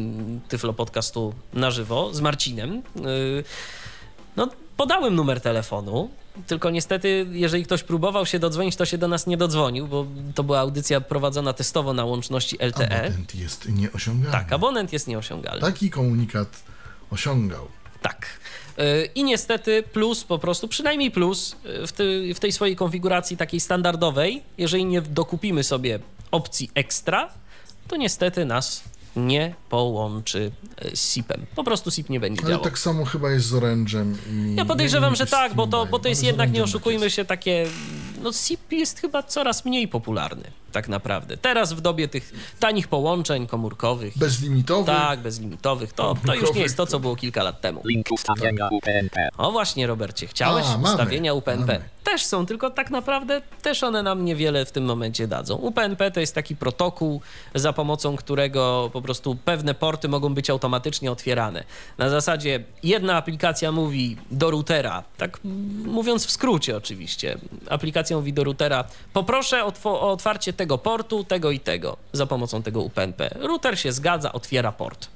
Tyflo 0.49 0.73
Podcastu 0.73 1.35
na 1.53 1.71
żywo 1.71 2.15
z 2.15 2.21
Marcinem, 2.21 2.83
yy, 2.97 3.45
no, 4.37 4.49
podałem 4.77 5.15
numer 5.15 5.41
telefonu, 5.41 6.11
tylko 6.47 6.71
niestety, 6.71 7.27
jeżeli 7.31 7.65
ktoś 7.65 7.83
próbował 7.83 8.27
się 8.27 8.39
dodzwonić, 8.39 8.77
to 8.77 8.85
się 8.85 8.99
do 8.99 9.09
nas 9.09 9.27
nie 9.27 9.37
dodzwonił, 9.37 9.87
bo 9.87 10.07
to 10.35 10.45
była 10.45 10.61
audycja 10.61 11.01
prowadzona 11.01 11.53
testowo 11.53 11.93
na 11.93 12.05
łączności 12.05 12.57
LTE. 12.61 13.01
Abonent 13.01 13.35
jest 13.35 13.69
nieosiągalny. 13.69 14.33
Tak, 14.33 14.53
abonent 14.53 14.93
jest 14.93 15.07
nieosiągalny. 15.07 15.61
Taki 15.61 15.91
komunikat 15.91 16.63
osiągał. 17.11 17.69
Tak. 18.03 18.27
Yy, 18.79 18.85
I 19.15 19.25
niestety 19.25 19.83
plus 19.83 20.25
po 20.25 20.39
prostu, 20.39 20.69
przynajmniej 20.69 21.11
plus 21.11 21.57
yy, 21.65 21.87
w, 21.87 21.93
ty, 21.93 22.35
w 22.35 22.41
tej 22.41 22.53
swojej 22.53 22.77
konfiguracji 22.77 23.37
takiej 23.37 23.61
standardowej, 23.61 24.43
jeżeli 24.59 24.85
nie 24.85 25.03
dokupimy 25.03 25.65
sobie 25.65 25.99
opcji 26.31 26.71
ekstra, 26.75 27.29
to 27.89 27.97
niestety 27.97 28.45
nas 28.45 28.83
nie 29.19 29.55
połączy 29.69 30.51
yy, 30.85 30.97
z 30.97 31.13
SIP-em. 31.13 31.47
Po 31.57 31.65
prostu 31.65 31.91
SIP 31.91 32.09
nie 32.11 32.21
będzie 32.21 32.43
Ale 32.43 32.51
działał. 32.51 32.65
tak 32.65 32.79
samo 32.79 33.05
chyba 33.05 33.31
jest 33.31 33.47
z 33.47 33.53
Orange'em. 33.53 34.15
Ja 34.57 34.65
podejrzewam, 34.65 35.17
że 35.17 35.27
tak, 35.27 35.55
bo 35.55 35.67
to, 35.67 35.87
bo 35.87 35.99
to 35.99 36.09
jest 36.09 36.23
jednak, 36.25 36.53
nie 36.53 36.63
oszukujmy 36.63 37.11
się, 37.11 37.25
takie. 37.25 37.67
No, 38.23 38.33
SIP 38.33 38.73
jest 38.73 39.01
chyba 39.01 39.23
coraz 39.23 39.65
mniej 39.65 39.89
popularny, 39.89 40.51
tak 40.73 40.89
naprawdę. 40.89 41.37
Teraz 41.37 41.73
w 41.73 41.81
dobie 41.81 42.09
tych 42.09 42.33
tanich 42.61 42.89
połączeń 42.89 43.47
komórkowych, 43.47 44.19
Bezlimitowy. 44.19 44.87
tak, 44.87 45.21
bezlimitowych, 45.21 45.93
to, 45.93 46.15
to 46.27 46.35
już 46.35 46.55
nie 46.55 46.61
jest 46.63 46.77
to, 46.77 46.87
co 46.87 47.01
było 47.01 47.17
kilka 47.17 47.43
lat 47.43 47.61
temu. 47.61 47.83
Link 47.85 48.07
ustawienia 48.13 48.69
UPnP. 48.73 49.29
O 49.39 49.53
właśnie, 49.53 49.87
Robercie, 49.87 50.27
chciałeś 50.27 50.67
A, 50.67 50.79
mamy, 50.79 50.89
ustawienia 50.89 51.35
UPnP. 51.35 51.73
mamy. 51.73 51.85
Też 52.05 52.25
są, 52.25 52.47
tylko 52.47 52.71
tak 52.71 52.91
naprawdę 52.91 53.43
też 53.63 53.83
one 53.83 54.03
nam 54.03 54.25
niewiele 54.25 54.65
w 54.67 54.73
tym 54.73 54.85
momencie 54.85 55.27
dadzą. 55.29 55.55
UPnP 55.57 56.11
to 56.11 56.21
jest 56.21 56.35
taki 56.35 56.57
protokół, 56.57 57.21
za 57.55 57.73
pomocą 57.73 58.17
którego 58.17 58.91
po 58.93 59.03
prostu 59.03 59.37
pewne 59.45 59.75
porty 59.75 60.09
mogą 60.09 60.35
być 60.35 60.51
automatycznie 60.51 61.13
otwierane. 61.13 61.65
Na 61.99 62.09
zasadzie 62.11 62.65
jedna 62.83 63.17
aplikacja 63.17 63.73
mówi 63.73 64.17
do 64.31 64.51
routera, 64.51 65.03
tak 65.17 65.39
mówiąc 65.85 66.27
w 66.27 66.31
skrócie 66.31 66.77
oczywiście, 66.77 67.39
aplikacja 67.71 68.17
mówi 68.17 68.33
do 68.33 68.45
routera, 68.45 68.85
poproszę 69.13 69.65
o, 69.65 69.73
o 69.85 70.11
otwarcie 70.13 70.53
tego 70.59 70.79
portu, 70.79 71.25
tego 71.25 71.51
i 71.51 71.61
tego, 71.61 71.97
za 72.13 72.27
pomocą 72.27 72.63
tego 72.63 72.81
UPnP. 72.83 73.29
Router 73.41 73.79
się 73.79 73.93
zgadza, 73.93 74.33
otwiera 74.33 74.73
port, 74.73 75.09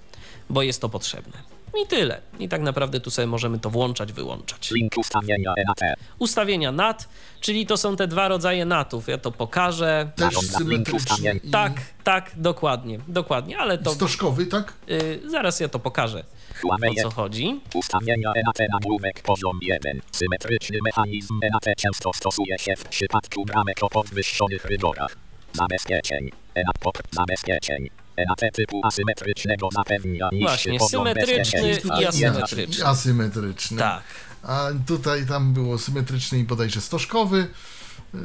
bo 0.50 0.62
jest 0.62 0.80
to 0.80 0.88
potrzebne. 0.88 1.52
I 1.84 1.86
tyle. 1.86 2.20
I 2.38 2.48
tak 2.48 2.60
naprawdę 2.60 3.00
tu 3.00 3.10
sobie 3.10 3.26
możemy 3.26 3.58
to 3.58 3.70
włączać, 3.70 4.12
wyłączać. 4.12 4.70
Link 4.70 4.92
ustawienia 4.98 5.54
NAT. 5.66 5.80
Ustawienia 6.18 6.72
NAT, 6.72 7.08
czyli 7.40 7.66
to 7.66 7.76
są 7.76 7.96
te 7.96 8.08
dwa 8.08 8.28
rodzaje 8.28 8.64
NATów. 8.64 9.08
Ja 9.08 9.18
to 9.18 9.32
pokażę. 9.32 10.10
Też 10.16 10.34
na 10.34 10.58
symetryczny. 10.58 11.40
Tak, 11.52 11.72
tak, 12.04 12.30
dokładnie, 12.36 12.98
dokładnie, 13.08 13.58
ale 13.58 13.78
to 13.78 13.94
Stożkowy, 13.94 14.46
tak? 14.46 14.72
y, 14.90 15.20
zaraz 15.30 15.60
ja 15.60 15.68
to 15.68 15.78
pokażę, 15.78 16.24
o 16.64 17.02
co 17.02 17.10
chodzi. 17.10 17.60
Ustawienia 17.74 18.32
NAT 18.46 18.68
nagłówek 18.72 19.22
poziom 19.22 19.58
1. 19.62 20.00
Symetryczny 20.12 20.78
mechanizm 20.84 21.40
NAT 21.52 21.76
często 21.76 22.12
stosuje 22.12 22.58
się 22.58 22.76
w 22.76 22.84
przypadku 22.84 23.44
bramek 23.44 23.76
o 23.82 23.88
podwyższonych 23.88 24.64
rygorach. 24.64 25.21
Zabezpieczeń. 25.54 26.30
NAT 26.56 26.78
pop 26.80 26.98
zabezpieczeń. 27.10 27.90
NAT 28.28 28.52
typu 28.54 28.80
asymetrycznego 28.84 29.68
zapewnia 29.72 30.28
niższy 30.32 30.44
Właśnie, 30.46 30.78
poziom 30.78 31.06
symetryczny 31.06 31.62
bezpieczeństwa. 31.62 32.00
i 32.00 32.04
asymetryczny. 32.06 32.78
I 32.78 32.82
asymetryczny. 32.82 33.78
Tak. 33.78 34.02
A 34.42 34.68
tutaj 34.86 35.26
tam 35.26 35.52
było 35.54 35.78
symetryczny 35.78 36.38
i 36.38 36.44
bodajże 36.44 36.80
stożkowy. 36.80 37.48
Yy, 38.14 38.20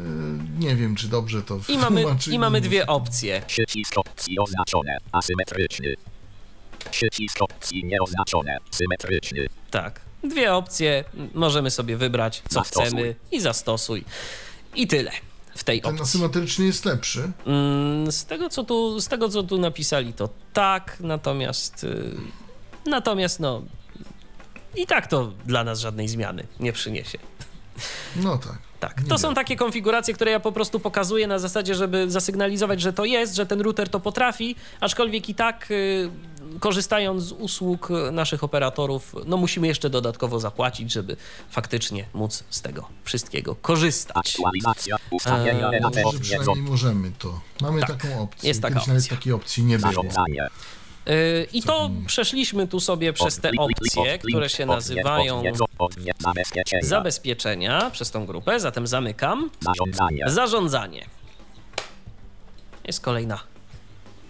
Nie 0.59 0.75
wiem, 0.75 0.95
czy 0.95 1.07
dobrze 1.07 1.41
to 1.41 1.59
I 1.69 1.77
mamy. 1.77 2.03
I 2.31 2.39
mamy 2.39 2.61
dwie 2.61 2.87
opcje. 2.87 3.41
Przycisk 3.47 3.97
opcji 3.97 4.39
oznaczone. 4.39 4.97
Asymetryczny. 5.11 5.93
Przycisk 6.91 7.41
opcji 7.41 7.85
nieoznaczone. 7.85 8.57
Symetryczny. 8.71 9.47
Tak. 9.71 10.01
Dwie 10.23 10.53
opcje, 10.53 11.03
możemy 11.33 11.71
sobie 11.71 11.97
wybrać, 11.97 12.43
co 12.49 12.53
Zastosuj. 12.59 12.85
chcemy 12.87 13.15
i 13.31 13.39
zastosuj. 13.41 14.03
I 14.75 14.87
tyle 14.87 15.11
w 15.57 15.63
tej 15.63 15.81
Ten 15.81 15.89
opcji. 15.91 16.03
asymetryczny 16.03 16.65
jest 16.65 16.85
lepszy. 16.85 17.31
Mm, 17.45 18.11
Z 18.11 18.25
tego, 18.25 18.49
co 18.49 18.63
tu, 18.63 18.99
z 19.01 19.07
tego, 19.07 19.29
co 19.29 19.43
tu 19.43 19.57
napisali, 19.57 20.13
to 20.13 20.29
tak, 20.53 20.97
natomiast. 20.99 21.83
y, 21.83 22.15
Natomiast, 22.85 23.39
no. 23.39 23.61
I 24.75 24.85
tak 24.87 25.07
to 25.07 25.31
dla 25.45 25.63
nas 25.63 25.79
żadnej 25.79 26.07
zmiany 26.07 26.43
nie 26.59 26.73
przyniesie. 26.73 27.17
No 28.15 28.37
tak. 28.37 28.57
Tak, 28.79 29.01
to 29.09 29.17
są 29.17 29.33
takie 29.33 29.55
konfiguracje, 29.55 30.13
które 30.13 30.31
ja 30.31 30.39
po 30.39 30.51
prostu 30.51 30.79
pokazuję 30.79 31.27
na 31.27 31.39
zasadzie, 31.39 31.75
żeby 31.75 32.11
zasygnalizować, 32.11 32.81
że 32.81 32.93
to 32.93 33.05
jest, 33.05 33.35
że 33.35 33.45
ten 33.45 33.61
router 33.61 33.89
to 33.89 33.99
potrafi, 33.99 34.55
aczkolwiek 34.79 35.29
i 35.29 35.35
tak 35.35 35.71
y, 35.71 36.09
korzystając 36.59 37.23
z 37.23 37.31
usług 37.31 37.91
y, 37.91 38.11
naszych 38.11 38.43
operatorów, 38.43 39.15
no 39.25 39.37
musimy 39.37 39.67
jeszcze 39.67 39.89
dodatkowo 39.89 40.39
zapłacić, 40.39 40.91
żeby 40.91 41.17
faktycznie 41.49 42.05
móc 42.13 42.43
z 42.49 42.61
tego 42.61 42.87
wszystkiego 43.03 43.55
korzystać. 43.55 44.37
Eee, 44.55 44.61
NAT 45.81 45.95
Że 45.95 46.03
odwiedzą. 46.05 46.19
przynajmniej 46.21 46.69
możemy 46.69 47.11
to. 47.19 47.41
Mamy 47.61 47.81
Tak, 47.81 47.89
taką 47.89 48.21
opcję. 48.21 48.47
jest 48.49 48.61
taka 48.61 48.73
Kiedyś 48.75 48.87
nawet 48.87 49.03
opcja. 49.03 49.17
takiej 49.17 49.33
opcji 49.33 49.63
nie 49.63 49.79
było. 49.79 50.03
Y, 51.09 51.47
I 51.53 51.61
to 51.63 51.89
przeszliśmy 52.07 52.67
tu 52.67 52.79
sobie 52.79 53.13
przez 53.13 53.39
te 53.39 53.51
opcje, 53.57 54.19
które 54.19 54.49
się 54.49 54.65
nazywają 54.65 55.43
Zabezpieczenia. 56.81 57.89
przez 57.91 58.11
tą 58.11 58.25
grupę, 58.25 58.59
zatem 58.59 58.87
zamykam. 58.87 59.49
Zarządzanie. 60.27 61.05
Jest 62.87 63.01
kolejna 63.01 63.39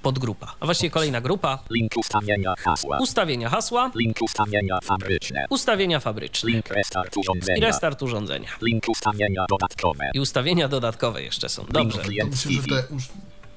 podgrupa. 0.07 0.55
A 0.59 0.65
właściwie 0.65 0.89
kolejna 0.89 1.21
grupa. 1.21 1.59
Link 1.71 1.91
ustawienia 1.97 2.53
hasła. 2.57 2.97
Ustawienia 2.97 3.49
hasła, 3.49 3.91
Link 3.95 4.17
ustawienia 4.21 4.79
fabryczne. 4.84 5.45
ustawienia 5.49 5.99
fabryczne 5.99 6.49
Link 6.51 6.67
restart 6.69 7.17
i 7.17 7.19
urządzenia. 7.19 7.67
restart 7.67 8.01
urządzenia. 8.03 8.49
Link 8.61 8.89
ustawienia 8.89 9.45
dodatkowe. 9.49 10.09
I 10.13 10.19
ustawienia 10.19 10.67
dodatkowe 10.67 11.23
jeszcze 11.23 11.49
są. 11.49 11.65
Dobrze. 11.69 12.01
Link. 12.07 12.34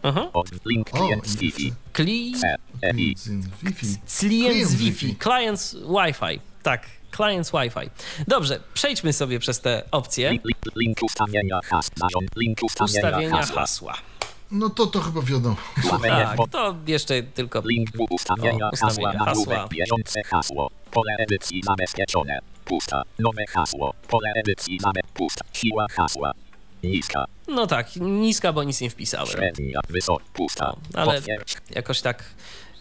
Aha. 0.02 0.28
Link 0.66 0.90
klient 0.90 1.42
i 1.42 1.52
Wi-Fi. 1.52 1.72
Klient 1.92 2.38
z 4.06 4.18
Klient 4.18 4.70
Wi-Fi. 4.70 5.06
Wi-Fi. 5.06 5.16
Clients 5.22 5.74
Wi-Fi. 5.74 6.40
Tak, 6.62 6.86
clients 7.16 7.50
Wi-Fi. 7.52 7.90
Dobrze, 8.28 8.60
przejdźmy 8.74 9.12
sobie 9.12 9.38
przez 9.38 9.60
te 9.60 9.82
opcje. 9.90 10.30
Link, 10.30 10.44
link, 10.44 10.76
link 10.76 10.98
ustawienia 11.02 11.60
hasła. 11.64 12.08
Link 12.36 12.58
ustawienia, 12.62 12.98
Ustawienia 13.08 13.36
hasła. 13.36 13.60
hasła. 13.60 13.94
No 14.50 14.70
to 14.70 14.86
to 14.86 15.00
chyba 15.00 15.22
wiadomo. 15.22 15.56
Tak, 16.02 16.36
to 16.50 16.74
jeszcze 16.86 17.22
tylko 17.22 17.62
Link 17.64 17.88
ustawienia 18.10 18.70
hasła. 18.80 19.12
hasła. 19.12 19.68
bieżące 19.68 20.22
hasło. 20.22 20.70
Pole 20.90 21.16
edycji 21.18 21.62
zabezpieczone. 21.64 22.38
Pusta. 22.64 23.02
Nowe 23.18 23.44
hasło. 23.48 23.94
Pole 24.08 24.32
edycji 24.34 24.78
zabe... 24.80 25.00
Pusta. 25.14 25.44
Siła 25.52 25.86
hasła. 25.90 26.32
Niska. 26.84 27.24
No 27.48 27.66
tak, 27.66 27.96
niska, 27.96 28.52
bo 28.52 28.64
nic 28.64 28.80
nie 28.80 28.90
wpisałem. 28.90 29.26
Średnia. 29.28 29.80
Wysoka. 29.88 30.24
Pusta. 30.32 30.76
No, 30.94 31.00
ale 31.00 31.14
Potwierdź. 31.14 31.56
jakoś 31.70 32.00
tak 32.00 32.24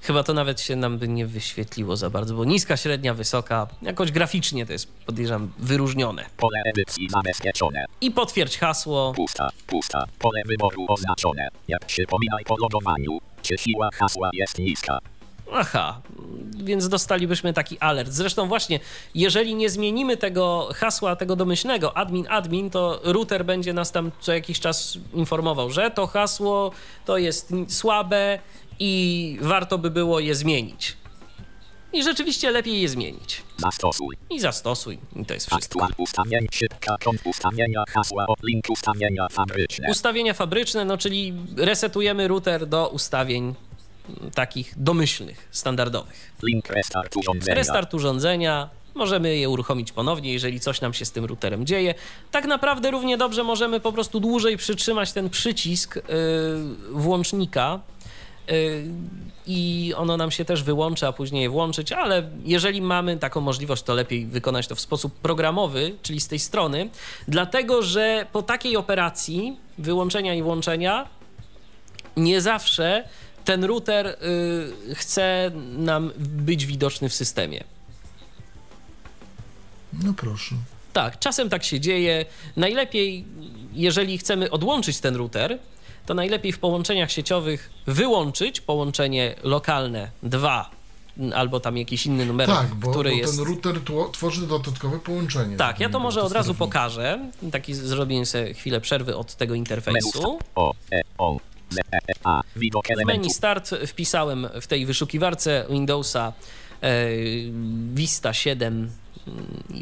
chyba 0.01 0.23
to 0.23 0.34
nawet 0.34 0.61
się 0.61 0.76
nam 0.76 0.97
by 0.97 1.07
nie 1.07 1.26
wyświetliło 1.26 1.97
za 1.97 2.09
bardzo, 2.09 2.35
bo 2.35 2.45
niska, 2.45 2.77
średnia, 2.77 3.13
wysoka, 3.13 3.67
jakoś 3.81 4.11
graficznie 4.11 4.65
to 4.65 4.73
jest, 4.73 4.88
podejrzewam, 5.05 5.51
wyróżnione. 5.59 6.26
Pole 6.38 6.61
edycji 6.65 7.09
zabezpieczone. 7.09 7.85
I 8.01 8.11
potwierdź 8.11 8.57
hasło. 8.57 9.13
Pusta, 9.15 9.49
pusta. 9.67 10.05
Pole 10.19 10.41
wyboru 10.45 10.85
oznaczone. 10.88 11.47
Jak 11.67 11.85
przypominaj 11.85 12.43
po 12.45 12.57
logowaniu, 12.57 13.17
czy 13.41 13.57
siła 13.57 13.89
hasła 13.93 14.30
jest 14.34 14.59
niska. 14.59 14.99
Aha, 15.53 16.01
więc 16.57 16.89
dostalibyśmy 16.89 17.53
taki 17.53 17.80
alert. 17.80 18.11
Zresztą 18.11 18.47
właśnie, 18.47 18.80
jeżeli 19.15 19.55
nie 19.55 19.69
zmienimy 19.69 20.17
tego 20.17 20.69
hasła, 20.76 21.15
tego 21.15 21.35
domyślnego 21.35 21.97
admin, 21.97 22.26
admin, 22.30 22.69
to 22.69 22.99
router 23.03 23.45
będzie 23.45 23.73
nas 23.73 23.91
tam 23.91 24.11
co 24.19 24.34
jakiś 24.34 24.59
czas 24.59 24.97
informował, 25.13 25.71
że 25.71 25.91
to 25.91 26.07
hasło 26.07 26.71
to 27.05 27.17
jest 27.17 27.53
słabe 27.67 28.39
i 28.80 29.38
warto 29.41 29.77
by 29.77 29.89
było 29.89 30.19
je 30.19 30.35
zmienić. 30.35 30.97
I 31.93 32.03
rzeczywiście 32.03 32.51
lepiej 32.51 32.81
je 32.81 32.89
zmienić. 32.89 33.41
Zastosuj. 33.57 34.18
I 34.30 34.39
zastosuj. 34.39 34.99
I 35.15 35.26
to 35.26 35.34
jest 35.34 35.47
wszystko. 35.47 35.84
Aktual 35.84 35.91
ustawień 35.97 36.47
szybka 36.51 36.95
kąt 37.03 37.22
ustawienia 37.26 37.84
hasła 37.89 38.26
od 38.27 38.43
link 38.43 38.69
ustawienia 38.69 39.27
fabryczne. 39.31 39.88
Ustawienia 39.91 40.34
fabryczne, 40.34 40.85
no 40.85 40.97
czyli 40.97 41.34
resetujemy 41.57 42.27
router 42.27 42.68
do 42.68 42.88
ustawień 42.88 43.43
mm, 43.43 44.31
takich 44.31 44.73
domyślnych, 44.77 45.47
standardowych. 45.51 46.31
Link 46.43 46.69
restart 46.69 47.18
urządzenia. 47.18 47.56
Restart 47.56 47.93
urządzenia, 47.93 48.69
możemy 48.95 49.38
je 49.38 49.49
uruchomić 49.49 49.91
ponownie, 49.91 50.34
jeżeli 50.34 50.60
coś 50.60 50.81
nam 50.81 50.93
się 50.93 51.06
z 51.06 51.11
tym 51.11 51.26
routerem 51.26 51.65
dzieje. 51.65 51.95
Tak 52.31 52.45
naprawdę 52.45 52.91
równie 52.91 53.18
dobrze 53.18 53.43
możemy 53.43 53.80
po 53.80 53.91
prostu 53.91 54.19
dłużej 54.19 54.57
przytrzymać 54.57 55.11
ten 55.11 55.30
przycisk 55.30 55.95
yy, 55.95 56.01
włącznika 56.91 57.80
i 59.47 59.93
ono 59.97 60.17
nam 60.17 60.31
się 60.31 60.45
też 60.45 60.63
wyłączy, 60.63 61.07
a 61.07 61.11
później 61.13 61.41
je 61.43 61.49
włączyć, 61.49 61.91
ale 61.91 62.30
jeżeli 62.43 62.81
mamy 62.81 63.17
taką 63.17 63.41
możliwość, 63.41 63.84
to 63.84 63.93
lepiej 63.93 64.26
wykonać 64.26 64.67
to 64.67 64.76
w 64.76 64.80
sposób 64.80 65.13
programowy, 65.13 65.95
czyli 66.01 66.21
z 66.21 66.27
tej 66.27 66.39
strony, 66.39 66.89
dlatego 67.27 67.81
że 67.81 68.26
po 68.31 68.41
takiej 68.41 68.77
operacji 68.77 69.57
wyłączenia 69.77 70.35
i 70.35 70.43
włączenia 70.43 71.07
nie 72.17 72.41
zawsze 72.41 73.03
ten 73.45 73.63
router 73.63 74.07
y, 74.07 74.95
chce 74.95 75.51
nam 75.77 76.11
być 76.17 76.65
widoczny 76.65 77.09
w 77.09 77.13
systemie. 77.13 77.63
No 80.03 80.13
proszę. 80.13 80.55
Tak, 80.93 81.19
czasem 81.19 81.49
tak 81.49 81.63
się 81.63 81.80
dzieje. 81.80 82.26
Najlepiej, 82.55 83.26
jeżeli 83.73 84.17
chcemy 84.17 84.51
odłączyć 84.51 84.99
ten 84.99 85.15
router, 85.15 85.59
to 86.10 86.14
najlepiej 86.14 86.52
w 86.52 86.60
połączeniach 86.60 87.11
sieciowych 87.11 87.69
wyłączyć 87.88 88.61
połączenie 88.61 89.36
lokalne 89.44 90.11
2 90.23 90.69
albo 91.36 91.60
tam 91.60 91.77
jakiś 91.77 92.06
inny 92.06 92.26
numer, 92.26 92.48
Tak, 92.49 92.76
bo, 92.76 92.91
który 92.91 93.10
bo 93.10 93.15
jest. 93.15 93.38
ten 93.38 93.45
router 93.45 93.76
tworzy 94.11 94.48
dodatkowe 94.48 94.99
połączenie. 94.99 95.57
Tak, 95.57 95.80
ja 95.80 95.90
to 95.90 95.99
może 95.99 96.22
od 96.22 96.31
razu 96.31 96.56
pokażę. 96.56 97.19
Taki 97.52 97.73
zrobię 97.73 98.26
sobie 98.26 98.53
chwilę 98.53 98.81
przerwy 98.81 99.18
od 99.18 99.36
tego 99.36 99.56
interfejsu. 99.56 100.40
W 102.56 103.06
menu. 103.06 103.30
Start 103.30 103.76
wpisałem 103.88 104.48
w 104.61 104.68
tej 104.68 104.86
wyszukiwarce 104.86 105.65
Windowsa 105.69 106.34
e, 106.81 107.07
Vista 107.94 108.34
7 108.34 108.73
mm, 108.73 108.91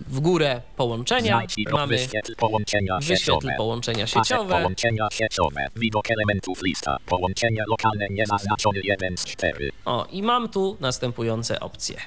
w 0.07 0.19
górę 0.19 0.61
połączenia. 0.76 1.41
Mamy 1.72 1.97
wyświetl 1.97 2.35
połączenia 2.35 3.01
sieciowe. 3.01 3.53
połączenia 3.57 4.07
sieciowe. 4.07 4.55
Połączenia 4.55 5.07
sieciowe. 5.11 5.68
Widok 5.76 6.11
elementów 6.11 6.61
lista. 6.64 6.97
Połączenia 7.05 7.64
lokalne 7.68 8.07
niezaznaczone 8.09 8.80
1 8.84 9.18
z 9.18 9.26
4. 9.26 9.72
O, 9.85 10.07
i 10.11 10.23
mam 10.23 10.49
tu 10.49 10.77
następujące 10.80 11.59
opcje. 11.59 11.97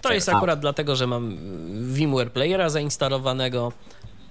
To 0.00 0.12
jest 0.12 0.28
akurat 0.28 0.60
dlatego, 0.60 0.96
że 0.96 1.06
mam 1.06 1.36
VMware 1.94 2.32
Playera 2.32 2.68
zainstalowanego, 2.70 3.72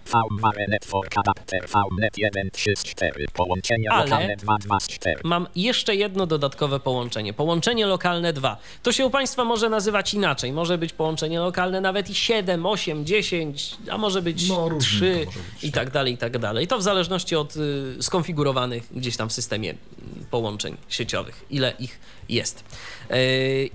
VMware 0.06 0.68
Network 0.70 1.18
Adapter 1.18 1.68
VNet 1.68 2.18
1 2.18 2.50
3 2.52 2.76
z 2.76 2.84
4. 2.84 3.26
Połączenia 3.34 3.92
Ale- 3.92 4.04
lokalne 4.04 4.36
2 4.36 4.58
2 4.58 4.80
z 4.80 4.88
4. 4.88 5.22
mam 5.24 5.48
jeszcze 5.56 5.96
jedno 5.96 6.28
dodatkowe 6.28 6.80
połączenie. 6.80 7.34
Połączenie 7.34 7.86
lokalne 7.86 8.34
2. 8.34 8.58
To 8.84 8.92
się 8.92 9.06
u 9.06 9.10
Państwa 9.10 9.44
może 9.44 9.70
nazywać 9.70 10.14
inaczej. 10.14 10.52
Może 10.54 10.78
być 10.78 10.94
połączenie 10.94 11.40
lokalne 11.40 11.82
nawet 11.82 12.10
i 12.10 12.16
7, 12.16 12.66
8, 12.66 13.06
10, 13.06 13.78
a 13.92 13.98
może 13.98 14.22
być 14.22 14.50
No, 14.50 14.70
różnie 14.70 14.88
3 14.90 15.00
to 15.00 15.26
może 15.26 15.40
być, 15.54 15.64
i 15.64 15.72
tak 15.72 15.90
dalej, 15.92 16.14
i 16.14 16.18
tak 16.18 16.38
dalej. 16.38 16.68
To 16.68 16.78
w 16.78 16.84
zależności 16.84 17.36
od 17.36 17.56
y, 17.56 17.96
skonfigurowanych 18.04 18.84
gdzieś 18.92 19.18
tam 19.18 19.30
w 19.30 19.34
systemie 19.34 19.72
y, 19.72 19.76
połączeń 20.32 20.78
sieciowych, 20.90 21.46
ile 21.50 21.74
ich 21.80 22.00
jest. 22.30 22.64
Yy, 23.10 23.16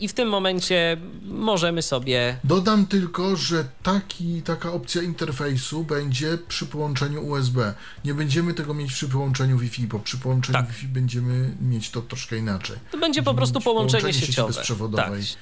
I 0.00 0.08
w 0.08 0.12
tym 0.12 0.28
momencie 0.28 0.96
możemy 1.22 1.82
sobie 1.82 2.36
Dodam 2.44 2.86
tylko, 2.86 3.36
że 3.36 3.64
taki, 3.82 4.42
taka 4.42 4.72
opcja 4.72 5.02
interfejsu 5.02 5.84
będzie 5.84 6.38
przy 6.48 6.66
połączeniu 6.66 7.26
USB. 7.26 7.74
Nie 8.04 8.14
będziemy 8.14 8.54
tego 8.54 8.74
mieć 8.74 8.92
przy 8.92 9.08
połączeniu 9.08 9.58
Wi-Fi, 9.58 9.86
bo 9.86 9.98
przy 9.98 10.18
połączeniu 10.18 10.58
Tak. 10.58 10.68
Wi-Fi 10.68 10.86
będziemy 10.88 11.56
mieć 11.60 11.90
to 11.90 12.02
troszkę 12.02 12.36
inaczej. 12.36 12.76
To 12.90 12.98
będzie 12.98 13.22
po 13.22 13.34
Będziemy 13.34 13.36
prostu 13.36 13.58
mieć 13.58 13.64
połączenie 13.64 14.12
sieci 14.12 14.26
sieciowe. 14.26 14.52
bezprzewodowej 14.52 15.22
Tak. 15.22 15.36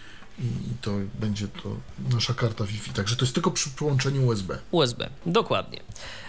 i 0.44 0.48
to 0.80 0.90
będzie 1.20 1.48
to 1.48 1.76
nasza 2.14 2.34
karta 2.34 2.64
Wi-Fi. 2.64 2.90
Także 2.90 3.16
to 3.16 3.24
jest 3.24 3.34
tylko 3.34 3.50
przy 3.50 3.70
połączeniu 3.70 4.26
USB. 4.26 4.58
USB, 4.70 5.10
dokładnie. 5.26 5.80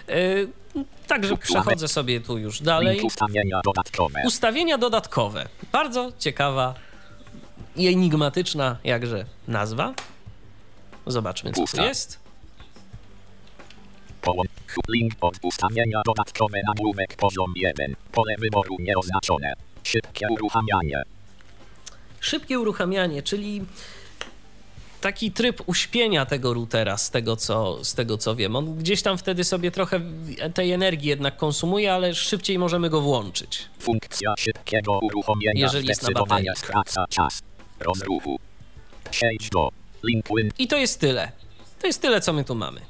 Yy, 0.07 0.47
Także 1.07 1.37
przechodzę 1.37 1.87
sobie 1.87 2.21
tu 2.21 2.37
już 2.37 2.61
dalej. 2.61 3.01
Ustawienia 3.01 3.61
dodatkowe. 3.63 4.21
Ustawienia 4.25 4.77
dodatkowe. 4.77 5.47
Bardzo 5.71 6.11
ciekawa 6.19 6.73
i 7.75 7.87
enigmatyczna 7.87 8.77
jakże 8.83 9.25
nazwa. 9.47 9.93
Zobaczmy, 11.07 11.51
co 11.51 11.77
tu 11.77 11.83
jest. 11.83 12.19
Link 14.89 15.13
od 15.21 15.35
ustawienia 15.43 16.01
dodatkowe 16.05 16.59
nagłówek 16.67 17.15
poziom 17.15 17.53
1. 17.55 17.95
Pole 18.11 18.35
wyboru 18.39 18.75
nieoznaczone. 18.79 19.53
Szybkie 19.83 20.27
uruchamianie. 20.29 21.03
Szybkie 22.19 22.59
uruchamianie, 22.59 23.23
czyli 23.23 23.65
taki 25.01 25.31
tryb 25.31 25.61
uśpienia 25.65 26.25
tego 26.25 26.53
routera, 26.53 26.97
z 26.97 27.11
tego, 27.11 27.35
co, 27.35 27.83
z 27.85 27.93
tego 27.93 28.17
co 28.17 28.35
wiem. 28.35 28.55
On 28.55 28.75
gdzieś 28.75 29.01
tam 29.01 29.17
wtedy 29.17 29.43
sobie 29.43 29.71
trochę 29.71 30.01
tej 30.53 30.71
energii 30.71 31.09
jednak 31.09 31.37
konsumuje, 31.37 31.93
ale 31.93 32.15
szybciej 32.15 32.59
możemy 32.59 32.89
go 32.89 33.01
włączyć. 33.01 33.65
Funkcja 33.79 34.33
szybkiego 34.39 34.99
uruchomienia 34.99 35.51
Jeżeli 35.55 35.87
jest 35.87 36.03
na 36.03 36.09
baterii. 36.11 36.49
skraca 36.57 37.05
czas 37.09 37.41
rozruchu. 37.79 38.39
Przejdź 39.11 39.49
do 39.49 39.69
link 40.03 40.25
win 40.37 40.51
I 40.57 40.67
to 40.67 40.77
jest 40.77 40.99
tyle. 40.99 41.31
To 41.81 41.87
jest 41.87 42.01
tyle, 42.01 42.21
co 42.21 42.33
my 42.33 42.43
tu 42.43 42.55
mamy. 42.55 42.81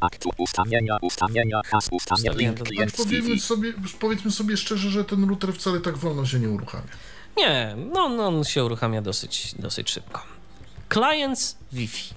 aktu 0.00 0.30
ustawienia 0.38 0.96
ustawienia 1.02 1.60
has 1.64 1.88
ustawienia 1.92 2.30
Ustawienia 2.30 2.50
link 2.50 2.68
klient 2.68 2.96
Powiedzmy 2.96 3.38
sobie, 3.40 3.72
powiedzmy 4.00 4.30
sobie 4.30 4.56
szczerze, 4.56 4.90
że 4.90 5.04
ten 5.04 5.28
router 5.28 5.52
wcale 5.52 5.80
tak 5.80 5.96
wolno 5.98 6.26
się 6.26 6.38
nie 6.38 6.48
uruchamia. 6.48 6.88
Nie, 7.36 7.76
no, 7.94 8.08
no 8.08 8.26
on 8.26 8.44
się 8.44 8.64
uruchamia 8.64 9.02
dosyć, 9.02 9.54
dosyć 9.58 9.90
szybko. 9.90 10.22
Clients 10.88 11.56
Wi-Fi 11.72 12.14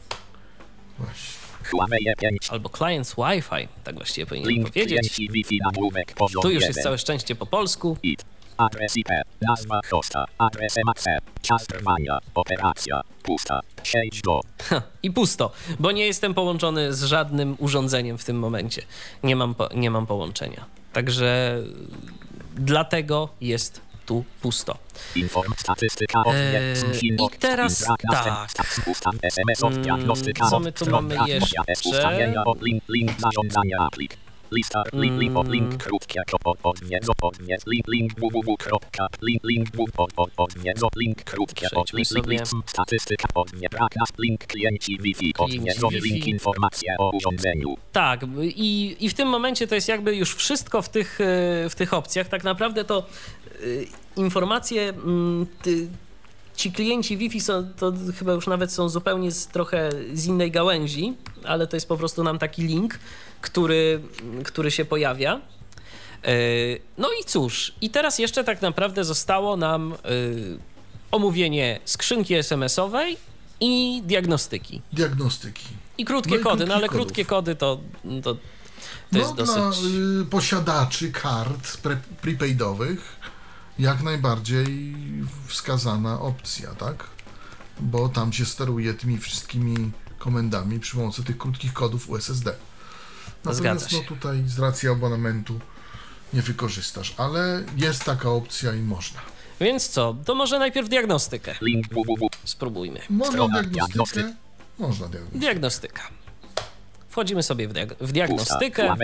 Właśnie. 1.00 1.42
Huawei 1.72 2.06
5 2.20 2.50
albo 2.50 2.70
Clients 2.70 3.16
Wi-Fi, 3.16 3.68
tak 3.84 3.96
właściwie 3.96 4.26
powinienem 4.26 4.54
link 4.54 4.68
powiedzieć. 4.68 5.16
Tu 6.42 6.50
już 6.50 6.64
1. 6.64 6.68
jest 6.68 6.84
całe 6.84 6.98
szczęście 6.98 7.36
po 7.36 7.46
polsku. 7.46 7.98
Adres 8.58 8.98
IP, 8.98 9.10
nazwa 9.42 9.80
hosta, 9.90 10.26
adres 10.38 10.76
MAC, 10.86 11.06
czas 11.42 11.68
trwania, 11.68 12.20
operacja, 12.36 13.02
pusta, 13.24 13.60
do 14.24 14.42
Ha, 14.64 14.82
I 15.04 15.12
pusto, 15.12 15.52
bo 15.80 15.92
nie 15.92 16.06
jestem 16.06 16.34
połączony 16.34 16.94
z 16.94 17.04
żadnym 17.04 17.56
urządzeniem 17.60 18.18
w 18.18 18.24
tym 18.24 18.40
momencie. 18.40 18.82
Nie 19.24 19.36
mam, 19.36 19.56
po, 19.56 19.70
nie 19.76 19.92
mam 19.92 20.08
połączenia. 20.08 20.66
Także 20.94 21.62
dlatego 22.56 23.30
jest 23.42 23.82
prostu 24.12 24.26
pusto. 24.42 24.78
Eee, 26.36 26.76
i 27.02 27.18
teraz 27.40 27.86
tak. 28.14 28.50
Mm, 29.88 30.50
co 30.50 30.60
my 30.60 30.72
tu 30.72 30.86
mamy 30.92 31.16
jeszcze? 31.28 31.62
Lista, 34.54 34.84
link, 34.94 35.20
link, 35.20 35.38
od 35.38 35.48
Mm. 35.48 35.54
link, 35.54 35.84
krótkie, 35.84 36.22
kro- 36.28 36.38
od, 36.44 36.58
od, 36.64 36.82
niezo, 36.90 37.12
od, 37.22 37.40
nie, 37.40 37.58
link, 37.68 37.88
link, 37.88 38.14
www, 38.20 38.58
kropka, 38.58 39.08
link, 39.22 39.44
link, 39.44 39.70
w, 39.76 40.00
od, 40.00 40.12
od, 40.18 40.30
od, 40.38 40.64
niezo, 40.64 40.88
link, 40.96 41.24
krótkie, 41.24 41.68
od, 41.76 41.94
link, 41.94 42.28
link, 42.28 42.42
statystyka, 42.66 43.28
od, 43.34 43.54
nie, 43.54 43.70
brak, 43.70 43.96
nas- 43.96 44.10
link, 44.20 44.46
klienci 44.48 44.98
Wi-Fi, 45.00 45.32
od, 45.38 45.50
Klienci 45.50 45.66
niezo, 45.66 45.88
Wi-Fi. 45.88 46.02
link, 46.02 46.28
informacje 46.28 46.96
o 47.00 47.10
urządzeniu. 47.18 47.78
Tak, 47.92 48.20
i, 48.42 48.98
i 49.00 49.10
w 49.10 49.14
tym 49.14 49.28
momencie 49.28 49.68
to 49.68 49.76
jest 49.76 49.88
jakby 49.88 50.16
już 50.16 50.36
wszystko 50.36 50.82
w 50.82 50.90
tych, 50.90 51.22
e, 51.22 51.70
w 51.70 51.76
tych 51.76 51.94
opcjach. 51.94 52.28
Tak 52.28 52.44
naprawdę 52.44 52.84
to 52.86 53.06
y, 53.64 53.88
informacje, 54.16 54.90
mm, 54.90 55.46
ty, 55.62 55.88
ci 56.56 56.72
klienci 56.72 57.18
Wi-Fi 57.18 57.42
są, 57.42 57.68
to 57.78 57.94
chyba 58.20 58.34
już 58.34 58.48
nawet 58.48 58.72
są 58.72 58.90
zupełnie 58.90 59.32
z, 59.32 59.48
trochę 59.48 59.90
z 60.14 60.26
innej 60.26 60.52
gałęzi, 60.52 61.14
ale 61.44 61.68
to 61.68 61.76
jest 61.76 61.88
po 61.88 61.98
prostu 61.98 62.24
nam 62.24 62.40
taki 62.40 62.62
link, 62.64 63.00
który, 63.42 64.02
który 64.44 64.72
się 64.72 64.86
pojawia. 64.86 65.42
E, 66.24 66.32
No 66.98 67.10
i 67.22 67.26
cóż, 67.26 67.74
i 67.82 67.90
teraz 67.90 68.20
jeszcze 68.20 68.44
tak 68.44 68.62
naprawdę 68.62 69.04
zostało 69.04 69.58
nam 69.58 69.94
y, 69.94 70.58
omówienie 71.12 71.80
skrzynki 71.86 72.34
SMS-owej 72.36 73.18
i 73.60 74.02
diagnostyki. 74.06 74.82
Diagnostyki. 74.94 75.66
I 75.98 76.06
krótkie 76.06 76.32
No 76.36 76.38
i 76.38 76.44
kody, 76.44 76.66
no 76.66 76.74
ale 76.76 76.90
krótkich 76.90 77.06
krótkie 77.08 77.26
kodów. 77.26 77.46
kody 77.46 77.56
to, 77.56 77.80
to, 78.24 78.34
to 78.34 78.40
No 79.12 79.20
jest 79.20 79.34
dla 79.36 79.46
dosyć... 79.46 79.84
y, 80.22 80.26
posiadaczy 80.26 81.12
kart 81.12 81.78
pre, 81.78 81.98
prepaidowych 82.22 83.16
jak 83.82 84.04
najbardziej 84.04 84.94
wskazana 85.48 86.20
opcja, 86.22 86.76
tak? 86.76 87.08
Bo 87.80 88.10
tam 88.10 88.34
się 88.34 88.46
steruje 88.46 88.94
tymi 88.94 89.18
wszystkimi 89.18 89.92
komendami 90.18 90.80
przy 90.80 90.96
pomocy 90.98 91.24
tych 91.24 91.38
krótkich 91.38 91.74
kodów 91.74 92.10
USSD. 92.10 92.56
Natomiast 93.46 93.92
no 93.92 94.00
tutaj 94.08 94.44
z 94.46 94.60
racji 94.60 94.90
abonamentu 94.90 95.60
nie 96.34 96.42
wykorzystasz, 96.42 97.14
ale 97.18 97.64
jest 97.78 98.04
taka 98.04 98.30
opcja 98.30 98.74
i 98.74 98.80
można. 98.80 99.20
Więc 99.60 99.90
co, 99.90 100.16
to 100.26 100.36
może 100.36 100.60
najpierw 100.60 100.90
diagnostykę 100.90 101.56
Link, 101.62 101.88
www, 101.88 102.28
spróbujmy. 102.44 103.00
Można 103.10 103.48
diagnostykę? 103.48 103.70
diagnostyk. 103.72 104.26
Można 104.80 105.08
diagnostykę. 105.08 105.40
Diagnostyka. 105.40 106.02
Wchodzimy 107.10 107.44
sobie 107.44 107.68
w, 107.68 107.74
diag- 107.74 107.96
w 108.02 108.12
diagnostykę 108.12 108.96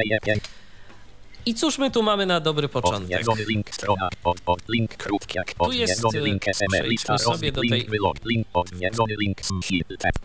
i 1.48 1.54
cóż 1.54 1.78
my 1.78 1.92
tu 1.92 2.04
mamy 2.04 2.26
na 2.26 2.40
dobry 2.40 2.70
początek? 2.70 3.10
Link 3.50 3.76
strona, 3.76 4.10
od, 4.24 4.38
od 4.46 4.70
link 4.70 4.96
krótki 4.98 5.38
jak 5.38 5.54
Tu 5.54 5.72
jest, 5.72 6.06
odwiedzony 6.06 6.26
link 6.26 6.48
SMS, 6.48 6.82
przejdźmy 6.82 7.20
sobie 7.20 7.52
do 7.52 7.62
tej- 7.62 7.70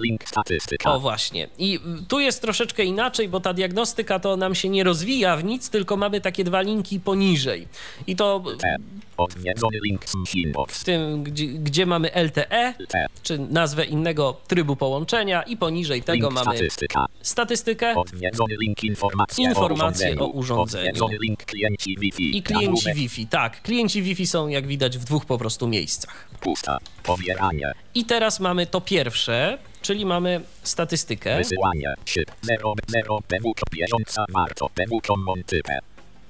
link 0.00 0.28
statystyka. 0.28 0.92
O 0.94 1.00
właśnie. 1.00 1.48
I 1.58 1.80
tu 2.08 2.20
jest 2.20 2.42
troszeczkę 2.42 2.84
inaczej, 2.84 3.28
bo 3.28 3.40
ta 3.40 3.54
diagnostyka 3.54 4.18
to 4.18 4.36
nam 4.36 4.54
się 4.54 4.68
nie 4.68 4.84
rozwija 4.84 5.36
w 5.36 5.44
nic, 5.44 5.70
tylko 5.70 5.96
mamy 5.96 6.20
takie 6.20 6.44
dwa 6.44 6.60
linki 6.60 7.00
poniżej. 7.00 7.68
I 8.06 8.16
to 8.16 8.44
T, 8.58 8.76
odwiedzony 9.16 9.78
link 9.84 10.04
smhit, 10.08 10.48
w 10.68 10.84
tym, 10.84 11.22
gdzie, 11.22 11.46
gdzie 11.46 11.86
mamy 11.86 12.10
LTE, 12.14 12.74
T, 12.88 13.06
czy 13.22 13.38
nazwę 13.38 13.84
innego 13.84 14.40
trybu 14.48 14.76
połączenia 14.76 15.42
i 15.42 15.56
poniżej 15.56 16.02
tego 16.02 16.28
link 16.28 16.34
mamy 16.44 16.56
statystyka, 16.56 17.06
statystykę 17.22 17.94
odwiedzony 17.94 18.54
link 18.60 18.84
informacje, 18.84 19.44
Informacje 19.44 20.18
o 20.18 20.26
urządzeniu, 20.26 21.08
link 21.22 21.44
klienci 21.44 21.96
Wi-Fi, 21.98 22.36
i 22.36 22.42
klienci 22.42 22.94
Wi-Fi. 22.94 23.26
Tak, 23.26 23.62
klienci 23.62 24.02
Wi-Fi 24.02 24.26
są 24.26 24.48
jak 24.48 24.66
widać 24.66 24.98
w 24.98 25.04
dwóch 25.04 25.24
po 25.26 25.38
prostu 25.38 25.68
miejscach. 25.68 26.28
pusta, 26.40 26.78
pobieranie, 27.02 27.72
I 27.94 28.04
teraz 28.04 28.40
mamy 28.40 28.66
to 28.66 28.80
pierwsze, 28.80 29.58
czyli 29.82 30.06
mamy 30.06 30.40
statystykę. 30.62 31.36
wysyłanie, 31.36 31.94
szyb, 32.04 32.30
0, 32.42 32.74
0, 32.88 33.18
pewuczo 33.28 33.64
bieżąca 33.72 34.24
warto, 34.32 34.70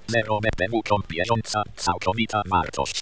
0, 0.08 0.38
pewuczo 0.56 0.96
bieżąca, 1.08 1.62
całkowita 1.76 2.42
wartość. 2.50 3.00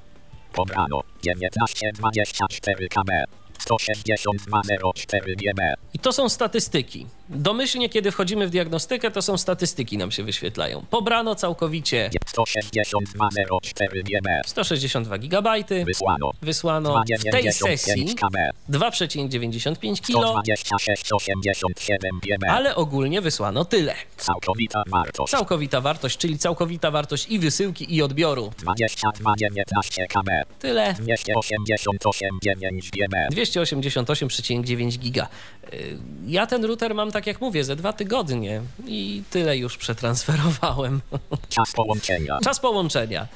Pobrano, 0.52 1.02
1924 1.22 2.88
KB, 2.88 3.10
16204 3.58 5.36
GB. 5.36 5.74
I 5.94 5.98
to 5.98 6.12
są 6.12 6.28
statystyki. 6.28 7.06
Domyślnie, 7.34 7.88
kiedy 7.88 8.10
wchodzimy 8.10 8.46
w 8.46 8.50
diagnostykę, 8.50 9.10
to 9.10 9.22
są 9.22 9.38
statystyki 9.38 9.98
nam 9.98 10.10
się 10.10 10.22
wyświetlają. 10.22 10.84
Pobrano 10.90 11.34
całkowicie 11.34 12.10
16204 12.26 14.02
GB. 14.02 14.40
162 14.46 15.18
GB, 15.18 15.50
Wysłano. 15.84 16.30
wysłano 16.42 17.02
w 17.20 17.30
tej 17.30 17.52
sesji 17.52 18.14
295 18.14 18.20
KB. 18.20 18.36
2,95 18.70 20.00
kg, 20.00 20.42
126,87 20.42 22.20
GB. 22.22 22.50
ale 22.50 22.74
ogólnie 22.76 23.20
wysłano 23.20 23.64
tyle. 23.64 23.94
Całkowita 24.16 24.82
wartość. 24.86 25.30
Całkowita 25.30 25.80
wartość, 25.80 26.18
czyli 26.18 26.38
całkowita 26.38 26.90
wartość 26.90 27.26
i 27.28 27.38
wysyłki, 27.38 27.94
i 27.94 28.02
odbioru. 28.02 28.52
22,19 28.64 30.06
KB. 30.08 30.30
Tyle. 30.58 30.94
288,9 30.94 32.90
GB. 32.90 33.28
288,9 33.32 34.98
giga. 34.98 35.28
Y, 35.74 35.98
Ja 36.26 36.46
ten 36.46 36.64
router 36.64 36.94
mam, 36.94 37.12
tak 37.12 37.26
jak 37.26 37.40
mówię, 37.40 37.64
ze 37.64 37.76
dwa 37.76 37.92
tygodnie 37.92 38.60
i 38.86 39.22
tyle 39.30 39.56
już 39.56 39.76
przetransferowałem. 39.76 41.00
Czas 41.48 41.72
połączenia. 41.72 42.38
Czas 42.44 42.60
połączenia 42.60 43.28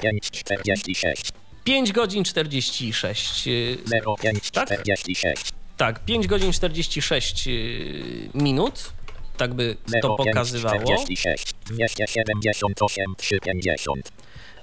0546. 0.00 1.32
5 1.64 1.92
godzin 1.92 2.24
46. 2.24 3.48
y, 3.48 3.78
0546. 4.18 5.52
Tak, 5.76 6.04
5 6.04 6.26
godzin 6.26 6.52
46 6.52 7.48
y, 7.48 8.30
minut. 8.34 8.92
Tak 9.36 9.54
by 9.54 9.76
to 10.02 10.16
pokazywało. 10.16 10.78
0546. 10.78 11.54
278 11.66 13.14
350. 13.16 14.12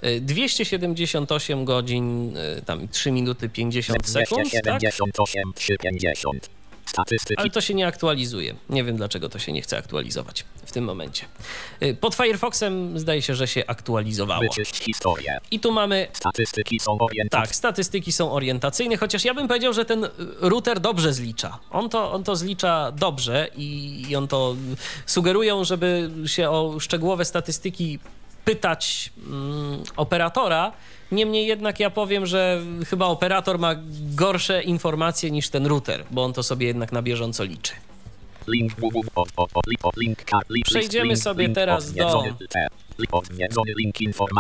Y, 0.06 0.22
278 0.22 1.66
godzin, 1.66 2.38
y, 2.38 2.62
tam 2.66 2.88
3 2.88 3.12
minuty 3.12 3.50
50 3.50 4.08
sekund, 4.10 4.52
tak? 4.52 4.80
278 4.80 5.54
350. 5.56 6.50
Statystyki. 6.86 7.42
Ale 7.42 7.50
to 7.50 7.62
się 7.62 7.74
nie 7.74 7.88
aktualizuje. 7.88 8.56
Nie 8.70 8.84
wiem 8.84 8.98
dlaczego 8.98 9.30
to 9.30 9.40
się 9.40 9.52
nie 9.52 9.62
chce 9.62 9.78
aktualizować 9.78 10.46
w 10.66 10.72
tym 10.72 10.84
momencie. 10.84 11.26
Y, 11.84 11.96
Pod 11.96 12.16
Firefoxem 12.16 13.00
zdaje 13.00 13.22
się, 13.22 13.36
że 13.36 13.48
się 13.48 13.64
aktualizowało. 13.68 14.44
I 15.52 15.60
tu 15.60 15.72
mamy 15.72 16.08
Statystyki 16.14 16.80
są 16.80 16.92
orientacyjne. 17.00 17.46
Tak, 17.46 17.56
statystyki 17.56 18.12
są 18.12 18.32
orientacyjne, 18.32 18.98
chociaż 18.98 19.26
ja 19.26 19.34
bym 19.34 19.48
powiedział, 19.48 19.74
że 19.74 19.86
ten 19.86 20.08
router 20.40 20.80
dobrze 20.80 21.14
zlicza. 21.14 21.60
On 21.72 21.90
to, 21.90 22.12
on 22.12 22.24
to 22.24 22.36
zlicza 22.36 22.92
dobrze 22.92 23.48
i, 23.56 24.02
i 24.10 24.16
on 24.16 24.28
to 24.28 24.56
sugerują, 25.06 25.64
żeby 25.64 26.12
się 26.26 26.50
o 26.50 26.80
szczegółowe 26.80 27.26
statystyki 27.26 28.00
pytać 28.46 29.12
mm, 29.28 29.84
operatora. 29.96 30.72
Niemniej 31.12 31.48
jednak 31.48 31.80
ja 31.80 31.90
powiem, 31.90 32.26
że 32.26 32.62
chyba 32.90 33.06
operator 33.06 33.60
ma 33.60 33.76
gorsze 34.16 34.64
informacje 34.64 35.32
niż 35.32 35.50
ten 35.50 35.66
router, 35.66 36.06
bo 36.12 36.24
on 36.24 36.34
to 36.34 36.44
sobie 36.44 36.68
jednak 36.68 36.92
na 36.92 37.02
bieżąco 37.02 37.44
liczy. 37.44 37.74
Przejdziemy 40.66 41.18
sobie 41.18 41.50
teraz 41.50 41.94
do-. 41.94 42.24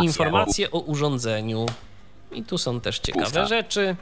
Informacje 0.02 0.72
o 0.72 0.80
urządzeniu. 0.80 1.66
I 2.32 2.44
tu 2.44 2.58
są 2.58 2.82
też 2.82 3.00
ciekawe 3.00 3.48
rzeczy. 3.48 3.96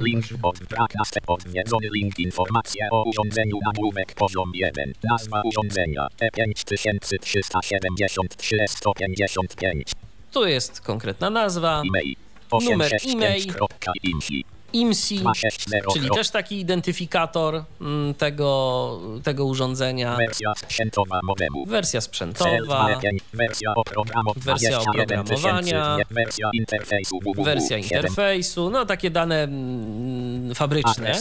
Link 0.00 0.24
od 0.42 0.58
brak 0.58 0.94
następ 0.98 1.30
odwiedzony 1.30 1.88
link 1.94 2.18
informacje 2.18 2.88
o 2.90 3.04
urządzeniu 3.04 3.58
nagłówek 3.66 4.14
poziom 4.14 4.50
1. 4.54 4.92
Nazwa 5.10 5.42
urządzenia 5.44 6.08
E 6.20 6.28
E5373 6.28 8.68
155. 8.68 9.92
Tu 10.32 10.46
jest 10.46 10.80
konkretna 10.80 11.30
nazwa. 11.30 11.82
E-mail. 11.86 12.14
Numer 12.52 12.92
865.info. 12.92 14.59
IMSI. 14.72 15.18
260. 15.18 15.92
Czyli 15.92 16.10
też 16.10 16.30
taki 16.30 16.60
identyfikator 16.60 17.64
mm, 17.80 18.14
tego, 18.14 19.00
tego 19.22 19.44
urządzenia. 19.44 20.16
Wersja 20.16 20.52
sprzętowa 20.56 21.20
modemu. 21.22 21.66
Wersja 21.66 22.00
sprzętowa, 22.00 23.00
Wersja 23.32 23.74
oprogramowania. 23.74 25.96
Wersja 26.10 26.50
interfejsu 26.52 27.18
wersja 27.44 27.82
7. 27.82 27.82
interfejsu, 27.82 28.70
no 28.70 28.86
takie 28.86 29.10
dane 29.10 29.42
mm, 29.42 30.54
fabryczne. 30.54 31.18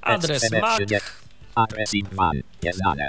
Adres 0.00 0.50
MAC. 0.50 0.80
Adres 1.54 1.94
IBAN. 1.94 2.42
Nieznane. 2.62 3.08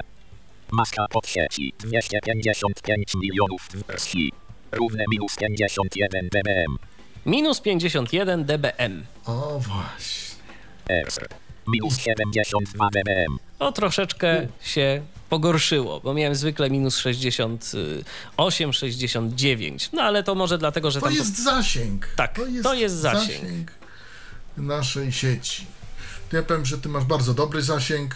Maska 0.72 1.06
pod 1.10 1.28
sieci. 1.28 1.74
255 1.80 3.16
milionów 3.16 3.70
wersji. 3.88 4.32
Równe 4.72 5.04
minus 5.12 5.36
51 5.36 6.30
dBm. 6.30 6.78
Minus 7.26 7.62
51 7.62 8.46
dBm. 8.46 9.04
O 9.26 9.60
właśnie. 9.60 10.36
Minus 11.68 11.98
72 11.98 12.90
dBm. 12.90 13.40
O, 13.60 13.72
troszeczkę 13.72 14.48
się 14.62 15.02
pogorszyło, 15.30 16.00
bo 16.00 16.14
miałem 16.14 16.36
zwykle 16.36 16.70
minus 16.70 16.98
68, 16.98 18.74
69. 18.74 19.90
No 19.94 20.02
ale 20.02 20.24
to 20.24 20.36
może 20.36 20.58
dlatego, 20.58 20.92
że 20.92 21.00
To 21.00 21.06
tam... 21.06 21.16
jest 21.16 21.44
zasięg. 21.44 22.08
Tak, 22.16 22.40
to 22.64 22.74
jest 22.74 22.96
zasięg. 22.96 23.72
naszej 24.58 25.12
sieci. 25.12 25.66
To 26.30 26.38
ja 26.38 26.44
powiem, 26.44 26.66
że 26.66 26.78
ty 26.78 26.90
masz 26.90 27.04
bardzo 27.04 27.34
dobry 27.34 27.62
zasięg, 27.62 28.16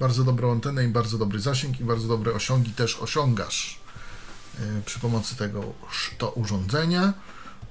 bardzo 0.00 0.24
dobrą 0.24 0.52
antenę 0.52 0.84
i 0.84 0.88
bardzo 0.88 1.18
dobry 1.18 1.40
zasięg 1.40 1.80
i 1.80 1.84
bardzo 1.84 2.08
dobre 2.08 2.32
osiągi 2.32 2.70
też 2.70 2.96
osiągasz 2.96 3.80
e, 4.60 4.82
przy 4.84 4.98
pomocy 5.00 5.36
tego 5.36 5.72
to 6.18 6.30
urządzenia. 6.30 7.12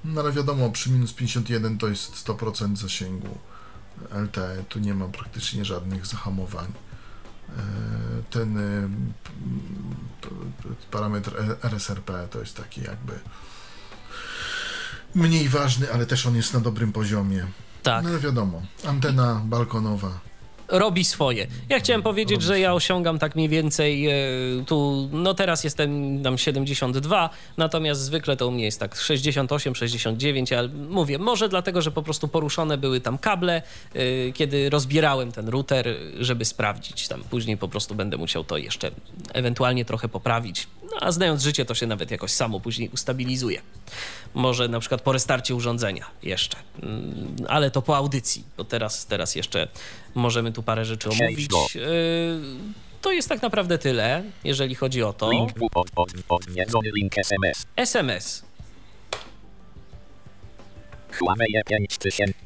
No 0.06 0.20
ale 0.20 0.32
wiadomo, 0.32 0.70
przy 0.70 0.90
minus 0.90 1.12
51 1.12 1.78
to 1.78 1.88
jest 1.88 2.26
100% 2.26 2.76
zasięgu 2.76 3.38
LTE, 4.24 4.64
tu 4.68 4.78
nie 4.78 4.94
ma 4.94 5.08
praktycznie 5.08 5.64
żadnych 5.64 6.06
zahamowań. 6.06 6.66
E, 6.66 7.62
Ten 8.30 8.58
e, 8.58 8.88
parametr 10.90 11.56
RSRP 11.62 12.28
to 12.30 12.40
jest 12.40 12.56
taki 12.56 12.80
jakby 12.82 13.12
mniej 15.14 15.48
ważny, 15.48 15.92
ale 15.92 16.06
też 16.06 16.26
on 16.26 16.36
jest 16.36 16.54
na 16.54 16.60
dobrym 16.60 16.92
poziomie. 16.92 17.46
Tak. 17.82 18.04
No 18.04 18.10
ale 18.10 18.18
wiadomo, 18.18 18.62
antena 18.86 19.40
balkonowa. 19.44 20.20
Robi 20.68 21.04
swoje. 21.04 21.46
Ja 21.68 21.78
chciałem 21.78 22.02
powiedzieć, 22.02 22.42
że 22.42 22.60
ja 22.60 22.74
osiągam 22.74 23.18
tak 23.18 23.36
mniej 23.36 23.48
więcej 23.48 24.06
e, 24.06 24.14
tu, 24.66 25.08
no 25.12 25.34
teraz 25.34 25.64
jestem 25.64 26.22
tam 26.22 26.38
72, 26.38 27.30
natomiast 27.56 28.00
zwykle 28.00 28.36
to 28.36 28.48
u 28.48 28.50
mnie 28.50 28.64
jest 28.64 28.80
tak 28.80 28.96
68, 28.96 29.74
69, 29.74 30.52
ale 30.52 30.68
mówię, 30.68 31.18
może 31.18 31.48
dlatego, 31.48 31.82
że 31.82 31.90
po 31.90 32.02
prostu 32.02 32.28
poruszone 32.28 32.78
były 32.78 33.00
tam 33.00 33.18
kable, 33.18 33.62
e, 33.94 34.32
kiedy 34.32 34.70
rozbierałem 34.70 35.32
ten 35.32 35.48
router, 35.48 35.96
żeby 36.20 36.44
sprawdzić. 36.44 37.08
Tam 37.08 37.24
później 37.24 37.56
po 37.56 37.68
prostu 37.68 37.94
będę 37.94 38.16
musiał 38.16 38.44
to 38.44 38.56
jeszcze 38.56 38.90
ewentualnie 39.34 39.84
trochę 39.84 40.08
poprawić. 40.08 40.66
No, 40.90 40.96
a 41.00 41.12
znając 41.12 41.42
życie, 41.42 41.64
to 41.64 41.74
się 41.74 41.86
nawet 41.86 42.10
jakoś 42.10 42.30
samo 42.30 42.60
później 42.60 42.88
ustabilizuje. 42.88 43.62
Może 44.34 44.68
na 44.68 44.80
przykład 44.80 45.00
po 45.02 45.12
restarcie 45.12 45.54
urządzenia 45.54 46.06
jeszcze, 46.22 46.56
Mm, 46.82 47.36
ale 47.48 47.70
to 47.70 47.82
po 47.82 47.96
audycji, 47.96 48.44
bo 48.56 48.64
teraz, 48.64 49.06
teraz 49.06 49.34
jeszcze 49.34 49.68
możemy 50.14 50.52
tu 50.52 50.62
parę 50.62 50.84
rzeczy 50.84 51.08
omówić. 51.10 51.50
Yy, 51.74 51.82
To 53.02 53.12
jest 53.12 53.28
tak 53.28 53.42
naprawdę 53.42 53.78
tyle, 53.78 54.22
jeżeli 54.44 54.74
chodzi 54.74 55.02
o 55.02 55.12
to. 55.12 55.30
Link 56.96 57.18
SMS. 57.18 57.66
SMS. 57.76 58.44
Huawei 61.18 61.46
5000. 61.66 62.45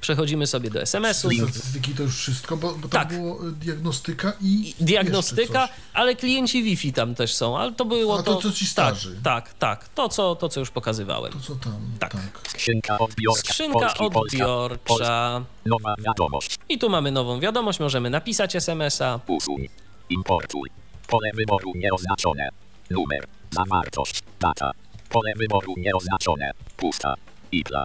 Przechodzimy 0.00 0.46
sobie 0.46 0.70
do 0.70 0.82
SMS-u. 0.82 1.30
Statystyki 1.30 1.94
to 1.94 2.02
już 2.02 2.16
wszystko, 2.16 2.56
bo, 2.56 2.72
bo 2.74 2.88
tam 2.88 3.00
Tak. 3.08 3.08
było 3.08 3.48
y, 3.48 3.52
diagnostyka 3.52 4.32
i. 4.40 4.74
I 4.80 4.84
Diagnostyka, 4.84 5.68
ale 5.94 6.14
klienci 6.14 6.62
Wi-Fi 6.62 6.92
tam 6.92 7.14
też 7.14 7.34
są, 7.34 7.58
ale 7.58 7.72
to 7.72 7.84
było 7.84 8.18
A 8.18 8.22
to, 8.22 8.36
co 8.36 8.52
ci 8.52 8.66
starzy. 8.66 9.20
Tak, 9.24 9.44
tak, 9.52 9.58
tak. 9.58 9.88
To, 9.88 10.08
co, 10.08 10.36
to, 10.36 10.48
co 10.48 10.60
już 10.60 10.70
pokazywałem. 10.70 11.32
To 11.32 11.40
co 11.40 11.54
tam? 11.56 11.80
Tak. 11.98 12.16
Skrzynka 12.48 12.98
odbiorcza. 12.98 13.40
Skrzynka 13.42 13.78
Polski, 13.78 13.98
Polska, 13.98 14.12
Polska. 14.14 14.46
odbiorcza. 14.46 15.44
Nowa 15.66 15.94
wiadomość. 15.98 16.56
I 16.68 16.78
tu 16.78 16.90
mamy 16.90 17.10
nową 17.12 17.40
wiadomość, 17.40 17.80
możemy 17.80 18.10
napisać 18.10 18.56
SMS-a. 18.56 19.20
Usuń. 19.26 19.68
Importuj. 20.10 20.70
Pole 21.06 21.30
wyboru 21.34 21.72
nieoznaczone. 21.74 22.48
Numer. 22.90 23.24
Zawartość. 23.50 24.22
Data. 24.40 24.70
Pole 25.08 25.32
wyboru 25.36 25.74
nieoznaczone. 25.76 26.50
Pusta. 26.76 27.14
Ipla. 27.52 27.84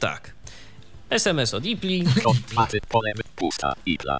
Tak. 0.00 0.34
SMS 1.10 1.54
od 1.54 1.66
Ipli, 1.66 2.04
Kod 2.24 2.36
2. 2.36 2.66
Pole 2.88 3.12
wy... 3.16 3.22
Pusta. 3.36 3.72
Ipla. 3.86 4.18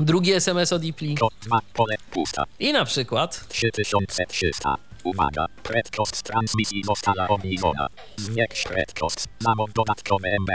drugi 0.00 0.32
SMS 0.32 0.72
od 0.72 0.84
Ipli 0.84 1.14
Kod 1.14 1.34
2. 1.42 1.60
Pole. 1.74 1.96
Pusta. 2.10 2.44
i 2.58 2.72
na 2.72 2.84
przykład 2.84 3.48
3300. 3.48 4.74
Uwaga. 5.04 5.46
Prędkość 5.62 6.22
transmisji 6.22 6.82
została 6.84 7.28
obniżona. 7.28 7.86
Zwiększ 8.16 8.64
prędkość. 8.64 9.16
Zamów 9.38 9.72
dodatkowe 9.72 10.28
MB. 10.40 10.50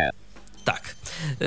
Tak. 0.67 0.95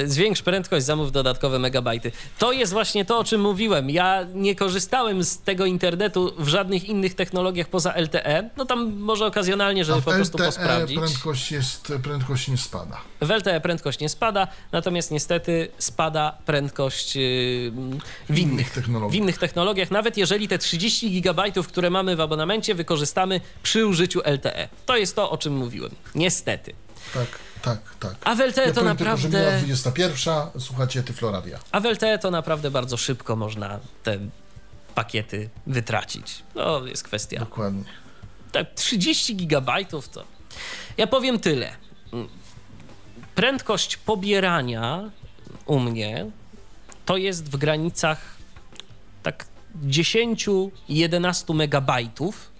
Zwiększ 0.04 0.42
prędkość, 0.42 0.86
zamów 0.86 1.12
dodatkowe 1.12 1.58
megabajty. 1.58 2.12
To 2.38 2.52
jest 2.52 2.72
właśnie 2.72 3.04
to, 3.04 3.18
o 3.18 3.24
czym 3.24 3.40
mówiłem. 3.40 3.90
Ja 3.90 4.26
nie 4.34 4.54
korzystałem 4.54 5.24
z 5.24 5.38
tego 5.38 5.66
internetu 5.66 6.32
w 6.38 6.48
żadnych 6.48 6.84
innych 6.84 7.14
technologiach 7.14 7.68
poza 7.68 7.94
LTE. 7.96 8.50
No 8.56 8.64
tam 8.64 8.92
może 8.96 9.26
okazjonalnie, 9.26 9.84
żeby 9.84 10.00
w 10.00 10.04
po 10.04 10.10
prostu 10.10 10.38
LTE 10.38 10.46
posprawdzić. 10.46 10.98
prędkość, 10.98 11.52
jest, 11.52 11.92
prędkość 12.02 12.48
nie 12.48 12.56
spada. 12.56 13.00
W 13.20 13.30
LTE 13.30 13.60
prędkość 13.60 14.00
nie 14.00 14.08
spada, 14.08 14.48
natomiast 14.72 15.10
niestety 15.10 15.68
spada 15.78 16.38
prędkość 16.46 17.16
yy, 17.16 17.22
w 18.30 18.38
innych, 18.38 18.38
innych 18.38 18.70
technologiach. 18.70 19.12
w 19.12 19.14
innych 19.14 19.38
technologiach, 19.38 19.90
nawet 19.90 20.16
jeżeli 20.16 20.48
te 20.48 20.58
30 20.58 21.10
gigabajtów, 21.10 21.68
które 21.68 21.90
mamy 21.90 22.16
w 22.16 22.20
abonamencie, 22.20 22.74
wykorzystamy 22.74 23.40
przy 23.62 23.86
użyciu 23.86 24.20
LTE. 24.24 24.68
To 24.86 24.96
jest 24.96 25.16
to, 25.16 25.30
o 25.30 25.38
czym 25.38 25.56
mówiłem. 25.56 25.90
Niestety. 26.14 26.74
Tak, 27.14 27.49
tak, 27.62 27.78
tak. 28.00 28.14
A 28.24 28.34
w 28.34 28.40
LTE 28.40 28.46
ja 28.46 28.54
to 28.54 28.64
tylko, 28.64 28.80
że 28.80 28.86
naprawdę... 28.86 29.28
minęła 29.28 29.58
21, 29.58 30.34
słuchacie 30.58 31.02
Tyfloradia. 31.02 31.58
A 31.72 31.80
w 31.80 31.84
LTE 31.84 32.18
to 32.18 32.30
naprawdę 32.30 32.70
bardzo 32.70 32.96
szybko 32.96 33.36
można 33.36 33.80
te 34.02 34.18
pakiety 34.94 35.50
wytracić. 35.66 36.42
To 36.54 36.86
jest 36.86 37.02
kwestia. 37.02 37.40
Dokładnie. 37.40 37.84
Tak, 38.52 38.74
30 38.74 39.36
gigabajtów 39.36 40.08
to. 40.08 40.24
Ja 40.96 41.06
powiem 41.06 41.40
tyle. 41.40 41.72
Prędkość 43.34 43.96
pobierania 43.96 45.10
u 45.66 45.78
mnie 45.80 46.26
to 47.06 47.16
jest 47.16 47.50
w 47.50 47.56
granicach 47.56 48.36
tak 49.22 49.46
10-11 49.86 51.54
megabajtów. 51.54 52.50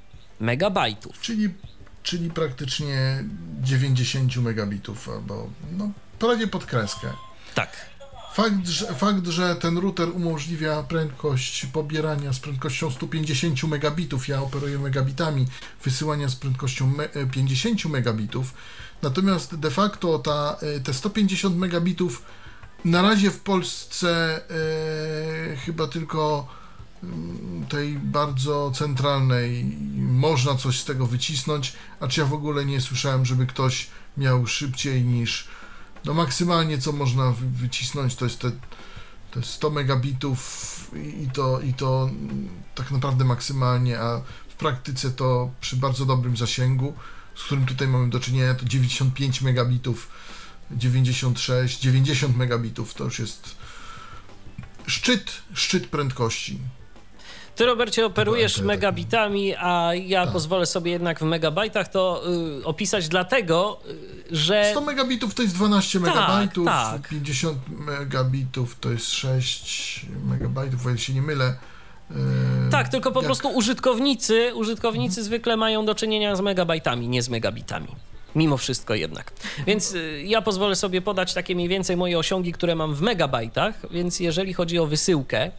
Megabajtów. 0.41 1.21
Czyli, 1.21 1.55
czyli 2.03 2.31
praktycznie 2.31 3.25
90 3.61 4.37
megabitów, 4.37 5.09
albo 5.09 5.51
no, 5.79 5.91
prawie 6.19 6.47
pod 6.47 6.67
kreskę. 6.67 7.09
Tak. 7.55 7.91
Fakt 8.35 8.69
że, 8.69 8.95
fakt, 8.95 9.27
że 9.27 9.57
ten 9.57 9.79
router 9.79 10.09
umożliwia 10.09 10.83
prędkość 10.83 11.67
pobierania 11.67 12.33
z 12.33 12.39
prędkością 12.39 12.91
150 12.91 13.63
megabitów, 13.63 14.29
ja 14.29 14.43
operuję 14.43 14.79
megabitami, 14.79 15.47
wysyłania 15.85 16.29
z 16.29 16.37
prędkością 16.37 16.87
me, 16.87 17.13
e, 17.13 17.27
50 17.27 17.85
megabitów, 17.85 18.55
natomiast 19.03 19.57
de 19.57 19.71
facto 19.71 20.19
ta, 20.19 20.57
e, 20.63 20.81
te 20.81 20.95
150 20.95 21.57
megabitów 21.57 22.23
na 22.85 23.03
razie 23.03 23.31
w 23.31 23.41
Polsce 23.41 24.41
e, 25.53 25.57
chyba 25.57 25.87
tylko 25.87 26.49
tej 27.69 27.95
bardzo 27.99 28.73
centralnej 28.75 29.65
można 29.97 30.55
coś 30.55 30.81
z 30.81 30.85
tego 30.85 31.07
wycisnąć, 31.07 31.73
a 32.01 32.09
czy 32.09 32.21
ja 32.21 32.27
w 32.27 32.33
ogóle 32.33 32.65
nie 32.65 32.81
słyszałem, 32.81 33.27
żeby 33.27 33.47
ktoś 33.47 33.91
miał 34.17 34.47
szybciej 34.47 35.05
niż 35.05 35.49
no 36.05 36.15
maksymalnie 36.15 36.79
co 36.79 36.93
można 36.93 37.31
wy- 37.31 37.51
wycisnąć 37.51 38.15
to 38.15 38.25
jest 38.25 38.39
te, 38.39 38.51
te 39.31 39.43
100 39.43 39.71
megabitów 39.71 40.91
i 40.97 41.29
to, 41.33 41.61
i 41.61 41.75
to 41.75 42.11
tak 42.75 42.91
naprawdę 42.91 43.25
maksymalnie, 43.25 44.01
a 44.01 44.21
w 44.49 44.55
praktyce 44.55 45.11
to 45.11 45.51
przy 45.61 45.77
bardzo 45.77 46.07
dobrym 46.07 46.37
zasięgu, 46.37 46.95
z 47.35 47.43
którym 47.43 47.67
tutaj 47.67 47.89
mamy 47.89 48.11
do 48.11 48.21
czynienia, 48.21 48.55
to 48.55 48.65
95 48.65 49.43
megabitów, 49.43 50.09
96, 50.71 51.81
90 51.81 52.37
megabitów 52.37 52.95
to 52.95 53.05
już 53.05 53.19
jest 53.19 53.57
szczyt, 54.87 55.33
szczyt 55.55 55.87
prędkości. 55.87 56.59
Ty, 57.61 57.67
Robercie, 57.67 58.07
operujesz 58.07 58.61
megabitami, 58.61 59.55
a 59.59 59.91
ja 59.95 60.25
Tak. 60.25 60.33
pozwolę 60.33 60.67
sobie 60.67 60.91
jednak 60.93 61.19
w 61.21 61.23
megabajtach 61.23 61.89
to 61.89 62.23
y, 62.61 62.65
opisać 62.65 63.09
dlatego, 63.09 63.81
y, 64.31 64.37
że 64.37 64.69
100 64.71 64.81
megabitów 64.81 65.35
to 65.35 65.43
jest 65.43 65.55
12 65.55 66.01
Tak, 66.01 66.09
megabajtów, 66.09 66.67
tak. 66.67 67.09
50 67.09 67.59
megabitów 67.69 68.77
to 68.81 68.91
jest 68.91 69.13
6 69.13 70.07
megabajtów, 70.25 70.87
o 70.87 70.91
ile 70.91 70.99
się 70.99 71.13
nie 71.15 71.23
mylę. 71.23 71.55
Yy, 72.11 72.17
Tak, 72.71 72.89
tylko 72.89 73.13
po 73.13 73.21
jak- 73.21 73.27
prostu 73.27 73.49
użytkownicy, 73.49 74.55
użytkownicy 74.55 75.23
zwykle 75.25 75.57
mają 75.57 75.85
do 75.87 75.95
czynienia 75.95 76.37
z 76.37 76.41
megabajtami, 76.41 77.09
nie 77.09 77.23
z 77.23 77.29
megabitami. 77.29 77.89
Mimo 78.35 78.57
wszystko 78.57 78.95
jednak. 78.95 79.33
Więc 79.67 79.93
y, 79.95 80.23
ja 80.27 80.43
pozwolę 80.43 80.77
sobie 80.77 81.03
podać 81.03 81.35
takie 81.35 81.55
mniej 81.55 81.69
więcej 81.69 81.97
moje 81.97 82.19
osiągi, 82.19 82.53
które 82.53 82.75
mam 82.75 82.95
w 82.95 83.01
megabajtach, 83.01 83.75
więc 83.91 84.21
jeżeli 84.21 84.55
chodzi 84.55 84.79
o 84.79 84.87
wysyłkę, 84.87 85.51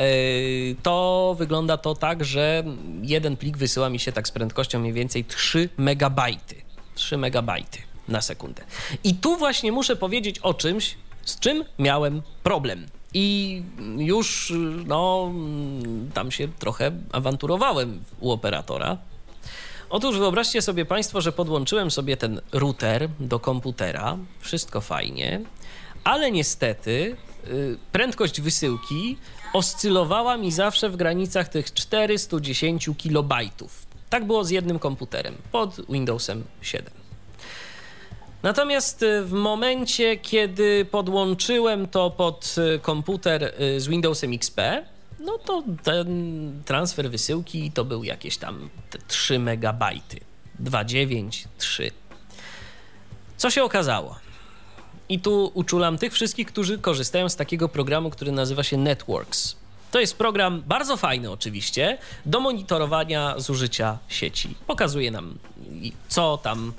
y, 0.00 0.76
to 0.82 1.34
wygląda 1.38 1.76
to 1.76 1.94
tak, 1.94 2.24
że 2.24 2.64
jeden 3.02 3.36
plik 3.36 3.56
wysyła 3.56 3.88
mi 3.90 3.98
się 3.98 4.12
tak 4.12 4.28
z 4.28 4.30
prędkością 4.30 4.78
mniej 4.78 4.92
więcej 4.92 5.24
3 5.24 5.68
megabajty. 5.76 6.56
3 6.94 7.18
megabajty 7.18 7.78
na 8.08 8.20
sekundę. 8.20 8.62
I 9.04 9.14
tu 9.14 9.36
właśnie 9.36 9.72
muszę 9.72 9.96
powiedzieć 9.96 10.38
o 10.38 10.54
czymś, 10.54 10.96
z 11.24 11.40
czym 11.40 11.64
miałem 11.78 12.22
problem. 12.42 12.86
I 13.14 13.62
już, 13.96 14.50
y, 14.50 14.54
no, 14.86 15.32
tam 16.14 16.30
się 16.30 16.48
trochę 16.58 16.92
awanturowałem 17.12 18.04
u 18.20 18.30
operatora. 18.30 18.98
Otóż 19.92 20.18
wyobraźcie 20.18 20.62
sobie 20.62 20.84
Państwo, 20.84 21.20
że 21.20 21.32
podłączyłem 21.32 21.90
sobie 21.90 22.16
ten 22.16 22.40
router 22.52 23.08
do 23.20 23.40
komputera, 23.40 24.18
wszystko 24.40 24.80
fajnie, 24.80 25.40
ale 26.04 26.30
niestety 26.30 27.16
y, 27.48 27.78
prędkość 27.92 28.40
wysyłki 28.40 29.18
oscylowała 29.52 30.36
mi 30.36 30.52
zawsze 30.52 30.88
w 30.88 30.96
granicach 30.96 31.48
tych 31.48 31.72
410 31.72 32.90
kilobajtów. 32.98 33.86
Tak 34.10 34.26
było 34.26 34.44
z 34.44 34.50
jednym 34.50 34.78
komputerem 34.78 35.34
pod 35.52 35.76
Windowsem 35.88 36.44
7. 36.62 36.92
Natomiast 38.42 39.02
y, 39.02 39.24
w 39.24 39.32
momencie, 39.32 40.16
kiedy 40.16 40.84
podłączyłem 40.84 41.88
to 41.88 42.10
pod 42.10 42.54
y, 42.76 42.78
komputer 42.78 43.54
y, 43.76 43.80
z 43.80 43.88
Windowsem 43.88 44.32
XP, 44.32 44.60
no 45.24 45.38
to 45.38 45.62
ten 45.82 46.62
transfer 46.64 47.10
wysyłki 47.10 47.70
to 47.70 47.84
był 47.84 48.04
jakieś 48.04 48.36
tam 48.36 48.68
3 49.08 49.38
megabajty. 49.38 50.20
2,9, 50.64 51.46
3. 51.58 51.90
Co 53.36 53.50
się 53.50 53.64
okazało? 53.64 54.16
I 55.08 55.20
tu 55.20 55.50
uczulam 55.54 55.98
tych 55.98 56.12
wszystkich, 56.12 56.46
którzy 56.46 56.78
korzystają 56.78 57.28
z 57.28 57.36
takiego 57.36 57.68
programu, 57.68 58.10
który 58.10 58.32
nazywa 58.32 58.62
się 58.62 58.76
Networks. 58.76 59.56
To 59.90 60.00
jest 60.00 60.16
program 60.16 60.62
bardzo 60.66 60.96
fajny 60.96 61.30
oczywiście 61.30 61.98
do 62.26 62.40
monitorowania 62.40 63.34
zużycia 63.38 63.98
sieci. 64.08 64.54
Pokazuje 64.66 65.10
nam 65.10 65.38
co 66.08 66.36
tam 66.36 66.72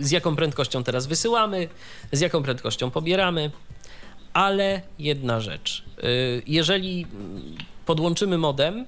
z 0.00 0.10
jaką 0.10 0.36
prędkością 0.36 0.84
teraz 0.84 1.06
wysyłamy, 1.06 1.68
z 2.12 2.20
jaką 2.20 2.42
prędkością 2.42 2.90
pobieramy. 2.90 3.50
Ale 4.34 4.82
jedna 4.98 5.40
rzecz. 5.40 5.84
Jeżeli 6.46 7.06
podłączymy 7.86 8.38
modem 8.38 8.86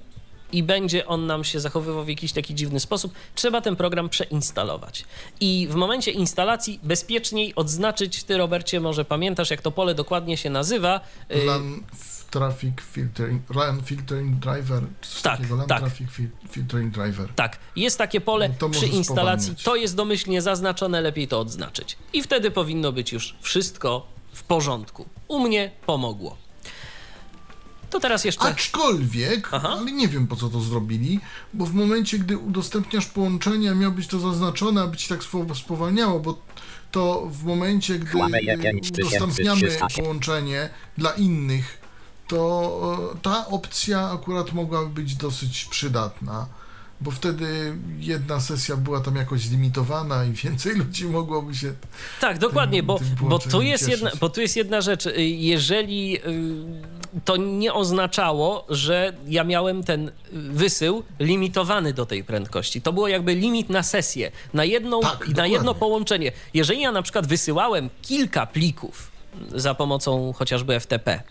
i 0.51 0.63
będzie 0.63 1.07
on 1.07 1.25
nam 1.25 1.43
się 1.43 1.59
zachowywał 1.59 2.05
w 2.05 2.09
jakiś 2.09 2.31
taki 2.31 2.55
dziwny 2.55 2.79
sposób, 2.79 3.13
trzeba 3.35 3.61
ten 3.61 3.75
program 3.75 4.09
przeinstalować. 4.09 5.05
I 5.39 5.67
w 5.71 5.75
momencie 5.75 6.11
instalacji 6.11 6.79
bezpieczniej 6.83 7.55
odznaczyć, 7.55 8.23
ty 8.23 8.37
Robercie 8.37 8.79
może 8.79 9.05
pamiętasz, 9.05 9.49
jak 9.49 9.61
to 9.61 9.71
pole 9.71 9.95
dokładnie 9.95 10.37
się 10.37 10.49
nazywa. 10.49 11.01
LAN 11.29 11.83
Traffic 12.31 12.81
Filtering, 12.81 13.55
LAN 13.55 13.83
Filtering 13.83 14.35
Driver, 14.35 14.83
coś 15.01 15.21
tak, 15.21 15.37
takiego, 15.37 15.55
LAN 15.55 15.67
tak. 15.67 15.79
Traffic 15.79 16.07
Filtering 16.51 16.93
Driver. 16.93 17.29
Tak, 17.35 17.57
jest 17.75 17.97
takie 17.97 18.21
pole 18.21 18.49
no 18.61 18.69
przy 18.69 18.87
instalacji, 18.87 19.45
spowalniać. 19.45 19.63
to 19.63 19.75
jest 19.75 19.95
domyślnie 19.95 20.41
zaznaczone, 20.41 21.01
lepiej 21.01 21.27
to 21.27 21.39
odznaczyć. 21.39 21.97
I 22.13 22.23
wtedy 22.23 22.51
powinno 22.51 22.91
być 22.91 23.11
już 23.11 23.35
wszystko 23.41 24.16
w 24.37 24.43
porządku. 24.43 25.05
U 25.27 25.39
mnie 25.39 25.71
pomogło. 25.85 26.37
To 27.89 27.99
teraz 27.99 28.25
jeszcze. 28.25 28.41
Aczkolwiek, 28.41 29.49
Aha. 29.51 29.69
ale 29.69 29.91
nie 29.91 30.07
wiem 30.07 30.27
po 30.27 30.35
co 30.35 30.49
to 30.49 30.61
zrobili, 30.61 31.19
bo 31.53 31.65
w 31.65 31.73
momencie, 31.73 32.19
gdy 32.19 32.37
udostępniasz 32.37 33.05
połączenie, 33.05 33.75
miało 33.75 33.93
być 33.93 34.07
to 34.07 34.19
zaznaczone, 34.19 34.81
aby 34.81 34.97
ci 34.97 35.09
tak 35.09 35.19
spowalniało, 35.53 36.19
bo 36.19 36.41
to 36.91 37.27
w 37.31 37.43
momencie, 37.43 37.99
gdy 37.99 38.17
udostępniamy 38.17 39.77
połączenie 39.97 40.69
dla 40.97 41.11
innych, 41.11 41.81
to 42.27 43.11
e, 43.15 43.19
ta 43.21 43.47
opcja 43.47 44.11
akurat 44.11 44.53
mogłaby 44.53 44.89
być 44.89 45.15
dosyć 45.15 45.65
przydatna 45.65 46.47
bo 47.01 47.11
wtedy 47.11 47.77
jedna 47.99 48.39
sesja 48.39 48.77
była 48.77 48.99
tam 48.99 49.15
jakoś 49.15 49.41
zlimitowana 49.41 50.25
i 50.25 50.31
więcej 50.31 50.75
ludzi 50.81 51.05
mogłoby 51.05 51.55
się. 51.55 51.73
Tak, 52.21 52.37
dokładnie, 52.37 52.79
tym, 52.79 52.85
bo, 52.85 52.99
tym 52.99 53.07
bo, 53.21 53.39
tu 53.39 53.61
jest 53.61 53.89
jedna, 53.89 54.11
bo 54.21 54.29
tu 54.29 54.41
jest 54.41 54.57
jedna 54.57 54.81
rzecz. 54.81 55.09
Jeżeli 55.17 56.17
y, 56.17 57.21
to 57.25 57.37
nie 57.37 57.73
oznaczało, 57.73 58.65
że 58.69 59.13
ja 59.27 59.43
miałem 59.43 59.83
ten 59.83 60.11
wysył 60.31 61.03
limitowany 61.19 61.93
do 61.93 62.05
tej 62.05 62.23
prędkości. 62.23 62.81
To 62.81 62.93
było 62.93 63.07
jakby 63.07 63.35
limit 63.35 63.69
na 63.69 63.83
sesję, 63.83 64.31
na, 64.53 64.65
jedną, 64.65 65.01
tak, 65.01 65.27
na 65.27 65.47
jedno 65.47 65.75
połączenie. 65.75 66.31
Jeżeli 66.53 66.81
ja 66.81 66.91
na 66.91 67.01
przykład 67.01 67.27
wysyłałem 67.27 67.89
kilka 68.01 68.45
plików 68.45 69.11
za 69.55 69.75
pomocą 69.75 70.33
chociażby 70.33 70.79
FTP, 70.79 71.21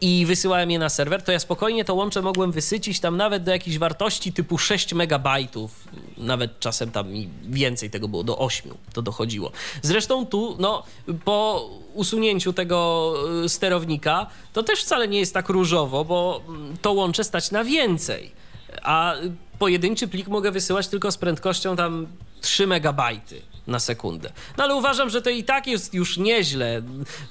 i 0.00 0.26
wysyłałem 0.26 0.70
je 0.70 0.78
na 0.78 0.88
serwer, 0.88 1.22
to 1.22 1.32
ja 1.32 1.38
spokojnie 1.38 1.84
to 1.84 1.94
łącze 1.94 2.22
mogłem 2.22 2.52
wysycić 2.52 3.00
tam 3.00 3.16
nawet 3.16 3.42
do 3.42 3.50
jakiejś 3.50 3.78
wartości 3.78 4.32
typu 4.32 4.58
6 4.58 4.94
megabajtów, 4.94 5.88
nawet 6.16 6.60
czasem 6.60 6.90
tam 6.90 7.08
więcej 7.44 7.90
tego 7.90 8.08
było, 8.08 8.24
do 8.24 8.38
8 8.38 8.74
to 8.92 9.02
dochodziło. 9.02 9.52
Zresztą 9.82 10.26
tu, 10.26 10.56
no, 10.58 10.82
po 11.24 11.68
usunięciu 11.94 12.52
tego 12.52 13.14
y, 13.44 13.48
sterownika, 13.48 14.26
to 14.52 14.62
też 14.62 14.80
wcale 14.80 15.08
nie 15.08 15.18
jest 15.18 15.34
tak 15.34 15.48
różowo, 15.48 16.04
bo 16.04 16.40
mm, 16.48 16.76
to 16.82 16.92
łącze 16.92 17.24
stać 17.24 17.50
na 17.50 17.64
więcej, 17.64 18.32
a 18.82 19.14
pojedynczy 19.58 20.08
plik 20.08 20.28
mogę 20.28 20.50
wysyłać 20.50 20.88
tylko 20.88 21.12
z 21.12 21.16
prędkością 21.16 21.76
tam 21.76 22.06
3 22.40 22.66
megabajty 22.66 23.42
na 23.68 23.78
sekundę. 23.78 24.32
No 24.56 24.64
ale 24.64 24.74
uważam, 24.74 25.10
że 25.10 25.22
to 25.22 25.30
i 25.30 25.44
tak 25.44 25.66
jest 25.66 25.94
już 25.94 26.16
nieźle. 26.16 26.82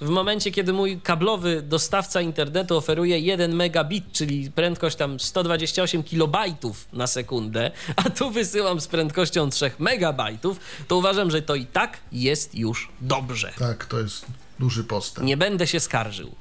W 0.01 0.09
momencie, 0.09 0.51
kiedy 0.51 0.73
mój 0.73 1.01
kablowy 1.01 1.61
dostawca 1.61 2.21
internetu 2.21 2.77
oferuje 2.77 3.19
1 3.19 3.55
megabit, 3.55 4.11
czyli 4.11 4.51
prędkość 4.51 4.95
tam 4.95 5.19
128 5.19 6.03
kilobajtów 6.03 6.87
na 6.93 7.07
sekundę, 7.07 7.71
a 7.95 8.09
tu 8.09 8.31
wysyłam 8.31 8.81
z 8.81 8.87
prędkością 8.87 9.49
3 9.49 9.71
megabajtów, 9.79 10.59
to 10.87 10.97
uważam, 10.97 11.31
że 11.31 11.41
to 11.41 11.55
i 11.55 11.65
tak 11.65 11.97
jest 12.11 12.55
już 12.55 12.89
dobrze. 13.01 13.53
Tak, 13.59 13.85
to 13.85 13.99
jest 13.99 14.25
duży 14.59 14.83
postęp. 14.83 15.27
Nie 15.27 15.37
będę 15.37 15.67
się 15.67 15.79
skarżył 15.79 16.35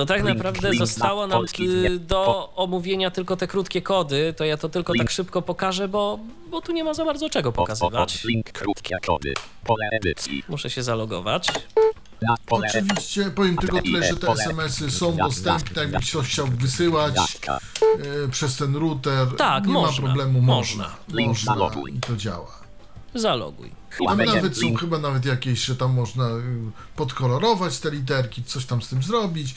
to 0.00 0.06
tak 0.06 0.22
naprawdę 0.22 0.74
zostało 0.74 1.26
nam 1.26 1.44
do 2.00 2.52
omówienia 2.56 3.10
tylko 3.10 3.36
te 3.36 3.46
krótkie 3.46 3.82
kody. 3.82 4.34
To 4.36 4.44
ja 4.44 4.56
to 4.56 4.68
tylko 4.68 4.92
tak 4.98 5.10
szybko 5.10 5.42
pokażę, 5.42 5.88
bo, 5.88 6.18
bo 6.50 6.60
tu 6.60 6.72
nie 6.72 6.84
ma 6.84 6.94
za 6.94 7.04
bardzo 7.04 7.30
czego 7.30 7.52
pokazywać. 7.52 8.24
Link 8.24 8.52
krótkie 8.52 8.96
kody. 9.06 9.34
Pole 9.64 9.88
edycji. 9.92 10.44
Muszę 10.48 10.70
się 10.70 10.82
zalogować. 10.82 11.52
Oczywiście 12.50 13.30
powiem 13.30 13.56
tylko 13.56 13.82
tyle, 13.82 14.08
że 14.08 14.16
te 14.16 14.32
SMS-y 14.32 14.90
są 14.90 15.16
dostępne, 15.16 15.82
jakby 15.82 15.98
ktoś 16.00 16.28
chciał 16.28 16.46
wysyłać 16.46 17.16
e, 17.48 18.28
przez 18.30 18.56
ten 18.56 18.76
router. 18.76 19.28
Tak, 19.36 19.66
nie 19.66 19.72
można, 19.72 20.02
ma 20.02 20.14
problemu, 20.14 20.40
można. 20.40 20.96
Można, 21.08 21.54
można 21.54 21.82
i 21.90 22.00
to 22.00 22.16
działa. 22.16 22.60
Zaloguj. 23.14 23.72
Tam 24.06 24.18
nawet 24.18 24.58
są 24.58 24.74
chyba 24.74 24.98
nawet 24.98 25.24
jakieś, 25.24 25.64
że 25.64 25.76
tam 25.76 25.94
można 25.94 26.28
y, 26.28 26.42
podkolorować 26.96 27.78
te 27.78 27.90
literki, 27.90 28.44
coś 28.44 28.66
tam 28.66 28.82
z 28.82 28.88
tym 28.88 29.02
zrobić. 29.02 29.54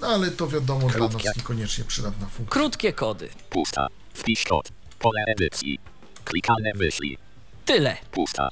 No 0.00 0.06
ale 0.06 0.30
to 0.30 0.48
wiadomo 0.48 0.88
Krótkie. 0.88 1.18
dla 1.18 1.30
nas 1.30 1.36
niekoniecznie 1.36 1.84
przydatna 1.84 2.26
funkcja. 2.26 2.52
Krótkie 2.52 2.92
kody. 2.92 3.28
Pusta. 3.50 3.86
Wpisz 4.14 4.44
kod. 4.44 4.68
Pole 4.98 5.24
edycji. 5.26 5.78
Klikalne 6.24 6.72
wyślij. 6.74 7.18
Tyle. 7.64 7.96
Pusta. 8.10 8.48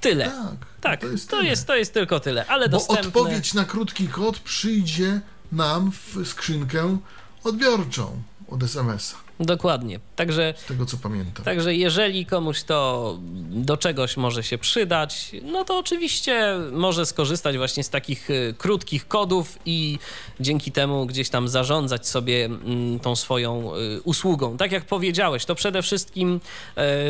Tyle. 0.00 0.24
Tak. 0.24 0.68
Tak, 0.80 1.00
to 1.00 1.06
jest, 1.06 1.30
to 1.30 1.42
jest, 1.42 1.66
to 1.66 1.76
jest 1.76 1.94
tylko 1.94 2.20
tyle, 2.20 2.46
ale 2.46 2.68
Bo 2.68 2.72
dostępne... 2.72 3.06
odpowiedź 3.06 3.54
na 3.54 3.64
krótki 3.64 4.08
kod 4.08 4.38
przyjdzie 4.38 5.20
nam 5.52 5.92
w 5.92 6.26
skrzynkę 6.28 6.98
odbiorczą 7.44 8.22
od 8.48 8.62
SMS-a. 8.62 9.27
Dokładnie. 9.40 10.00
Także, 10.16 10.54
Z 10.56 10.64
tego 10.64 10.86
co 10.86 10.96
pamiętam. 10.96 11.44
Także 11.44 11.74
jeżeli 11.74 12.26
komuś 12.26 12.62
to 12.62 13.18
do 13.50 13.76
czegoś 13.76 14.16
może 14.16 14.42
się 14.42 14.58
przydać, 14.58 15.32
no 15.42 15.64
to 15.64 15.78
oczywiście 15.78 16.56
może 16.72 17.06
skorzystać 17.06 17.56
właśnie 17.56 17.84
z 17.84 17.90
takich 17.90 18.30
y, 18.30 18.54
krótkich 18.58 19.08
kodów 19.08 19.58
i 19.66 19.98
dzięki 20.40 20.72
temu 20.72 21.06
gdzieś 21.06 21.28
tam 21.28 21.48
zarządzać 21.48 22.08
sobie 22.08 22.44
mm, 22.44 22.98
tą 22.98 23.16
swoją 23.16 23.76
y, 23.76 24.02
usługą. 24.02 24.56
Tak 24.56 24.72
jak 24.72 24.84
powiedziałeś, 24.84 25.44
to 25.44 25.54
przede 25.54 25.82
wszystkim 25.82 26.40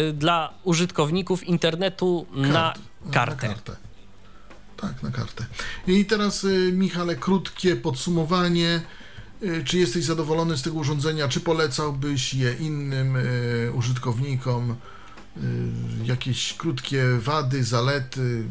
y, 0.08 0.12
dla 0.12 0.54
użytkowników 0.64 1.44
internetu 1.44 2.26
Kart. 2.34 2.52
na 2.52 2.74
kartę. 3.12 3.48
Na 3.48 3.54
kartę. 3.54 3.76
Tak, 4.76 5.02
na 5.02 5.10
kartę. 5.10 5.46
I 5.86 6.04
teraz, 6.04 6.46
Michale, 6.72 7.16
krótkie 7.16 7.76
podsumowanie 7.76 8.80
czy 9.64 9.78
jesteś 9.78 10.04
zadowolony 10.04 10.56
z 10.56 10.62
tego 10.62 10.76
urządzenia? 10.76 11.28
Czy 11.28 11.40
polecałbyś 11.40 12.34
je 12.34 12.52
innym 12.52 13.16
y, 13.16 13.72
użytkownikom? 13.74 14.76
Y, 15.36 15.40
jakieś 16.04 16.54
krótkie 16.54 17.04
wady, 17.18 17.64
zalety? 17.64 18.42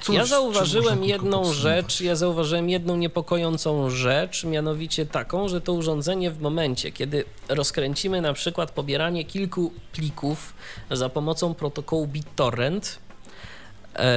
Coś, 0.00 0.16
ja 0.16 0.26
zauważyłem 0.26 1.04
jedną 1.04 1.52
rzecz, 1.52 2.00
ja 2.00 2.16
zauważyłem 2.16 2.70
jedną 2.70 2.96
niepokojącą 2.96 3.90
rzecz, 3.90 4.44
mianowicie 4.44 5.06
taką, 5.06 5.48
że 5.48 5.60
to 5.60 5.72
urządzenie 5.72 6.30
w 6.30 6.40
momencie, 6.40 6.92
kiedy 6.92 7.24
rozkręcimy 7.48 8.20
na 8.20 8.32
przykład 8.32 8.70
pobieranie 8.70 9.24
kilku 9.24 9.72
plików 9.92 10.54
za 10.90 11.08
pomocą 11.08 11.54
protokołu 11.54 12.06
BitTorrent, 12.06 12.98
e, 13.96 14.14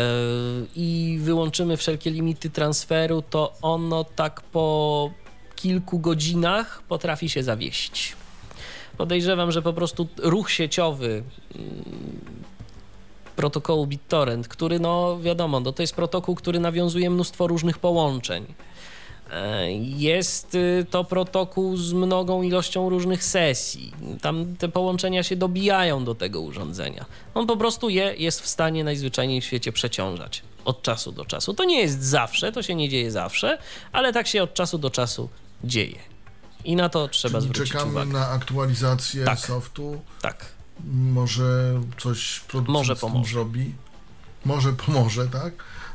i 0.75 1.19
wyłączymy 1.21 1.77
wszelkie 1.77 2.11
limity 2.11 2.49
transferu, 2.49 3.23
to 3.29 3.53
ono 3.61 4.03
tak 4.03 4.41
po 4.41 5.11
kilku 5.57 5.99
godzinach 5.99 6.81
potrafi 6.87 7.29
się 7.29 7.43
zawiesić. 7.43 8.15
Podejrzewam, 8.97 9.51
że 9.51 9.61
po 9.61 9.73
prostu 9.73 10.07
ruch 10.17 10.51
sieciowy 10.51 11.23
mm, 11.55 11.83
protokołu 13.35 13.87
BitTorrent, 13.87 14.47
który 14.47 14.79
no 14.79 15.19
wiadomo, 15.19 15.59
no, 15.59 15.71
to 15.71 15.83
jest 15.83 15.95
protokół, 15.95 16.35
który 16.35 16.59
nawiązuje 16.59 17.09
mnóstwo 17.09 17.47
różnych 17.47 17.79
połączeń. 17.79 18.45
E, 19.31 19.71
jest 19.97 20.55
y, 20.55 20.85
to 20.89 21.03
protokół 21.03 21.77
z 21.77 21.93
mnogą 21.93 22.41
ilością 22.41 22.89
różnych 22.89 23.23
sesji. 23.23 23.93
Tam 24.21 24.55
te 24.55 24.69
połączenia 24.69 25.23
się 25.23 25.35
dobijają 25.35 26.03
do 26.03 26.15
tego 26.15 26.41
urządzenia. 26.41 27.05
On 27.33 27.47
po 27.47 27.57
prostu 27.57 27.89
je 27.89 28.13
jest 28.17 28.41
w 28.41 28.47
stanie 28.47 28.83
najzwyczajniej 28.83 29.41
w 29.41 29.45
świecie 29.45 29.71
przeciążać 29.71 30.43
od 30.65 30.81
czasu 30.81 31.11
do 31.11 31.25
czasu. 31.25 31.53
To 31.53 31.63
nie 31.63 31.81
jest 31.81 32.03
zawsze, 32.03 32.51
to 32.51 32.63
się 32.63 32.75
nie 32.75 32.89
dzieje 32.89 33.11
zawsze, 33.11 33.57
ale 33.91 34.13
tak 34.13 34.27
się 34.27 34.43
od 34.43 34.53
czasu 34.53 34.77
do 34.77 34.89
czasu 34.89 35.29
dzieje. 35.63 35.99
I 36.65 36.75
na 36.75 36.89
to 36.89 37.07
trzeba 37.07 37.39
Czyli 37.39 37.51
zwrócić 37.53 37.73
czekamy 37.73 37.91
uwagę. 37.91 38.11
na 38.13 38.29
aktualizację 38.29 39.25
Tak. 39.25 39.39
softu. 39.39 40.01
Tak. 40.21 40.45
Może 40.93 41.81
coś 41.97 42.39
producent 42.39 42.73
Może 42.73 42.95
pomoże. 42.95 43.31
zrobi. 43.33 43.73
Może 44.45 44.73
pomoże, 44.73 45.27
tak? 45.27 45.53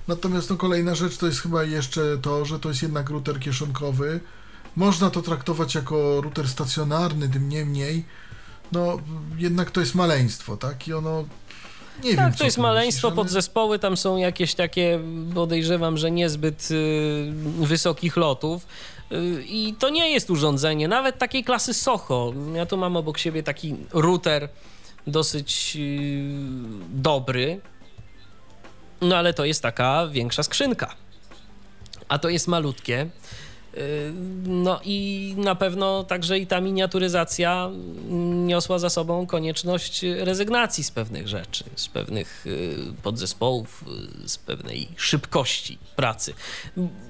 Natomiast 0.09 0.51
no, 0.51 0.57
kolejna 0.57 0.95
rzecz 0.95 1.17
to 1.17 1.27
jest 1.27 1.41
chyba 1.41 1.65
jeszcze 1.65 2.19
to, 2.23 2.45
że 2.45 2.59
to 2.59 2.69
jest 2.69 2.83
jednak 2.83 3.11
router 3.11 3.41
kieszonkowy. 3.41 4.21
Można 4.77 5.11
to 5.11 5.23
traktować 5.23 5.75
jako 5.75 6.21
router 6.21 6.49
stacjonarny, 6.49 7.29
tym 7.29 7.49
niemniej, 7.49 8.05
no 8.73 8.99
jednak 9.39 9.71
to 9.71 9.81
jest 9.81 9.95
maleństwo, 9.95 10.57
tak? 10.57 10.89
I 10.89 10.93
ono. 10.93 11.25
Nie 12.05 12.09
wiem, 12.11 12.17
Tak, 12.17 12.33
co 12.33 12.39
to 12.39 12.45
jest 12.45 12.59
maleństwo, 12.59 13.09
myślisz, 13.11 13.25
podzespoły, 13.25 13.79
tam 13.79 13.97
są 13.97 14.17
jakieś 14.17 14.55
takie, 14.55 15.01
podejrzewam, 15.35 15.97
że 15.99 16.11
niezbyt 16.11 16.69
y, 16.71 17.33
wysokich 17.61 18.17
lotów. 18.17 18.67
I 19.47 19.75
to 19.79 19.89
nie 19.91 20.11
jest 20.11 20.31
urządzenie, 20.31 20.89
nawet 20.89 21.19
takiej 21.19 21.45
klasy 21.45 21.75
Soho. 21.75 22.33
Ja 22.55 22.67
tu 22.67 22.77
mam 22.77 22.97
obok 22.97 23.19
siebie 23.19 23.43
taki 23.43 23.77
router 23.93 24.49
dosyć 25.07 25.77
y, 25.77 26.33
dobry, 26.89 27.61
no 29.01 29.17
ale 29.17 29.35
to 29.35 29.45
jest 29.45 29.63
taka 29.63 30.07
większa 30.07 30.43
skrzynka. 30.43 30.95
A 32.09 32.19
to 32.19 32.29
jest 32.29 32.49
malutkie. 32.49 33.11
Y, 33.77 34.13
No 34.47 34.81
i 34.85 35.35
na 35.39 35.55
pewno 35.55 36.05
także 36.05 36.39
i 36.39 36.47
ta 36.47 36.61
miniaturyzacja 36.61 37.71
niosła 38.47 38.79
za 38.79 38.91
sobą 38.91 39.27
konieczność 39.27 40.03
rezygnacji 40.19 40.85
z 40.85 40.91
pewnych 40.91 41.29
rzeczy, 41.29 41.65
z 41.77 41.89
pewnych 41.89 42.47
y, 42.47 42.77
podzespołów, 43.03 43.85
y, 44.25 44.29
z 44.29 44.39
pewnej 44.39 44.89
szybkości 44.97 45.79
pracy. 45.97 46.35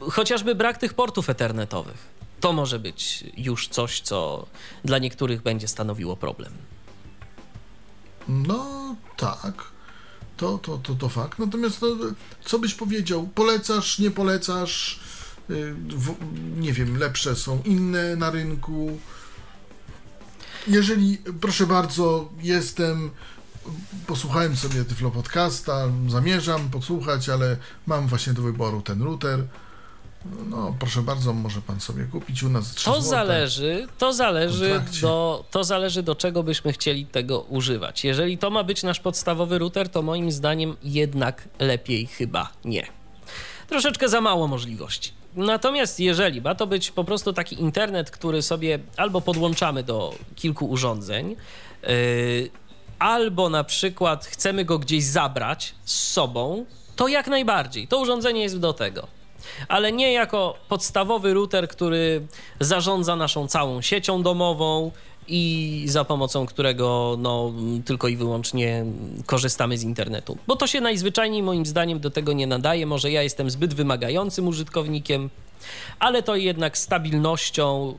Chociażby 0.01 0.55
brak 0.55 0.79
tych 0.79 0.95
portów 0.95 1.31
ethernetowych. 1.31 2.13
To 2.41 2.53
może 2.53 2.79
być 2.79 3.25
już 3.37 3.69
coś, 3.69 4.01
co 4.01 4.47
dla 4.85 4.99
niektórych 4.99 5.43
będzie 5.43 5.69
stanowiło 5.69 6.17
problem. 6.17 6.53
No 8.29 8.97
tak. 9.17 9.73
To, 10.37 10.59
to, 10.59 10.79
to, 10.79 10.95
to 10.95 11.09
fakt. 11.09 11.39
Natomiast 11.39 11.83
no, 11.83 11.89
co 12.45 12.59
byś 12.59 12.75
powiedział? 12.75 13.29
Polecasz, 13.35 13.99
nie 13.99 14.11
polecasz? 14.11 15.01
Y, 15.51 15.75
W, 15.89 16.15
nie 16.61 16.73
wiem, 16.73 16.99
lepsze 16.99 17.37
są 17.37 17.63
inne 17.65 18.17
na 18.17 18.31
rynku. 18.31 18.99
Jeżeli, 20.69 21.19
proszę 21.41 21.67
bardzo, 21.67 22.29
jestem, 22.43 23.11
posłuchałem 24.07 24.57
sobie 24.57 24.85
Tyflo 24.85 25.11
Podcasta, 25.11 25.89
zamierzam 26.09 26.71
posłuchać, 26.71 27.29
ale 27.29 27.57
mam 27.87 28.07
właśnie 28.07 28.33
do 28.33 28.43
wyboru 28.43 28.83
ten 28.83 29.03
router. 29.03 29.45
No, 30.51 30.77
proszę 30.79 31.03
bardzo, 31.03 31.33
może 31.33 31.61
pan 31.61 31.81
sobie 31.81 32.05
kupić 32.05 32.43
u 32.43 32.49
nas 32.49 32.75
3 32.75 32.85
To 32.85 32.93
złote. 32.93 33.09
zależy, 33.09 33.87
to 33.99 34.13
zależy 34.13 34.83
do, 35.03 35.45
to 35.51 35.65
zależy 35.65 36.03
do 36.03 36.15
czego 36.15 36.43
byśmy 36.43 36.73
chcieli 36.73 37.07
tego 37.07 37.41
używać. 37.41 38.05
Jeżeli 38.05 38.39
to 38.39 38.51
ma 38.51 38.65
być 38.65 38.83
nasz 38.83 39.01
podstawowy 39.01 39.59
router, 39.59 39.89
to 39.89 40.03
moim 40.03 40.33
zdaniem 40.33 40.77
jednak 40.83 41.49
lepiej 41.59 42.07
chyba 42.07 42.53
nie. 42.65 42.87
Troszeczkę 43.73 44.09
za 44.09 44.21
mało 44.21 44.49
możliwości. 44.49 45.13
Natomiast 45.37 46.01
jeżeli 46.01 46.41
ma 46.41 46.55
to 46.55 46.67
być 46.67 46.91
po 46.91 47.05
prostu 47.05 47.33
taki 47.33 47.61
internet, 47.61 48.11
który 48.11 48.43
sobie 48.43 48.79
albo 48.97 49.21
podłączamy 49.21 49.83
do 49.83 50.15
kilku 50.37 50.67
urządzeń, 50.67 51.37
yy, 51.83 52.51
albo 52.99 53.49
na 53.49 53.65
przykład 53.65 54.27
chcemy 54.27 54.65
go 54.65 54.79
gdzieś 54.79 55.05
zabrać 55.05 55.75
z 55.85 56.13
sobą, 56.13 56.65
to 56.97 57.09
jak 57.09 57.27
najbardziej. 57.27 57.89
To 57.89 57.99
urządzenie 57.99 58.43
jest 58.43 58.59
do 58.59 58.73
tego 58.73 59.09
ale 59.69 59.93
nie 59.93 60.13
jako 60.13 60.55
podstawowy 60.69 61.35
router, 61.35 61.69
który 61.69 62.27
zarządza 62.61 63.17
naszą 63.17 63.49
całą 63.49 63.83
siecią 63.83 64.23
domową 64.23 64.91
i 65.29 65.85
za 65.87 66.05
pomocą 66.05 66.47
którego 66.47 67.17
no, 67.19 67.53
tylko 67.85 68.09
i 68.09 68.17
wyłącznie 68.17 68.85
korzystamy 69.27 69.79
z 69.79 69.83
internetu. 69.83 70.39
Bo 70.47 70.57
to 70.57 70.67
się 70.67 70.81
najzwyczajniej 70.81 71.43
moim 71.43 71.67
zdaniem 71.67 72.01
do 72.01 72.11
tego 72.11 72.33
nie 72.33 72.47
nadaje. 72.47 72.87
Może 72.87 73.11
ja 73.11 73.23
jestem 73.23 73.51
zbyt 73.51 73.75
wymagającym 73.75 74.49
użytkownikiem, 74.49 75.31
ale 75.99 76.23
to 76.23 76.37
jednak 76.37 76.79
stabilnością 76.79 77.95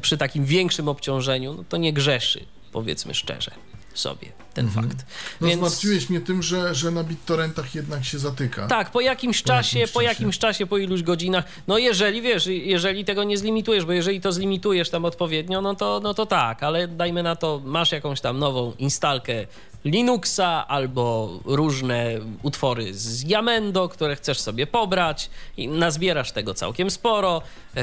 przy 0.00 0.18
takim 0.18 0.44
większym 0.44 0.88
obciążeniu 0.88 1.54
no, 1.54 1.64
to 1.68 1.76
nie 1.76 1.92
grzeszy, 1.92 2.44
powiedzmy 2.72 3.14
szczerze 3.14 3.50
sobie 3.94 4.28
ten 4.54 4.70
fakt. 4.70 4.96
No 5.40 5.46
Więc- 5.48 5.58
zmartwiłeś 5.58 6.10
mnie 6.10 6.20
tym, 6.20 6.42
że, 6.42 6.74
że 6.74 6.90
na 6.90 7.04
BitTorrentach 7.04 7.74
jednak 7.74 8.04
się 8.04 8.18
zatyka. 8.18 8.66
tak, 8.66 8.90
po 8.90 9.00
jakimś 9.00 9.42
czasie, 9.42 9.78
jakimś 9.78 9.92
po 9.92 10.00
czasie. 10.00 10.08
jakimś 10.08 10.38
czasie, 10.38 10.66
po 10.66 10.78
iluś 10.78 11.02
godzinach. 11.02 11.44
No 11.66 11.78
jeżeli 11.78 12.22
wiesz, 12.22 12.46
jeżeli 12.46 13.04
tego 13.04 13.24
nie 13.24 13.38
zlimitujesz, 13.38 13.84
bo 13.84 13.92
jeżeli 13.92 14.20
to 14.20 14.32
zlimitujesz 14.32 14.90
tam 14.90 15.04
odpowiednio, 15.04 15.60
no 15.60 15.74
to, 15.74 16.00
no 16.02 16.14
to 16.14 16.26
tak, 16.26 16.62
ale 16.62 16.88
dajmy 16.88 17.22
na 17.22 17.36
to, 17.36 17.60
masz 17.64 17.92
jakąś 17.92 18.20
tam 18.20 18.38
nową 18.38 18.72
instalkę 18.78 19.46
Linuxa 19.84 20.68
albo 20.68 21.38
różne 21.44 22.20
utwory 22.42 22.94
z 22.94 23.22
Yamendo, 23.22 23.88
które 23.88 24.16
chcesz 24.16 24.40
sobie 24.40 24.66
pobrać 24.66 25.30
i 25.56 25.68
nazbierasz 25.68 26.32
tego 26.32 26.54
całkiem 26.54 26.90
sporo, 26.90 27.42
yy, 27.74 27.82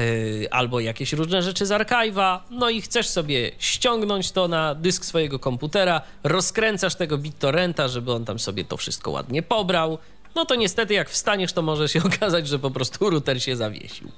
albo 0.50 0.80
jakieś 0.80 1.12
różne 1.12 1.42
rzeczy 1.42 1.66
z 1.66 1.70
archive'a, 1.70 2.38
no 2.50 2.70
i 2.70 2.82
chcesz 2.82 3.08
sobie 3.08 3.50
ściągnąć 3.58 4.32
to 4.32 4.48
na 4.48 4.74
dysk 4.74 5.04
swojego 5.04 5.38
komputera, 5.38 6.02
rozkręcasz 6.24 6.94
tego 6.94 7.18
BitTorrenta, 7.18 7.88
żeby 7.88 8.12
on 8.12 8.24
tam 8.24 8.38
sobie 8.38 8.64
to 8.64 8.76
wszystko 8.76 9.10
ładnie 9.10 9.42
pobrał, 9.42 9.98
no 10.34 10.44
to 10.44 10.54
niestety 10.54 10.94
jak 10.94 11.10
wstaniesz, 11.10 11.52
to 11.52 11.62
może 11.62 11.88
się 11.88 12.02
okazać, 12.14 12.48
że 12.48 12.58
po 12.58 12.70
prostu 12.70 13.10
router 13.10 13.42
się 13.42 13.56
zawiesił. 13.56 14.08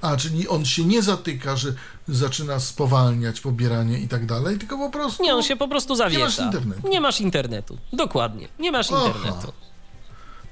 A, 0.00 0.16
czyli 0.16 0.48
on 0.48 0.64
się 0.64 0.84
nie 0.84 1.02
zatyka, 1.02 1.56
że 1.56 1.74
zaczyna 2.08 2.60
spowalniać 2.60 3.40
pobieranie 3.40 3.98
i 3.98 4.08
tak 4.08 4.26
dalej, 4.26 4.58
tylko 4.58 4.78
po 4.78 4.90
prostu... 4.90 5.22
Nie, 5.22 5.34
on 5.34 5.42
się 5.42 5.56
po 5.56 5.68
prostu 5.68 5.94
zawiesza. 5.94 6.24
masz 6.24 6.38
internetu. 6.38 6.88
Nie 6.88 7.00
masz 7.00 7.20
internetu. 7.20 7.78
Dokładnie. 7.92 8.48
Nie 8.58 8.72
masz 8.72 8.92
Aha. 8.92 9.06
internetu. 9.06 9.52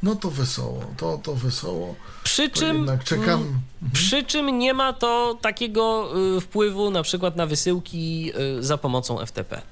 No 0.02 0.14
to 0.14 0.30
wesoło, 0.30 0.84
to, 0.96 1.18
to 1.22 1.34
wesoło. 1.34 1.94
Przy 2.24 2.48
To 2.50 2.58
czym, 2.58 2.86
czekam. 3.04 3.40
mm, 3.42 3.60
przy 3.92 4.22
czym 4.24 4.58
nie 4.58 4.74
ma 4.74 4.92
to 4.92 5.38
takiego 5.40 6.12
y, 6.36 6.40
wpływu 6.40 6.90
na 6.90 7.02
przykład 7.02 7.36
na 7.36 7.46
wysyłki 7.46 8.32
y, 8.58 8.62
za 8.62 8.78
pomocą 8.78 9.26
FTP 9.26 9.62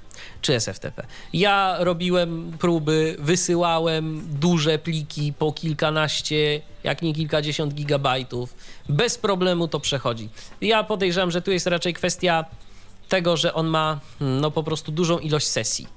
czy 0.41 0.53
SFTP. 0.55 1.05
Ja 1.33 1.75
robiłem 1.79 2.51
próby, 2.59 3.15
wysyłałem 3.19 4.21
duże 4.39 4.79
pliki 4.79 5.33
po 5.33 5.51
kilkanaście, 5.53 6.61
jak 6.85 7.01
nie 7.01 7.13
kilkadziesiąt 7.13 7.73
gigabajtów. 7.73 8.55
Bez 8.89 9.17
problemu 9.17 9.67
to 9.67 9.79
przechodzi. 9.79 10.29
Ja 10.61 10.83
podejrzewam, 10.83 11.31
że 11.31 11.41
tu 11.41 11.51
jest 11.51 11.67
raczej 11.67 11.93
kwestia 11.93 12.45
tego, 13.09 13.37
że 13.37 13.53
on 13.53 13.67
ma 13.67 13.99
mm, 14.21 14.41
no 14.41 14.51
po 14.51 14.63
prostu 14.63 14.91
dużą 14.91 15.19
ilość 15.19 15.47
sesji. 15.47 15.87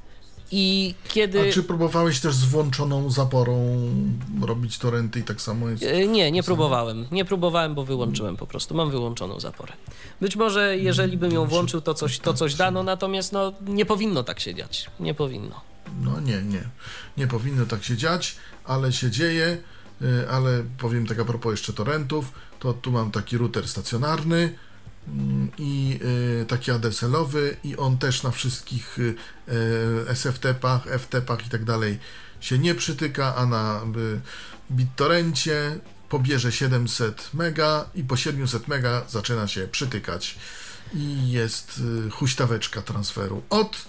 I 0.51 0.94
kiedy... 1.09 1.48
A 1.51 1.52
czy 1.52 1.62
próbowałeś 1.62 2.20
też 2.20 2.35
z 2.35 2.44
włączoną 2.44 3.10
zaporą 3.10 3.78
robić 4.43 4.78
torenty 4.78 5.20
i 5.20 5.23
tak 5.23 5.40
samo 5.40 5.69
jest? 5.69 5.82
E, 5.82 6.06
Nie, 6.06 6.32
nie 6.32 6.43
próbowałem. 6.43 7.06
Nie 7.10 7.24
próbowałem, 7.24 7.74
bo 7.74 7.85
wyłączyłem 7.85 8.36
po 8.36 8.47
prostu. 8.47 8.74
Mam 8.74 8.90
wyłączoną 8.90 9.40
zaporę. 9.40 9.73
Być 10.20 10.36
może 10.36 10.78
jeżeli 10.78 11.16
bym 11.16 11.32
ją 11.32 11.47
włączył, 11.47 11.81
to 11.81 11.94
coś, 11.94 12.19
to 12.19 12.35
coś 12.35 12.55
dano, 12.55 12.82
natomiast 12.82 13.32
no, 13.32 13.52
nie 13.66 13.86
powinno 13.86 14.24
tak 14.24 14.40
się 14.40 14.55
dziać. 14.55 14.90
Nie 15.01 15.15
powinno. 15.15 15.60
No 16.01 16.20
nie, 16.20 16.43
nie. 16.43 16.62
Nie 17.16 17.27
powinno 17.27 17.66
tak 17.66 17.85
się 17.85 17.97
dziać, 17.97 18.36
ale 18.65 18.93
się 18.93 19.10
dzieje. 19.10 19.59
Y, 20.03 20.31
Ale 20.31 20.65
powiem 20.79 21.07
tak 21.07 21.19
a 21.19 21.25
propos 21.25 21.51
jeszcze 21.51 21.73
torrentów, 21.73 22.33
to 22.61 22.73
tu 22.73 22.93
mam 22.93 23.11
taki 23.11 23.39
router 23.39 23.69
stacjonarny 23.69 24.59
mm, 25.09 25.51
i 25.59 26.01
y, 26.43 26.47
taki 26.47 26.70
ADSL-owy 26.70 27.57
i 27.65 27.77
on 27.77 27.99
też 27.99 28.23
na 28.23 28.31
wszystkich 28.31 28.99
y, 28.99 29.15
SFTP-ach, 30.09 30.87
FTP-ach 30.99 31.47
i 31.47 31.51
tak 31.51 31.65
dalej 31.65 31.99
się 32.41 32.59
nie 32.59 32.75
przytyka, 32.75 33.35
a 33.37 33.47
na 33.47 33.81
BitTorrencie 34.70 35.79
pobierze 36.09 36.53
700 36.53 37.31
mega 37.35 37.85
i 37.95 38.05
po 38.05 38.16
700 38.16 38.69
mega 38.69 39.03
zaczyna 39.09 39.49
się 39.49 39.69
przytykać. 39.69 40.39
I 40.95 41.31
jest 41.31 41.83
y, 42.07 42.11
huśtaweczka 42.11 42.83
transferu. 42.83 43.43
Od 43.51 43.87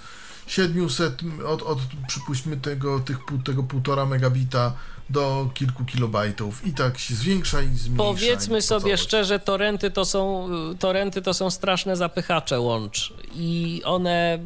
700, 0.47 1.21
od, 1.45 1.61
od 1.61 1.79
przypuśćmy 2.07 2.57
tego, 2.57 2.99
tych, 2.99 3.17
tego 3.45 3.63
półtora 3.63 4.05
megabita 4.05 4.73
do 5.09 5.49
kilku 5.53 5.85
kilobajtów 5.85 6.67
i 6.67 6.73
tak 6.73 6.99
się 6.99 7.15
zwiększa 7.15 7.61
i 7.61 7.67
zmniejsza. 7.67 8.03
Powiedzmy 8.03 8.61
sobie 8.61 8.97
szczerze, 8.97 9.39
torenty 9.39 9.91
to 9.91 10.05
są, 10.05 10.49
torenty 10.79 11.21
to 11.21 11.33
są 11.33 11.49
straszne 11.49 11.95
zapychacze 11.95 12.59
łącz 12.59 13.13
i 13.35 13.81
one, 13.85 14.39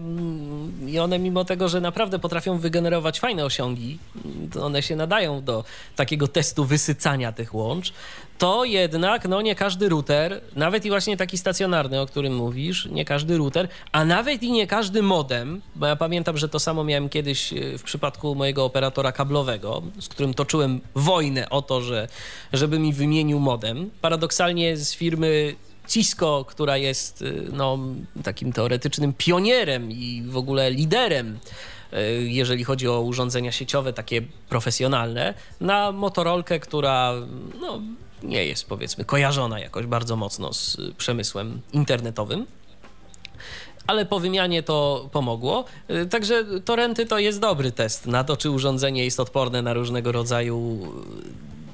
i 0.87 0.99
one 0.99 1.19
mimo 1.19 1.45
tego, 1.45 1.69
że 1.69 1.81
naprawdę 1.81 2.19
potrafią 2.19 2.57
wygenerować 2.57 3.19
fajne 3.19 3.45
osiągi, 3.45 3.99
to 4.53 4.65
one 4.65 4.81
się 4.81 4.95
nadają 4.95 5.43
do 5.43 5.63
takiego 5.95 6.27
testu 6.27 6.65
wysycania 6.65 7.31
tych 7.31 7.55
łącz, 7.55 7.93
to 8.37 8.65
jednak 8.65 9.27
no 9.27 9.41
nie 9.41 9.55
każdy 9.55 9.89
router, 9.89 10.41
nawet 10.55 10.85
i 10.85 10.89
właśnie 10.89 11.17
taki 11.17 11.37
stacjonarny, 11.37 12.01
o 12.01 12.05
którym 12.05 12.35
mówisz, 12.35 12.85
nie 12.85 13.05
każdy 13.05 13.37
router, 13.37 13.67
a 13.91 14.05
nawet 14.05 14.43
i 14.43 14.51
nie 14.51 14.67
każdy 14.67 15.01
modem, 15.01 15.61
bo 15.75 15.85
ja 15.85 15.95
pamiętam, 15.95 16.37
że 16.37 16.49
to 16.49 16.59
samo 16.59 16.83
miałem 16.83 17.09
kiedyś 17.09 17.53
e, 17.53 17.77
w 17.77 17.83
przypadku 17.83 18.35
mojego 18.35 18.65
operatora 18.65 19.11
kablowego, 19.11 19.81
z 19.99 20.09
którym 20.09 20.33
toczyłem 20.53 20.81
wojnę 20.95 21.49
o 21.49 21.61
to, 21.61 21.81
że, 21.81 22.07
żeby 22.53 22.79
mi 22.79 22.93
wymienił 22.93 23.39
modem. 23.39 23.89
Paradoksalnie 24.01 24.77
z 24.77 24.93
firmy 24.93 25.55
Cisco, 25.87 26.45
która 26.47 26.77
jest 26.77 27.21
y, 27.21 27.47
no, 27.53 27.79
takim 28.23 28.53
teoretycznym 28.53 29.13
pionierem 29.13 29.91
i 29.91 30.23
w 30.25 30.37
ogóle 30.37 30.71
liderem 30.71 31.39
y, 31.93 31.97
jeżeli 32.23 32.63
chodzi 32.63 32.87
o 32.87 33.01
urządzenia 33.01 33.51
sieciowe, 33.51 33.93
takie 33.93 34.21
profesjonalne, 34.49 35.33
na 35.61 35.91
Motorolkę, 35.91 36.59
która 36.59 37.13
no, 37.61 37.81
nie 38.23 38.45
jest 38.45 38.69
powiedzmy 38.69 39.05
kojarzona 39.05 39.59
jakoś 39.59 39.85
bardzo 39.85 40.15
mocno 40.15 40.53
z 40.53 40.77
przemysłem 40.97 41.61
internetowym. 41.71 42.45
Ale 43.87 44.05
po 44.05 44.19
wymianie 44.19 44.63
to 44.63 45.09
pomogło. 45.11 45.65
Y, 45.89 46.05
Także 46.05 46.45
torenty 46.65 47.05
to 47.05 47.19
jest 47.19 47.39
dobry 47.39 47.71
test 47.71 48.07
na 48.07 48.23
to, 48.23 48.37
czy 48.37 48.49
urządzenie 48.49 49.05
jest 49.05 49.19
odporne 49.19 49.61
na 49.61 49.73
różnego 49.73 50.11
rodzaju 50.11 50.79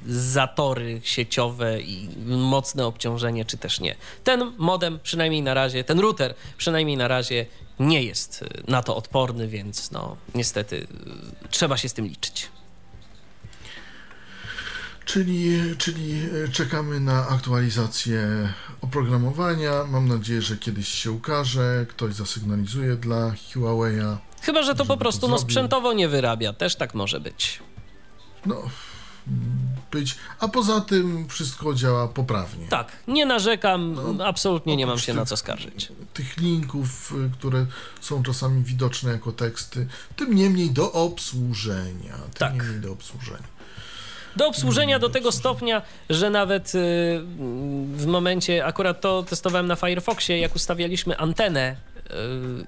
y, 0.07 0.13
zatory 0.13 1.01
sieciowe 1.03 1.81
i 1.81 2.09
mocne 2.25 2.85
obciążenie, 2.85 3.45
czy 3.45 3.57
też 3.57 3.79
nie. 3.79 3.95
Ten 4.23 4.51
modem 4.57 4.99
przynajmniej 5.03 5.41
na 5.41 5.53
razie, 5.53 5.83
ten 5.83 5.99
router 5.99 6.33
przynajmniej 6.57 6.97
na 6.97 7.07
razie 7.07 7.45
nie 7.79 8.03
jest 8.03 8.41
y, 8.41 8.47
na 8.67 8.83
to 8.83 8.95
odporny, 8.95 9.47
więc 9.47 9.91
no 9.91 10.17
niestety 10.35 10.87
trzeba 11.49 11.77
się 11.77 11.89
z 11.89 11.93
tym 11.93 12.07
liczyć. 12.07 12.49
Czyli, 15.13 15.59
czyli 15.77 16.21
e, 16.45 16.47
czekamy 16.47 16.99
na 16.99 17.27
aktualizację 17.27 18.27
oprogramowania. 18.81 19.71
Mam 19.83 20.07
nadzieję, 20.07 20.41
że 20.41 20.57
kiedyś 20.57 20.87
się 20.87 21.11
ukaże, 21.11 21.85
ktoś 21.89 22.13
zasygnalizuje 22.13 22.95
dla 22.95 23.31
Huawei'a. 23.31 24.17
Chyba, 24.41 24.63
że 24.63 24.75
to 24.75 24.85
po 24.85 24.93
to 24.93 24.97
prostu 24.99 25.27
no, 25.27 25.37
zrobił. 25.37 25.51
sprzętowo 25.51 25.93
nie 25.93 26.07
wyrabia, 26.07 26.53
też 26.53 26.75
tak 26.75 26.93
może 26.93 27.19
być. 27.19 27.59
No, 28.45 28.61
być. 29.91 30.15
A 30.39 30.47
poza 30.47 30.81
tym 30.81 31.27
wszystko 31.29 31.73
działa 31.73 32.07
poprawnie. 32.07 32.67
Tak, 32.67 32.91
nie 33.07 33.25
narzekam, 33.25 33.93
No, 34.17 34.25
absolutnie 34.25 34.75
nie 34.77 34.85
mam 34.87 34.99
się 34.99 35.13
na 35.13 35.21
tych- 35.21 35.29
co 35.29 35.37
skarżyć. 35.37 35.91
Tych 36.13 36.37
linków, 36.37 37.13
y, 37.27 37.29
które 37.37 37.65
są 38.01 38.23
czasami 38.23 38.63
widoczne 38.63 39.11
jako 39.11 39.31
teksty, 39.31 39.87
tym 40.15 40.33
niemniej 40.35 40.71
do 40.71 40.91
obsłużenia. 40.91 42.13
Tym 42.17 42.33
Tak. 42.37 42.53
niemniej 42.53 42.79
do 42.79 42.91
obsłużenia. 42.91 43.58
Do 44.35 44.47
obsłużenia 44.47 44.99
do 44.99 45.09
tego 45.09 45.31
stopnia, 45.31 45.81
że 46.09 46.29
nawet 46.29 46.75
y, 46.75 46.79
w 47.93 48.05
momencie, 48.05 48.65
akurat 48.65 49.01
to 49.01 49.23
testowałem 49.23 49.67
na 49.67 49.75
Firefoxie, 49.75 50.39
jak 50.39 50.55
ustawialiśmy 50.55 51.17
antenę 51.17 51.75
y, 51.75 52.11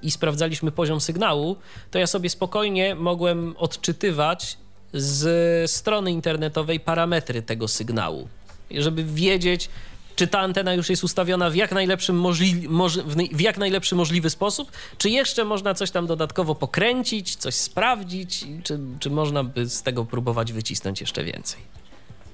i 0.02 0.12
sprawdzaliśmy 0.12 0.72
poziom 0.72 1.02
sygnału, 1.02 1.56
to 1.92 2.00
ja 2.00 2.08
sobie 2.08 2.30
spokojnie 2.30 2.96
mogłem 2.96 3.56
odczytywać 3.58 4.58
z 4.94 5.72
strony 5.72 6.12
internetowej 6.12 6.80
parametry 6.80 7.42
tego 7.42 7.68
sygnału, 7.68 8.28
żeby 8.72 9.04
wiedzieć, 9.04 9.70
czy 10.16 10.28
ta 10.28 10.40
antena 10.40 10.74
już 10.74 10.90
jest 10.90 11.04
ustawiona 11.04 11.50
w 11.50 11.56
jak, 11.56 11.72
najlepszym 11.72 12.20
możli- 12.22 12.70
moż- 12.70 13.04
w 13.34 13.42
jak 13.42 13.58
najlepszy 13.58 13.96
możliwy 13.96 14.30
sposób, 14.30 14.72
czy 14.98 15.10
jeszcze 15.10 15.46
można 15.46 15.74
coś 15.74 15.92
tam 15.92 16.08
dodatkowo 16.08 16.56
pokręcić, 16.56 17.36
coś 17.36 17.56
sprawdzić, 17.56 18.46
czy, 18.64 18.80
czy 19.00 19.10
można 19.10 19.44
by 19.44 19.70
z 19.70 19.84
tego 19.84 20.06
próbować 20.06 20.54
wycisnąć 20.54 21.02
jeszcze 21.02 21.24
więcej. 21.24 21.60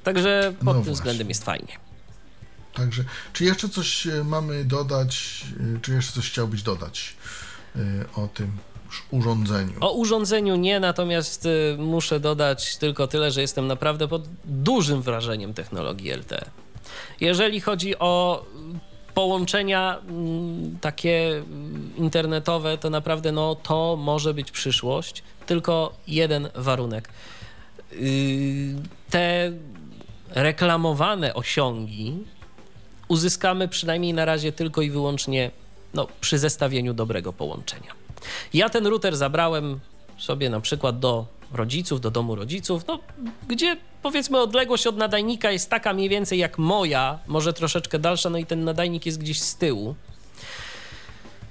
Także 0.03 0.53
pod 0.57 0.63
No 0.65 0.71
tym 0.73 0.81
właśnie. 0.81 0.93
względem 0.93 1.29
jest 1.29 1.43
fajnie. 1.45 1.77
Także, 2.73 3.03
czy 3.33 3.43
jeszcze 3.45 3.69
coś 3.69 4.07
e, 4.07 4.23
mamy 4.23 4.65
dodać, 4.65 5.41
e, 5.77 5.79
czy 5.81 5.93
jeszcze 5.93 6.11
coś 6.13 6.29
chciałbyś 6.31 6.61
dodać 6.63 7.15
e, 7.75 7.79
o 8.15 8.27
tym 8.27 8.51
urządzeniu? 9.11 9.73
O 9.79 9.91
urządzeniu 9.91 10.55
nie, 10.55 10.79
natomiast 10.79 11.47
muszę 11.77 12.19
dodać 12.19 12.77
tylko 12.77 13.07
tyle, 13.07 13.31
że 13.31 13.41
jestem 13.41 13.67
naprawdę 13.67 14.07
pod 14.07 14.23
dużym 14.45 15.01
wrażeniem 15.01 15.53
technologii 15.53 16.11
LTE. 16.11 16.45
Jeżeli 17.22 17.61
chodzi 17.61 17.99
o 17.99 18.45
połączenia 19.14 19.98
mm, 20.10 20.77
takie 20.81 21.27
mm, 21.30 21.91
internetowe, 21.98 22.77
to 22.77 22.89
naprawdę 22.89 23.31
no, 23.31 23.56
to 23.56 23.95
może 23.99 24.34
być 24.34 24.52
przyszłość. 24.52 25.23
Tylko 25.45 25.94
jeden 26.07 26.49
warunek. 26.56 27.10
Y, 27.94 28.76
Te 29.10 29.52
reklamowane 30.30 31.34
osiągi 31.34 32.18
uzyskamy 33.07 33.68
przynajmniej 33.68 34.14
na 34.14 34.26
razie 34.26 34.52
tylko 34.52 34.81
i 34.81 34.89
wyłącznie 34.89 35.52
no, 35.94 36.07
przy 36.22 36.38
zestawieniu 36.38 36.94
dobrego 36.94 37.34
połączenia. 37.34 37.91
Ja 38.53 38.69
ten 38.69 38.88
router 38.88 39.18
zabrałem 39.18 39.80
sobie 40.18 40.49
na 40.49 40.61
przykład 40.61 40.99
do 40.99 41.26
rodziców, 41.53 42.01
do 42.01 42.11
domu 42.11 42.35
rodziców, 42.35 42.87
no, 42.87 42.99
gdzie 43.47 43.77
powiedzmy 44.01 44.41
odległość 44.41 44.87
od 44.87 44.97
nadajnika 44.97 45.51
jest 45.51 45.69
taka 45.69 45.93
mniej 45.93 46.09
więcej 46.09 46.39
jak 46.39 46.57
moja, 46.57 47.19
może 47.27 47.53
troszeczkę 47.53 47.99
dalsza, 47.99 48.29
no 48.29 48.37
i 48.37 48.45
ten 48.45 48.63
nadajnik 48.63 49.05
jest 49.05 49.19
gdzieś 49.19 49.41
z 49.41 49.55
tyłu. 49.55 49.95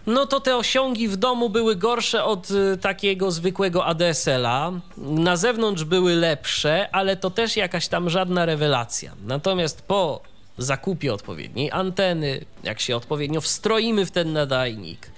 No 0.07 0.27
to 0.27 0.41
te 0.41 0.57
osiągi 0.57 1.09
w 1.09 1.17
domu 1.17 1.51
były 1.51 1.77
gorsze 1.77 2.25
od 2.25 2.51
y, 2.51 2.77
takiego 2.81 3.31
zwykłego 3.31 3.87
ADSL-a. 3.87 4.73
Na 4.97 5.37
zewnątrz 5.37 5.85
były 5.85 6.15
lepsze, 6.15 6.89
ale 6.93 7.17
to 7.17 7.31
też 7.31 7.57
jakaś 7.57 7.89
tam 7.89 8.11
żadna 8.11 8.47
rewelacja. 8.47 9.13
Natomiast 9.25 9.83
po 9.83 10.21
zakupie 10.59 11.15
odpowiedniej 11.15 11.71
anteny, 11.73 12.45
jak 12.63 12.81
się 12.81 12.97
odpowiednio 12.97 13.41
wstroimy 13.41 14.07
w 14.07 14.11
ten 14.11 14.33
nadajnik, 14.33 15.11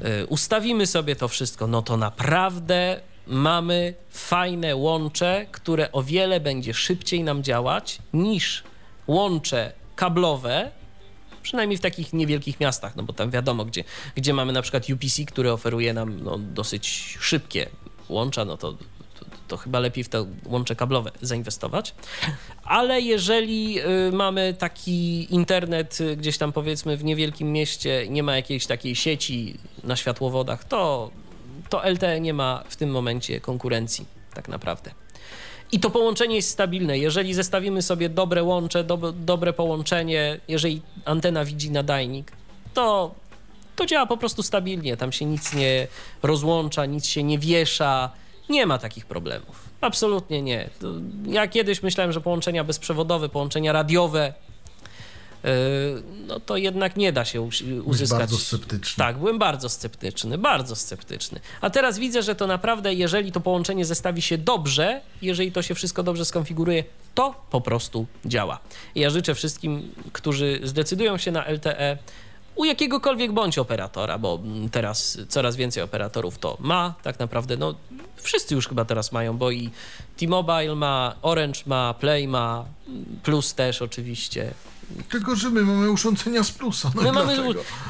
y, 0.00 0.26
ustawimy 0.26 0.86
sobie 0.86 1.16
to 1.16 1.28
wszystko, 1.28 1.66
no 1.66 1.82
to 1.82 1.96
naprawdę 1.96 3.00
mamy 3.26 3.94
fajne 4.10 4.76
łącze, 4.76 5.46
które 5.52 5.92
o 5.92 6.02
wiele 6.02 6.40
będzie 6.40 6.74
szybciej 6.74 7.24
nam 7.24 7.42
działać 7.42 7.98
niż 8.12 8.64
łącze 9.06 9.72
kablowe, 9.96 10.70
przynajmniej 11.42 11.78
w 11.78 11.80
takich 11.80 12.12
niewielkich 12.12 12.60
miastach, 12.60 12.96
no 12.96 13.02
bo 13.02 13.12
tam 13.12 13.30
wiadomo, 13.30 13.64
gdzie, 13.64 13.84
gdzie 14.14 14.34
mamy 14.34 14.52
na 14.52 14.62
przykład 14.62 14.90
UPC, 14.90 15.24
który 15.26 15.52
oferuje 15.52 15.94
nam 15.94 16.22
no, 16.22 16.38
dosyć 16.38 17.16
szybkie 17.20 17.68
łącza, 18.08 18.44
no 18.44 18.56
to, 18.56 18.72
to, 18.72 18.78
to 19.48 19.56
chyba 19.56 19.80
lepiej 19.80 20.04
w 20.04 20.08
te 20.08 20.26
łącze 20.46 20.76
kablowe 20.76 21.10
zainwestować. 21.22 21.94
Ale 22.64 23.00
jeżeli 23.00 23.80
y, 23.80 24.12
mamy 24.12 24.54
taki 24.58 25.34
internet 25.34 26.00
y, 26.00 26.16
gdzieś 26.16 26.38
tam 26.38 26.52
powiedzmy 26.52 26.96
w 26.96 27.04
niewielkim 27.04 27.52
mieście, 27.52 28.06
nie 28.08 28.22
ma 28.22 28.36
jakiejś 28.36 28.66
takiej 28.66 28.94
sieci 28.94 29.58
na 29.84 29.96
światłowodach, 29.96 30.64
to, 30.64 31.10
to 31.68 31.90
LTE 31.90 32.20
nie 32.20 32.34
ma 32.34 32.64
w 32.68 32.76
tym 32.76 32.90
momencie 32.90 33.40
konkurencji 33.40 34.06
tak 34.34 34.48
naprawdę. 34.48 34.90
I 35.72 35.80
to 35.80 35.90
połączenie 35.90 36.36
jest 36.36 36.50
stabilne. 36.50 36.98
Jeżeli 36.98 37.34
zestawimy 37.34 37.82
sobie 37.82 38.08
dobre 38.08 38.42
łącze, 38.42 38.84
dob 38.84 39.00
dobre 39.16 39.52
połączenie, 39.52 40.40
jeżeli 40.48 40.82
antena 41.04 41.44
widzi 41.44 41.70
nadajnik, 41.70 42.32
to, 42.74 43.14
to 43.76 43.86
działa 43.86 44.06
po 44.06 44.16
prostu 44.16 44.42
stabilnie. 44.42 44.96
Tam 44.96 45.12
się 45.12 45.24
nic 45.24 45.54
nie 45.54 45.86
rozłącza, 46.22 46.86
nic 46.86 47.06
się 47.06 47.22
nie 47.22 47.38
wiesza. 47.38 48.10
Nie 48.48 48.66
ma 48.66 48.78
takich 48.78 49.06
problemów. 49.06 49.68
Absolutnie 49.80 50.42
nie. 50.42 50.70
Ja 51.26 51.48
kiedyś 51.48 51.82
myślałem, 51.82 52.12
że 52.12 52.20
połączenia 52.20 52.64
bezprzewodowe, 52.64 53.28
połączenia 53.28 53.72
radiowe, 53.72 54.34
no 56.26 56.40
to 56.40 56.56
jednak 56.56 56.96
nie 56.96 57.12
da 57.12 57.24
się 57.24 57.40
uzyskać. 57.84 58.18
bardzo 58.18 58.38
sceptyczny. 58.38 59.04
Tak, 59.04 59.18
byłem 59.18 59.38
bardzo 59.38 59.68
sceptyczny, 59.68 60.38
bardzo 60.38 60.76
sceptyczny. 60.76 61.40
A 61.60 61.70
teraz 61.70 61.98
widzę, 61.98 62.22
że 62.22 62.34
to 62.34 62.46
naprawdę, 62.46 62.94
jeżeli 62.94 63.32
to 63.32 63.40
połączenie 63.40 63.84
zestawi 63.84 64.22
się 64.22 64.38
dobrze, 64.38 65.00
jeżeli 65.22 65.52
to 65.52 65.62
się 65.62 65.74
wszystko 65.74 66.02
dobrze 66.02 66.24
skonfiguruje, 66.24 66.84
to 67.14 67.34
po 67.50 67.60
prostu 67.60 68.06
działa. 68.24 68.58
I 68.94 69.00
ja 69.00 69.10
życzę 69.10 69.34
wszystkim, 69.34 69.92
którzy 70.12 70.60
zdecydują 70.62 71.18
się 71.18 71.32
na 71.32 71.48
LTE, 71.48 71.98
u 72.56 72.64
jakiegokolwiek 72.64 73.32
bądź 73.32 73.58
operatora, 73.58 74.18
bo 74.18 74.40
teraz 74.72 75.18
coraz 75.28 75.56
więcej 75.56 75.82
operatorów 75.82 76.38
to 76.38 76.56
ma, 76.60 76.94
tak 77.02 77.18
naprawdę, 77.18 77.56
no 77.56 77.74
wszyscy 78.16 78.54
już 78.54 78.68
chyba 78.68 78.84
teraz 78.84 79.12
mają, 79.12 79.36
bo 79.36 79.50
i 79.50 79.70
T-Mobile 80.16 80.74
ma, 80.74 81.14
Orange 81.22 81.60
ma, 81.66 81.94
Play 81.94 82.28
ma, 82.28 82.64
Plus 83.22 83.54
też 83.54 83.82
oczywiście, 83.82 84.54
Tylko, 85.10 85.36
że 85.36 85.50
my 85.50 85.62
mamy 85.62 85.90
urządzenia 85.90 86.42
z 86.44 86.50
plusa. 86.50 86.90
No 86.94 87.02
My 87.02 87.12
mamy, 87.12 87.36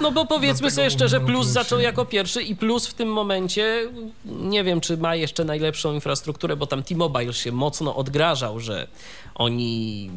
no 0.01 0.13
bo 0.13 0.27
powiedzmy 0.27 0.71
sobie 0.71 0.91
szczerze, 0.91 1.21
Plus 1.21 1.47
zaczął 1.47 1.81
jako 1.81 2.05
pierwszy 2.05 2.43
i 2.43 2.57
Plus 2.57 2.87
w 2.87 2.95
tym 2.95 3.13
momencie, 3.13 3.91
nie 4.25 4.65
wiem 4.65 4.81
czy 4.81 4.97
ma 4.97 5.15
jeszcze 5.15 5.45
najlepszą 5.45 5.95
infrastrukturę, 5.95 6.57
bo 6.57 6.67
tam 6.67 6.83
T-Mobile 6.83 7.33
się 7.33 7.53
mocno 7.53 7.97
odgrażał, 7.97 8.61
że 8.61 8.89
oni 9.35 10.11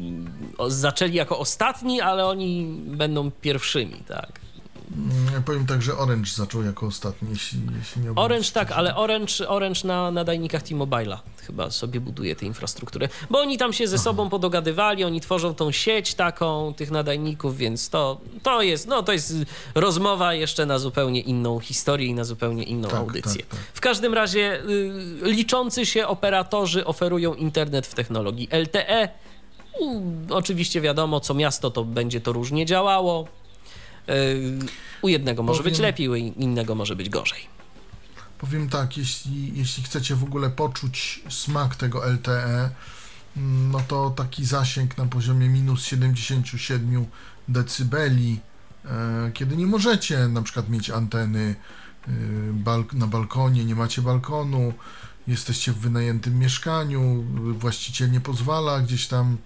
zaczęli 0.68 1.14
jako 1.14 1.38
ostatni, 1.38 2.00
ale 2.00 2.26
oni 2.26 2.66
będą 2.86 3.30
pierwszymi, 3.30 4.02
tak. 4.08 4.47
Mm, 4.96 5.34
Ja 5.34 5.40
powiem 5.40 5.66
tak, 5.66 5.82
że 5.82 5.98
Orange 5.98 6.30
zaczął 6.30 6.62
jako 6.62 6.86
ostatni, 6.86 7.28
jeśli, 7.30 7.60
jeśli 7.78 8.02
miałbym... 8.02 8.24
Orange 8.24 8.50
tak, 8.52 8.72
ale 8.72 8.96
Orange, 8.96 9.48
Orange 9.48 9.80
na 9.84 10.10
nadajnikach 10.10 10.62
T-Mobile'a 10.62 11.18
chyba 11.46 11.70
sobie 11.70 12.00
buduje 12.00 12.36
tę 12.36 12.46
infrastrukturę, 12.46 13.08
bo 13.30 13.40
oni 13.40 13.58
tam 13.58 13.72
się 13.72 13.88
ze 13.88 13.98
sobą 13.98 14.28
podogadywali, 14.28 15.04
oni 15.04 15.20
tworzą 15.20 15.54
tą 15.54 15.72
sieć 15.72 16.14
taką 16.14 16.74
tych 16.74 16.90
nadajników, 16.90 17.56
więc 17.56 17.88
to, 17.90 18.20
to 18.42 18.62
jest, 18.62 18.86
no 18.88 19.02
to 19.02 19.12
jest 19.12 19.34
rozmowa 19.74 20.34
jeszcze 20.34 20.66
na 20.66 20.78
zupełnie 20.78 21.20
inną 21.20 21.60
historię 21.60 22.06
i 22.06 22.14
na 22.14 22.24
zupełnie 22.24 22.62
inną 22.62 22.88
Tak, 22.88 22.98
audycję. 23.00 23.42
tak, 23.42 23.50
tak. 23.50 23.60
W 23.74 23.80
każdym 23.80 24.14
razie 24.14 24.60
y, 24.64 24.92
liczący 25.22 25.86
się 25.86 26.06
operatorzy 26.06 26.84
oferują 26.86 27.34
internet 27.34 27.86
w 27.86 27.94
technologii 27.94 28.48
LTE. 28.52 29.08
Oczywiście 30.30 30.80
wiadomo, 30.80 31.20
co 31.20 31.34
miasto 31.34 31.70
to 31.70 31.84
będzie 31.84 32.20
to 32.20 32.32
różnie 32.32 32.66
działało. 32.66 33.28
Y, 34.10 34.58
U 35.02 35.08
jednego 35.08 35.42
może 35.42 35.62
być 35.62 35.74
Powiem- 35.74 35.82
lepiej, 35.86 36.08
u 36.08 36.14
innego 36.14 36.74
może 36.74 36.96
być 36.96 37.08
gorzej. 37.10 37.40
Powiem 38.38 38.68
tak, 38.68 38.96
jeśli, 38.96 39.58
jeśli 39.58 39.82
chcecie 39.82 40.14
w 40.14 40.24
ogóle 40.24 40.50
poczuć 40.50 41.22
smak 41.28 41.76
tego 41.76 42.06
LTE, 42.06 42.70
mm, 43.36 43.70
no 43.72 43.80
to 43.88 44.10
taki 44.10 44.44
zasięg 44.44 44.98
na 44.98 45.06
poziomie 45.06 45.48
minus 45.48 45.84
77 45.84 47.06
decybeli, 47.48 48.40
e, 48.84 49.30
kiedy 49.34 49.56
nie 49.56 49.66
możecie 49.66 50.18
na 50.28 50.42
przykład 50.42 50.68
mieć 50.68 50.90
anteny 50.90 51.54
balk- 52.64 52.94
na 52.94 53.06
balkonie, 53.06 53.64
nie 53.64 53.74
macie 53.74 54.02
balkonu, 54.02 54.72
jesteście 55.26 55.72
w 55.72 55.78
wynajętym 55.78 56.38
mieszkaniu, 56.38 57.24
właściciel 57.58 58.10
nie 58.10 58.20
pozwala 58.20 58.80
gdzieś 58.80 59.06
tam 59.06 59.36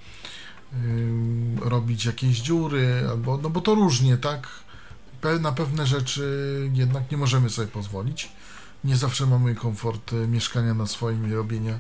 robić 1.61 2.05
jakieś 2.05 2.41
dziury, 2.41 3.07
albo, 3.11 3.39
no 3.39 3.51
bo 3.51 3.61
to 3.61 3.75
różnie, 3.75 4.17
tak? 4.17 4.49
Na 5.41 5.53
pewne 5.53 5.87
rzeczy 5.87 6.71
jednak 6.73 7.11
nie 7.11 7.17
możemy 7.17 7.51
sobie 7.51 7.69
pozwolić. 7.69 8.29
Nie 8.85 8.97
zawsze 8.97 9.27
mamy 9.27 9.55
komfort 9.55 10.13
y, 10.13 10.29
mieszkania 10.29 10.75
na 10.75 10.87
swoim 10.87 11.29
i 11.29 11.33
robienia 11.33 11.79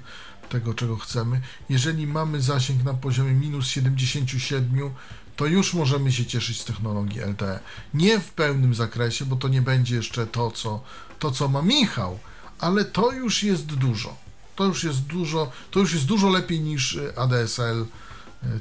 tego, 0.48 0.74
czego 0.74 0.97
chcemy. 0.97 1.40
Jeżeli 1.69 2.06
mamy 2.06 2.43
zasięg 2.43 2.85
na 2.85 2.94
poziomie 2.94 3.32
minus 3.32 3.66
77, 3.66 4.90
to 5.36 5.47
już 5.47 5.74
możemy 5.74 6.12
się 6.12 6.27
cieszyć 6.27 6.60
z 6.60 6.64
technologii 6.64 7.20
LTE. 7.20 7.60
Nie 7.94 8.20
w 8.20 8.31
pełnym 8.31 8.74
zakresie, 8.74 9.24
bo 9.24 9.36
to 9.36 9.48
nie 9.48 9.62
będzie 9.62 9.97
jeszcze 9.97 10.27
to, 10.27 10.51
co, 10.51 10.82
to, 11.19 11.31
co 11.31 11.48
ma 11.48 11.62
Michał, 11.62 12.19
ale 12.59 12.85
to 12.85 13.12
już 13.12 13.43
jest 13.43 13.66
dużo. 13.66 14.16
To 14.56 14.64
już 14.64 14.85
jest 14.85 15.01
dużo, 15.01 15.52
to 15.70 15.81
już 15.81 15.94
jest 15.94 16.06
dużo 16.06 16.28
lepiej 16.28 16.60
niż 16.60 16.94
y, 16.94 17.16
ADSL 17.16 17.82
y, 17.82 17.86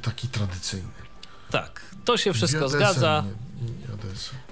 taki 0.01 0.27
tradycyjny. 0.27 0.89
Tak, 1.51 1.81
to 2.05 2.17
się 2.17 2.33
wszystko 2.33 2.69
zgadza. 2.69 3.23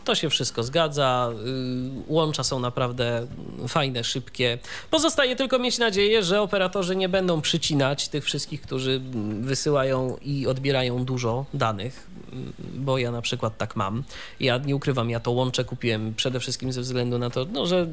To 0.06 0.16
się 0.16 0.30
wszystko 0.30 0.64
zgadza. 0.64 1.32
y, 1.32 2.04
Łącza 2.08 2.44
są 2.44 2.60
naprawdę 2.60 3.28
fajne, 3.68 4.04
szybkie. 4.04 4.58
Pozostaje 4.92 5.36
tylko 5.36 5.60
mieć 5.60 5.78
nadzieję, 5.78 6.24
że 6.24 6.42
operatorzy 6.42 6.96
nie 6.96 7.10
będą 7.10 7.42
przycinać 7.42 8.08
tych 8.08 8.24
wszystkich, 8.26 8.62
którzy 8.62 9.02
wysyłają 9.42 10.18
i 10.22 10.48
odbierają 10.48 11.06
dużo 11.06 11.46
danych, 11.54 12.08
mm, 12.32 12.54
bo 12.76 12.98
ja 12.98 13.12
na 13.12 13.22
przykład 13.22 13.58
tak 13.58 13.76
mam. 13.76 14.04
Ja 14.40 14.58
nie 14.58 14.76
ukrywam, 14.76 15.10
ja 15.10 15.20
to 15.20 15.32
łącze 15.32 15.66
kupiłem 15.66 16.14
przede 16.16 16.40
wszystkim 16.40 16.74
ze 16.74 16.82
względu 16.82 17.20
na 17.20 17.30
to, 17.30 17.46
no, 17.46 17.66
że 17.66 17.88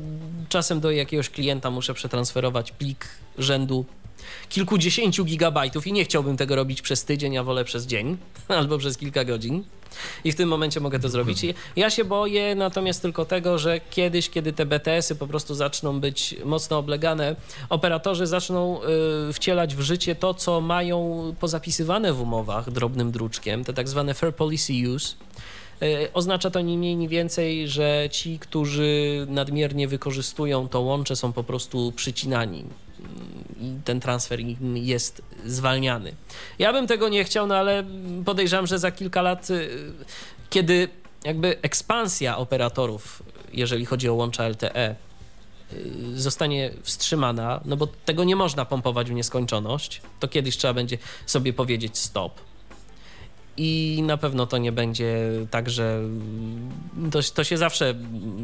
czasem 0.49 0.81
do 0.81 0.91
jakiegoś 0.91 1.31
klienta 1.31 1.71
muszę 1.71 1.95
przetransferować 1.95 2.73
plik 2.73 3.09
rzędu 3.39 3.85
kilkudziesięciu 4.49 5.25
gigabajtów 5.25 5.87
i 5.87 5.93
nie 5.93 6.05
chciałbym 6.05 6.37
tego 6.37 6.57
robić 6.57 6.83
przez 6.83 7.05
tydzień, 7.05 7.37
a 7.37 7.43
wolę 7.43 7.65
przez 7.65 7.87
dzień 7.87 8.17
albo 8.49 8.79
przez 8.79 8.99
kilka 8.99 9.25
godzin. 9.25 9.65
I 10.25 10.33
w 10.33 10.35
tym 10.35 10.49
momencie 10.49 10.81
mogę 10.81 10.99
to 10.99 11.09
zrobić. 11.09 11.45
I 11.45 11.55
Ja 11.77 11.91
się 11.91 12.05
boję 12.05 12.55
natomiast 12.55 13.03
tylko 13.03 13.25
tego, 13.25 13.59
że 13.59 13.81
kiedyś, 13.91 14.31
kiedy 14.31 14.53
te 14.53 14.67
BTS-y 14.67 15.17
po 15.17 15.27
prostu 15.27 15.55
zaczną 15.55 16.01
być 16.01 16.37
mocno 16.45 16.79
oblegane, 16.79 17.37
operatorzy 17.69 18.27
zaczną 18.27 18.81
y, 19.29 19.33
wcielać 19.33 19.75
w 19.75 19.81
życie 19.81 20.15
to, 20.15 20.35
co 20.35 20.61
mają 20.61 21.35
pozapisywane 21.41 22.13
w 22.13 22.21
umowach 22.21 22.71
drobnym 22.71 23.13
druczkiem, 23.13 23.65
te 23.65 23.73
tak 23.73 23.89
zwane 23.89 24.15
Fair 24.15 24.35
Policy 24.35 24.73
Use. 24.95 25.15
Y, 25.83 26.13
Oznacza 26.13 26.51
to 26.51 26.61
ni 26.61 26.79
mniej, 26.79 26.97
ni 26.97 27.09
więcej, 27.09 27.69
że 27.69 28.09
ci, 28.11 28.39
którzy 28.39 29.27
nadmiernie 29.29 29.89
wykorzystują 29.89 30.69
to 30.69 30.81
łącze, 30.81 31.17
są 31.17 31.33
po 31.33 31.45
prostu 31.45 31.93
przycinani 31.97 32.65
i 33.61 33.77
ten 33.85 34.01
transfer 34.01 34.41
im 34.41 34.77
jest 34.77 35.23
zwalniany. 35.45 36.15
Ja 36.59 36.73
bym 36.73 36.87
tego 36.87 37.09
nie 37.09 37.25
chciał, 37.25 37.47
no 37.47 37.57
ale 37.57 37.85
podejrzewam, 38.25 38.67
że 38.67 38.79
za 38.79 38.91
kilka 38.91 39.23
lat, 39.23 39.51
y, 39.51 39.69
kiedy 40.51 40.89
jakby 41.25 41.63
ekspansja 41.63 42.39
operatorów, 42.39 43.23
jeżeli 43.53 43.87
chodzi 43.87 44.09
o 44.09 44.15
łącza 44.15 44.49
LTE, 44.49 44.97
y, 45.73 46.21
zostanie 46.21 46.71
wstrzymana, 46.83 47.61
no 47.65 47.77
bo 47.77 47.87
tego 47.87 48.25
nie 48.25 48.37
można 48.37 48.65
pompować 48.65 49.11
w 49.11 49.15
nieskończoność, 49.15 50.03
to 50.21 50.29
kiedyś 50.29 50.57
trzeba 50.57 50.75
będzie 50.75 50.99
sobie 51.27 51.53
powiedzieć 51.53 51.99
stop. 51.99 52.41
I 53.57 54.03
na 54.07 54.17
pewno 54.17 54.47
to 54.47 54.59
nie 54.59 54.73
będzie 54.73 55.17
tak, 55.51 55.71
że 55.71 56.01
to, 57.11 57.21
to 57.35 57.45
się 57.45 57.57
zawsze 57.57 57.95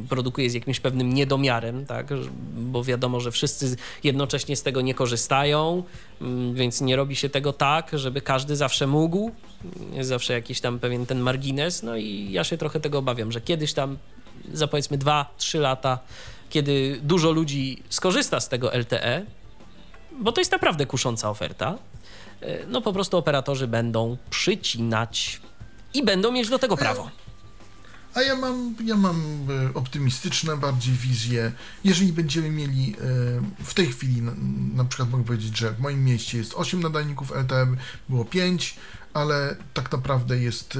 produkuje 0.09 0.51
z 0.51 0.55
jakimś 0.55 0.81
pewnym 0.81 1.13
niedomiarem, 1.13 1.87
tak? 1.87 2.07
bo 2.57 2.85
wiadomo, 2.85 3.21
że 3.21 3.31
wszyscy 3.31 3.77
jednocześnie 4.05 4.57
z 4.57 4.63
tego 4.63 4.81
nie 4.81 4.95
korzystają, 4.95 5.83
mm, 6.21 6.55
więc 6.55 6.81
nie 6.81 6.97
robi 6.97 7.17
się 7.17 7.29
tego 7.29 7.53
tak, 7.53 7.91
żeby 7.93 8.21
każdy 8.21 8.57
zawsze 8.57 8.87
mógł. 8.87 9.31
Jest 9.93 10.09
zawsze 10.09 10.33
jakiś 10.33 10.61
tam 10.61 10.79
pewien 10.79 11.07
ten 11.07 11.21
margines, 11.21 11.83
no 11.83 11.97
i 11.97 12.29
ja 12.33 12.45
się 12.45 12.59
trochę 12.59 12.81
tego 12.81 12.99
obawiam, 12.99 13.33
że 13.33 13.41
kiedyś 13.41 13.73
tam 13.73 13.99
za 14.53 14.67
powiedzmy 14.67 14.99
2-3 14.99 15.61
lata, 15.61 15.99
kiedy 16.51 17.01
dużo 17.03 17.31
ludzi 17.31 17.83
skorzysta 17.89 18.41
z 18.41 18.49
tego 18.49 18.73
LTE, 18.75 19.27
bo 20.21 20.33
to 20.33 20.41
jest 20.41 20.53
naprawdę 20.53 20.87
kusząca 20.87 21.31
oferta, 21.31 21.79
no 22.69 22.81
po 22.81 22.93
prostu 22.93 23.17
operatorzy 23.17 23.69
będą 23.69 24.17
przycinać 24.31 25.41
i 25.95 26.05
będą 26.05 26.33
mieć 26.33 26.49
do 26.49 26.59
tego 26.59 26.77
prawo. 26.77 27.11
A 28.15 28.23
ja 28.23 28.37
mam, 28.37 28.75
ja 28.85 28.97
mam 28.97 29.47
e, 29.71 29.75
optymistyczne 29.75 30.57
bardziej 30.57 30.95
wizje. 30.95 31.53
Jeżeli 31.85 32.13
będziemy 32.13 32.51
mieli 32.51 32.97
e, 33.61 33.65
w 33.65 33.75
tej 33.75 33.87
chwili, 33.87 34.23
na, 34.75 34.85
przykład 34.85 35.11
mogę 35.11 35.25
powiedzieć, 35.25 35.59
że 35.59 35.71
w 35.71 35.81
moim 35.81 36.05
mieście 36.05 36.39
jest 36.39 36.55
8 36.55 36.81
nadajników 36.81 37.31
LTE, 37.31 37.67
było 38.09 38.25
5, 38.25 38.77
ale 39.15 39.57
tak 39.75 39.93
naprawdę 39.93 40.39
jest 40.39 40.77
e, 40.77 40.79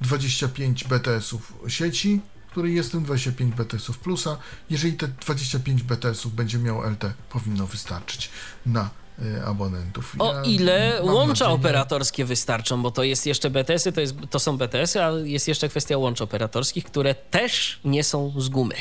25 0.00 0.84
BTS-ów 0.84 1.52
sieci, 1.68 2.20
w 2.48 2.50
której 2.50 2.74
jestem, 2.74 3.04
25 3.04 3.54
BTS-ów 3.54 3.98
plusa. 3.98 4.36
Jeżeli 4.70 4.92
te 4.92 5.08
25 5.08 5.82
BTS-ów 5.82 6.34
będzie 6.34 6.58
miało 6.58 6.90
LTE, 6.90 7.12
powinno 7.30 7.66
wystarczyć 7.66 8.30
na 8.66 8.80
e, 8.80 8.99
abonentów. 9.46 10.14
O 10.18 10.34
Ja 10.34 10.42
ile 10.42 10.98
łącza 11.02 11.44
nadzieję- 11.44 11.54
operatorskie 11.54 12.24
wystarczą, 12.24 12.82
bo 12.82 12.90
to 12.90 13.02
jest 13.04 13.26
jeszcze 13.26 13.50
BTS-y, 13.50 13.92
to, 13.92 14.00
jest, 14.00 14.14
to 14.30 14.38
są 14.38 14.58
BTS-y, 14.58 15.02
a 15.04 15.10
jest 15.10 15.48
jeszcze 15.48 15.68
kwestia 15.68 15.96
łącz 15.98 16.20
operatorskich, 16.20 16.84
które 16.84 17.14
też 17.14 17.80
nie 17.84 18.04
są 18.04 18.32
z 18.36 18.48
gumy. 18.48 18.74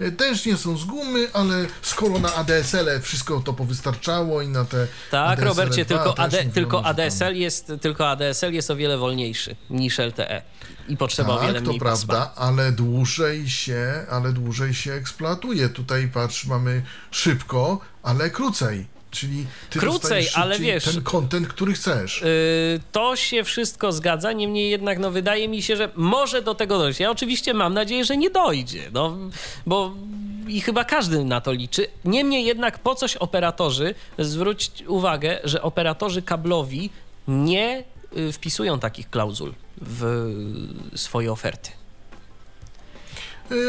E, 0.00 0.10
Też 0.12 0.46
nie 0.46 0.56
są 0.56 0.76
z 0.76 0.84
gumy, 0.84 1.28
ale 1.32 1.66
skoro 1.82 2.18
na 2.18 2.34
ADSL 2.34 3.00
wszystko 3.02 3.40
to 3.40 3.52
powystarczało 3.52 4.42
i 4.42 4.48
na 4.48 4.64
te. 4.64 4.86
Tak, 5.10 5.30
ADSL 5.38 5.44
Robercie, 5.44 5.84
tylko, 5.84 6.18
AD, 6.18 6.36
tylko, 6.54 6.84
ADSL 6.84 7.34
jest, 7.36 7.72
tylko 7.80 8.08
ADSL 8.10 8.52
jest 8.52 8.70
o 8.70 8.76
wiele 8.76 8.98
wolniejszy 8.98 9.56
niż 9.70 9.98
LTE 9.98 10.42
i 10.88 10.96
potrzeba 10.96 11.34
o 11.34 11.40
wiele 11.40 11.52
Tak, 11.54 11.62
to 11.62 11.68
mniej 11.68 11.80
pasma. 11.80 12.14
prawda, 12.14 12.32
ale 12.36 12.72
dłużej 12.72 13.48
się, 13.48 14.06
ale 14.10 14.32
dłużej 14.32 14.74
się 14.74 14.92
eksploatuje. 14.92 15.68
Tutaj 15.68 16.08
patrz, 16.08 16.46
mamy 16.46 16.82
szybko, 17.10 17.80
ale 18.02 18.30
krócej. 18.30 18.86
Czyli 19.14 19.46
ty 19.70 19.78
Krócej, 19.78 20.26
ale 20.34 20.58
wiesz- 20.58 20.84
ten 20.84 21.02
kontent, 21.02 21.48
który 21.48 21.72
chcesz. 21.72 22.22
Y, 22.22 22.80
To 22.92 23.16
się 23.16 23.44
wszystko 23.44 23.92
zgadza, 23.92 24.32
niemniej 24.32 24.70
jednak 24.70 24.98
no, 24.98 25.10
wydaje 25.10 25.48
mi 25.48 25.62
się, 25.62 25.76
że 25.76 25.88
może 25.96 26.42
do 26.42 26.54
tego 26.54 26.78
dojść. 26.78 27.00
Ja 27.00 27.10
oczywiście 27.10 27.54
mam 27.54 27.74
nadzieję, 27.74 28.04
że 28.04 28.16
nie 28.16 28.30
dojdzie, 28.30 28.90
no, 28.92 29.16
bo 29.66 29.94
i 30.48 30.60
chyba 30.60 30.84
każdy 30.84 31.24
na 31.24 31.40
to 31.40 31.52
liczy. 31.52 31.86
Niemniej 32.04 32.44
jednak 32.44 32.78
po 32.78 32.94
coś 32.94 33.16
operatorzy, 33.16 33.94
zwróć 34.18 34.70
uwagę, 34.86 35.38
że 35.44 35.62
operatorzy 35.62 36.22
kablowi 36.22 36.90
nie 37.28 37.84
y, 38.16 38.32
wpisują 38.32 38.78
takich 38.78 39.10
klauzul 39.10 39.52
w 39.80 40.04
swoje 40.94 41.32
oferty. 41.32 41.70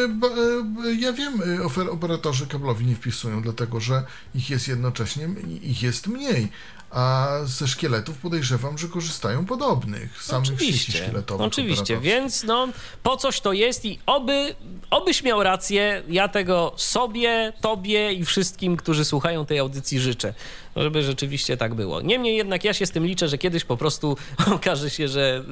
Ba- 0.09 0.27
e, 0.27 0.93
Ja 0.99 1.13
wiem, 1.13 1.39
ofer- 1.63 1.89
operatorzy 1.89 2.47
kablowi 2.47 2.85
nie 2.85 2.95
wpisują, 2.95 3.41
dlatego 3.41 3.79
że 3.79 4.03
ich 4.35 4.49
jest 4.49 4.67
jednocześnie, 4.67 5.29
ich 5.61 5.83
jest 5.83 6.07
mniej. 6.07 6.47
A 6.91 7.27
ze 7.45 7.67
szkieletów 7.67 8.17
podejrzewam, 8.17 8.77
że 8.77 8.87
korzystają 8.87 9.45
podobnych, 9.45 10.23
samych 10.23 10.45
sieci 10.47 10.55
Oczywiście, 10.63 10.97
szkieletowych. 11.03 11.47
oczywiście, 11.47 11.81
operatorów. 11.81 12.03
więc 12.03 12.43
no, 12.43 12.67
po 13.03 13.17
coś 13.17 13.41
to 13.41 13.53
jest 13.53 13.85
i 13.85 13.99
oby, 14.05 14.55
obyś 14.89 15.23
miał 15.23 15.43
rację, 15.43 16.03
ja 16.09 16.27
tego 16.27 16.73
sobie, 16.77 17.53
tobie 17.61 18.13
i 18.13 18.25
wszystkim, 18.25 18.77
którzy 18.77 19.05
słuchają 19.05 19.45
tej 19.45 19.59
audycji 19.59 19.99
życzę, 19.99 20.33
żeby 20.75 21.03
rzeczywiście 21.03 21.57
tak 21.57 21.73
było. 21.73 22.01
Niemniej 22.01 22.37
jednak 22.37 22.63
ja 22.63 22.73
się 22.73 22.85
z 22.85 22.91
tym 22.91 23.05
liczę, 23.05 23.27
że 23.29 23.37
kiedyś 23.37 23.63
po 23.65 23.77
prostu 23.77 24.17
okaże 24.55 24.89
się, 24.89 25.07
że 25.07 25.43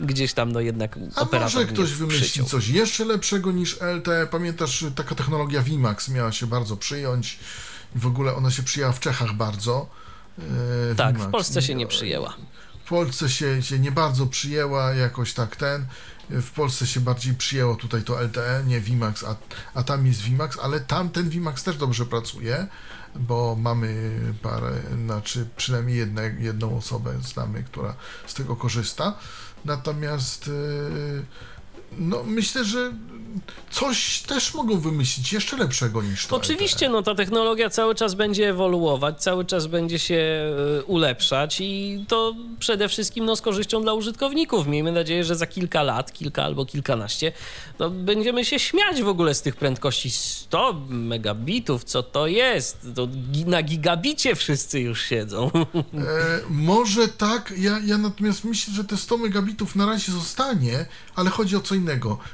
gdzieś 0.00 0.32
tam 0.34 0.52
no 0.52 0.60
jednak 0.60 0.98
A 1.14 1.20
operator 1.20 1.54
może 1.54 1.66
ktoś 1.72 1.92
wymyśli 1.92 2.22
przyciął. 2.22 2.46
coś 2.46 2.68
jeszcze 2.68 3.04
lepszego 3.04 3.52
niż 3.52 3.80
LTE? 3.80 4.26
Pamiętasz, 4.30 4.84
taka 4.96 5.14
technologia 5.14 5.62
WiMAX 5.62 6.08
miała 6.08 6.32
się 6.32 6.46
bardzo 6.46 6.76
przyjąć 6.76 7.38
i 7.96 7.98
w 7.98 8.06
ogóle 8.06 8.34
ona 8.34 8.50
się 8.50 8.62
przyjęła 8.62 8.92
w 8.92 9.00
Czechach 9.00 9.32
bardzo. 9.34 9.86
e, 10.92 10.94
Tak, 10.94 11.14
w 11.14 11.18
WiMAX. 11.18 11.32
Polsce 11.32 11.62
się 11.62 11.74
nie 11.74 11.86
przyjęła. 11.86 12.36
W 12.84 12.88
Polsce 12.88 13.28
się, 13.28 13.62
się 13.62 13.78
nie 13.78 13.92
bardzo 13.92 14.26
przyjęła 14.26 14.90
jakoś 14.94 15.32
tak 15.34 15.56
ten. 15.56 15.86
W 16.30 16.50
Polsce 16.50 16.86
się 16.86 17.00
bardziej 17.00 17.34
przyjęło 17.34 17.76
tutaj 17.76 18.02
to 18.02 18.22
LTE, 18.22 18.62
nie 18.66 18.80
WiMAX, 18.80 19.24
a, 19.24 19.36
a 19.74 19.82
tam 19.82 20.06
jest 20.06 20.20
WiMAX, 20.20 20.58
ale 20.62 20.80
tam 20.80 21.08
ten 21.10 21.28
WiMAX 21.30 21.62
też 21.62 21.76
dobrze 21.76 22.06
pracuje, 22.06 22.66
bo 23.16 23.56
mamy 23.60 24.10
parę, 24.42 24.72
znaczy 25.04 25.48
przynajmniej 25.56 25.96
jedne, 25.96 26.34
jedną 26.38 26.76
osobę 26.78 27.14
znamy, 27.22 27.62
która 27.62 27.94
z 28.26 28.34
tego 28.34 28.56
korzysta. 28.56 29.14
Natomiast 29.64 30.46
yy, 30.46 31.24
no, 31.98 32.22
myślę, 32.26 32.64
że 32.64 32.92
coś 33.70 34.20
też 34.20 34.54
mogą 34.54 34.80
wymyślić 34.80 35.32
jeszcze 35.32 35.56
lepszego 35.56 36.02
niż 36.02 36.26
to. 36.26 36.36
Oczywiście, 36.36 36.88
no 36.88 37.02
ta 37.02 37.14
technologia 37.14 37.70
cały 37.70 37.94
czas 37.94 38.14
będzie 38.14 38.50
ewoluować, 38.50 39.22
cały 39.22 39.44
czas 39.44 39.66
będzie 39.66 39.98
się 39.98 40.14
e, 40.78 40.82
ulepszać 40.84 41.60
i 41.60 42.04
to 42.08 42.34
przede 42.58 42.88
wszystkim 42.88 43.24
no, 43.24 43.36
z 43.36 43.42
korzyścią 43.42 43.82
dla 43.82 43.94
użytkowników. 43.94 44.66
Miejmy 44.66 44.92
nadzieję, 44.92 45.24
że 45.24 45.36
za 45.36 45.46
kilka 45.46 45.82
lat, 45.82 46.12
kilka 46.12 46.44
albo 46.44 46.66
kilkanaście, 46.66 47.32
no, 47.78 47.90
będziemy 47.90 48.44
się 48.44 48.58
śmiać 48.58 49.02
w 49.02 49.08
ogóle 49.08 49.34
z 49.34 49.42
tych 49.42 49.56
prędkości 49.56 50.10
100 50.10 50.80
megabitów, 50.88 51.84
co 51.84 52.02
to 52.02 52.26
jest? 52.26 52.86
To 52.94 53.08
na 53.46 53.62
gigabicie 53.62 54.34
wszyscy 54.34 54.80
już 54.80 55.02
siedzą. 55.02 55.50
E, 55.96 56.40
może 56.50 57.08
tak, 57.08 57.52
ja, 57.58 57.78
ja 57.84 57.98
natomiast 57.98 58.44
myślę, 58.44 58.74
że 58.74 58.84
te 58.84 58.96
100 58.96 59.16
megabitów 59.16 59.76
na 59.76 59.86
razie 59.86 60.12
zostanie, 60.12 60.86
ale 61.14 61.30
chodzi 61.30 61.56
o 61.56 61.60
co 61.60 61.74
innego. 61.74 61.85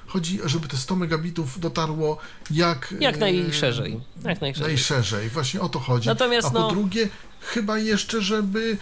Chodzi, 0.06 0.40
żeby 0.44 0.68
te 0.68 0.76
100 0.76 0.96
megabitów 0.96 1.60
dotarło 1.60 2.18
jak... 2.50 2.94
Jak 3.00 3.16
e, 3.16 3.18
najszerzej. 3.18 4.00
Jak 4.24 4.40
najszerzej. 4.40 4.74
Najszerzej, 4.74 5.28
właśnie 5.28 5.60
o 5.60 5.68
to 5.68 5.78
chodzi. 5.78 6.08
Natomiast 6.08 6.48
A 6.48 6.50
po 6.50 6.58
no- 6.58 6.70
drugie, 6.70 7.08
chyba 7.40 7.78
jeszcze, 7.78 8.22
żeby... 8.22 8.76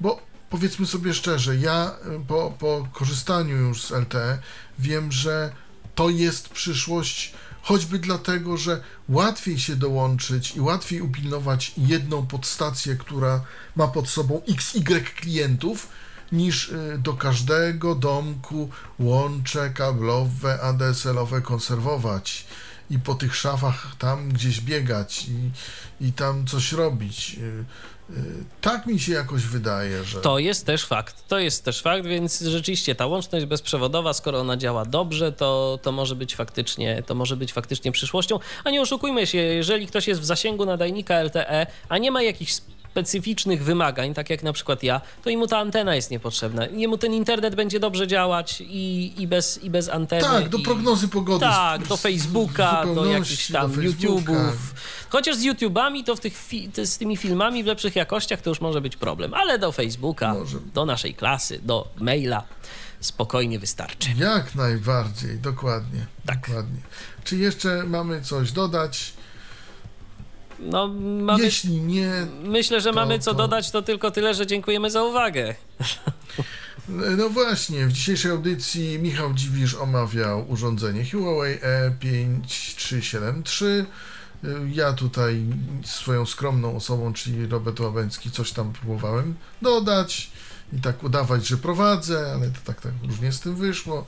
bo 0.00 0.20
powiedzmy 0.50 0.86
sobie 0.86 1.14
szczerze, 1.14 1.56
ja 1.56 1.94
y, 2.22 2.26
po, 2.26 2.54
po 2.58 2.88
korzystaniu 2.92 3.56
już 3.56 3.82
z 3.82 3.90
LTE 3.90 4.38
wiem, 4.78 5.12
że 5.12 5.50
to 5.94 6.10
jest 6.10 6.48
przyszłość 6.48 7.34
choćby 7.62 7.98
dlatego, 7.98 8.56
że 8.56 8.80
łatwiej 9.08 9.58
się 9.58 9.76
dołączyć 9.76 10.56
i 10.56 10.60
łatwiej 10.60 11.00
upilnować 11.00 11.72
jedną 11.78 12.26
podstację, 12.26 12.96
która 12.96 13.40
ma 13.76 13.88
pod 13.88 14.08
sobą 14.08 14.42
XY 14.48 15.00
klientów, 15.00 15.88
niż 16.32 16.68
y, 16.68 16.98
do 16.98 17.12
każdego 17.12 17.94
domku 17.94 18.68
łącze 18.98 19.70
kablowe, 19.70 20.60
ADSL-owe 20.60 21.40
konserwować 21.40 22.46
i 22.90 22.98
po 22.98 23.14
tych 23.14 23.36
szafach 23.36 23.96
tam 23.98 24.28
gdzieś 24.28 24.60
biegać 24.60 25.26
i, 25.28 25.50
i 26.06 26.12
tam 26.12 26.46
coś 26.46 26.72
robić. 26.72 27.36
Y, 27.38 27.64
y, 28.10 28.44
Tak 28.60 28.86
mi 28.86 29.00
się 29.00 29.12
jakoś 29.12 29.42
wydaje, 29.42 30.04
że. 30.04 30.20
To 30.20 30.38
jest 30.38 30.66
też 30.66 30.84
fakt. 30.86 31.28
To 31.28 31.38
jest 31.38 31.64
też 31.64 31.82
fakt, 31.82 32.06
więc 32.06 32.40
rzeczywiście 32.40 32.94
ta 32.94 33.06
łączność 33.06 33.46
bezprzewodowa, 33.46 34.12
skoro 34.12 34.40
ona 34.40 34.56
działa 34.56 34.84
dobrze, 34.84 35.32
to, 35.32 35.78
to, 35.82 35.92
może 35.92 36.16
być 36.16 36.36
faktycznie, 36.36 37.02
to 37.06 37.14
może 37.14 37.36
być 37.36 37.52
faktycznie 37.52 37.92
przyszłością. 37.92 38.38
A 38.64 38.70
nie 38.70 38.80
oszukujmy 38.82 39.26
się, 39.26 39.38
jeżeli 39.38 39.86
ktoś 39.86 40.08
jest 40.08 40.20
w 40.20 40.24
zasięgu 40.24 40.66
nadajnika 40.66 41.22
LTE, 41.22 41.66
a 41.88 41.98
nie 41.98 42.10
ma 42.10 42.22
jakichś 42.22 42.52
specyficznych 42.96 43.64
wymagań, 43.64 44.14
tak 44.14 44.30
jak 44.30 44.42
na 44.42 44.52
przykład 44.52 44.82
ja, 44.82 45.00
to 45.24 45.30
i 45.30 45.36
mu 45.36 45.46
ta 45.46 45.58
antena 45.58 45.94
jest 45.94 46.10
niepotrzebna. 46.10 46.66
Jemu 46.66 46.98
ten 46.98 47.14
internet 47.14 47.54
będzie 47.54 47.80
dobrze 47.80 48.06
działać 48.06 48.60
i, 48.60 49.12
i, 49.16 49.26
bez, 49.26 49.64
i 49.64 49.70
bez 49.70 49.88
anteny. 49.88 50.22
tak, 50.22 50.48
do 50.48 50.58
i... 50.58 50.62
prognozy 50.62 51.08
pogody. 51.08 51.40
Tak, 51.40 51.86
do 51.86 51.96
Facebooka, 51.96 52.84
do 52.94 53.06
jakichś 53.06 53.52
tam 53.52 53.72
do. 53.72 53.82
YouTube'ów. 53.82 54.52
Chociaż 55.08 55.36
z 55.36 55.44
YouTube'ami 55.44 56.04
to 56.04 56.16
w 56.16 56.20
tych 56.20 56.34
fi- 56.34 56.86
z 56.86 56.98
tymi 56.98 57.16
filmami 57.16 57.64
w 57.64 57.66
lepszych 57.66 57.96
jakościach 57.96 58.40
to 58.42 58.50
już 58.50 58.60
może 58.60 58.80
być 58.80 58.96
problem, 58.96 59.34
ale 59.34 59.58
do 59.58 59.72
Facebooka, 59.72 60.34
Może. 60.34 60.58
do 60.74 60.86
naszej 60.86 61.14
klasy, 61.14 61.60
do 61.62 61.88
maila 61.96 62.42
spokojnie 63.00 63.58
wystarczy. 63.58 64.08
Jak 64.18 64.54
najbardziej, 64.54 65.38
dokładnie. 65.38 66.06
Tak. 66.26 66.40
dokładnie. 66.40 66.80
Czy 67.24 67.36
jeszcze 67.36 67.84
mamy 67.84 68.22
coś 68.22 68.52
dodać? 68.52 69.12
No, 70.58 70.88
mamy, 71.20 71.44
Jeśli 71.44 71.80
nie, 71.80 72.12
myślę, 72.44 72.80
że 72.80 72.88
to- 72.90 72.94
mamy 72.94 73.18
co 73.18 73.30
to- 73.30 73.36
dodać, 73.36 73.70
to 73.70 73.82
tylko 73.82 74.10
tyle, 74.10 74.34
że 74.34 74.46
dziękujemy 74.46 74.90
za 74.90 75.02
uwagę. 75.02 75.54
No 77.16 77.28
właśnie, 77.28 77.86
w 77.86 77.92
dzisiejszej 77.92 78.30
audycji 78.30 78.98
Michał 78.98 79.34
Dziwisz 79.34 79.74
omawiał 79.74 80.50
urządzenie 80.50 81.10
Huawei 81.10 81.58
E 81.62 81.90
E5373. 81.90 83.84
Ja 84.72 84.92
tutaj 84.92 85.42
swoją 85.84 86.26
skromną 86.26 86.76
osobą, 86.76 87.12
czyli 87.12 87.46
Robert 87.46 87.80
Łabęcki, 87.80 88.30
coś 88.30 88.52
tam 88.52 88.72
próbowałem 88.72 89.34
dodać 89.62 90.30
i 90.72 90.80
tak 90.80 91.02
udawać, 91.04 91.46
że 91.46 91.56
prowadzę, 91.56 92.32
ale 92.34 92.46
to 92.50 92.58
tak, 92.64 92.80
tak 92.80 92.92
różnie 93.08 93.32
z 93.32 93.40
tym 93.40 93.56
wyszło. 93.56 94.06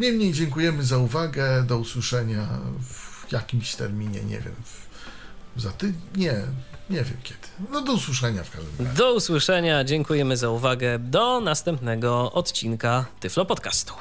Niemniej 0.00 0.32
dziękujemy 0.32 0.82
za 0.84 0.98
uwagę, 0.98 1.62
do 1.62 1.78
usłyszenia 1.78 2.48
w 3.28 3.32
jakimś 3.32 3.74
terminie, 3.74 4.20
nie 4.24 4.40
wiem, 4.40 4.54
za 5.56 5.70
ty... 5.70 5.92
nie, 6.16 6.34
nie 6.90 7.04
wiem 7.04 7.16
kiedy. 7.22 7.48
No 7.70 7.80
do 7.80 7.92
usłyszenia 7.92 8.44
w 8.44 8.50
każdym 8.50 8.86
razie. 8.86 8.98
Do 8.98 9.14
usłyszenia, 9.14 9.84
dziękujemy 9.84 10.36
za 10.36 10.50
uwagę. 10.50 10.98
Do 10.98 11.40
następnego 11.40 12.32
odcinka 12.32 13.04
Tyflo 13.20 13.44
Podcastu. 13.44 13.94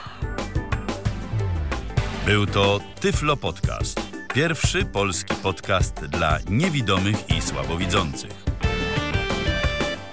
Był 2.26 2.46
to 2.46 2.80
Tyflo 3.00 3.38
Podcast. 3.38 4.02
Pierwszy 4.34 4.86
polski 4.86 5.36
podcast 5.36 6.06
dla 6.06 6.40
niewidomych 6.50 7.30
i 7.38 7.42
słabowidzących. 7.42 8.48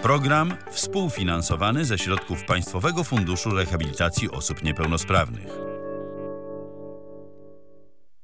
Program 0.02 0.54
współfinansowany 0.70 1.84
ze 1.84 1.98
środków 1.98 2.44
Państwowego 2.44 3.04
Funduszu 3.04 3.50
Rehabilitacji 3.50 4.30
Osób 4.30 4.62
Niepełnosprawnych. 4.62 5.73